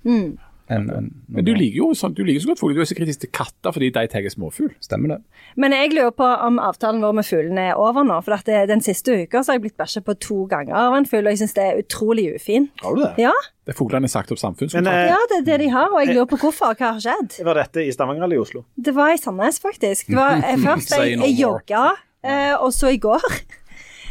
Enn 0.70 0.90
en, 0.92 1.06
Men 1.32 1.46
du 1.48 1.54
liker 1.56 1.78
jo 1.80 1.90
sånn, 1.96 2.14
du 2.18 2.24
liker 2.28 2.44
så 2.44 2.50
godt 2.52 2.60
fugler. 2.62 2.76
Du 2.80 2.82
er 2.84 2.90
så 2.90 2.98
kritisk 2.98 3.22
til 3.24 3.32
katter 3.36 3.74
fordi 3.76 3.90
de 3.96 4.04
tar 4.12 4.26
småfugl. 4.34 4.72
Stemmer 4.84 5.14
det. 5.16 5.18
Men 5.56 5.76
jeg 5.76 5.94
lurer 5.96 6.12
på 6.16 6.28
om 6.48 6.60
avtalen 6.60 7.04
vår 7.04 7.14
med 7.20 7.28
fuglene 7.28 7.68
er 7.72 7.80
over 7.82 8.04
nå. 8.08 8.18
For 8.26 8.36
at 8.38 8.48
det, 8.50 8.66
den 8.72 8.84
siste 8.84 9.16
uka 9.24 9.44
så 9.44 9.54
har 9.54 9.60
jeg 9.60 9.68
blitt 9.68 9.78
bæsja 9.80 10.04
på 10.06 10.18
to 10.24 10.42
ganger 10.52 10.76
av 10.76 10.98
en 10.98 11.08
fugl, 11.08 11.26
og 11.28 11.36
jeg 11.36 11.44
syns 11.44 11.56
det 11.58 11.68
er 11.68 11.80
utrolig 11.84 12.28
ufint. 12.36 12.72
Har 12.84 12.96
du 12.98 13.04
det? 13.06 13.14
Ja, 13.28 13.36
Det 13.68 13.74
er 13.74 13.78
Fuglene 13.78 14.08
sagt 14.08 14.32
opp 14.32 14.38
Men, 14.40 14.46
samfunnskontrakt. 14.46 14.96
eh, 14.96 15.12
ja, 15.12 15.20
det 15.32 15.38
er 15.42 15.46
det 15.52 15.60
de 15.66 15.70
har, 15.74 15.92
og 15.92 16.00
jeg 16.04 16.16
lurer 16.16 16.30
på 16.32 16.38
hvorfor. 16.40 16.76
Hva 16.80 16.94
har 16.96 17.02
skjedd? 17.04 17.40
Var 17.44 17.62
dette 17.64 17.84
i 17.84 17.92
Stavanger 17.92 18.24
eller 18.24 18.40
i 18.40 18.44
Oslo? 18.44 18.64
Det 18.80 18.94
var 18.96 19.12
i 19.12 19.18
Sandnes, 19.20 19.60
faktisk. 19.60 20.08
Det 20.08 20.16
var 20.16 20.40
eh, 20.40 20.60
først 20.68 20.96
jeg, 20.96 21.18
jeg 21.20 21.36
jogga, 21.42 21.86
eh, 22.24 22.54
og 22.56 22.72
så 22.76 22.92
i 22.96 23.00
går. 23.04 23.28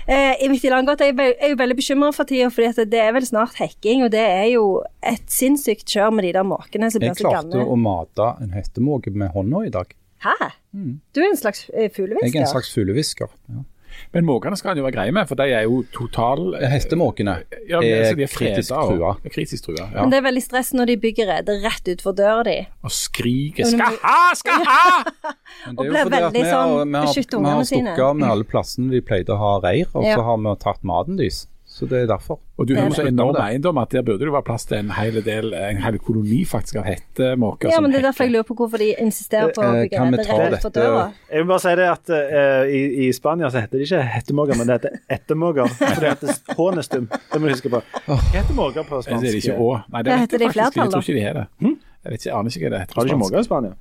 Eh, 0.06 0.44
I 0.44 0.48
midt 0.48 0.62
i 0.62 0.70
Langgodt 0.70 1.02
er 1.02 1.10
jeg, 1.10 1.34
er 1.42 1.50
jo 1.50 1.58
veldig 1.58 1.76
bekymra 1.80 2.12
for 2.14 2.28
tida, 2.28 2.46
for 2.54 2.86
det 2.86 3.00
er 3.02 3.14
vel 3.16 3.26
snart 3.26 3.58
hekking, 3.58 4.04
og 4.06 4.12
det 4.14 4.22
er 4.22 4.46
jo 4.52 4.66
et 5.02 5.24
sinnssykt 5.32 5.88
kjør 5.90 6.12
med 6.14 6.28
de 6.28 6.34
der 6.36 6.46
måkene 6.46 6.90
som 6.94 7.02
blir 7.02 7.10
Jeg 7.10 7.24
klarte 7.24 7.64
å 7.66 7.78
mate 7.80 8.28
en 8.44 8.54
hettemåke 8.54 9.10
med 9.10 9.34
hånda 9.34 9.64
i 9.66 9.72
dag. 9.74 9.90
Hæ? 10.22 10.36
Du 11.12 11.22
er 11.22 11.30
en 11.30 11.38
slags 11.38 11.66
eh, 11.72 11.90
Jeg 11.90 12.34
er 12.34 12.44
en 12.44 12.52
slags 12.52 12.70
fuglehvisker. 12.74 13.32
Ja. 13.50 13.64
Men 14.16 14.24
måkene 14.28 14.56
skal 14.58 14.72
han 14.72 14.80
jo 14.80 14.84
være 14.86 14.96
grei 14.96 15.06
med, 15.14 15.28
for 15.28 15.38
de 15.38 15.46
er 15.52 15.66
jo 15.68 15.82
total 15.94 16.54
Hestemåkene 16.72 17.34
ja, 17.68 17.80
er 17.82 18.14
de 18.16 18.24
er 18.24 18.32
kritisk 18.32 18.72
og- 18.72 18.94
trua. 18.94 19.10
er 19.24 19.34
Kritisk 19.34 19.66
trua. 19.68 19.84
Ja. 19.92 20.00
Men 20.00 20.10
det 20.14 20.20
er 20.22 20.26
veldig 20.26 20.42
stress 20.46 20.72
når 20.76 20.86
de 20.92 20.96
bygger 21.04 21.28
rede 21.34 21.58
rett 21.64 21.90
utfor 21.94 22.16
døra 22.16 22.42
di. 22.48 22.56
Og 22.82 22.90
skriker 22.96 23.68
'skal 23.68 23.98
ha, 24.02 24.34
skal 24.34 24.64
ha'! 24.64 25.04
Og 25.76 25.84
det 25.84 25.90
blir 25.92 26.10
veldig 26.16 26.44
sånn, 26.46 26.96
beskytte 26.96 27.36
ungene 27.36 27.64
sine. 27.66 27.82
Vi 27.82 27.88
har 27.88 27.94
stukket 27.96 28.08
av 28.08 28.16
med 28.16 28.28
alle 28.30 28.44
plassene 28.44 28.90
de 28.90 29.00
pleide 29.00 29.34
å 29.34 29.38
ha 29.38 29.52
reir, 29.60 29.86
og 29.94 30.04
Ja. 30.04 30.16
så 30.16 30.22
har 30.24 30.36
vi 30.38 30.56
tatt 30.64 30.82
maten 30.82 31.16
deres. 31.20 31.46
Så 31.76 31.84
det 31.84 31.98
er 32.02 32.06
derfor. 32.08 32.38
Og 32.56 32.64
du 32.68 32.72
har 32.74 32.88
så 32.88 33.02
det. 33.04 33.10
enorm 33.12 33.36
eiendom 33.36 33.76
at 33.82 33.90
der 33.92 34.00
burde 34.06 34.24
det 34.24 34.32
være 34.32 34.46
plass 34.46 34.64
til 34.64 34.78
en 34.78 34.90
hel 34.96 35.18
del, 35.24 35.50
en 35.52 35.76
hel 35.84 35.98
koloni 36.00 36.38
faktisk 36.48 36.78
av 36.80 36.86
hettemåker. 36.88 37.68
Ja, 37.68 37.82
men 37.84 37.92
det 37.92 37.98
er 38.00 38.06
derfor 38.06 38.24
jeg 38.24 38.32
lurer 38.32 38.46
på 38.48 38.56
hvorfor 38.56 38.80
de 38.80 38.94
insisterer 38.96 39.52
på 39.52 39.60
å 39.60 39.66
Eh, 39.66 39.82
bygge 39.82 39.98
kan 39.98 40.16
rett 40.16 40.54
utenfor 40.56 40.72
døra. 40.72 41.02
Jeg 41.28 41.42
vil 41.42 41.50
bare 41.50 41.64
si 41.66 41.74
det 41.76 41.88
at 41.92 42.12
uh, 42.16 42.64
i, 42.78 42.80
i 43.04 43.10
Spania 43.12 43.50
så 43.52 43.60
heter 43.60 43.76
det 43.76 43.90
ikke 43.90 44.00
hettemåker, 44.14 44.56
men 44.56 44.70
det 44.70 44.78
heter 44.78 44.96
ettermåker. 45.18 45.68
For 45.76 46.00
det- 46.00 46.38
H-en 46.56 46.80
er. 46.80 46.88
Det 46.88 47.40
må 47.42 47.44
du 47.44 47.52
huske 47.52 47.74
på. 47.76 47.82
Hettemåker 48.32 48.80
heter 48.80 48.88
på 48.88 49.02
Det 49.02 49.12
er 49.12 49.20
det 49.20 49.34
spansk? 49.34 49.36
ikke 49.44 49.58
å. 49.60 49.68
Nei, 49.92 50.02
Det 50.08 50.18
heter 50.24 50.38
det 50.38 50.48
i 50.48 50.54
faktisk 50.56 50.80
da. 50.80 50.82
Jeg 50.86 50.94
tror 50.96 51.04
ikke 51.04 51.18
de 51.20 51.26
har 51.28 51.34
det. 51.42 51.46
Jeg 51.60 52.12
vet 52.14 52.20
ikke, 52.22 52.30
jeg 52.30 52.38
aner 52.40 52.56
ikke 52.56 52.64
hva 52.64 52.72
det 52.72 52.80
heter. 52.86 52.94
Har 52.96 53.04
du 53.04 53.12
ikke 53.12 53.22
måker 53.26 53.38
i 53.44 53.48
Spania? 53.50 53.76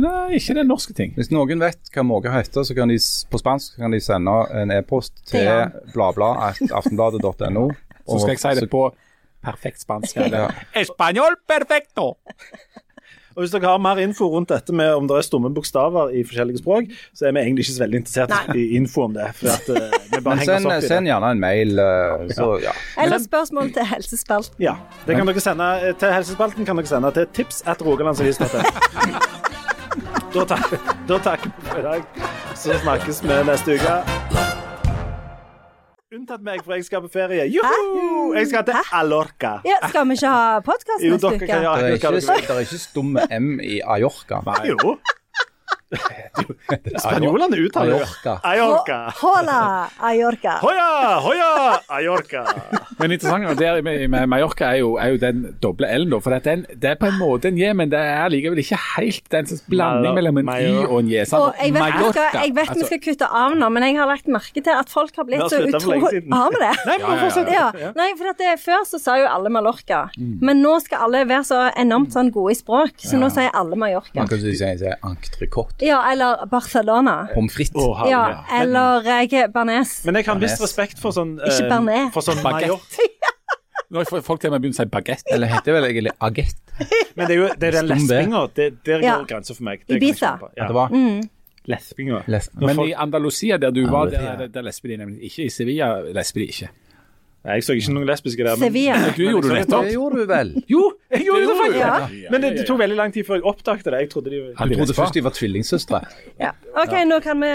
Nei, 0.00 0.38
ikke 0.38 0.54
den 0.56 0.68
norske 0.70 0.94
ting. 0.96 1.12
Hvis 1.18 1.30
noen 1.34 1.60
vet 1.62 1.90
hva 1.94 2.04
måker 2.06 2.32
heter, 2.34 2.64
så 2.66 2.74
kan 2.78 2.88
de 2.92 2.96
på 3.30 3.40
spansk 3.42 3.76
kan 3.82 3.92
de 3.94 4.00
sende 4.04 4.34
en 4.62 4.72
e-post 4.74 5.12
til 5.30 5.44
Ja. 5.44 5.68
bladblad.aftenbladet.no. 5.94 7.70
Så 8.10 8.18
skal 8.24 8.32
jeg 8.34 8.40
si 8.42 8.60
det 8.64 8.70
på 8.72 8.86
perfekt 9.44 9.80
spansk. 9.84 10.16
Eller 10.16 10.50
Español 10.84 11.36
perfecto! 11.48 12.14
Og 13.36 13.44
Hvis 13.44 13.52
dere 13.54 13.68
har 13.70 13.78
mer 13.78 14.00
info 14.02 14.26
rundt 14.32 14.50
dette 14.50 14.74
med 14.74 14.90
om 14.98 15.06
det 15.08 15.14
er 15.16 15.22
stumme 15.24 15.52
bokstaver 15.54 16.10
i 16.18 16.24
forskjellige 16.26 16.58
språk, 16.58 16.88
så 17.14 17.28
er 17.28 17.32
vi 17.36 17.44
egentlig 17.44 17.62
ikke 17.64 17.76
så 17.76 17.82
veldig 17.84 18.00
interessert 18.00 18.56
i 18.58 18.64
info 18.76 19.04
om 19.06 19.14
det. 19.14 19.28
For 19.38 19.52
at, 19.54 19.68
vi 19.70 20.18
bare 20.26 20.34
Men 20.40 20.44
send, 20.48 20.66
oss 20.66 20.72
opp 20.74 20.82
i 20.84 20.90
send 20.90 21.06
gjerne 21.08 21.30
en 21.36 21.40
mail, 21.40 21.78
eh, 21.78 22.24
så 22.34 22.48
ja. 22.64 22.72
Eller 23.00 23.22
spørsmål 23.22 23.70
til 23.76 23.86
helsespalten. 23.92 24.58
Ja, 24.66 24.74
Det 25.06 25.16
kan 25.16 25.30
dere 25.30 25.40
sende 25.46 25.68
eh, 25.78 25.94
til 26.02 26.12
Helsespalten 26.16 26.66
kan 26.68 26.82
dere 26.82 26.90
sende 26.90 27.12
til 27.16 27.30
tips 27.38 27.62
at 27.70 27.86
rogalandsavis.no. 27.86 28.64
Da 30.30 30.44
takker 30.46 30.78
da 31.08 31.16
takker 31.18 31.50
vi 31.56 31.66
for 31.66 31.78
i 31.78 31.82
dag. 31.82 32.02
Så 32.54 32.76
snakkes 32.82 33.18
vi 33.24 33.38
neste 33.48 33.74
uke. 33.74 33.94
Unntatt 36.14 36.42
meg, 36.42 36.62
for 36.66 36.74
jeg 36.74 36.86
skal 36.86 37.02
på 37.02 37.10
ferie. 37.10 37.46
Joho! 37.50 38.30
Jeg 38.34 38.46
skal 38.50 38.64
til 38.66 38.78
Alorca. 38.94 39.56
Ja, 39.66 39.78
skal 39.90 40.06
vi 40.06 40.18
ikke 40.18 40.30
ha 40.30 40.60
podkast 40.66 41.02
neste 41.02 41.32
uke? 41.34 41.38
Det 41.46 41.50
er 41.50 41.96
ikke, 41.96 42.12
det 42.20 42.54
er 42.54 42.62
ikke 42.62 42.78
stumme 42.82 43.26
M 43.30 43.56
i 43.62 43.80
Ajorca. 43.82 44.42
Jo. 44.70 44.96
Spanjolene 45.90 47.58
uttaler 47.66 47.96
jo 47.96 48.00
Ajorca. 48.00 48.34
Ajorca. 48.46 48.98
Hola, 49.20 49.60
Ajorca. 49.98 50.52
Hoia, 50.62 50.88
hoia, 51.24 51.48
Ajorca. 51.88 52.44
Men 53.00 53.14
interessant 53.16 53.58
der 53.58 53.80
med, 53.82 54.04
med 54.12 54.26
Mallorca 54.30 54.70
er 54.70 54.82
jo, 54.82 54.94
er 55.00 55.14
jo 55.14 55.20
den 55.22 55.42
doble 55.62 55.88
L-en, 55.90 56.12
da. 56.12 56.20
For 56.22 56.36
at 56.36 56.46
den, 56.46 56.62
det 56.70 56.92
er 56.92 56.98
på 57.00 57.08
en 57.10 57.18
måte 57.18 57.50
en 57.50 57.58
J, 57.58 57.72
men 57.76 57.90
det 57.92 57.98
er 58.00 58.30
likevel 58.32 58.60
ikke 58.62 58.78
helt 58.96 59.26
den 59.32 59.48
slags 59.50 59.64
blanding 59.70 60.14
mellom 60.18 60.40
en 60.42 60.52
Y 60.52 60.84
og 60.84 60.96
en 61.00 61.10
J. 61.10 61.24
Og 61.38 61.58
jeg 61.58 61.74
vet, 61.74 61.98
vi 61.98 62.12
skal, 62.12 62.38
jeg 62.38 62.54
vet 62.54 62.60
vi 62.60 62.68
Altså, 62.70 62.86
skal 62.86 63.00
kutte 63.02 63.26
av 63.40 63.56
nå, 63.58 63.68
men 63.74 63.86
jeg 63.88 63.96
har 63.98 64.08
lagt 64.10 64.28
merke 64.30 64.62
til 64.62 64.76
at 64.76 64.92
folk 64.92 65.16
har 65.18 65.26
blitt 65.26 65.42
så 65.50 65.58
utrolig 65.64 66.00
vi 66.06 66.20
det? 66.22 66.70
Nei, 66.86 66.98
men. 67.02 67.50
Ja. 67.50 67.92
Nei, 67.96 68.08
for 68.18 68.30
det, 68.38 68.54
Før 68.60 68.84
så 68.86 69.00
sa 69.02 69.16
jo 69.18 69.26
alle 69.30 69.50
Mallorca, 69.52 70.04
men 70.16 70.62
nå 70.62 70.76
skal 70.84 71.06
alle 71.08 71.24
være 71.28 71.46
så 71.48 71.60
enormt 71.80 72.14
sånn 72.14 72.30
gode 72.34 72.54
i 72.54 72.58
språk, 72.58 72.94
så 73.02 73.18
nå 73.18 73.30
sier 73.34 73.50
alle 73.56 73.78
Mallorca. 73.80 74.20
Man 74.20 74.30
kan 74.30 74.42
si 74.42 74.54
si 74.60 74.70
entrecôte. 74.70 75.79
Ja, 75.80 76.00
eller 76.12 76.46
Barcelona. 76.50 77.28
Pommes 77.34 77.54
frites. 77.54 77.74
Oh. 77.76 78.02
Ja, 78.10 78.44
eller 78.60 79.02
jeg 79.06 79.52
Bernes. 79.54 80.04
Men 80.04 80.14
jeg 80.20 80.26
har 80.26 80.34
en 80.34 80.42
viss 80.42 80.60
respekt 80.60 80.98
for 81.02 81.14
sånn 81.16 81.38
eh, 81.40 81.48
Ikke 81.52 81.68
Bernet. 81.70 82.12
For 82.14 82.24
sånn 82.26 82.42
Baguette. 82.44 83.08
Når 83.90 84.06
folk 84.22 84.38
til 84.40 84.50
og 84.50 84.54
med 84.54 84.62
begynner 84.62 84.76
å 84.76 84.82
si 84.84 84.90
bagett. 84.92 85.24
Eller 85.34 85.50
heter 85.50 85.72
det 85.72 85.74
vel 85.74 85.86
egentlig 85.88 86.12
agett? 86.22 86.60
Men 87.18 87.26
det 87.26 87.34
er 87.34 87.38
jo 87.40 87.48
det 87.58 87.68
er 87.68 87.76
den 87.80 87.88
lespinga. 87.90 88.42
Der 88.54 89.02
Ja. 89.02 89.16
går 89.18 89.26
grensa 89.32 89.56
for 89.56 89.66
meg. 89.66 89.82
Ibiza. 89.90 90.36
Ja. 90.56 90.68
det 90.68 90.74
var 90.76 90.94
Lespinga. 91.70 92.22
les 92.26 92.48
Når 92.54 92.66
Men 92.66 92.76
folk- 92.76 92.88
i 92.88 92.94
Andalusia, 92.94 93.58
der 93.58 93.70
du 93.70 93.82
var, 93.90 94.06
der, 94.10 94.46
der 94.48 94.62
lesber 94.62 94.88
de 94.88 94.96
nemlig 94.96 95.24
ikke. 95.28 95.44
I 95.44 95.48
Sevilla 95.50 95.88
lesber 96.14 96.40
de 96.40 96.46
ikke. 96.46 96.68
Jeg 97.40 97.64
så 97.64 97.72
ikke 97.72 97.92
noen 97.96 98.08
lesbiske 98.10 98.44
der. 98.44 98.56
Men, 98.60 98.68
Sevilla. 98.68 98.96
Du 99.16 99.22
gjorde 99.24 99.48
det 99.48 99.60
nettopp. 99.62 99.86
Det 99.86 99.94
gjorde 99.94 100.16
du 100.20 100.26
vel? 100.28 100.50
jo, 100.74 100.82
jeg 101.08 101.24
gjorde 101.24 101.46
det 101.46 101.54
faktisk! 101.60 101.78
Ja. 101.80 102.32
Men 102.34 102.44
det, 102.44 102.50
det 102.58 102.66
tok 102.68 102.80
veldig 102.82 102.98
lang 102.98 103.14
tid 103.14 103.24
før 103.28 103.38
jeg 103.38 103.46
oppdaget 103.48 103.88
det. 103.88 104.02
Jeg 104.04 104.10
trodde 104.12 104.34
de 104.34 104.40
de 104.50 104.76
trodde 104.76 104.96
først 104.98 105.16
de 105.16 105.22
var 105.24 105.36
tvillingsøstre. 105.38 106.02
Ja. 106.42 106.52
OK, 106.82 106.92
nå 107.08 107.20
kan 107.24 107.40
vi, 107.40 107.52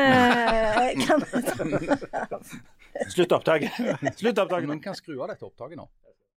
kan 1.06 1.22
Slutt 3.12 3.36
opptaket. 3.36 3.78
Slutt 4.18 4.40
opptaket. 4.42 4.68
Man 4.72 4.82
kan 4.82 4.98
skru 4.98 5.20
av 5.20 5.30
dette 5.34 5.46
opptaket 5.46 5.78
nå. 5.78 5.86